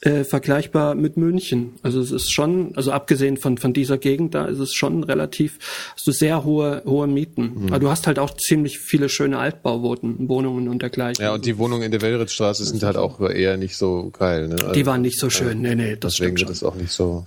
äh, 0.00 0.24
vergleichbar 0.24 0.94
mit 0.94 1.16
München. 1.16 1.74
Also 1.82 2.00
es 2.00 2.10
ist 2.10 2.32
schon, 2.32 2.76
also 2.76 2.92
abgesehen 2.92 3.36
von, 3.36 3.58
von 3.58 3.72
dieser 3.72 3.96
Gegend 3.96 4.34
da, 4.34 4.46
ist 4.46 4.58
es 4.58 4.74
schon 4.74 5.02
relativ, 5.04 5.58
hast 5.94 6.06
du 6.06 6.12
sehr 6.12 6.44
hohe, 6.44 6.82
hohe 6.84 7.06
Mieten. 7.06 7.52
Mhm. 7.54 7.66
Aber 7.68 7.78
du 7.78 7.88
hast 7.90 8.06
halt 8.06 8.18
auch 8.18 8.36
ziemlich 8.36 8.78
viele 8.78 9.08
schöne 9.08 9.38
Altbauwohnungen 9.38 10.28
Wohnungen 10.28 10.68
und 10.68 10.82
dergleichen. 10.82 11.24
Ja, 11.24 11.32
und 11.34 11.46
die 11.46 11.58
Wohnungen 11.58 11.84
in 11.84 11.90
der 11.90 12.02
Wellritzstraße 12.02 12.64
sind 12.64 12.82
halt 12.82 12.96
auch 12.96 13.20
eher 13.20 13.56
nicht 13.56 13.76
so 13.76 14.10
geil. 14.10 14.48
Ne? 14.48 14.56
Also 14.60 14.72
die 14.72 14.86
waren 14.86 15.00
nicht 15.00 15.18
so 15.18 15.30
schön. 15.30 15.60
Nee, 15.62 15.74
nee, 15.74 15.96
das 15.96 16.14
deswegen 16.14 16.36
stimmt 16.36 16.50
wird 16.50 16.50
das 16.50 16.62
auch 16.62 16.74
nicht 16.74 16.92
so 16.92 17.24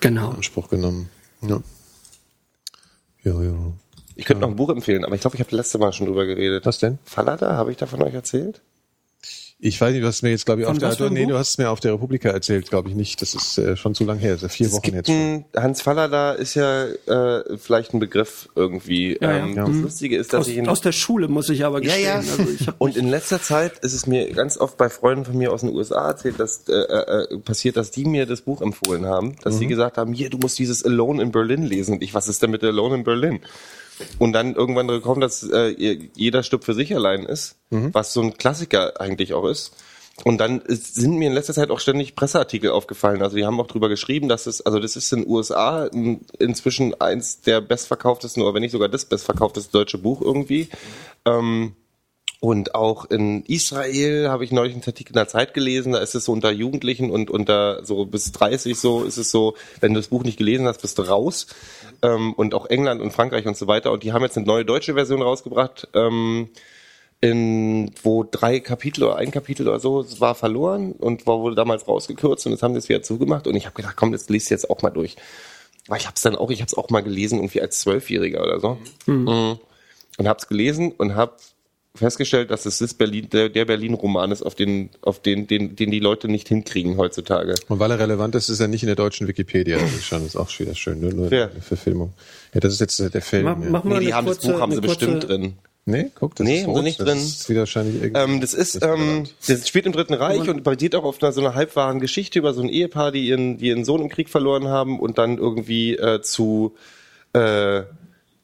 Genau. 0.00 0.30
in 0.30 0.36
Anspruch 0.36 0.68
genommen. 0.68 1.08
Ja. 1.42 1.60
Ja, 3.24 3.42
ja. 3.42 3.54
Ich 4.16 4.24
könnte 4.24 4.42
noch 4.42 4.48
ein 4.48 4.56
Buch 4.56 4.70
empfehlen, 4.70 5.04
aber 5.04 5.14
ich 5.14 5.20
glaube, 5.20 5.36
ich 5.36 5.40
habe 5.42 5.54
letzte 5.56 5.78
Mal 5.78 5.92
schon 5.92 6.06
drüber 6.06 6.26
geredet. 6.26 6.66
Was 6.66 6.78
denn? 6.78 6.98
Fallada, 7.04 7.56
habe 7.56 7.70
ich 7.70 7.76
davon 7.76 8.02
euch 8.02 8.14
erzählt? 8.14 8.60
Ich 9.64 9.80
weiß 9.80 9.92
nicht, 9.92 10.02
du 10.02 10.08
hast 10.08 10.22
mir 10.22 10.30
jetzt, 10.30 10.44
glaube 10.44 10.62
ich, 10.62 10.66
Von 10.66 10.82
auf 10.82 10.96
der, 10.96 11.06
einem 11.06 11.14
nee, 11.14 11.24
du 11.24 11.38
hast 11.38 11.50
es 11.50 11.58
mir 11.58 11.70
auf 11.70 11.78
der 11.78 11.92
Republika 11.92 12.30
erzählt, 12.30 12.68
glaube 12.68 12.88
ich 12.88 12.96
nicht. 12.96 13.22
Das 13.22 13.32
ist 13.36 13.58
äh, 13.58 13.76
schon 13.76 13.94
zu 13.94 14.02
lang 14.02 14.18
her, 14.18 14.32
das 14.32 14.42
ist 14.42 14.42
ja 14.42 14.48
vier 14.48 14.66
Es 14.66 14.72
Wochen 14.72 14.82
gibt 14.82 14.96
jetzt 14.96 15.06
schon. 15.06 15.44
Hans 15.56 15.82
Fallada 15.82 16.32
ist 16.32 16.54
ja 16.54 16.86
äh, 16.86 17.56
vielleicht 17.58 17.94
ein 17.94 18.00
Begriff 18.00 18.48
irgendwie. 18.56 19.16
Ja, 19.20 19.30
ähm, 19.36 19.54
ja. 19.54 19.64
Das. 19.64 19.76
Lustige 19.76 20.16
ist, 20.16 20.32
dass 20.32 20.40
Aus, 20.40 20.48
ich 20.48 20.56
in, 20.56 20.68
aus 20.68 20.80
der 20.80 20.90
Schule 20.90 21.28
muss 21.28 21.48
ich 21.48 21.64
aber 21.64 21.78
ja, 21.80 21.84
gestehen. 21.84 22.04
ja. 22.06 22.14
Also 22.16 22.42
ich 22.58 22.66
hab 22.66 22.80
und 22.80 22.96
in 22.96 23.08
letzter 23.08 23.40
Zeit 23.40 23.78
ist 23.84 23.92
es 23.92 24.08
mir 24.08 24.32
ganz 24.32 24.58
oft 24.58 24.76
bei 24.78 24.88
Freunden 24.90 25.24
von 25.26 25.38
mir 25.38 25.52
aus 25.52 25.60
den 25.60 25.70
USA 25.70 26.08
erzählt, 26.08 26.40
dass 26.40 26.68
äh, 26.68 26.72
äh, 26.72 27.38
passiert, 27.38 27.76
dass 27.76 27.92
die 27.92 28.04
mir 28.04 28.26
das 28.26 28.40
Buch 28.40 28.62
empfohlen 28.62 29.06
haben, 29.06 29.36
dass 29.44 29.54
Mhm. 29.54 29.58
sie 29.60 29.66
gesagt 29.68 29.96
haben, 29.96 30.12
hier, 30.12 30.28
du 30.28 30.38
musst 30.38 30.58
dieses 30.58 30.84
Alone 30.84 31.22
in 31.22 31.30
Berlin 31.30 31.62
lesen. 31.62 31.94
Und 31.94 32.02
ich, 32.02 32.14
was 32.14 32.26
ist 32.26 32.42
denn 32.42 32.50
mit 32.50 32.64
Alone 32.64 32.96
in 32.96 33.04
Berlin? 33.04 33.38
Und 34.18 34.32
dann 34.32 34.54
irgendwann 34.54 34.88
gekommen, 34.88 35.20
dass 35.20 35.42
äh, 35.42 36.08
jeder 36.14 36.42
Stück 36.42 36.64
für 36.64 36.74
sich 36.74 36.94
allein 36.94 37.24
ist, 37.24 37.56
was 37.92 38.12
so 38.12 38.20
ein 38.22 38.34
Klassiker 38.36 39.00
eigentlich 39.00 39.32
auch 39.34 39.44
ist. 39.46 39.74
Und 40.24 40.38
dann 40.38 40.60
ist, 40.60 40.94
sind 40.94 41.14
mir 41.16 41.28
in 41.28 41.32
letzter 41.32 41.54
Zeit 41.54 41.70
auch 41.70 41.80
ständig 41.80 42.14
Presseartikel 42.14 42.70
aufgefallen. 42.70 43.22
Also 43.22 43.36
die 43.36 43.46
haben 43.46 43.58
auch 43.60 43.66
drüber 43.66 43.88
geschrieben, 43.88 44.28
dass 44.28 44.46
es, 44.46 44.60
also 44.60 44.78
das 44.78 44.94
ist 44.94 45.10
in 45.12 45.22
den 45.22 45.30
USA 45.30 45.86
in- 45.86 46.20
inzwischen 46.38 47.00
eins 47.00 47.40
der 47.40 47.60
bestverkauftesten 47.62 48.42
oder 48.42 48.52
wenn 48.54 48.60
nicht 48.62 48.72
sogar 48.72 48.88
das 48.90 49.06
bestverkaufteste 49.06 49.72
deutsche 49.72 49.96
Buch 49.98 50.20
irgendwie. 50.20 50.68
Ähm, 51.24 51.74
und 52.44 52.74
auch 52.74 53.04
in 53.04 53.44
Israel 53.44 54.28
habe 54.28 54.42
ich 54.42 54.50
neulich 54.50 54.74
einen 54.74 54.82
Artikel 54.84 55.12
in 55.12 55.16
der 55.16 55.28
Zeit 55.28 55.54
gelesen, 55.54 55.92
da 55.92 56.00
ist 56.00 56.16
es 56.16 56.24
so 56.24 56.32
unter 56.32 56.50
Jugendlichen 56.50 57.08
und 57.08 57.30
unter 57.30 57.84
so 57.84 58.04
bis 58.04 58.32
30 58.32 58.76
so 58.76 59.04
ist 59.04 59.16
es 59.16 59.30
so, 59.30 59.54
wenn 59.78 59.94
du 59.94 60.00
das 60.00 60.08
Buch 60.08 60.24
nicht 60.24 60.38
gelesen 60.38 60.66
hast, 60.66 60.82
bist 60.82 60.98
du 60.98 61.02
raus. 61.02 61.46
Ähm, 62.02 62.32
und 62.32 62.54
auch 62.54 62.66
England 62.66 63.00
und 63.00 63.12
Frankreich 63.12 63.46
und 63.46 63.56
so 63.56 63.68
weiter. 63.68 63.92
Und 63.92 64.02
die 64.02 64.12
haben 64.12 64.22
jetzt 64.22 64.36
eine 64.36 64.44
neue 64.44 64.64
deutsche 64.64 64.94
Version 64.94 65.22
rausgebracht, 65.22 65.86
ähm, 65.94 66.48
in, 67.20 67.92
wo 68.02 68.24
drei 68.28 68.58
Kapitel 68.58 69.04
oder 69.04 69.18
ein 69.18 69.30
Kapitel 69.30 69.68
oder 69.68 69.78
so 69.78 70.04
war 70.18 70.34
verloren 70.34 70.94
und 70.98 71.28
war 71.28 71.38
wohl 71.38 71.54
damals 71.54 71.86
rausgekürzt 71.86 72.44
und 72.46 72.50
jetzt 72.50 72.64
haben 72.64 72.74
sie 72.74 72.78
es 72.78 72.88
wieder 72.88 73.02
zugemacht. 73.02 73.46
Und 73.46 73.54
ich 73.54 73.66
habe 73.66 73.76
gedacht, 73.76 73.94
komm, 73.94 74.10
das 74.10 74.28
liest 74.28 74.50
jetzt 74.50 74.68
auch 74.68 74.82
mal 74.82 74.90
durch. 74.90 75.14
Weil 75.86 76.00
ich 76.00 76.06
habe 76.06 76.16
es 76.16 76.22
dann 76.22 76.34
auch, 76.34 76.50
ich 76.50 76.60
habe 76.60 76.66
es 76.66 76.74
auch 76.74 76.90
mal 76.90 77.04
gelesen, 77.04 77.38
irgendwie 77.38 77.60
als 77.60 77.78
Zwölfjähriger 77.78 78.42
oder 78.42 78.58
so. 78.58 78.78
Mhm. 79.06 79.60
Und 80.18 80.28
habe 80.28 80.40
es 80.40 80.48
gelesen 80.48 80.90
und 80.90 81.14
habe 81.14 81.36
festgestellt, 81.94 82.50
dass 82.50 82.64
es 82.66 82.78
das 82.78 82.94
Berlin, 82.94 83.28
der, 83.30 83.48
der 83.50 83.64
Berlin-Roman 83.66 84.32
ist, 84.32 84.42
auf 84.42 84.54
den, 84.54 84.90
auf 85.02 85.20
den, 85.20 85.46
den, 85.46 85.76
den 85.76 85.90
die 85.90 86.00
Leute 86.00 86.28
nicht 86.28 86.48
hinkriegen 86.48 86.96
heutzutage. 86.96 87.54
Und 87.68 87.78
weil 87.78 87.90
er 87.90 87.98
relevant 87.98 88.34
ist, 88.34 88.48
ist 88.48 88.60
er 88.60 88.68
nicht 88.68 88.82
in 88.82 88.86
der 88.86 88.96
deutschen 88.96 89.28
Wikipedia. 89.28 89.78
Das 89.78 89.92
ist 89.92 90.04
schon, 90.06 90.20
das 90.20 90.28
ist 90.28 90.36
auch 90.36 90.48
wieder 90.58 90.74
schön, 90.74 91.00
ne? 91.00 91.12
nur 91.12 91.32
Ja. 91.32 91.48
eine 91.50 91.60
Verfilmung. 91.60 92.12
Ja, 92.54 92.60
das 92.60 92.72
ist 92.74 92.80
jetzt 92.80 92.98
der 93.14 93.22
Film. 93.22 93.44
Mach, 93.44 93.58
ja. 93.62 93.70
mach 93.70 93.84
mal 93.84 93.98
Nee, 93.98 94.06
die 94.06 94.14
haben 94.14 94.26
kurze, 94.26 94.40
das 94.46 94.52
Buch 94.52 94.60
haben 94.60 94.72
sie 94.72 94.80
kurze, 94.80 94.96
bestimmt 95.06 95.28
drin. 95.28 95.54
Nee, 95.84 96.10
guck, 96.14 96.36
das 96.36 96.46
Nee, 96.46 96.60
ist 96.60 96.66
rot. 96.68 96.82
nicht 96.84 97.00
das 97.00 97.06
drin. 97.08 97.18
ist 97.18 97.48
wieder 97.48 97.60
wahrscheinlich 97.60 98.00
irgendwie. 98.02 98.20
Ähm, 98.20 98.40
das 98.40 98.54
ist, 98.54 98.82
ähm, 98.82 99.24
das 99.48 99.66
spielt 99.68 99.84
im 99.84 99.92
Dritten 99.92 100.14
Reich 100.14 100.48
und 100.48 100.62
basiert 100.62 100.94
auch 100.94 101.02
auf 101.04 101.20
einer, 101.22 101.32
so 101.32 101.40
einer 101.40 101.54
halbwahren 101.56 101.98
Geschichte 101.98 102.38
über 102.38 102.54
so 102.54 102.62
ein 102.62 102.68
Ehepaar, 102.68 103.10
die 103.10 103.26
ihren, 103.26 103.58
die 103.58 103.66
ihren 103.66 103.84
Sohn 103.84 104.00
im 104.00 104.08
Krieg 104.08 104.28
verloren 104.30 104.68
haben 104.68 105.00
und 105.00 105.18
dann 105.18 105.38
irgendwie 105.38 105.96
äh, 105.96 106.22
zu, 106.22 106.74
äh, 107.32 107.82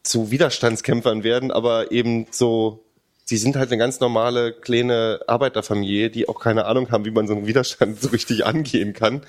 zu 0.02 0.30
Widerstandskämpfern 0.32 1.22
werden, 1.22 1.52
aber 1.52 1.92
eben 1.92 2.26
so, 2.32 2.84
sie 3.28 3.36
sind 3.36 3.56
halt 3.56 3.70
eine 3.70 3.78
ganz 3.78 4.00
normale 4.00 4.55
kleine 4.55 5.20
Arbeiterfamilie, 5.26 6.09
die 6.09 6.30
auch 6.30 6.40
keine 6.40 6.64
Ahnung 6.64 6.90
haben, 6.90 7.05
wie 7.05 7.10
man 7.10 7.26
so 7.26 7.34
einen 7.34 7.46
Widerstand 7.46 8.00
so 8.00 8.09
richtig 8.09 8.46
angehen 8.46 8.94
kann 8.94 9.20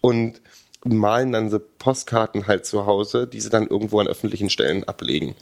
und 0.00 0.40
malen 0.84 1.32
dann 1.32 1.50
so 1.50 1.60
Postkarten 1.60 2.46
halt 2.46 2.64
zu 2.64 2.86
Hause, 2.86 3.26
die 3.26 3.40
sie 3.40 3.50
dann 3.50 3.66
irgendwo 3.66 4.00
an 4.00 4.08
öffentlichen 4.08 4.48
Stellen 4.48 4.84
ablegen. 4.84 5.34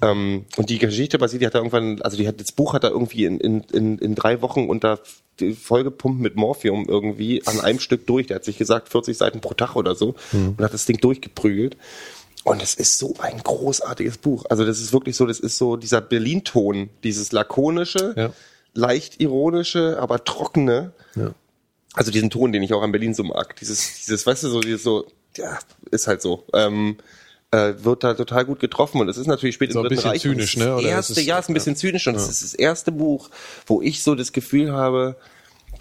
Ähm, 0.00 0.44
und 0.56 0.70
die 0.70 0.78
Geschichte 0.78 1.18
basiert, 1.18 1.42
die 1.42 1.46
hat 1.46 1.54
er 1.54 1.60
irgendwann, 1.60 2.00
also 2.02 2.16
die 2.16 2.28
hat, 2.28 2.40
das 2.40 2.52
Buch 2.52 2.72
hat 2.72 2.84
er 2.84 2.90
irgendwie 2.90 3.24
in, 3.24 3.40
in, 3.40 3.60
in, 3.72 3.98
in 3.98 4.14
drei 4.14 4.42
Wochen 4.42 4.68
unter 4.68 5.00
vollgepumpt 5.60 6.20
mit 6.20 6.36
Morphium 6.36 6.86
irgendwie 6.88 7.42
an 7.46 7.60
einem 7.60 7.80
Stück 7.80 8.06
durch. 8.06 8.28
Der 8.28 8.36
hat 8.36 8.44
sich 8.44 8.58
gesagt, 8.58 8.90
40 8.90 9.16
Seiten 9.16 9.40
pro 9.40 9.54
Tag 9.54 9.74
oder 9.74 9.94
so 9.94 10.14
und 10.56 10.64
hat 10.64 10.72
das 10.72 10.86
Ding 10.86 10.98
durchgeprügelt. 10.98 11.76
Und 12.46 12.62
es 12.62 12.74
ist 12.74 12.98
so 12.98 13.12
ein 13.18 13.38
großartiges 13.42 14.18
Buch. 14.18 14.44
Also 14.48 14.64
das 14.64 14.78
ist 14.80 14.92
wirklich 14.92 15.16
so, 15.16 15.26
das 15.26 15.40
ist 15.40 15.58
so 15.58 15.74
dieser 15.76 16.00
Berlin-Ton, 16.00 16.90
dieses 17.02 17.32
lakonische, 17.32 18.14
Ja. 18.16 18.32
leicht 18.72 19.20
ironische, 19.20 19.98
aber 19.98 20.22
trockene. 20.24 20.92
Ja. 21.16 21.32
Also 21.94 22.12
diesen 22.12 22.30
Ton, 22.30 22.52
den 22.52 22.62
ich 22.62 22.72
auch 22.72 22.82
an 22.82 22.92
Berlin 22.92 23.14
so 23.14 23.24
mag. 23.24 23.56
Dieses, 23.56 23.96
dieses, 23.96 24.24
weißt 24.24 24.44
du, 24.44 24.48
so, 24.50 24.60
dieses 24.60 24.84
so, 24.84 25.06
ja, 25.36 25.58
ist 25.90 26.06
halt 26.06 26.22
so. 26.22 26.44
Ähm, 26.54 26.98
äh, 27.50 27.74
wird 27.82 28.04
da 28.04 28.14
total 28.14 28.44
gut 28.44 28.60
getroffen 28.60 29.00
und 29.00 29.08
es 29.08 29.16
ist 29.16 29.26
natürlich 29.26 29.56
spät 29.56 29.72
So 29.72 29.80
im 29.80 29.86
ein 29.86 29.88
Dritten 29.88 29.96
bisschen 29.96 30.10
Reich. 30.10 30.22
zynisch, 30.22 30.56
ne? 30.56 30.76
Oder 30.76 30.86
erste, 30.88 31.14
ist 31.14 31.18
es- 31.18 31.26
ja, 31.26 31.38
ist 31.40 31.48
ein 31.50 31.54
bisschen 31.54 31.74
zynisch 31.74 32.06
und 32.06 32.14
es 32.14 32.28
ist 32.28 32.44
das 32.44 32.54
erste 32.54 32.92
Buch, 32.92 33.28
wo 33.66 33.82
ich 33.82 34.04
so 34.04 34.14
das 34.14 34.30
Gefühl 34.32 34.72
habe, 34.72 35.16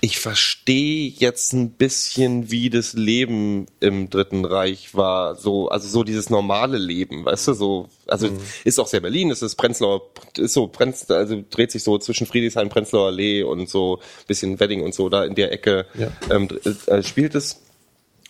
ich 0.05 0.19
verstehe 0.19 1.11
jetzt 1.17 1.51
ein 1.53 1.71
bisschen, 1.71 2.51
wie 2.51 2.69
das 2.69 2.93
Leben 2.93 3.65
im 3.79 4.07
Dritten 4.11 4.45
Reich 4.45 4.93
war. 4.93 5.33
So, 5.33 5.69
also 5.69 5.87
so 5.87 6.03
dieses 6.03 6.29
normale 6.29 6.77
Leben, 6.77 7.25
weißt 7.25 7.47
du, 7.47 7.53
so, 7.53 7.89
also 8.05 8.27
Mhm. 8.27 8.37
ist 8.65 8.79
auch 8.79 8.85
sehr 8.85 8.99
Berlin, 8.99 9.31
es 9.31 9.41
ist 9.41 9.55
Prenzlauer, 9.55 10.03
ist 10.37 10.53
so, 10.53 10.67
Prenz, 10.67 11.09
also 11.09 11.43
dreht 11.49 11.71
sich 11.71 11.83
so 11.83 11.97
zwischen 11.97 12.27
Friedrichshain, 12.27 12.69
Prenzlauer 12.69 13.07
Allee 13.07 13.41
und 13.41 13.67
so 13.67 13.99
bisschen 14.27 14.59
Wedding 14.59 14.83
und 14.83 14.93
so, 14.93 15.09
da 15.09 15.25
in 15.25 15.33
der 15.33 15.51
Ecke 15.51 15.87
Ja. 15.95 16.11
ähm, 16.29 16.49
äh, 16.85 17.01
spielt 17.01 17.33
es. 17.33 17.61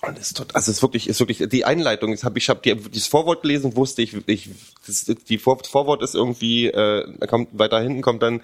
Und 0.02 0.18
es 0.18 0.28
ist 0.28 0.38
tot, 0.38 0.56
also 0.56 0.72
es 0.72 0.78
ist 0.78 0.82
wirklich, 0.82 1.10
ist 1.10 1.20
wirklich 1.20 1.50
die 1.50 1.66
Einleitung. 1.66 2.14
Ich 2.14 2.24
habe 2.24 2.38
ich 2.40 2.48
habe 2.48 2.62
die, 2.64 2.74
das 2.90 3.08
Vorwort 3.08 3.42
gelesen, 3.42 3.76
wusste 3.76 4.02
ich, 4.02 4.16
ich 4.28 4.50
das, 4.88 5.04
die 5.28 5.38
Vor, 5.40 5.58
Vorwort 5.70 6.02
ist 6.02 6.16
irgendwie, 6.16 6.68
äh, 6.68 7.06
kommt 7.28 7.50
weiter 7.52 7.82
hinten 7.82 8.02
kommt 8.02 8.24
dann 8.24 8.42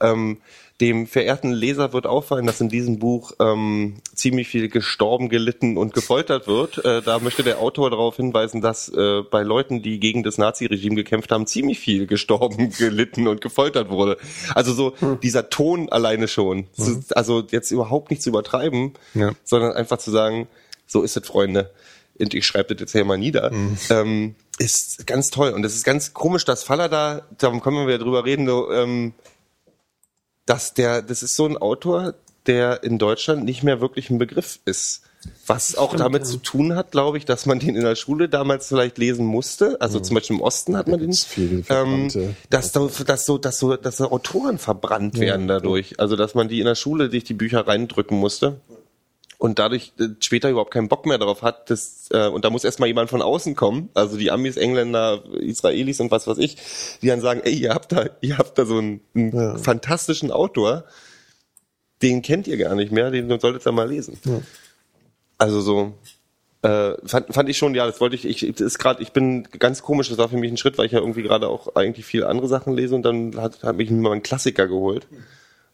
Ähm, 0.00 0.38
dem 0.80 1.06
verehrten 1.06 1.52
Leser 1.52 1.92
wird 1.92 2.06
auffallen, 2.06 2.46
dass 2.46 2.60
in 2.60 2.70
diesem 2.70 2.98
Buch 2.98 3.32
ähm, 3.38 3.96
ziemlich 4.14 4.48
viel 4.48 4.68
gestorben, 4.70 5.28
gelitten 5.28 5.76
und 5.76 5.92
gefoltert 5.92 6.46
wird. 6.46 6.82
Äh, 6.84 7.02
da 7.02 7.18
möchte 7.18 7.42
der 7.42 7.58
Autor 7.58 7.90
darauf 7.90 8.16
hinweisen, 8.16 8.62
dass 8.62 8.88
äh, 8.88 9.20
bei 9.30 9.42
Leuten, 9.42 9.82
die 9.82 10.00
gegen 10.00 10.22
das 10.22 10.38
Naziregime 10.38 10.94
gekämpft 10.96 11.32
haben, 11.32 11.46
ziemlich 11.46 11.78
viel 11.78 12.06
gestorben, 12.06 12.70
gelitten 12.78 13.28
und 13.28 13.42
gefoltert 13.42 13.90
wurde. 13.90 14.16
Also 14.54 14.72
so 14.72 14.94
dieser 15.22 15.50
Ton 15.50 15.90
alleine 15.90 16.28
schon. 16.28 16.66
Mhm. 16.78 17.04
Also 17.10 17.42
jetzt 17.50 17.70
überhaupt 17.70 18.10
nicht 18.10 18.22
zu 18.22 18.30
übertreiben, 18.30 18.94
Ja. 19.12 19.32
sondern 19.44 19.72
einfach 19.72 19.98
zu 19.98 20.10
sagen, 20.10 20.48
so 20.86 21.02
ist 21.02 21.14
es, 21.16 21.26
Freunde. 21.26 21.70
Und 22.18 22.32
ich 22.34 22.46
schreibe 22.46 22.74
das 22.74 22.80
jetzt 22.80 22.92
hier 22.92 23.04
mal 23.04 23.18
nieder. 23.18 23.50
Mhm. 23.52 23.76
Ähm, 23.90 24.34
ist 24.58 25.06
ganz 25.06 25.28
toll. 25.28 25.50
Und 25.50 25.64
es 25.64 25.74
ist 25.74 25.84
ganz 25.84 26.14
komisch, 26.14 26.44
dass 26.46 26.62
Faller 26.64 26.88
da, 26.88 27.22
da 27.38 27.50
können 27.58 27.76
wir 27.76 27.86
wieder 27.86 27.98
drüber 27.98 28.24
reden, 28.24 28.46
so, 28.46 28.70
ähm, 28.72 29.12
dass 30.50 30.74
der, 30.74 31.00
das 31.00 31.22
ist 31.22 31.36
so 31.36 31.46
ein 31.46 31.56
Autor, 31.56 32.14
der 32.46 32.82
in 32.82 32.98
Deutschland 32.98 33.44
nicht 33.44 33.62
mehr 33.62 33.80
wirklich 33.80 34.10
ein 34.10 34.18
Begriff 34.18 34.58
ist. 34.64 35.02
Was 35.46 35.76
auch 35.76 35.94
damit 35.94 36.26
zu 36.26 36.38
tun 36.38 36.74
hat, 36.74 36.90
glaube 36.90 37.18
ich, 37.18 37.24
dass 37.24 37.46
man 37.46 37.60
den 37.60 37.76
in 37.76 37.82
der 37.82 37.94
Schule 37.94 38.28
damals 38.28 38.66
vielleicht 38.66 38.98
lesen 38.98 39.26
musste. 39.26 39.80
Also 39.80 40.00
zum 40.00 40.14
Beispiel 40.14 40.36
im 40.36 40.42
Osten 40.42 40.76
hat 40.76 40.88
man 40.88 40.98
den. 40.98 41.12
viele 41.12 41.62
Ähm, 41.68 42.08
dass, 42.48 42.72
da, 42.72 42.88
dass 43.06 43.26
so, 43.26 43.38
dass 43.38 43.58
so, 43.60 43.76
dass 43.76 43.98
so 43.98 44.10
Autoren 44.10 44.58
verbrannt 44.58 45.20
werden 45.20 45.46
dadurch. 45.46 46.00
Also 46.00 46.16
dass 46.16 46.34
man 46.34 46.48
die 46.48 46.58
in 46.58 46.66
der 46.66 46.74
Schule 46.74 47.10
sich 47.10 47.22
die 47.22 47.34
Bücher 47.34 47.68
reindrücken 47.68 48.18
musste 48.18 48.56
und 49.40 49.58
dadurch 49.58 49.92
äh, 49.98 50.08
später 50.20 50.50
überhaupt 50.50 50.70
keinen 50.70 50.88
Bock 50.88 51.06
mehr 51.06 51.16
darauf 51.16 51.40
hat, 51.42 51.70
das, 51.70 52.08
äh, 52.12 52.28
und 52.28 52.44
da 52.44 52.50
muss 52.50 52.62
erstmal 52.62 52.88
jemand 52.88 53.08
von 53.08 53.22
außen 53.22 53.56
kommen, 53.56 53.88
also 53.94 54.18
die 54.18 54.30
Amis, 54.30 54.58
Engländer, 54.58 55.24
Israelis 55.40 55.98
und 55.98 56.10
was 56.10 56.26
weiß 56.26 56.36
ich, 56.38 56.58
die 57.00 57.06
dann 57.08 57.22
sagen, 57.22 57.40
ey, 57.42 57.54
ihr 57.54 57.72
habt 57.74 57.90
da, 57.90 58.04
ihr 58.20 58.36
habt 58.36 58.58
da 58.58 58.66
so 58.66 58.76
einen, 58.76 59.00
einen 59.14 59.34
Ja. 59.34 59.56
fantastischen 59.56 60.30
Autor, 60.30 60.84
den 62.02 62.20
kennt 62.20 62.48
ihr 62.48 62.58
gar 62.58 62.74
nicht 62.74 62.92
mehr, 62.92 63.10
den 63.10 63.28
solltet 63.40 63.66
ihr 63.66 63.72
mal 63.72 63.88
lesen. 63.88 64.18
Also 65.38 65.62
so, 65.62 65.94
äh, 66.60 66.92
fand, 67.06 67.32
fand 67.32 67.48
ich 67.48 67.56
schon, 67.56 67.74
ja, 67.74 67.86
das 67.86 67.98
wollte 68.02 68.16
ich, 68.16 68.26
ich 68.26 68.52
das 68.52 68.60
ist 68.60 68.78
gerade, 68.78 69.02
ich 69.02 69.12
bin 69.12 69.44
ganz 69.58 69.80
komisch, 69.80 70.10
das 70.10 70.18
war 70.18 70.28
für 70.28 70.36
mich 70.36 70.52
ein 70.52 70.58
Schritt, 70.58 70.76
weil 70.76 70.84
ich 70.84 70.92
ja 70.92 70.98
irgendwie 70.98 71.22
gerade 71.22 71.48
auch 71.48 71.76
eigentlich 71.76 72.04
viel 72.04 72.24
andere 72.24 72.46
Sachen 72.46 72.74
lese 72.74 72.94
und 72.94 73.02
dann 73.04 73.40
hat, 73.40 73.62
hat 73.62 73.76
mich 73.76 73.90
mal 73.90 74.12
einen 74.12 74.22
Klassiker 74.22 74.68
geholt. 74.68 75.06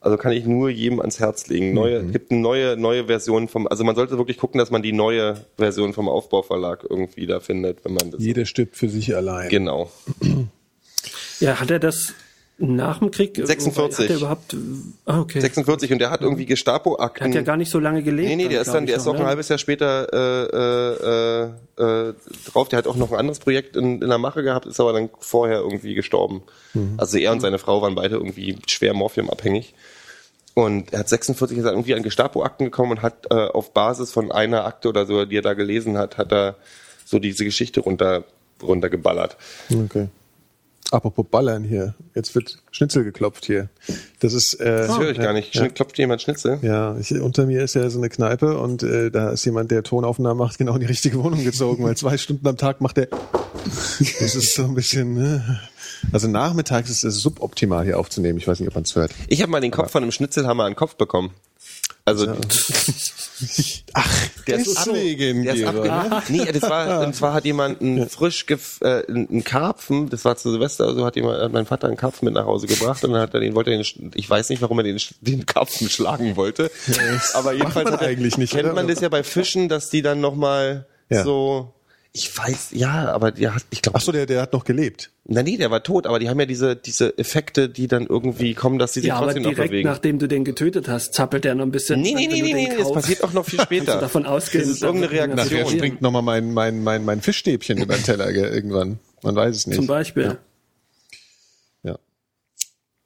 Also 0.07 0.19
kann 0.19 0.31
ich 0.31 0.47
nur 0.47 0.71
jedem 0.71 1.01
ans 1.01 1.19
Herz 1.19 1.49
legen. 1.49 1.75
Neue, 1.75 2.05
gibt 2.05 2.31
eine 2.31 2.39
neue, 2.39 2.77
neue 2.77 3.07
Version 3.07 3.49
vom, 3.49 3.67
also 3.67 3.83
man 3.83 3.97
sollte 3.97 4.17
wirklich 4.19 4.39
gucken, 4.39 4.61
dass 4.61 4.71
man 4.71 4.81
die 4.81 4.93
neue 4.93 5.45
Version 5.57 5.95
vom 5.95 6.09
Aufbauverlag 6.09 6.87
irgendwie 6.89 7.27
da 7.27 7.41
findet, 7.41 7.85
wenn 7.85 7.95
man 7.95 8.13
das. 8.13 8.23
Jeder 8.23 8.47
stirbt 8.47 8.77
für 8.77 8.89
sich 8.89 9.17
allein. 9.17 9.49
Genau. 9.49 9.91
Ja, 11.39 11.61
hat 11.61 11.71
er 11.71 11.79
das 11.79 12.15
nach 12.57 13.01
dem 13.01 13.11
Krieg? 13.11 13.37
46. 13.37 14.05
Hat 14.05 14.11
er 14.11 14.17
überhaupt, 14.17 14.57
ah, 15.05 15.21
okay. 15.21 15.41
46 15.41 15.93
und 15.93 15.99
der 15.99 16.11
hat 16.11 16.23
irgendwie 16.23 16.47
Der 16.47 16.55
Gestapo-Akten. 16.55 17.27
hat 17.27 17.35
ja 17.35 17.43
gar 17.43 17.59
nicht 17.59 17.71
so 17.71 17.79
lange 17.79 18.03
gelebt. 18.03 18.31
Nee, 18.31 18.37
nee, 18.37 18.49
der 18.49 18.63
ist 18.63 18.73
dann, 18.73 18.87
der 18.87 18.97
ist 18.97 19.03
auch 19.03 19.13
noch, 19.13 19.21
ein 19.21 19.25
ne? 19.25 19.29
halbes 19.29 19.51
Jahr 19.51 19.59
später 19.59 20.09
äh, 21.77 21.83
äh, 21.83 22.09
äh, 22.09 22.15
drauf. 22.51 22.71
Der 22.71 22.79
hat 22.79 22.87
auch 22.87 22.97
noch 22.97 23.13
ein 23.13 23.19
anderes 23.19 23.39
Projekt 23.39 23.77
in, 23.77 24.01
in 24.01 24.09
der 24.09 24.17
Mache 24.17 24.43
gehabt, 24.43 24.65
ist 24.65 24.81
aber 24.81 24.95
dann 24.95 25.11
vorher 25.19 25.59
irgendwie 25.59 25.95
gestorben. 25.95 26.43
Also 26.97 27.19
er 27.19 27.33
und 27.33 27.41
seine 27.41 27.59
Frau 27.59 27.83
waren 27.83 27.95
beide 27.95 28.17
irgendwie 28.17 28.57
schwer 28.67 28.95
morphiumabhängig. 28.95 29.75
Und 30.59 30.95
er 30.95 31.01
hat 31.01 31.09
46 31.11 31.59
ist 31.59 31.65
er 31.67 31.73
irgendwie 31.73 31.95
an 31.95 32.03
Gestapo-Akten 32.03 32.65
gekommen 32.65 32.93
und 32.93 33.03
hat 33.03 33.27
äh, 33.31 33.35
auf 33.35 33.75
Basis 33.75 34.11
von 34.11 34.33
einer 34.33 34.65
Akte 34.65 34.89
oder 34.89 35.05
so, 35.05 35.27
die 35.27 35.37
er 35.37 35.43
da 35.43 35.53
gelesen 35.53 35.99
hat, 35.99 36.17
hat 36.17 36.33
er 36.33 36.57
so 37.05 37.19
diese 37.19 37.45
Geschichte 37.45 37.81
runter 37.81 38.25
runtergeballert. 38.63 39.37
Okay. 39.71 40.09
Apropos 40.93 41.27
Ballern 41.31 41.63
hier. 41.63 41.95
Jetzt 42.15 42.35
wird 42.35 42.63
Schnitzel 42.71 43.05
geklopft 43.05 43.45
hier. 43.45 43.69
Das 44.21 44.33
ist, 44.33 44.55
äh, 44.55 44.87
Das 44.87 44.99
höre 44.99 45.11
ich 45.11 45.19
gar 45.19 45.35
nicht. 45.35 45.55
Ja, 45.55 45.69
Klopft 45.69 45.99
jemand 45.99 46.23
Schnitzel? 46.23 46.59
ja 46.63 46.97
ich, 46.99 47.13
unter 47.13 47.45
mir 47.45 47.63
ist 47.63 47.75
ja 47.75 47.91
so 47.91 47.99
eine 47.99 48.09
Kneipe 48.09 48.57
und 48.59 48.83
äh, 48.83 49.11
da 49.11 49.29
ist 49.31 49.45
jemand, 49.45 49.71
der 49.71 49.83
Tonaufnahmen 49.83 50.39
macht, 50.39 50.57
genau 50.57 50.73
in 50.73 50.81
die 50.81 50.87
richtige 50.87 51.23
Wohnung 51.23 51.45
gezogen, 51.45 51.85
weil 51.85 51.99
zwei 51.99 52.17
Stunden 52.17 52.49
am 52.49 52.57
Tag 52.57 52.81
macht 52.81 52.97
er. 52.97 53.09
Das 54.21 54.35
ist 54.35 54.55
so 54.55 54.65
ein 54.65 54.75
bisschen. 54.75 55.13
Ne? 55.13 55.61
Also 56.13 56.29
nachmittags 56.29 56.91
ist 56.91 57.05
es 57.05 57.17
suboptimal 57.21 57.85
hier 57.85 57.99
aufzunehmen. 57.99 58.39
Ich 58.39 58.47
weiß 58.47 58.61
nicht, 58.61 58.69
ob 58.69 58.75
man 58.75 58.85
es 58.85 58.95
hört. 58.95 59.13
Ich 59.29 59.43
habe 59.43 59.51
mal 59.51 59.61
den 59.61 59.71
Kopf 59.71 59.91
von 59.91 60.03
einem 60.03 60.13
Schnitzelhammer 60.13 60.65
an 60.65 60.73
den 60.73 60.77
Kopf 60.77 60.97
bekommen. 60.97 61.31
Also 62.05 62.29
Ach, 63.93 64.11
Der 64.47 64.59
ist, 64.59 64.77
deswegen, 64.87 65.43
der 65.45 65.55
ist 65.55 65.61
Georg. 65.61 65.91
abge 65.91 66.33
Nee, 66.33 66.53
das 66.53 66.63
war, 66.63 67.01
und 67.07 67.15
zwar 67.15 67.35
hat 67.35 67.45
jemand 67.45 67.81
einen 67.81 68.09
frisch 68.09 68.47
gef 68.47 68.79
äh, 68.81 69.03
einen 69.09 69.43
Karpfen, 69.45 70.09
das 70.09 70.25
war 70.25 70.37
zu 70.37 70.51
Silvester, 70.53 70.95
so 70.95 71.05
hat 71.05 71.17
jemand, 71.17 71.41
hat 71.41 71.53
mein 71.53 71.67
Vater 71.67 71.89
einen 71.89 71.97
Karpfen 71.97 72.27
mit 72.27 72.35
nach 72.35 72.47
Hause 72.47 72.67
gebracht 72.67 73.03
und 73.05 73.13
dann 73.13 73.21
hat 73.21 73.35
er 73.35 73.41
den, 73.41 73.55
wollte 73.55 73.73
er 73.73 73.83
den, 73.83 74.13
ich 74.15 74.31
weiß 74.31 74.49
nicht, 74.51 74.63
warum 74.63 74.79
er 74.79 74.85
den, 74.85 75.01
den 75.21 75.47
Karpfen 75.47 75.91
schlagen 75.91 76.37
wollte. 76.37 76.71
Aber 77.35 77.53
jedenfalls 77.53 77.91
hat 77.91 78.03
er, 78.03 78.09
eigentlich 78.09 78.39
nicht, 78.39 78.53
kennt 78.53 78.65
oder? 78.65 78.75
man 78.75 78.89
das 78.89 79.01
ja 79.01 79.09
bei 79.09 79.23
Fischen, 79.25 79.69
dass 79.69 79.91
die 79.91 80.03
dann 80.03 80.21
nochmal 80.21 80.87
Ja. 81.11 81.25
so, 81.25 81.73
ich 82.17 82.37
weiß, 82.37 82.69
ja, 82.73 83.13
aber 83.13 83.31
der 83.33 83.55
hat, 83.55 83.65
ich 83.71 83.83
glaube, 83.83 83.99
Ach 83.99 84.03
so, 84.03 84.11
der, 84.11 84.27
der 84.27 84.41
hat 84.43 84.53
noch 84.53 84.65
gelebt. 84.65 85.11
na 85.27 85.43
nee, 85.43 85.57
der 85.57 85.71
war 85.71 85.83
tot, 85.83 86.07
aber 86.07 86.19
die 86.19 86.29
haben 86.31 86.41
ja 86.41 86.47
diese, 86.47 86.75
diese 86.75 87.17
Effekte, 87.19 87.69
die 87.69 87.89
dann 87.89 88.07
irgendwie 88.07 88.55
kommen, 88.55 88.79
dass 88.79 88.95
sie 88.95 89.01
sich 89.01 89.09
Ja, 89.09 89.17
aber 89.17 89.27
trotzdem 89.27 89.43
noch 89.43 89.51
direkt 89.51 89.71
bewegen. 89.71 89.89
nachdem 89.89 90.19
du 90.19 90.27
den 90.27 90.45
getötet 90.45 90.89
hast, 90.89 91.13
zappelt 91.15 91.45
der 91.45 91.55
noch 91.55 91.65
ein 91.65 91.71
bisschen. 91.73 92.01
Nee, 92.01 92.15
nee, 92.15 92.27
nee, 92.27 92.41
nee, 92.43 92.53
nee, 92.55 92.71
das 92.79 92.91
passiert 92.93 93.23
auch 93.23 93.33
noch 93.33 93.45
viel 93.45 93.61
später. 93.63 94.01
davon 94.01 94.25
ausgehen, 94.27 94.65
Das 94.65 94.73
ist 94.73 94.83
irgendeine 94.83 95.13
Reaktion. 95.13 95.37
Nachher 95.61 95.67
springt 95.71 96.01
noch 96.03 96.11
mal 96.11 96.23
mein, 96.23 96.53
mein, 96.55 96.83
mein, 96.83 97.05
mein 97.05 97.21
Fischstäbchen 97.21 97.79
über 97.79 97.95
den 97.95 98.03
Teller 98.05 98.33
gell, 98.33 98.53
irgendwann. 98.53 98.99
Man 99.23 99.35
weiß 99.37 99.55
es 99.55 99.67
nicht. 99.67 99.77
Zum 99.77 99.87
Beispiel. 99.87 100.39
Ja. 101.83 101.99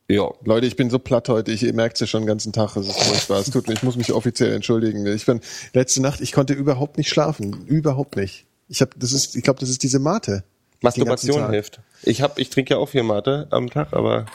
Ja. 0.09 0.28
Leute, 0.45 0.66
ich 0.66 0.74
bin 0.77 0.91
so 0.91 0.99
platt 0.99 1.28
heute. 1.28 1.53
Ich, 1.53 1.62
ihr 1.62 1.73
merkt 1.73 1.95
es 1.97 2.01
ja 2.01 2.07
schon 2.09 2.23
den 2.23 2.27
ganzen 2.27 2.53
Tag. 2.53 2.74
Es 2.77 2.89
ist 2.89 3.01
furchtbar. 3.01 3.39
Es 3.41 3.51
tut 3.51 3.69
mir, 3.69 3.74
ich 3.74 3.82
muss 3.85 3.97
mich 3.97 4.12
offiziell 4.12 4.53
entschuldigen. 4.53 5.07
Ich 5.07 5.24
bin 5.27 5.41
letzte 5.73 6.03
Nacht, 6.03 6.20
ich 6.20 6.32
konnte 6.32 6.53
überhaupt 6.53 6.99
nicht 6.99 7.09
schlafen. 7.11 7.65
Überhaupt 7.66 8.16
nicht. 8.16 8.45
Ich 8.70 8.80
habe, 8.80 8.92
das 8.97 9.12
ist, 9.12 9.34
ich 9.34 9.42
glaube, 9.42 9.59
das 9.59 9.68
ist 9.68 9.82
diese 9.82 9.98
Mate. 9.98 10.44
Masturbation 10.80 11.51
hilft. 11.51 11.80
Ich 12.05 12.22
hab, 12.22 12.38
ich 12.38 12.51
trinke 12.51 12.74
ja 12.74 12.78
auch 12.78 12.88
viel 12.88 13.02
Mate 13.02 13.48
am 13.51 13.68
Tag, 13.68 13.92
aber 13.92 14.26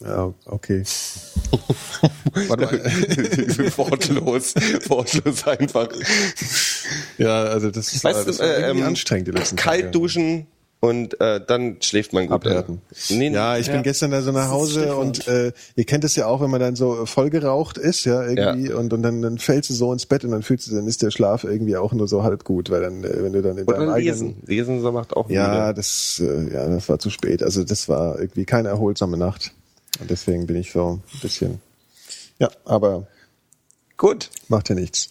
Ja, 0.00 0.32
okay. 0.46 0.82
Warte 2.48 2.64
mal. 2.64 2.72
wortlos, 3.76 4.54
wortlos 4.88 5.46
einfach. 5.46 5.88
Ja, 7.18 7.44
also 7.44 7.70
das, 7.70 7.92
ist, 7.92 8.02
Weißt 8.02 8.26
das 8.26 8.38
war 8.38 8.46
äh, 8.46 8.70
ähm, 8.70 8.82
anstrengend 8.82 9.28
die 9.28 9.32
letzten 9.32 9.56
Kalt 9.56 9.82
Tage. 9.82 9.92
duschen 9.92 10.46
und 10.84 11.20
äh, 11.20 11.40
dann 11.46 11.76
schläft 11.80 12.12
man 12.12 12.24
gut. 12.26 12.34
Abhärten. 12.44 12.82
Nee, 13.08 13.28
Ja, 13.30 13.56
ich 13.56 13.70
bin 13.70 13.84
gestern 13.84 14.10
da 14.10 14.20
so 14.20 14.32
nach 14.32 14.50
Hause 14.50 14.96
und 14.96 15.28
äh, 15.28 15.52
ihr 15.76 15.84
kennt 15.84 16.02
es 16.02 16.16
ja 16.16 16.26
auch, 16.26 16.40
wenn 16.40 16.50
man 16.50 16.58
dann 16.58 16.74
so 16.74 17.06
voll 17.06 17.30
geraucht 17.30 17.78
ist, 17.78 18.04
ja, 18.04 18.26
irgendwie, 18.26 18.72
und, 18.72 18.92
und 18.92 19.00
dann, 19.02 19.22
dann 19.22 19.38
fällst 19.38 19.70
du 19.70 19.74
so 19.74 19.92
ins 19.92 20.06
Bett 20.06 20.24
und 20.24 20.32
dann 20.32 20.42
fühlst 20.42 20.66
du, 20.68 20.74
dann 20.74 20.88
ist 20.88 21.00
der 21.02 21.12
Schlaf 21.12 21.44
irgendwie 21.44 21.76
auch 21.76 21.92
nur 21.92 22.08
so 22.08 22.24
halb 22.24 22.42
gut, 22.42 22.68
weil 22.68 22.80
dann, 22.80 23.04
äh, 23.04 23.22
wenn 23.22 23.32
du 23.32 23.42
dann 23.42 23.58
in 23.58 23.64
deinem 23.66 23.82
Oder 23.84 23.92
eigenen 23.94 24.14
lesen. 24.34 24.42
Lesen 24.44 24.80
so 24.82 24.90
macht 24.90 25.14
auch 25.14 25.30
Ja, 25.30 25.66
müde. 25.66 25.74
das, 25.74 26.20
äh, 26.20 26.52
ja, 26.52 26.66
das 26.68 26.88
war 26.88 26.98
zu 26.98 27.10
spät. 27.10 27.44
Also 27.44 27.62
das 27.62 27.88
war 27.88 28.18
irgendwie 28.18 28.44
keine 28.44 28.68
erholsame 28.70 29.16
Nacht. 29.16 29.52
Und 30.00 30.10
deswegen 30.10 30.48
bin 30.48 30.56
ich 30.56 30.72
so 30.72 31.00
ein 31.14 31.20
bisschen. 31.20 31.60
Ja, 32.40 32.50
aber 32.64 33.06
Gut. 33.96 34.30
macht 34.48 34.68
ja 34.68 34.74
nichts. 34.74 35.10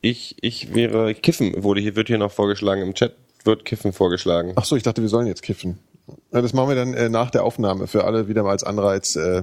Ich, 0.00 0.36
ich 0.42 0.74
wäre 0.76 1.12
Kiffen, 1.16 1.64
wurde 1.64 1.80
hier, 1.80 1.96
wird 1.96 2.06
hier 2.06 2.18
noch 2.18 2.30
vorgeschlagen. 2.30 2.82
Im 2.82 2.94
Chat 2.94 3.16
wird 3.46 3.64
Kiffen 3.64 3.92
vorgeschlagen. 3.92 4.52
Ach 4.56 4.64
so, 4.64 4.76
ich 4.76 4.82
dachte, 4.82 5.02
wir 5.02 5.08
sollen 5.08 5.26
jetzt 5.26 5.42
kiffen. 5.42 5.78
Ja, 6.32 6.40
das 6.40 6.52
machen 6.52 6.68
wir 6.68 6.76
dann 6.76 6.94
äh, 6.94 7.08
nach 7.08 7.30
der 7.30 7.42
Aufnahme 7.42 7.88
für 7.88 8.04
alle 8.04 8.28
wieder 8.28 8.44
mal 8.44 8.50
als 8.50 8.62
Anreiz, 8.62 9.16
äh, 9.16 9.42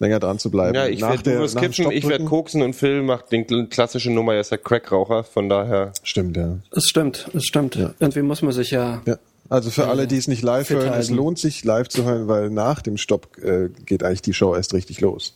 länger 0.00 0.18
dran 0.18 0.40
zu 0.40 0.50
bleiben. 0.50 0.74
Ja, 0.74 0.86
ich 0.86 1.00
werde 1.00 1.36
nur 1.36 1.46
Kiffen, 1.48 1.90
ich 1.92 2.08
werde 2.08 2.24
koksen 2.24 2.62
und 2.62 2.74
Phil 2.74 3.02
macht 3.02 3.30
den 3.30 3.46
kl- 3.46 3.68
klassische 3.68 4.10
Nummer, 4.10 4.34
er 4.34 4.40
ist 4.40 4.50
ja 4.50 4.56
Crackraucher, 4.56 5.22
von 5.22 5.48
daher. 5.48 5.92
Stimmt, 6.02 6.36
ja. 6.36 6.58
Es 6.72 6.88
stimmt, 6.88 7.28
es 7.34 7.44
stimmt. 7.44 7.76
Irgendwie 7.76 8.22
muss 8.22 8.42
man 8.42 8.52
sich 8.52 8.72
ja. 8.72 9.02
ja. 9.06 9.18
Also 9.48 9.70
für 9.70 9.88
alle, 9.88 10.06
die 10.06 10.16
es 10.16 10.28
nicht 10.28 10.42
live 10.42 10.70
hören, 10.70 10.86
es 10.88 10.92
halten. 10.92 11.14
lohnt 11.14 11.38
sich 11.38 11.64
live 11.64 11.88
zu 11.88 12.04
hören, 12.04 12.28
weil 12.28 12.50
nach 12.50 12.82
dem 12.82 12.96
Stopp 12.96 13.36
äh, 13.38 13.68
geht 13.84 14.02
eigentlich 14.04 14.22
die 14.22 14.32
Show 14.34 14.54
erst 14.54 14.74
richtig 14.74 15.00
los. 15.00 15.34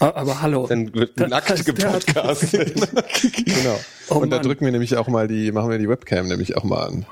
Aber, 0.00 0.16
aber 0.16 0.42
hallo. 0.42 0.66
Dann 0.66 0.92
wird 0.94 1.16
nackt 1.18 1.48
der 1.48 1.58
hat- 1.58 1.64
gepodcastet. 1.66 2.74
Genau. 3.44 3.78
Oh 4.08 4.16
und 4.16 4.30
da 4.30 4.36
Mann. 4.36 4.46
drücken 4.46 4.64
wir 4.64 4.72
nämlich 4.72 4.96
auch 4.96 5.06
mal 5.08 5.28
die, 5.28 5.52
machen 5.52 5.70
wir 5.70 5.78
die 5.78 5.88
Webcam 5.88 6.26
nämlich 6.26 6.56
auch 6.56 6.64
mal 6.64 6.86
an. 6.88 7.06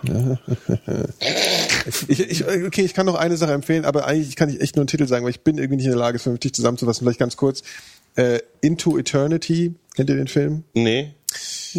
Ich, 2.09 2.21
ich, 2.21 2.45
okay, 2.47 2.83
ich 2.83 2.95
kann 2.95 3.07
noch 3.07 3.15
eine 3.15 3.37
Sache 3.37 3.53
empfehlen, 3.53 3.85
aber 3.85 4.07
eigentlich 4.07 4.37
kann 4.37 4.49
ich 4.49 4.61
echt 4.61 4.77
nur 4.77 4.83
einen 4.83 4.89
Titel 4.89 5.07
sagen, 5.07 5.25
weil 5.25 5.31
ich 5.31 5.41
bin 5.43 5.59
irgendwie 5.59 5.77
nicht 5.77 5.85
in 5.87 5.93
der 5.93 5.99
Lage, 6.01 6.17
es 6.17 6.23
vernünftig 6.23 6.55
zusammenzufassen. 6.55 7.05
Vielleicht 7.05 7.21
ganz 7.21 7.37
kurz. 7.37 7.63
Äh, 8.17 8.41
Into 8.63 8.99
Eternity, 8.99 9.75
kennt 9.95 10.11
ihr 10.11 10.17
den 10.17 10.29
Film? 10.29 10.65
nee. 10.75 11.13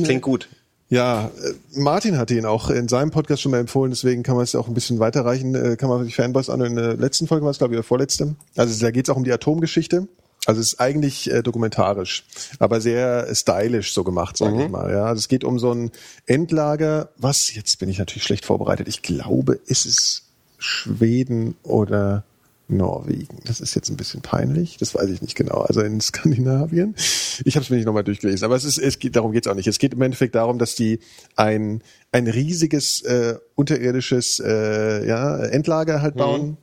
Klingt 0.03 0.22
gut. 0.22 0.48
Ja, 0.90 1.31
äh, 1.44 1.53
Martin 1.80 2.18
hatte 2.18 2.36
ihn 2.36 2.45
auch 2.45 2.69
in 2.69 2.88
seinem 2.88 3.10
Podcast 3.11 3.41
schon 3.41 3.52
mal 3.52 3.60
empfohlen, 3.60 3.91
deswegen 3.91 4.22
kann 4.23 4.36
man 4.36 4.44
es 4.44 4.53
auch 4.56 4.68
ein 4.68 4.73
bisschen 4.76 4.99
weiterreichen. 4.99 5.53
Äh, 5.56 5.76
kann 5.76 5.90
man 5.90 6.06
die 6.06 6.14
Fanboys 6.14 6.49
an. 6.49 6.61
In 6.61 6.76
der 6.76 6.95
letzten 6.95 7.27
Folge 7.27 7.44
war 7.45 7.52
es, 7.52 7.57
glaube 7.57 7.73
ich, 7.73 7.77
oder 7.80 7.84
vorletzte. 7.84 8.36
Also 8.56 8.80
da 8.80 8.91
geht 8.91 9.06
es 9.07 9.10
auch 9.10 9.18
um 9.18 9.23
die 9.23 9.31
Atomgeschichte. 9.34 10.07
Also 10.50 10.62
es 10.62 10.74
ist 10.74 10.80
eigentlich 10.80 11.30
äh, 11.30 11.44
dokumentarisch, 11.44 12.24
aber 12.58 12.82
sehr 12.82 13.28
stylisch 13.36 13.94
so 13.94 14.04
gemacht, 14.04 14.36
sage 14.36 14.64
ich 14.64 14.70
mal. 14.70 14.92
Ja, 14.92 15.06
also 15.06 15.20
es 15.20 15.28
geht 15.28 15.44
um 15.44 15.60
so 15.60 15.72
ein 15.72 15.92
Endlager. 16.26 17.10
Was? 17.18 17.54
Jetzt 17.54 17.78
bin 17.78 17.88
ich 17.88 18.00
natürlich 18.00 18.24
schlecht 18.24 18.46
vorbereitet. 18.46 18.88
Ich 18.88 19.04
glaube, 19.04 19.60
ist 19.68 19.86
es 19.86 20.24
Schweden 20.58 21.54
oder 21.62 22.24
Norwegen. 22.68 23.38
Das 23.46 23.62
ist 23.62 23.76
jetzt 23.76 23.92
ein 23.92 23.98
bisschen 23.98 24.22
peinlich, 24.22 24.78
das 24.78 24.96
weiß 24.96 25.12
ich 25.12 25.22
nicht 25.22 25.36
genau. 25.36 25.62
Also 25.62 25.82
in 25.82 26.02
Skandinavien. 26.02 26.96
Ich 27.46 27.56
habe 27.56 27.64
es 27.64 27.70
mir 27.70 27.76
nicht 27.76 27.86
nochmal 27.86 28.04
durchgelesen, 28.04 28.44
aber 28.44 28.56
es 28.56 28.64
ist, 28.64 28.80
es 28.80 28.98
geht, 28.98 29.16
darum 29.16 29.32
geht 29.32 29.46
es 29.46 29.52
auch 29.52 29.56
nicht. 29.56 29.68
Es 29.68 29.78
geht 29.78 29.94
im 29.94 30.02
Endeffekt 30.02 30.34
darum, 30.34 30.58
dass 30.58 30.74
die 30.74 31.00
ein 31.36 31.84
ein 32.12 32.26
riesiges 32.26 33.04
äh, 33.04 33.36
unterirdisches 33.54 34.42
äh, 34.44 35.08
ja, 35.08 35.38
Endlager 35.44 36.02
halt 36.02 36.16
bauen. 36.16 36.58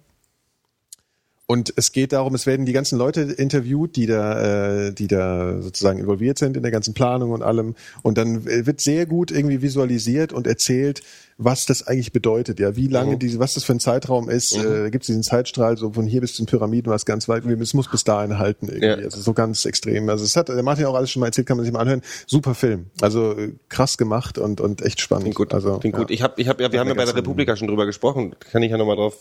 Und 1.49 1.73
es 1.77 1.93
geht 1.93 2.13
darum, 2.13 2.35
es 2.35 2.47
werden 2.47 2.67
die 2.67 2.73
ganzen 2.73 2.99
Leute 2.99 3.21
interviewt, 3.21 3.95
die 3.95 4.07
da, 4.07 4.87
äh, 4.87 4.93
die 4.93 5.07
da 5.07 5.63
sozusagen 5.63 6.01
involviert 6.01 6.39
sind 6.39 6.57
in 6.57 6.63
der 6.63 6.73
ganzen 6.73 6.93
Planung 6.93 7.31
und 7.31 7.43
allem. 7.43 7.77
Und 8.03 8.19
dann 8.19 8.45
wird 8.45 8.81
sehr 8.81 9.07
gut 9.07 9.31
irgendwie 9.31 9.63
visualisiert 9.63 10.33
und 10.33 10.49
erzählt, 10.49 11.03
was 11.39 11.67
das 11.67 11.87
eigentlich 11.87 12.13
bedeutet. 12.13 12.59
Ja, 12.61 12.77
wie 12.77 12.87
lange 12.87 13.15
Mhm. 13.15 13.19
diese, 13.19 13.39
was 13.39 13.53
das 13.55 13.65
für 13.65 13.73
ein 13.73 13.81
Zeitraum 13.81 14.31
ist. 14.31 14.57
Äh, 14.57 14.91
Gibt 14.91 15.05
es 15.05 15.09
diesen 15.09 15.23
Zeitstrahl 15.23 15.77
so 15.77 15.93
von 15.93 16.07
hier 16.07 16.23
bis 16.23 16.35
zu 16.35 16.43
den 16.43 16.47
Pyramiden, 16.47 16.91
was 16.91 17.05
ganz 17.05 17.29
weit. 17.29 17.45
Es 17.45 17.75
muss 17.75 17.91
bis 17.91 18.05
dahin 18.05 18.39
halten 18.39 18.69
irgendwie. 18.69 18.87
Ja. 18.87 18.95
Also 18.95 19.21
so 19.21 19.35
ganz 19.35 19.65
extrem. 19.67 20.09
Also 20.09 20.25
es 20.25 20.35
hat, 20.35 20.49
der 20.49 20.63
Martin 20.63 20.87
auch 20.87 20.95
alles 20.95 21.11
schon 21.11 21.21
mal 21.21 21.27
erzählt, 21.27 21.47
kann 21.47 21.59
man 21.59 21.65
sich 21.65 21.73
mal 21.73 21.81
anhören. 21.81 22.01
Super 22.27 22.55
Film. 22.55 22.87
Also 23.03 23.33
äh, 23.37 23.53
krass 23.69 23.99
gemacht 23.99 24.39
und 24.39 24.61
und 24.63 24.81
echt 24.81 25.01
spannend. 25.01 25.25
Klingt 25.25 25.37
gut. 25.37 25.53
Also 25.53 25.79
Klingt 25.79 25.95
ja. 25.97 26.01
gut. 26.01 26.11
Ich 26.11 26.23
habe, 26.23 26.41
ich 26.41 26.49
hab, 26.49 26.59
ja, 26.59 26.73
wir 26.73 26.81
haben 26.81 26.89
ja 26.89 26.95
bei 26.95 27.05
der 27.05 27.15
Republika 27.17 27.55
schon 27.55 27.69
drüber 27.69 27.85
gesprochen. 27.85 28.35
Kann 28.41 28.63
ich 28.63 28.71
ja 28.71 28.79
nochmal 28.79 28.97
drauf. 28.97 29.19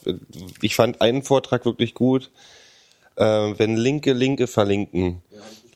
Ich 0.61 0.75
fand 0.75 1.01
einen 1.01 1.21
Vortrag 1.21 1.65
wirklich 1.65 1.93
gut. 1.95 2.31
Äh, 3.17 3.23
wenn 3.23 3.75
Linke 3.75 4.13
Linke 4.13 4.47
verlinken, 4.47 5.21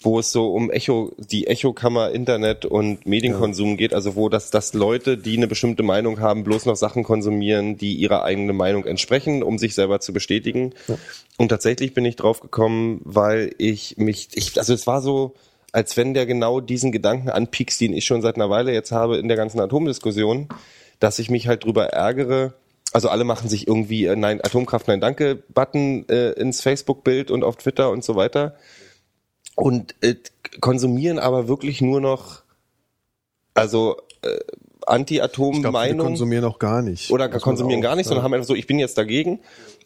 wo 0.02 0.20
es 0.20 0.32
so 0.32 0.54
um 0.54 0.72
Echo, 0.72 1.12
die 1.18 1.48
Echokammer 1.48 2.12
Internet 2.12 2.66
und 2.66 3.06
Medienkonsum 3.06 3.76
geht, 3.76 3.94
also 3.94 4.16
wo 4.16 4.30
das, 4.30 4.50
dass 4.50 4.74
Leute, 4.74 5.18
die 5.18 5.36
eine 5.36 5.48
bestimmte 5.48 5.84
Meinung 5.84 6.22
haben, 6.22 6.46
bloß 6.46 6.66
noch 6.66 6.78
Sachen 6.78 7.04
konsumieren, 7.04 7.78
die 7.78 7.96
ihrer 7.96 8.24
eigenen 8.24 8.56
Meinung 8.56 8.86
entsprechen, 8.86 9.44
um 9.44 9.58
sich 9.58 9.76
selber 9.76 10.00
zu 10.00 10.14
bestätigen. 10.14 10.74
Und 11.38 11.50
tatsächlich 11.50 11.94
bin 11.94 12.06
ich 12.06 12.16
drauf 12.16 12.40
gekommen, 12.40 13.02
weil 13.04 13.54
ich 13.58 13.98
mich, 13.98 14.30
ich, 14.36 14.58
also 14.58 14.74
es 14.74 14.88
war 14.88 15.02
so, 15.02 15.34
als 15.74 15.98
wenn 15.98 16.14
der 16.14 16.26
genau 16.26 16.62
diesen 16.62 16.94
Gedanken 16.94 17.30
anpiekst, 17.30 17.82
den 17.82 17.94
ich 17.94 18.06
schon 18.06 18.22
seit 18.22 18.36
einer 18.36 18.50
Weile 18.50 18.72
jetzt 18.72 18.94
habe 18.94 19.18
in 19.18 19.28
der 19.28 19.38
ganzen 19.38 19.60
Atomdiskussion, 19.60 20.48
dass 21.02 21.20
ich 21.20 21.30
mich 21.30 21.48
halt 21.48 21.66
drüber 21.66 21.88
ärgere. 21.88 22.54
Also 22.94 23.10
alle 23.10 23.26
machen 23.26 23.50
sich 23.50 23.68
irgendwie 23.68 24.06
äh, 24.06 24.16
Nein, 24.16 24.40
Atomkraft, 24.42 24.88
Nein, 24.88 25.02
Danke 25.02 25.36
Button 25.36 26.08
äh, 26.08 26.32
ins 26.32 26.62
Facebook-Bild 26.62 27.32
und 27.32 27.44
auf 27.44 27.58
Twitter 27.58 27.92
und 27.92 28.04
so 28.04 28.16
weiter 28.16 28.56
und 29.60 29.96
äh, 30.02 30.16
konsumieren 30.62 31.20
aber 31.20 31.48
wirklich 31.48 31.82
nur 31.82 32.02
noch 32.02 32.44
also 33.54 33.98
äh, 34.22 34.40
Anti-Atom-Meinung 34.86 36.08
konsumieren 36.08 36.46
auch 36.46 36.60
gar 36.60 36.82
nicht. 36.82 37.12
oder 37.12 37.30
Muss 37.30 37.42
konsumieren 37.42 37.82
auch, 37.82 37.90
gar 37.90 37.96
nicht, 37.96 38.08
sondern 38.08 38.22
ja. 38.22 38.26
haben 38.26 38.34
einfach 38.34 38.48
so, 38.48 38.56
ich 38.56 38.68
bin 38.68 38.80
jetzt 38.80 38.98
dagegen. 38.98 39.40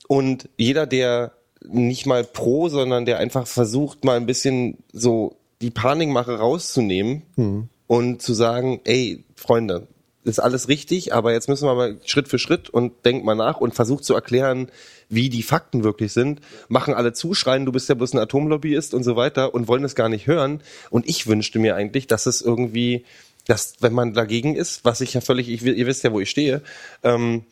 Und 0.08 0.48
jeder, 0.58 0.86
der 0.86 1.32
nicht 1.66 2.06
mal 2.06 2.24
pro, 2.24 2.70
sondern 2.70 3.06
der 3.06 3.18
einfach 3.18 3.48
versucht, 3.48 4.06
mal 4.06 4.18
ein 4.18 4.26
bisschen 4.26 4.78
so 4.92 5.38
die 5.62 5.72
Panikmache 5.72 6.38
rauszunehmen 6.38 7.24
Hm. 7.36 7.70
und 7.88 8.22
zu 8.22 8.34
sagen, 8.34 8.82
ey, 8.84 9.24
Freunde, 9.36 9.88
ist 10.24 10.40
alles 10.40 10.68
richtig, 10.68 11.14
aber 11.14 11.34
jetzt 11.34 11.50
müssen 11.50 11.68
wir 11.68 11.76
mal 11.76 11.98
Schritt 12.06 12.28
für 12.28 12.40
Schritt 12.40 12.70
und 12.70 13.06
denkt 13.06 13.26
mal 13.26 13.36
nach 13.36 13.60
und 13.60 13.74
versucht 13.76 14.06
zu 14.06 14.14
erklären, 14.14 14.70
wie 15.14 15.30
die 15.30 15.44
Fakten 15.44 15.84
wirklich 15.84 16.14
sind, 16.14 16.42
machen 16.68 16.94
alle 16.94 17.14
zuschreien, 17.14 17.66
du 17.66 17.72
bist 17.72 17.90
ja 17.90 17.96
bloß 17.96 18.14
ein 18.14 18.20
Atomlobbyist 18.20 18.94
und 18.94 19.04
so 19.04 19.16
weiter 19.16 19.54
und 19.54 19.68
wollen 19.68 19.84
es 19.84 19.96
gar 19.96 20.10
nicht 20.10 20.28
hören. 20.28 20.62
Und 20.90 21.08
ich 21.08 21.28
wünschte 21.28 21.60
mir 21.60 21.76
eigentlich, 21.76 22.08
dass 22.08 22.26
es 22.26 22.42
irgendwie, 22.42 23.06
dass 23.46 23.76
wenn 23.80 23.94
man 23.94 24.14
dagegen 24.14 24.56
ist, 24.56 24.86
was 24.86 25.02
ich 25.02 25.14
ja 25.14 25.22
völlig, 25.22 25.50
ich, 25.50 25.64
ihr 25.64 25.88
wisst 25.88 26.04
ja, 26.04 26.12
wo 26.12 26.20
ich 26.20 26.30
stehe, 26.30 26.62
ähm, 27.04 27.44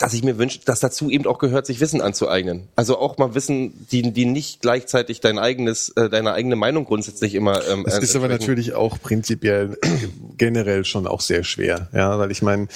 dass 0.00 0.14
ich 0.14 0.22
mir 0.24 0.38
wünsche, 0.38 0.60
dass 0.64 0.80
dazu 0.80 1.10
eben 1.10 1.26
auch 1.26 1.38
gehört, 1.38 1.66
sich 1.66 1.80
Wissen 1.80 2.00
anzueignen. 2.00 2.66
Also 2.76 2.98
auch 2.98 3.18
mal 3.18 3.34
Wissen, 3.34 3.86
die, 3.92 4.10
die 4.12 4.24
nicht 4.24 4.62
gleichzeitig 4.62 5.20
dein 5.20 5.38
eigenes, 5.38 5.90
äh, 5.90 6.08
deine 6.08 6.32
eigene 6.32 6.56
Meinung 6.56 6.86
grundsätzlich 6.86 7.34
immer. 7.34 7.60
Ähm, 7.68 7.84
Es 7.86 7.98
ist 7.98 8.16
aber 8.16 8.28
natürlich 8.28 8.72
auch 8.72 8.98
prinzipiell 9.02 9.76
generell 10.38 10.86
schon 10.86 11.06
auch 11.06 11.20
sehr 11.20 11.44
schwer, 11.44 11.88
ja, 11.92 12.18
weil 12.18 12.30
ich 12.30 12.40
meine, 12.40 12.68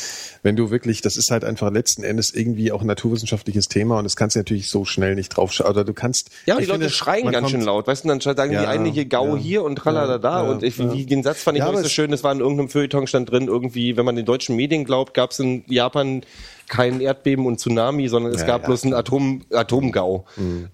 wenn 0.43 0.56
du 0.56 0.70
wirklich, 0.70 1.01
das 1.01 1.16
ist 1.16 1.30
halt 1.30 1.43
einfach 1.44 1.70
letzten 1.72 2.05
Endes 2.05 2.34
irgendwie 2.34 2.70
auch 2.70 2.82
ein 2.82 2.86
naturwissenschaftliches 2.86 3.68
Thema 3.68 3.97
und 3.98 4.05
das 4.05 4.14
kannst 4.14 4.36
du 4.36 4.40
natürlich 4.40 4.68
so 4.68 4.84
schnell 4.84 5.14
nicht 5.14 5.30
drauf. 5.30 5.59
Oder 5.60 5.84
du 5.84 5.94
kannst. 5.94 6.30
Ja, 6.44 6.55
und 6.56 6.60
die 6.60 6.66
Leute 6.66 6.80
finde, 6.80 6.90
schreien 6.94 7.24
ganz 7.32 7.38
kommt- 7.38 7.51
schön 7.51 7.62
laut, 7.62 7.86
weißt 7.86 8.05
du, 8.05 8.09
dann 8.09 8.20
sagen 8.20 8.52
Ja, 8.52 8.60
die 8.60 8.66
eine 8.66 8.90
hier 8.90 9.06
Gau 9.06 9.36
ja. 9.36 9.43
hier 9.43 9.62
und 9.64 9.76
tralala 9.76 10.18
da 10.18 10.44
Ja, 10.44 10.51
und 10.51 10.62
ich, 10.62 10.78
wie, 10.78 11.06
den 11.06 11.22
Satz 11.22 11.43
fand 11.43 11.56
ich 11.56 11.64
Ja, 11.64 11.70
nicht 11.72 11.82
so 11.82 11.88
schön, 11.88 12.12
es 12.12 12.22
war 12.22 12.32
in 12.32 12.40
irgendeinem 12.40 12.68
Feuilleton 12.68 13.06
stand 13.06 13.30
drin, 13.30 13.47
irgendwie, 13.48 13.97
wenn 13.97 14.05
man 14.05 14.16
den 14.16 14.26
deutschen 14.26 14.55
Medien 14.55 14.84
glaubt, 14.84 15.14
gab 15.14 15.30
es 15.30 15.38
in 15.38 15.64
Japan 15.66 16.22
kein 16.68 17.01
Erdbeben 17.01 17.47
und 17.47 17.59
Tsunami, 17.60 18.09
sondern 18.09 18.32
es 18.32 18.40
Ja, 18.40 18.47
gab 18.47 18.62
ja, 18.62 18.66
bloß 18.68 18.84
einen 18.84 18.94
Atom, 18.94 19.43
Atomgau. 19.52 20.24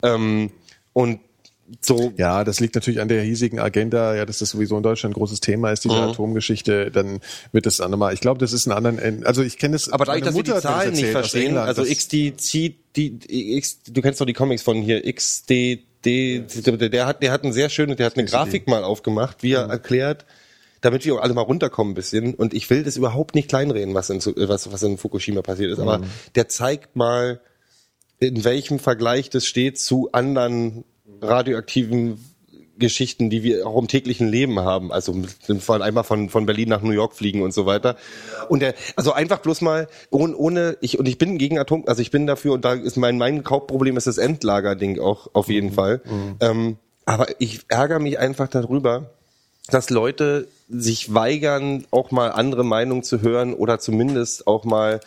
Ähm, 0.03 0.51
und 0.93 1.21
so 1.81 2.13
Ja, 2.19 2.45
das 2.45 2.61
liegt 2.61 2.75
natürlich 2.75 3.01
an 3.01 3.09
der 3.09 3.23
hiesigen 3.23 3.59
Agenda, 3.59 4.15
ja, 4.15 4.27
dass 4.27 4.39
das 4.41 4.51
sowieso 4.51 4.77
in 4.77 4.83
Deutschland 4.83 5.13
ein 5.15 5.19
großes 5.19 5.41
Thema 5.41 5.71
ist, 5.71 5.85
diese 5.85 5.95
Mhm. 5.97 6.03
Atomgeschichte, 6.03 6.91
dann 6.91 7.21
wird 7.53 7.65
das 7.65 7.79
nochmal, 7.79 8.13
ich 8.13 8.21
glaube, 8.21 8.39
das 8.41 8.53
ist 8.53 8.67
ein 8.67 8.73
anderen, 8.73 9.25
also 9.25 9.43
ich 9.43 9.57
kenne 9.57 9.73
das, 9.77 9.89
Aber 9.91 10.05
dadurch, 10.05 10.23
dass 10.25 10.35
wir 10.37 10.43
die 10.43 10.51
das 10.51 10.63
Zahlen 10.63 10.91
nicht 10.91 10.99
erzählt 11.05 11.17
aus 11.17 11.21
verstehen, 11.31 11.47
England, 11.49 11.69
also 11.69 11.83
das- 11.83 11.91
XD, 11.91 12.35
die, 12.97 13.57
X, 13.57 13.79
du 13.89 14.03
kennst 14.03 14.21
doch 14.21 14.27
die 14.27 14.35
Comics 14.35 14.63
von 14.63 14.83
hier, 14.83 15.03
XDD, 15.11 16.45
der 16.91 17.07
hat, 17.07 17.23
der 17.23 17.33
hat 17.33 17.45
ein 17.45 17.53
sehr 17.53 17.71
schönes, 17.71 17.97
der 17.97 18.07
hat 18.07 18.17
eine 18.19 18.27
Grafik 18.27 18.67
mal 18.69 18.85
aufgemacht, 18.85 19.43
wie 19.43 19.53
er 19.53 19.69
erklärt, 19.69 20.27
damit 20.83 21.05
wir 21.07 21.15
auch 21.15 21.23
alle 21.23 21.33
mal 21.33 21.41
runterkommen 21.41 21.93
ein 21.93 21.95
bisschen. 21.95 22.35
Und 22.35 22.53
ich 22.53 22.69
will 22.69 22.83
das 22.85 22.97
überhaupt 22.99 23.35
nicht 23.35 23.49
kleinreden, 23.49 23.95
was 23.95 24.11
in, 24.11 24.21
was, 24.21 24.71
was 24.71 24.83
in 24.83 24.99
Fukushima 24.99 25.41
passiert 25.41 25.73
ist, 25.73 25.79
aber 25.79 26.03
der 26.35 26.49
zeigt 26.49 26.95
mal, 26.97 27.41
in 28.19 28.45
welchem 28.45 28.79
Vergleich 28.79 29.31
das 29.31 29.47
steht 29.47 29.79
zu 29.79 30.13
anderen 30.13 30.85
radioaktiven 31.23 32.23
Geschichten, 32.79 33.31
die 33.31 33.43
wir 33.43 33.67
auch 33.67 33.79
im 33.79 33.87
täglichen 33.87 34.29
Leben 34.29 34.59
haben. 34.61 34.93
Also 34.93 35.13
mit- 35.13 35.63
von 35.63 35.83
einmal 35.83 36.05
von, 36.05 36.29
von 36.31 36.47
Berlin 36.47 36.69
nach 36.69 36.83
New 36.83 36.91
York 36.91 37.15
fliegen 37.15 37.43
und 37.43 37.53
so 37.53 37.67
weiter. 37.67 37.97
Und 38.49 38.61
der, 38.61 38.75
also 38.97 39.13
einfach 39.13 39.39
bloß 39.41 39.61
mal 39.61 39.89
ohne, 40.11 40.37
ohne 40.37 40.77
ich 40.81 40.99
und 40.99 41.07
ich 41.07 41.19
bin 41.19 41.39
gegen 41.39 41.59
Atom, 41.59 41.85
also 41.87 42.01
ich 42.03 42.11
bin 42.11 42.27
dafür 42.27 42.55
und 42.55 42.65
da 42.65 42.73
ist 42.75 42.97
mein 42.97 43.19
mein 43.19 43.45
Hauptproblem 43.49 43.97
ist 43.97 44.07
das 44.07 44.19
Endlager-Ding 44.19 44.99
auch 45.01 45.29
auf 45.33 45.49
jeden 45.49 45.73
Fall. 45.73 46.01
Ähm, 46.41 46.77
aber 47.05 47.27
ich 47.41 47.61
ärgere 47.69 47.99
mich 47.99 48.19
einfach 48.19 48.49
darüber, 48.49 49.11
dass 49.69 49.91
Leute 49.91 50.49
sich 50.73 51.13
weigern, 51.15 51.85
auch 51.91 52.11
mal 52.11 52.33
andere 52.33 52.65
Meinungen 52.65 53.03
zu 53.03 53.21
hören 53.21 53.55
oder 53.55 53.79
zumindest 53.79 54.47
auch 54.47 54.65
mal 54.65 55.01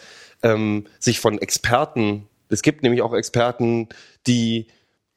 ähm, 0.43 0.85
sich 0.99 1.19
von 1.19 1.39
Experten, 1.39 2.27
es 2.49 2.61
gibt 2.61 2.83
nämlich 2.83 3.01
auch 3.01 3.13
Experten, 3.13 3.89
die 4.27 4.67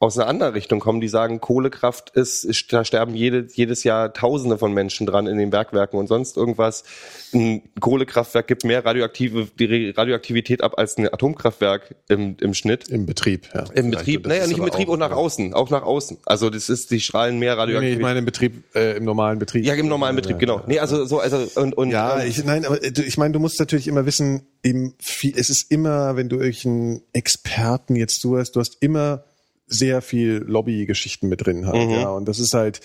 aus 0.01 0.17
einer 0.17 0.27
anderen 0.27 0.53
Richtung 0.53 0.79
kommen, 0.79 1.01
die 1.01 1.09
sagen, 1.09 1.41
Kohlekraft 1.41 2.11
ist, 2.11 2.45
ist 2.45 2.71
da 2.71 2.85
sterben 2.85 3.15
jede, 3.15 3.47
jedes 3.53 3.83
Jahr 3.83 4.13
Tausende 4.13 4.57
von 4.57 4.73
Menschen 4.73 5.05
dran 5.05 5.27
in 5.27 5.37
den 5.37 5.49
Bergwerken 5.49 5.99
und 5.99 6.07
sonst 6.07 6.37
irgendwas. 6.37 6.85
Ein 7.33 7.63
Kohlekraftwerk 7.81 8.47
gibt 8.47 8.63
mehr 8.63 8.85
radioaktive, 8.85 9.49
die 9.59 9.89
Radioaktivität 9.89 10.63
ab 10.63 10.75
als 10.77 10.97
ein 10.97 11.13
Atomkraftwerk 11.13 11.95
im, 12.07 12.37
im 12.39 12.53
Schnitt. 12.53 12.87
im 12.87 13.05
Betrieb, 13.05 13.49
ja. 13.53 13.65
Im. 13.73 13.91
Betrieb, 13.91 14.25
naja, 14.25 14.47
nicht 14.47 14.57
im 14.57 14.63
Betrieb 14.63 14.87
auch- 14.87 14.93
und 14.93 14.99
nach 14.99 15.11
außen, 15.11 15.53
auch 15.53 15.69
nach 15.69 15.83
außen. 15.83 16.17
Also 16.25 16.49
das 16.49 16.69
ist, 16.69 16.91
die 16.91 17.01
strahlen 17.01 17.37
mehr 17.37 17.55
Nee, 17.55 17.59
Radioaktivität. 17.59 17.99
ich 17.99 18.01
meine 18.01 18.19
im 18.19 18.25
Betrieb, 18.25 18.63
äh, 18.75 18.95
im 18.95 19.03
normalen 19.03 19.37
Betrieb. 19.37 19.65
Ja, 19.65 19.73
im 19.73 19.89
normalen 19.89 20.15
Betrieb, 20.15 20.39
genau. 20.39 20.61
Nee, 20.65 20.79
also 20.79 21.03
so, 21.05 21.19
also 21.19 21.45
und, 21.59 21.77
und 21.77 21.89
Ja, 21.91 22.21
ähm, 22.21 22.29
ich, 22.29 22.45
nein, 22.45 22.65
aber 22.65 22.77
du, 22.77 23.01
ich 23.03 23.17
meine, 23.17 23.33
du 23.33 23.39
musst 23.39 23.59
natürlich 23.59 23.89
immer 23.89 24.05
wissen, 24.05 24.43
eben 24.63 24.93
viel, 24.99 25.33
es 25.35 25.49
ist 25.49 25.69
immer, 25.69 26.15
wenn 26.15 26.29
du 26.29 26.37
irgendeinen 26.37 27.01
Experten 27.11 27.97
jetzt 27.97 28.23
hast, 28.23 28.55
du 28.55 28.61
hast 28.61 28.77
immer 28.79 29.25
sehr 29.69 30.01
viel 30.01 30.43
Lobbygeschichten 30.45 31.29
mit 31.29 31.45
drin 31.45 31.65
halt, 31.67 31.87
Mhm. 31.89 31.95
ja, 31.95 32.09
und 32.09 32.25
das 32.27 32.39
ist 32.39 32.53
halt, 32.53 32.81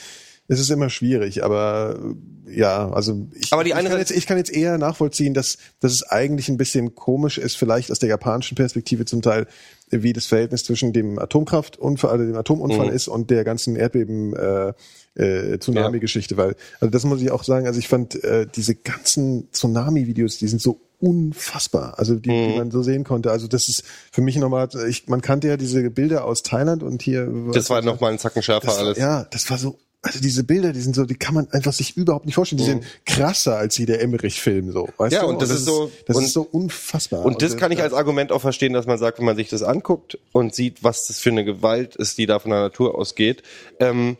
es 0.46 0.60
ist 0.60 0.70
immer 0.70 0.90
schwierig, 0.90 1.42
aber 1.42 1.98
äh, 2.46 2.58
ja, 2.58 2.90
also 2.90 3.26
ich, 3.34 3.50
Aber 3.52 3.64
die 3.64 3.70
ich, 3.70 3.76
kann 3.76 3.98
jetzt, 3.98 4.10
ich 4.10 4.26
kann 4.26 4.36
jetzt 4.36 4.52
eher 4.54 4.76
nachvollziehen, 4.76 5.32
dass, 5.32 5.56
dass 5.80 5.92
es 5.92 6.02
eigentlich 6.02 6.48
ein 6.50 6.58
bisschen 6.58 6.94
komisch 6.94 7.38
ist, 7.38 7.56
vielleicht 7.56 7.90
aus 7.90 7.98
der 7.98 8.10
japanischen 8.10 8.54
Perspektive 8.54 9.06
zum 9.06 9.22
Teil, 9.22 9.46
wie 9.90 10.12
das 10.12 10.26
Verhältnis 10.26 10.62
zwischen 10.64 10.92
dem 10.92 11.18
Atomkraftunfall, 11.18 12.10
also 12.10 12.24
dem 12.24 12.36
Atomunfall 12.36 12.88
Mhm. 12.88 12.92
ist 12.92 13.08
und 13.08 13.30
der 13.30 13.44
ganzen 13.44 13.74
Erdbeben 13.76 14.34
äh, 14.36 14.72
äh, 15.14 15.58
Tsunami-Geschichte, 15.58 16.36
weil 16.36 16.56
also 16.80 16.90
das 16.90 17.04
muss 17.04 17.22
ich 17.22 17.30
auch 17.30 17.44
sagen, 17.44 17.66
also 17.66 17.78
ich 17.78 17.88
fand 17.88 18.22
äh, 18.22 18.46
diese 18.54 18.74
ganzen 18.74 19.50
Tsunami-Videos, 19.52 20.36
die 20.38 20.48
sind 20.48 20.60
so 20.60 20.80
unfassbar, 21.04 21.98
also 21.98 22.14
die, 22.16 22.30
Mhm. 22.30 22.52
die 22.52 22.58
man 22.58 22.70
so 22.70 22.82
sehen 22.82 23.04
konnte. 23.04 23.30
Also 23.30 23.46
das 23.46 23.68
ist 23.68 23.84
für 24.12 24.20
mich 24.22 24.36
nochmal, 24.36 24.68
ich, 24.88 25.06
man 25.08 25.20
kannte 25.20 25.48
ja 25.48 25.56
diese 25.56 25.88
Bilder 25.90 26.24
aus 26.24 26.42
Thailand 26.42 26.82
und 26.82 27.02
hier. 27.02 27.28
das 27.52 27.70
war 27.70 27.82
noch 27.82 28.00
mal 28.00 28.12
ein 28.12 28.18
Zacken 28.18 28.42
schärfer 28.42 28.66
das 28.68 28.78
alles. 28.78 28.98
Ja, 28.98 29.24
das 29.30 29.48
war 29.50 29.58
so. 29.58 29.78
Also 30.06 30.20
diese 30.20 30.44
Bilder, 30.44 30.74
die 30.74 30.82
sind 30.82 30.94
so, 30.94 31.06
die 31.06 31.14
kann 31.14 31.32
man 31.34 31.48
einfach 31.50 31.72
sich 31.72 31.96
überhaupt 31.96 32.26
nicht 32.26 32.34
vorstellen. 32.34 32.58
Die 32.58 32.64
sind 32.66 32.84
krasser 33.06 33.56
als 33.56 33.78
wie 33.78 33.86
der 33.86 34.02
Emmerich-Film 34.02 34.70
so. 34.70 34.90
Weißt 34.98 35.12
Mhm. 35.12 35.16
Ja, 35.16 35.22
du? 35.22 35.28
und 35.28 35.40
das 35.40 35.48
ist 35.48 35.64
so- 35.64 35.90
das 36.06 36.18
und- 36.18 36.24
ist 36.24 36.34
so 36.34 36.42
unfassbar. 36.42 37.24
Und 37.24 37.40
das 37.40 37.56
kann 37.56 37.72
ich 37.72 37.80
als 37.80 37.94
Argument 37.94 38.30
auch 38.30 38.42
verstehen, 38.42 38.74
dass 38.74 38.84
man 38.84 38.98
sagt, 38.98 39.18
wenn 39.18 39.24
man 39.24 39.36
sich 39.36 39.48
das 39.48 39.62
anguckt 39.62 40.18
und 40.32 40.54
sieht, 40.54 40.84
was 40.84 41.06
das 41.06 41.18
für 41.20 41.30
eine 41.30 41.42
Gewalt 41.46 41.96
ist, 41.96 42.18
die 42.18 42.26
da 42.26 42.38
von 42.38 42.50
der 42.50 42.60
Natur 42.60 42.98
ausgeht, 42.98 43.42
ähm, 43.80 44.18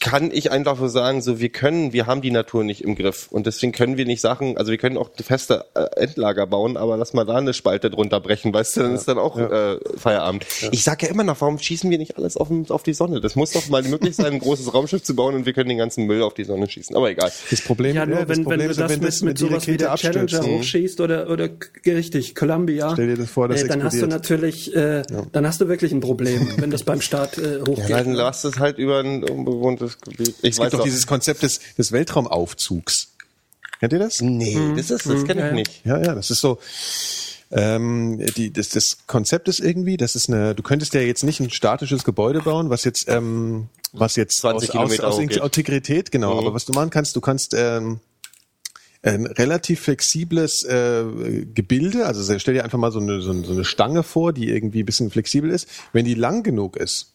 kann 0.00 0.30
ich 0.32 0.50
einfach 0.50 0.78
so 0.78 0.88
sagen, 0.88 1.22
so 1.22 1.40
wir 1.40 1.48
können, 1.48 1.92
wir 1.92 2.06
haben 2.06 2.20
die 2.22 2.30
Natur 2.30 2.64
nicht 2.64 2.82
im 2.82 2.94
Griff 2.94 3.28
und 3.30 3.46
deswegen 3.46 3.72
können 3.72 3.96
wir 3.96 4.04
nicht 4.06 4.20
Sachen, 4.20 4.56
also 4.56 4.70
wir 4.70 4.78
können 4.78 4.96
auch 4.96 5.10
feste 5.22 5.64
äh, 5.74 5.84
Endlager 6.02 6.46
bauen, 6.46 6.76
aber 6.76 6.96
lass 6.96 7.12
mal 7.12 7.24
da 7.24 7.36
eine 7.36 7.54
Spalte 7.54 7.90
drunter 7.90 8.20
brechen, 8.20 8.52
weißt 8.52 8.76
du, 8.76 8.80
dann 8.82 8.94
ist 8.94 9.08
dann 9.08 9.18
auch 9.18 9.38
äh, 9.38 9.78
Feierabend. 9.96 10.44
Ich 10.72 10.84
sag 10.84 11.02
ja 11.02 11.08
immer 11.08 11.24
noch, 11.24 11.40
warum 11.40 11.58
schießen 11.58 11.90
wir 11.90 11.98
nicht 11.98 12.16
alles 12.16 12.36
auf, 12.36 12.48
auf 12.70 12.82
die 12.82 12.94
Sonne? 12.94 13.20
Das 13.20 13.36
muss 13.36 13.52
doch 13.52 13.68
mal 13.68 13.82
möglich 13.82 14.16
sein, 14.16 14.34
ein 14.34 14.38
großes 14.38 14.72
Raumschiff 14.74 15.02
zu 15.02 15.14
bauen 15.14 15.34
und 15.34 15.46
wir 15.46 15.52
können 15.52 15.68
den 15.68 15.78
ganzen 15.78 16.04
Müll 16.06 16.22
auf 16.22 16.34
die 16.34 16.44
Sonne 16.44 16.68
schießen. 16.68 16.94
Aber 16.96 17.10
egal. 17.10 17.30
Das 17.50 17.60
Problem, 17.62 17.94
Ja, 17.94 18.06
nur 18.06 18.18
das 18.18 18.28
wenn, 18.28 18.36
wenn 18.38 18.44
Problem 18.44 18.66
du 18.66 18.70
ist, 18.72 18.80
das 18.80 18.90
wenn 18.90 18.98
mit, 19.00 19.08
das 19.08 19.20
mit 19.22 19.28
mit 19.28 19.38
sowas 19.38 19.66
wie 19.66 19.76
der 19.76 19.94
Challenger 19.94 20.22
abstürzt. 20.22 20.46
ne? 20.48 20.58
hochschießt 20.58 21.00
oder, 21.00 21.30
oder 21.30 21.48
richtig, 21.86 22.34
Columbia, 22.34 22.90
Stell 22.92 23.08
dir 23.08 23.16
das 23.16 23.30
vor, 23.30 23.48
das 23.48 23.62
äh, 23.62 23.68
dann 23.68 23.82
hast 23.84 24.00
du 24.00 24.06
natürlich, 24.06 24.74
äh, 24.74 25.02
dann 25.32 25.46
hast 25.46 25.60
du 25.60 25.68
wirklich 25.68 25.92
ein 25.92 26.00
Problem, 26.00 26.48
wenn 26.58 26.70
das 26.70 26.82
beim 26.82 27.00
Start 27.00 27.38
äh, 27.38 27.60
hochgeht. 27.60 27.88
Ja, 27.88 28.02
dann 28.02 28.12
lass 28.14 28.44
es 28.44 28.58
halt 28.58 28.78
über 28.78 29.00
ein 29.00 29.24
unbewohntes 29.38 30.00
Gebiet. 30.00 30.34
Ich 30.42 30.50
Es 30.50 30.58
gibt 30.58 30.72
doch 30.74 30.84
dieses 30.84 31.06
Konzept 31.06 31.42
des, 31.42 31.60
des 31.76 31.92
Weltraumaufzugs. 31.92 33.08
Kennt 33.80 33.92
ihr 33.92 33.98
das? 33.98 34.20
Nee, 34.20 34.58
das 34.76 34.90
ist, 34.90 35.06
das 35.06 35.24
kenne 35.24 35.48
ich 35.48 35.54
nicht. 35.54 35.86
Ja, 35.86 35.98
ja, 36.02 36.14
das 36.14 36.30
ist 36.30 36.40
so. 36.40 36.58
Ähm, 37.50 38.24
die, 38.36 38.52
das, 38.52 38.68
das 38.70 38.98
Konzept 39.06 39.48
ist 39.48 39.60
irgendwie, 39.60 39.96
das 39.96 40.14
ist 40.14 40.28
eine, 40.28 40.54
du 40.54 40.62
könntest 40.62 40.92
ja 40.92 41.00
jetzt 41.00 41.24
nicht 41.24 41.40
ein 41.40 41.50
statisches 41.50 42.04
Gebäude 42.04 42.42
bauen, 42.42 42.68
was 42.68 42.84
jetzt, 42.84 43.06
ähm, 43.08 43.68
was 43.92 44.16
jetzt 44.16 44.38
20 44.40 44.68
aus, 44.68 44.72
Kilometer 44.72 45.08
aus, 45.08 45.14
aus. 45.14 45.20
Integrität, 45.20 46.10
genau. 46.10 46.34
Mhm. 46.34 46.40
Aber 46.40 46.54
was 46.54 46.66
du 46.66 46.74
machen 46.74 46.90
kannst, 46.90 47.16
du 47.16 47.22
kannst 47.22 47.54
ähm, 47.56 48.00
ein 49.02 49.26
relativ 49.26 49.80
flexibles 49.80 50.64
äh, 50.64 51.04
Gebilde, 51.54 52.04
also 52.04 52.38
stell 52.38 52.54
dir 52.54 52.64
einfach 52.64 52.78
mal 52.78 52.92
so 52.92 52.98
eine, 52.98 53.22
so 53.22 53.30
eine 53.30 53.44
so 53.44 53.52
eine 53.52 53.64
Stange 53.64 54.02
vor, 54.02 54.32
die 54.32 54.50
irgendwie 54.50 54.82
ein 54.82 54.86
bisschen 54.86 55.10
flexibel 55.10 55.50
ist. 55.50 55.68
Wenn 55.92 56.04
die 56.04 56.14
lang 56.14 56.42
genug 56.42 56.76
ist, 56.76 57.14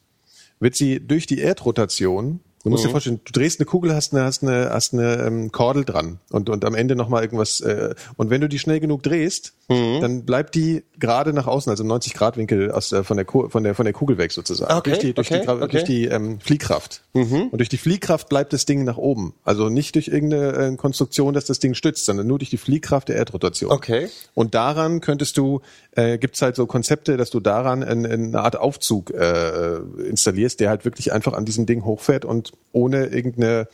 wird 0.64 0.76
sie 0.76 1.06
durch 1.06 1.27
die 1.27 1.40
Erdrotation, 1.40 2.40
du 2.64 2.69
musst 2.69 2.85
dir 2.85 2.90
vorstellen, 2.90 3.22
du 3.23 3.31
drehst 3.31 3.60
eine 3.60 3.65
Kugel, 3.65 3.95
hast 3.95 4.14
eine, 4.14 4.23
hast 4.23 4.44
eine, 4.44 4.69
hast 4.72 4.94
eine 4.94 5.26
ähm, 5.26 5.52
Kordel 5.52 5.85
dran 5.85 6.19
und, 6.30 6.49
und 6.49 6.65
am 6.65 6.76
Ende 6.76 6.95
nochmal 6.95 7.23
irgendwas, 7.23 7.61
äh, 7.61 7.94
und 8.18 8.30
wenn 8.30 8.41
du 8.41 8.49
die 8.49 8.60
schnell 8.60 8.80
genug 8.80 9.03
drehst, 9.03 9.53
dann 9.68 10.26
bleibt 10.26 10.56
die 10.56 10.84
gerade 10.99 11.34
nach 11.34 11.48
außen, 11.48 11.69
also 11.69 11.84
im 11.84 11.88
90 11.88 12.14
Grad 12.14 12.38
Winkel 12.38 12.72
aus, 12.72 12.91
äh, 12.91 13.03
von, 13.03 13.18
der, 13.18 13.26
von, 13.26 13.64
der, 13.64 13.76
von 13.76 13.85
der 13.85 13.94
Kugel 13.94 14.18
weg 14.18 14.31
sozusagen. 14.31 14.73
Okay, 14.73 14.90
durch 14.91 14.99
die, 14.99 15.14
durch 15.14 15.31
okay, 15.31 15.41
die, 15.41 15.49
okay. 15.49 15.68
durch 15.72 15.84
die 15.84 16.06
ähm, 16.06 16.40
Fliehkraft. 16.40 17.03
Und 17.52 17.57
durch 17.57 17.69
die 17.69 17.77
Fliehkraft 17.77 18.30
bleibt 18.30 18.53
das 18.53 18.65
Ding 18.65 18.84
nach 18.84 18.98
oben. 18.98 19.34
Also 19.44 19.69
nicht 19.69 19.95
durch 19.95 20.07
irgendeine 20.07 20.73
äh, 20.73 20.76
Konstruktion, 20.76 21.34
dass 21.34 21.45
das 21.45 21.60
Ding 21.60 21.73
stützt, 21.73 22.06
sondern 22.06 22.27
nur 22.27 22.40
durch 22.40 22.49
die 22.49 22.57
Fliehkraft 22.57 23.10
der 23.10 23.15
Erdrotation. 23.15 23.72
Okay. 23.72 24.10
Und 24.34 24.53
daran 24.53 25.02
könntest 25.02 25.38
du, 25.38 25.61
äh, 25.91 26.18
gibt's 26.18 26.41
halt 26.41 26.56
so 26.56 26.65
Konzepte, 26.65 27.18
dass 27.18 27.30
du 27.30 27.40
daran 27.40 27.84
ein, 27.84 28.06
eine 28.06 28.40
Art 28.40 28.57
Aufzug 28.57 29.11
äh, 29.11 29.77
installierst, 30.07 30.60
der 30.60 30.69
halt 30.69 30.85
wirklich 30.85 31.14
einfach 31.14 31.34
an 31.34 31.45
diesem 31.45 31.65
Ding 31.65 31.85
hochfährt 31.85 32.26
und 32.26 32.52
ohne 32.71 33.05
irgendeine 33.05 33.67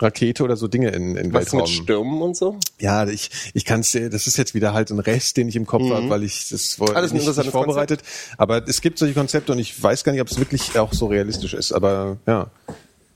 Rakete 0.00 0.42
oder 0.42 0.56
so 0.56 0.66
Dinge 0.66 0.90
in, 0.90 1.16
in 1.16 1.32
Was 1.32 1.44
Weltraum. 1.44 1.60
mit 1.60 1.68
Stürmen 1.68 2.22
und 2.22 2.36
so? 2.36 2.58
Ja, 2.80 3.06
ich, 3.06 3.30
ich 3.54 3.64
kann 3.64 3.80
es, 3.80 3.92
das 3.92 4.26
ist 4.26 4.36
jetzt 4.36 4.54
wieder 4.54 4.74
halt 4.74 4.90
ein 4.90 4.98
Rest, 4.98 5.36
den 5.36 5.48
ich 5.48 5.56
im 5.56 5.66
Kopf 5.66 5.88
habe, 5.88 6.08
weil 6.10 6.24
ich 6.24 6.48
das 6.48 6.80
wollte 6.80 6.96
Alles 6.96 7.12
nicht, 7.12 7.26
nicht 7.26 7.50
vorbereitet. 7.50 8.02
Aber 8.36 8.66
es 8.66 8.80
gibt 8.80 8.98
solche 8.98 9.14
Konzepte 9.14 9.52
und 9.52 9.58
ich 9.58 9.80
weiß 9.80 10.02
gar 10.02 10.12
nicht, 10.12 10.20
ob 10.20 10.28
es 10.28 10.38
wirklich 10.38 10.76
auch 10.78 10.92
so 10.92 11.06
realistisch 11.06 11.54
ist. 11.54 11.72
Aber 11.72 12.16
ja, 12.26 12.50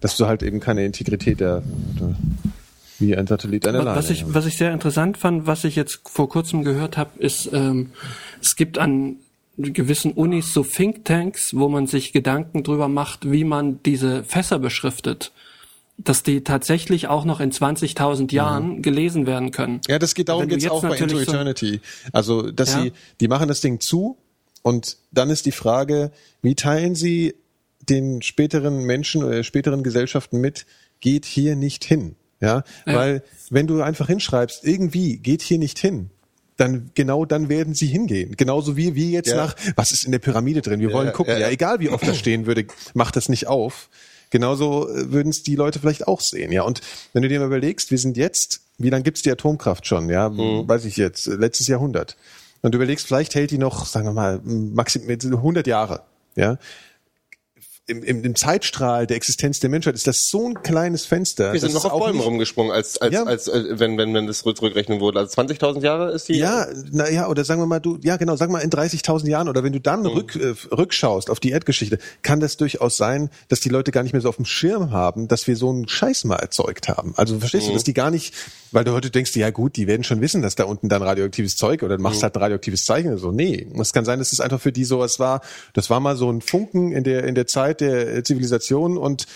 dass 0.01 0.17
du 0.17 0.27
halt 0.27 0.43
eben 0.43 0.61
keine 0.61 0.85
Integrität 0.85 1.41
der, 1.41 1.63
der 1.99 2.17
wie 3.01 3.17
ein 3.17 3.27
Satellit 3.27 3.67
eine 3.67 3.79
Leine. 3.79 3.97
Was 3.97 4.11
ich, 4.11 4.33
was 4.33 4.47
ich 4.47 4.57
sehr 4.57 4.73
interessant 4.73 5.19
fand, 5.19 5.47
was 5.47 5.65
ich 5.65 5.77
jetzt 5.77 6.01
vor 6.05 6.29
kurzem 6.29 6.65
gehört 6.65 6.97
habe, 6.97 7.11
ist, 7.19 7.51
ähm, 7.53 7.91
es 8.41 8.57
gibt 8.57 8.79
an 8.79 9.17
gewissen 9.59 10.13
Unis 10.13 10.53
so 10.53 10.63
Thinktanks, 10.63 11.55
wo 11.55 11.69
man 11.69 11.87
sich 11.87 12.13
Gedanken 12.13 12.63
drüber 12.63 12.89
macht, 12.89 13.31
wie 13.31 13.45
man 13.45 13.83
diese 13.83 14.25
Fässer 14.25 14.59
beschriftet. 14.59 15.33
Dass 16.01 16.23
die 16.23 16.45
tatsächlich 16.45 17.09
auch 17.09 17.25
noch 17.25 17.41
in 17.41 17.51
20.000 17.51 18.33
Jahren 18.33 18.83
gelesen 18.83 19.27
werden 19.27 19.51
können. 19.51 19.81
Ja, 19.89 19.99
das 19.99 20.15
geht 20.15 20.29
darum 20.29 20.47
geht's 20.47 20.63
jetzt 20.63 20.73
auch 20.73 20.83
bei 20.83 20.97
Into 20.97 21.19
Eternity. 21.19 21.81
Also, 22.13 22.53
dass 22.53 22.75
Ja. 22.75 22.83
sie, 22.83 22.93
die 23.21 23.27
machen 23.27 23.49
das 23.49 23.61
Ding 23.61 23.81
zu 23.81 24.17
und 24.63 24.97
dann 25.11 25.29
ist 25.29 25.45
die 25.45 25.51
Frage, 25.53 26.13
wie 26.41 26.55
teilen 26.55 26.95
sie 26.95 27.35
den 27.89 28.23
späteren 28.23 28.85
Menschen 28.85 29.25
oder 29.25 29.43
späteren 29.43 29.83
Gesellschaften 29.83 30.41
mit, 30.41 30.67
geht 31.01 31.25
hier 31.25 31.57
nicht 31.57 31.85
hin. 31.85 32.15
Ja, 32.41 32.63
Ja. 32.87 32.95
weil 32.95 33.23
wenn 33.51 33.67
du 33.67 33.83
einfach 33.83 34.07
hinschreibst, 34.07 34.65
irgendwie 34.65 35.17
geht 35.17 35.43
hier 35.43 35.59
nicht 35.59 35.81
hin, 35.81 36.11
dann 36.59 36.91
genau 36.95 37.25
dann 37.25 37.49
werden 37.49 37.73
sie 37.75 37.87
hingehen. 37.87 38.37
Genauso 38.37 38.77
wie 38.77 38.95
wir 38.95 39.07
jetzt 39.07 39.31
Ja. 39.31 39.37
nach, 39.37 39.57
was 39.77 39.91
ist 39.93 40.05
in 40.05 40.13
der 40.13 40.19
Pyramide 40.19 40.61
drin? 40.61 40.81
Wir 40.81 40.93
wollen 40.93 41.13
gucken. 41.15 41.33
ja, 41.33 41.39
Ja, 41.39 41.47
ja. 41.47 41.53
egal 41.53 41.81
wie 41.81 41.89
oft 41.89 42.07
das 42.07 42.19
stehen 42.19 42.45
würde, 42.47 42.67
macht 42.93 43.17
das 43.17 43.31
nicht 43.31 43.47
auf. 43.47 43.89
Genauso 44.31 44.89
äh, 44.89 45.11
würden 45.11 45.31
es 45.31 45.43
die 45.43 45.57
Leute 45.57 45.79
vielleicht 45.79 46.07
auch 46.07 46.21
sehen, 46.21 46.53
ja. 46.53 46.63
Und 46.63 46.83
wenn 47.15 47.23
du 47.23 47.29
dir 47.31 47.41
mal 47.41 47.47
überlegst, 47.47 47.91
wir 47.91 47.97
sind 47.99 48.19
jetzt, 48.19 48.61
wie 48.77 48.91
lange 48.91 49.03
gibt's 49.05 49.23
die 49.23 49.31
Atomkraft 49.33 49.87
schon, 49.87 50.11
ja, 50.11 50.29
Mhm. 50.29 50.69
weiß 50.69 50.85
ich 50.85 50.99
jetzt, 50.99 51.27
äh, 51.29 51.35
letztes 51.37 51.67
Jahrhundert. 51.69 52.17
Und 52.61 52.73
du 52.73 52.77
überlegst, 52.77 53.07
vielleicht 53.07 53.35
hält 53.37 53.53
die 53.53 53.59
noch, 53.59 53.87
sagen 53.87 54.07
wir 54.07 54.13
mal, 54.13 54.41
maximal 54.45 55.17
100 55.17 55.67
Jahre, 55.67 56.03
ja. 56.37 56.59
Im, 57.89 58.03
im, 58.03 58.23
Im 58.23 58.37
Zeitstrahl 58.37 59.07
der 59.07 59.17
Existenz 59.17 59.61
der 59.61 59.71
Menschheit 59.71 59.95
ist 59.95 60.07
das 60.07 60.29
so 60.29 60.47
ein 60.47 60.63
kleines 60.63 61.07
Fenster. 61.07 61.55
Wir 61.55 61.61
sind 61.61 61.73
noch 61.73 61.87
auf 61.87 61.99
Bäumen 62.01 62.21
rumgesprungen, 62.21 62.71
als, 62.71 62.99
als, 62.99 63.15
Ja. 63.15 63.25
als 63.25 63.49
äh, 63.49 63.79
wenn, 63.79 63.97
wenn, 63.97 64.13
wenn 64.13 64.27
das 64.27 64.41
zurückrechnen 64.41 65.01
wurde. 65.01 65.21
Also 65.21 65.41
20.000 65.41 65.81
Jahre 65.81 66.11
ist 66.13 66.29
die. 66.29 66.35
Ja, 66.35 66.67
na 66.93 67.09
ja, 67.11 67.29
oder 67.29 67.45
sagen 67.47 67.63
wir 67.63 67.67
mal, 67.67 67.81
du, 67.81 67.99
ja 68.03 68.19
genau, 68.19 68.37
sag 68.37 68.51
mal 68.51 68.59
in 68.61 68.69
30.000 68.69 69.27
Jahren 69.29 69.49
oder 69.49 69.65
wenn 69.65 69.73
du 69.73 69.81
dann 69.81 70.05
rück, 70.05 70.37
äh, 70.37 70.55
rückschaust 70.71 71.31
auf 71.31 71.41
die 71.41 71.49
Erdgeschichte, 71.49 71.99
kann 72.23 72.41
das 72.41 72.59
durchaus 72.59 72.99
sein, 72.99 73.31
dass 73.49 73.61
die 73.61 73.71
Leute 73.71 73.91
gar 73.91 74.03
nicht 74.03 74.13
mehr 74.13 74.21
so 74.21 74.29
auf 74.29 74.37
dem 74.37 74.45
Schirm 74.45 74.91
haben, 74.91 75.27
dass 75.27 75.47
wir 75.47 75.57
so 75.57 75.71
einen 75.71 75.89
Scheiß 75.89 76.25
mal 76.25 76.37
erzeugt 76.37 76.89
haben. 76.89 77.15
Also 77.17 77.39
verstehst 77.39 77.69
du, 77.69 77.73
dass 77.73 77.85
die 77.85 77.95
gar 77.95 78.11
nicht, 78.11 78.35
weil 78.71 78.85
du 78.85 78.93
heute 78.93 79.09
denkst, 79.11 79.35
ja 79.35 79.49
gut, 79.49 79.77
die 79.77 79.87
werden 79.87 80.05
schon 80.05 80.21
wissen, 80.21 80.43
dass 80.43 80.57
da 80.57 80.65
unten 80.65 80.91
dann 80.91 81.03
radioaktives 81.03 81.57
Zeug 81.57 81.83
oder 81.83 81.97
du 81.97 82.03
machst 82.03 82.23
halt 82.23 82.37
ein 82.37 82.43
radioaktives 82.43 82.85
Zeichen 82.85 83.09
oder 83.09 83.19
so. 83.19 83.33
Nee, 83.33 83.67
es 83.81 83.95
kann 83.95 84.05
sein, 84.05 84.19
dass 84.19 84.33
es 84.35 84.41
einfach 84.41 84.61
für 84.61 84.73
die 84.73 84.85
sowas 84.85 85.19
war, 85.19 85.41
das 85.73 85.89
war 85.89 86.01
mal 86.01 86.17
so 86.17 86.31
ein 86.31 86.43
Funken 86.43 86.93
in 86.93 87.03
der 87.03 87.25
in 87.25 87.35
der 87.35 87.47
Zeit 87.47 87.78
der 87.81 88.17
äh, 88.17 88.23
Zivilisation 88.23 88.97
und 88.99 89.27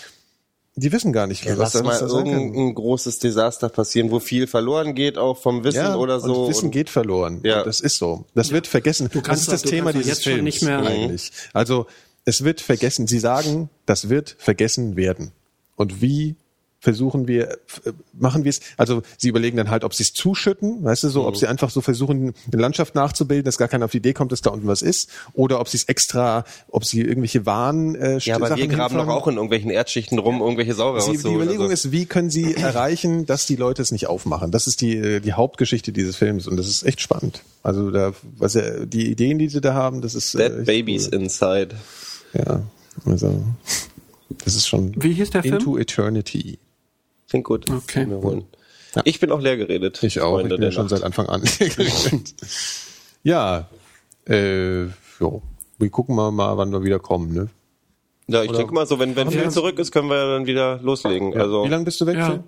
die 0.75 0.91
wissen 0.91 1.13
gar 1.13 1.27
nicht, 1.27 1.45
Ja, 1.45 1.51
was 1.51 1.73
lass 1.75 1.83
da, 1.83 1.83
mal 1.83 1.99
irgendein 1.99 2.73
großes 2.73 3.19
Desaster 3.19 3.69
passieren, 3.69 4.09
wo 4.09 4.19
viel 4.19 4.47
verloren 4.47 4.95
geht, 4.95 5.19
auch 5.19 5.37
vom 5.37 5.63
Wissen 5.63 5.77
Ja, 5.77 5.95
oder 5.97 6.19
so. 6.19 6.43
Und 6.45 6.49
Wissen 6.49 6.65
Und- 6.65 6.71
geht 6.71 6.89
verloren. 6.89 7.41
Ja. 7.43 7.59
Und 7.59 7.67
das 7.67 7.79
ist 7.79 7.97
so. 7.99 8.25
Das 8.33 8.49
wird 8.51 8.65
vergessen. 8.65 9.07
das 9.13 9.21
kannst 9.23 9.41
ist 9.43 9.51
das 9.51 9.61
doch- 9.61 9.69
du 9.69 9.75
Thema 9.75 9.93
dieses 9.93 10.07
jetzt 10.07 10.23
schon 10.23 10.33
Films 10.33 10.45
nicht 10.45 10.61
mehr- 10.63 10.79
eigentlich. 10.79 11.31
Also 11.53 11.85
es 12.25 12.43
wird 12.43 12.59
vergessen. 12.59 13.05
Sie 13.05 13.19
sagen, 13.19 13.69
das 13.85 14.09
wird 14.09 14.35
vergessen 14.39 14.95
werden. 14.95 15.31
Und 15.75 16.01
wie 16.01 16.35
versuchen 16.83 17.29
wir, 17.29 17.47
f- 17.65 17.93
machen 18.19 18.43
wir 18.43 18.49
es, 18.49 18.59
also 18.75 19.03
sie 19.17 19.29
überlegen 19.29 19.55
dann 19.55 19.69
halt, 19.69 19.85
ob 19.85 19.93
sie 19.93 20.03
es 20.03 20.11
zuschütten, 20.11 20.83
weißt 20.83 21.03
du 21.03 21.09
so, 21.09 21.21
Mhm. 21.21 21.27
ob 21.27 21.37
sie 21.37 21.47
einfach 21.47 21.69
so 21.69 21.79
versuchen, 21.79 22.33
eine 22.51 22.61
Landschaft 22.61 22.93
nachzubilden, 22.93 23.45
dass 23.45 23.57
gar 23.57 23.69
keiner 23.69 23.85
auf 23.85 23.91
die 23.91 23.99
Idee 23.99 24.11
kommt, 24.11 24.33
dass 24.33 24.41
da 24.41 24.49
unten 24.49 24.67
was 24.67 24.81
ist, 24.81 25.07
oder 25.31 25.61
ob 25.61 25.69
sie 25.69 25.77
es 25.77 25.85
extra, 25.85 26.43
ob 26.67 26.83
sie 26.83 26.99
irgendwelche 27.01 27.45
Warn 27.45 27.95
äh, 27.95 28.17
ja, 28.19 28.35
aber 28.35 28.49
Sachen 28.49 28.59
wir 28.59 28.67
graben 28.67 28.95
doch 28.95 29.01
hinfahren. 29.03 29.09
auch 29.21 29.27
in 29.29 29.35
irgendwelchen 29.35 29.71
Erdschichten 29.71 30.19
rum, 30.19 30.41
irgendwelche 30.41 30.73
Saurer 30.73 30.99
Die, 31.05 31.11
und 31.11 31.19
so. 31.19 31.29
die 31.29 31.35
Überlegung 31.35 31.69
also. 31.69 31.73
ist, 31.73 31.91
wie 31.93 32.05
können 32.05 32.29
sie 32.29 32.53
erreichen, 32.55 33.25
dass 33.25 33.45
die 33.45 33.55
Leute 33.55 33.81
es 33.81 33.91
nicht 33.93 34.07
aufmachen? 34.07 34.51
Das 34.51 34.67
ist 34.67 34.81
die, 34.81 34.97
äh, 34.97 35.19
die 35.21 35.31
Hauptgeschichte 35.33 35.93
dieses 35.93 36.17
Films 36.17 36.47
und 36.47 36.57
das 36.57 36.67
ist 36.67 36.83
echt 36.83 36.99
spannend. 36.99 37.43
Also 37.63 37.91
da, 37.91 38.11
was 38.37 38.55
er, 38.55 38.85
die 38.85 39.09
Ideen, 39.09 39.39
die 39.39 39.47
sie 39.47 39.61
da 39.61 39.73
haben, 39.73 40.01
das 40.01 40.15
ist 40.15 40.35
äh, 40.35 40.49
Dead 40.49 40.57
echt 40.59 40.65
Babies 40.67 41.07
cool. 41.07 41.13
Inside. 41.21 41.75
Ja, 42.33 42.61
also 43.05 43.41
das 44.43 44.55
ist 44.55 44.67
schon 44.67 44.91
Wie 45.01 45.13
hieß 45.13 45.29
der 45.29 45.43
Film? 45.43 45.55
Into 45.55 45.77
Eternity. 45.77 46.57
Klingt 47.33 47.45
gut. 47.45 47.65
Okay. 47.67 48.07
Wir 48.07 48.17
holen. 48.17 48.45
Ich 49.05 49.19
bin 49.19 49.31
auch 49.31 49.41
leer 49.41 49.57
geredet. 49.57 50.03
Ich 50.03 50.21
auch. 50.21 50.33
Freunde 50.33 50.53
ich 50.53 50.59
bin 50.59 50.65
ja 50.65 50.71
schon 50.71 50.83
Nacht. 50.83 50.91
seit 50.91 51.01
Anfang 51.01 51.25
an. 51.25 51.41
ja, 53.23 53.67
äh, 54.29 54.83
jo. 55.19 55.41
Wir 55.79 55.89
gucken 55.89 56.15
mal, 56.15 56.29
mal, 56.29 56.57
wann 56.57 56.71
wir 56.71 56.83
wieder 56.83 56.99
kommen. 56.99 57.33
Ne? 57.33 57.49
Ja, 58.27 58.43
ich 58.43 58.51
denke 58.51 58.71
mal 58.71 58.85
so, 58.85 58.99
wenn, 58.99 59.15
wenn 59.15 59.31
Phil 59.31 59.49
zurück 59.49 59.79
ist, 59.79 59.91
können 59.91 60.09
wir 60.09 60.17
ja 60.17 60.27
dann 60.27 60.45
wieder 60.45 60.79
loslegen. 60.83 61.35
Also 61.35 61.65
Wie 61.65 61.69
lange 61.69 61.85
bist 61.85 61.99
du 62.01 62.05
weg? 62.05 62.17
Ja. 62.17 62.29
Phil? 62.29 62.43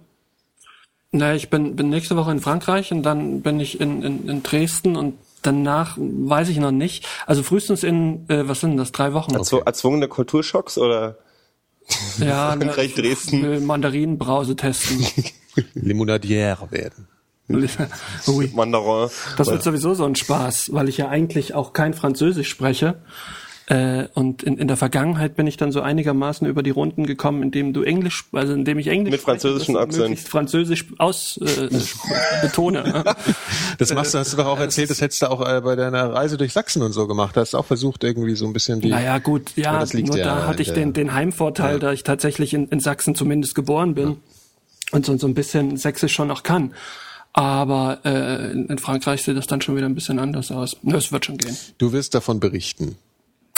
Na, 1.12 1.34
ich 1.34 1.49
bin, 1.49 1.76
bin 1.76 1.90
nächste 1.90 2.16
Woche 2.16 2.30
in 2.30 2.40
Frankreich 2.40 2.91
und 2.91 3.02
dann 3.02 3.41
bin 3.41 3.60
ich 3.60 3.82
in, 3.82 4.03
in, 4.03 4.30
in 4.30 4.44
Dresden 4.44 4.95
und 4.95 5.16
danach 5.41 5.98
weiß 5.98 6.49
ich 6.49 6.60
noch 6.60 6.70
nicht. 6.70 7.07
Also 7.26 7.41
frühestens 7.41 7.84
in, 7.84 8.30
äh, 8.30 8.48
was 8.48 8.60
sind 8.60 8.78
das, 8.78 8.91
drei 8.91 9.14
Wochen? 9.14 9.34
erzw 9.34 9.64
erzwungene 9.66 10.07
Kulturschocks 10.07 10.78
oder? 10.78 11.18
Ja, 12.20 12.52
Frankreich, 12.57 12.95
ne, 12.95 13.02
Dresden. 13.03 13.66
Mandarinenbrause 13.66 14.56
testen. 14.56 15.06
Limonadière 15.76 16.72
werden. 16.72 17.07
Ui. 18.28 18.52
Mandarin. 18.56 19.10
Das 19.38 19.48
wird 19.49 19.62
sowieso 19.62 19.94
so 19.94 20.06
ein 20.06 20.16
Spaß, 20.16 20.74
weil 20.74 20.90
ich 20.90 20.98
ja 20.98 21.10
eigentlich 21.10 21.53
auch 21.53 21.74
kein 21.74 21.94
Französisch 21.94 22.49
spreche. 22.49 22.95
Äh, 23.68 24.10
und 24.14 24.44
in, 24.44 24.58
in 24.60 24.68
der 24.68 24.78
Vergangenheit 24.78 25.36
bin 25.36 25.48
ich 25.48 25.58
dann 25.58 25.72
so 25.72 25.82
einigermaßen 25.82 26.46
über 26.46 26.62
die 26.62 26.70
Runden 26.70 27.08
gekommen, 27.08 27.42
indem 27.42 27.74
du 27.74 27.82
Englisch, 27.82 28.26
also 28.32 28.54
indem 28.54 28.78
ich 28.78 28.88
Englisch 28.88 29.12
Mit 29.12 29.22
französischem 29.22 29.76
Akzent. 29.76 30.20
Französisch 30.20 30.86
aus 31.00 31.38
äh, 31.38 31.70
betone. 32.42 33.04
Das 33.78 33.94
machst 33.94 34.14
du, 34.14 34.20
hast 34.20 34.32
du 34.32 34.38
doch 34.38 34.46
auch 34.46 34.60
erzählt, 34.60 34.90
das 34.90 35.02
hättest 35.02 35.22
du 35.22 35.30
auch 35.30 35.46
äh, 35.46 35.60
bei 35.60 35.76
deiner 35.76 36.14
Reise 36.14 36.38
durch 36.38 36.54
Sachsen 36.54 36.82
und 36.82 36.94
so 36.94 37.08
gemacht. 37.08 37.36
Hast 37.36 37.56
auch 37.56 37.66
versucht, 37.66 38.06
irgendwie 38.06 38.36
so 38.36 38.46
ein 38.46 38.54
bisschen 38.54 38.80
die. 38.80 38.90
Naja, 38.90 39.18
gut, 39.18 39.52
ja, 39.58 39.72
Aber 39.72 39.80
das 39.80 39.92
liegt 39.94 40.08
nur 40.10 40.18
ja 40.18 40.26
da 40.26 40.48
hatte 40.48 40.62
ich 40.62 40.70
in 40.70 40.76
den, 40.76 40.94
den 40.94 41.14
Heimvorteil, 41.14 41.74
Ja. 41.74 41.80
da 41.80 41.92
ich 41.92 42.04
tatsächlich 42.04 42.54
in, 42.54 42.68
in 42.70 42.80
Sachsen 42.80 43.16
zumindest 43.16 43.54
geboren 43.54 43.94
bin 43.96 44.18
und 44.92 45.06
so, 45.06 45.18
so 45.18 45.28
ein 45.28 45.34
bisschen 45.34 45.76
Sächsisch 45.76 46.14
schon 46.14 46.28
noch 46.30 46.44
kann. 46.44 46.74
Aber 47.34 48.00
äh, 48.06 48.52
in, 48.52 48.78
Frankreich 48.78 49.24
sieht 49.24 49.36
das 49.36 49.46
dann 49.48 49.60
schon 49.60 49.76
wieder 49.76 49.88
ein 49.88 49.96
bisschen 49.96 50.20
anders 50.20 50.52
aus. 50.52 50.78
Es 50.86 51.12
wird 51.12 51.26
schon 51.26 51.38
gehen. 51.38 51.58
Du 51.78 51.92
wirst 51.92 52.16
davon 52.16 52.40
berichten. 52.40 52.96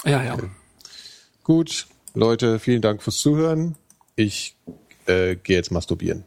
Ja, 0.08 0.24
ja. 0.24 0.38
Gut, 1.44 1.88
Leute, 2.14 2.60
vielen 2.60 2.82
Dank 2.82 3.04
fürs 3.04 3.18
Zuhören. 3.18 3.76
Ich 4.16 4.56
äh, 5.06 5.36
gehe 5.36 5.58
jetzt 5.58 5.72
masturbieren. 5.72 6.24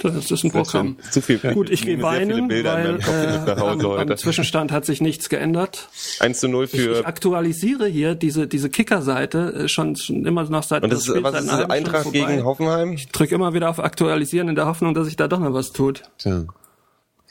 Das 0.00 0.30
ist 0.30 0.44
ein 0.44 0.52
Programm. 0.52 0.96
Zu 1.10 1.20
viel. 1.20 1.38
Gut, 1.38 1.70
ich 1.70 1.82
gehe 1.82 2.00
weinen, 2.00 2.48
weil 2.48 3.00
äh, 3.00 3.50
am, 3.50 3.80
am. 3.80 4.16
Zwischenstand 4.16 4.70
hat 4.70 4.84
sich 4.84 5.00
nichts 5.00 5.28
geändert. 5.28 5.88
1 6.20 6.38
zu 6.38 6.48
0 6.48 6.64
Ich, 6.66 6.70
für 6.70 7.00
ich 7.00 7.06
aktualisiere 7.06 7.88
hier 7.88 8.14
diese, 8.14 8.46
diese 8.46 8.70
Kicker-Seite 8.70 9.64
äh, 9.64 9.68
schon, 9.68 9.96
schon 9.96 10.24
immer 10.24 10.44
noch 10.44 10.62
seit 10.62 10.84
Und 10.84 10.92
das 10.92 11.08
ist, 11.08 11.22
was 11.22 11.40
ist 11.40 11.50
das? 11.50 11.68
Eintracht 11.68 12.12
gegen 12.12 12.44
Hoffenheim? 12.44 12.96
Drück 13.12 13.32
immer 13.32 13.54
wieder 13.54 13.68
auf 13.68 13.80
Aktualisieren 13.80 14.48
in 14.48 14.54
der 14.54 14.66
Hoffnung, 14.66 14.94
dass 14.94 15.06
sich 15.06 15.16
da 15.16 15.26
doch 15.26 15.40
noch 15.40 15.52
was 15.52 15.72
tut. 15.72 16.02
Tja. 16.18 16.44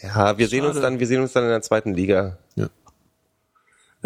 Ja, 0.01 0.37
wir 0.37 0.47
sehen 0.47 0.65
uns 0.65 0.75
Schade. 0.75 0.81
dann, 0.81 0.99
wir 0.99 1.07
sehen 1.07 1.21
uns 1.21 1.31
dann 1.31 1.43
in 1.45 1.49
der 1.49 1.61
zweiten 1.61 1.93
Liga. 1.93 2.37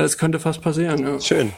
Ja. 0.02 0.06
Es 0.06 0.18
könnte 0.18 0.40
fast 0.40 0.62
passieren. 0.62 1.00
Ja. 1.06 1.20
Schön. 1.20 1.54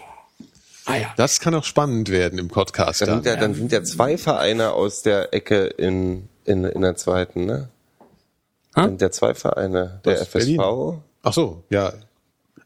Ah 0.86 0.96
ja. 0.98 1.14
Das 1.18 1.40
kann 1.40 1.56
auch 1.56 1.64
spannend 1.64 2.10
werden 2.10 2.38
im 2.40 2.50
Podcast. 2.50 3.02
Dann 3.02 3.10
sind 3.10 3.26
Dann. 3.26 3.36
ja, 3.36 3.40
dann 3.40 3.54
sind 3.56 3.72
ja 3.72 3.84
zwei 3.84 4.18
Vereine 4.18 4.72
aus 4.74 5.02
der 5.02 5.34
Ecke 5.34 5.66
in, 5.66 6.28
in, 6.46 6.66
in 6.66 6.82
der 6.82 6.96
zweiten, 6.96 7.46
ne? 7.46 7.70
Ha? 8.76 8.86
Sind 8.86 9.02
ja 9.02 9.10
zwei 9.12 9.34
Vereine. 9.34 10.02
Der 10.04 10.14
Was, 10.20 10.28
FSV. 10.28 10.34
Berlin? 10.34 10.62
Ach 11.24 11.34
so, 11.34 11.64
ja. 11.70 11.94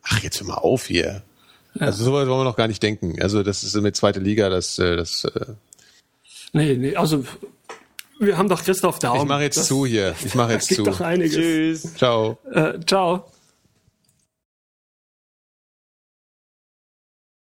Ach, 0.03 0.19
jetzt 0.23 0.39
hör 0.39 0.47
mal 0.47 0.55
auf 0.55 0.85
hier. 0.87 1.21
Also 1.79 2.03
so 2.05 2.11
weit 2.13 2.27
wollen 2.27 2.39
wir 2.39 2.43
noch 2.45 2.55
gar 2.55 2.67
nicht 2.67 2.81
denken. 2.81 3.21
Also 3.21 3.43
das 3.43 3.63
ist 3.63 3.75
mit 3.75 3.95
zweite 3.95 4.19
Liga, 4.19 4.49
das, 4.49 4.79
äh, 4.79 4.95
das. 4.95 5.23
Äh, 5.25 5.45
Nee, 6.53 6.75
nee, 6.75 6.95
also 6.95 7.23
wir 8.19 8.37
haben 8.37 8.47
doch 8.49 8.63
Christoph 8.63 8.99
Daum. 8.99 9.17
ich 9.17 9.25
mache 9.25 9.43
jetzt 9.43 9.57
Das- 9.57 9.67
zu 9.67 9.85
hier. 9.85 10.15
Ich 10.25 10.33
mache 10.33 10.53
jetzt 10.53 10.67
gibt 10.69 10.77
zu. 10.77 10.83
doch 10.85 11.01
einiges. 11.01 11.35
Tschüss. 11.35 11.93
Ciao. 11.95 12.37
Äh, 12.51 12.79
ciao. 12.87 13.25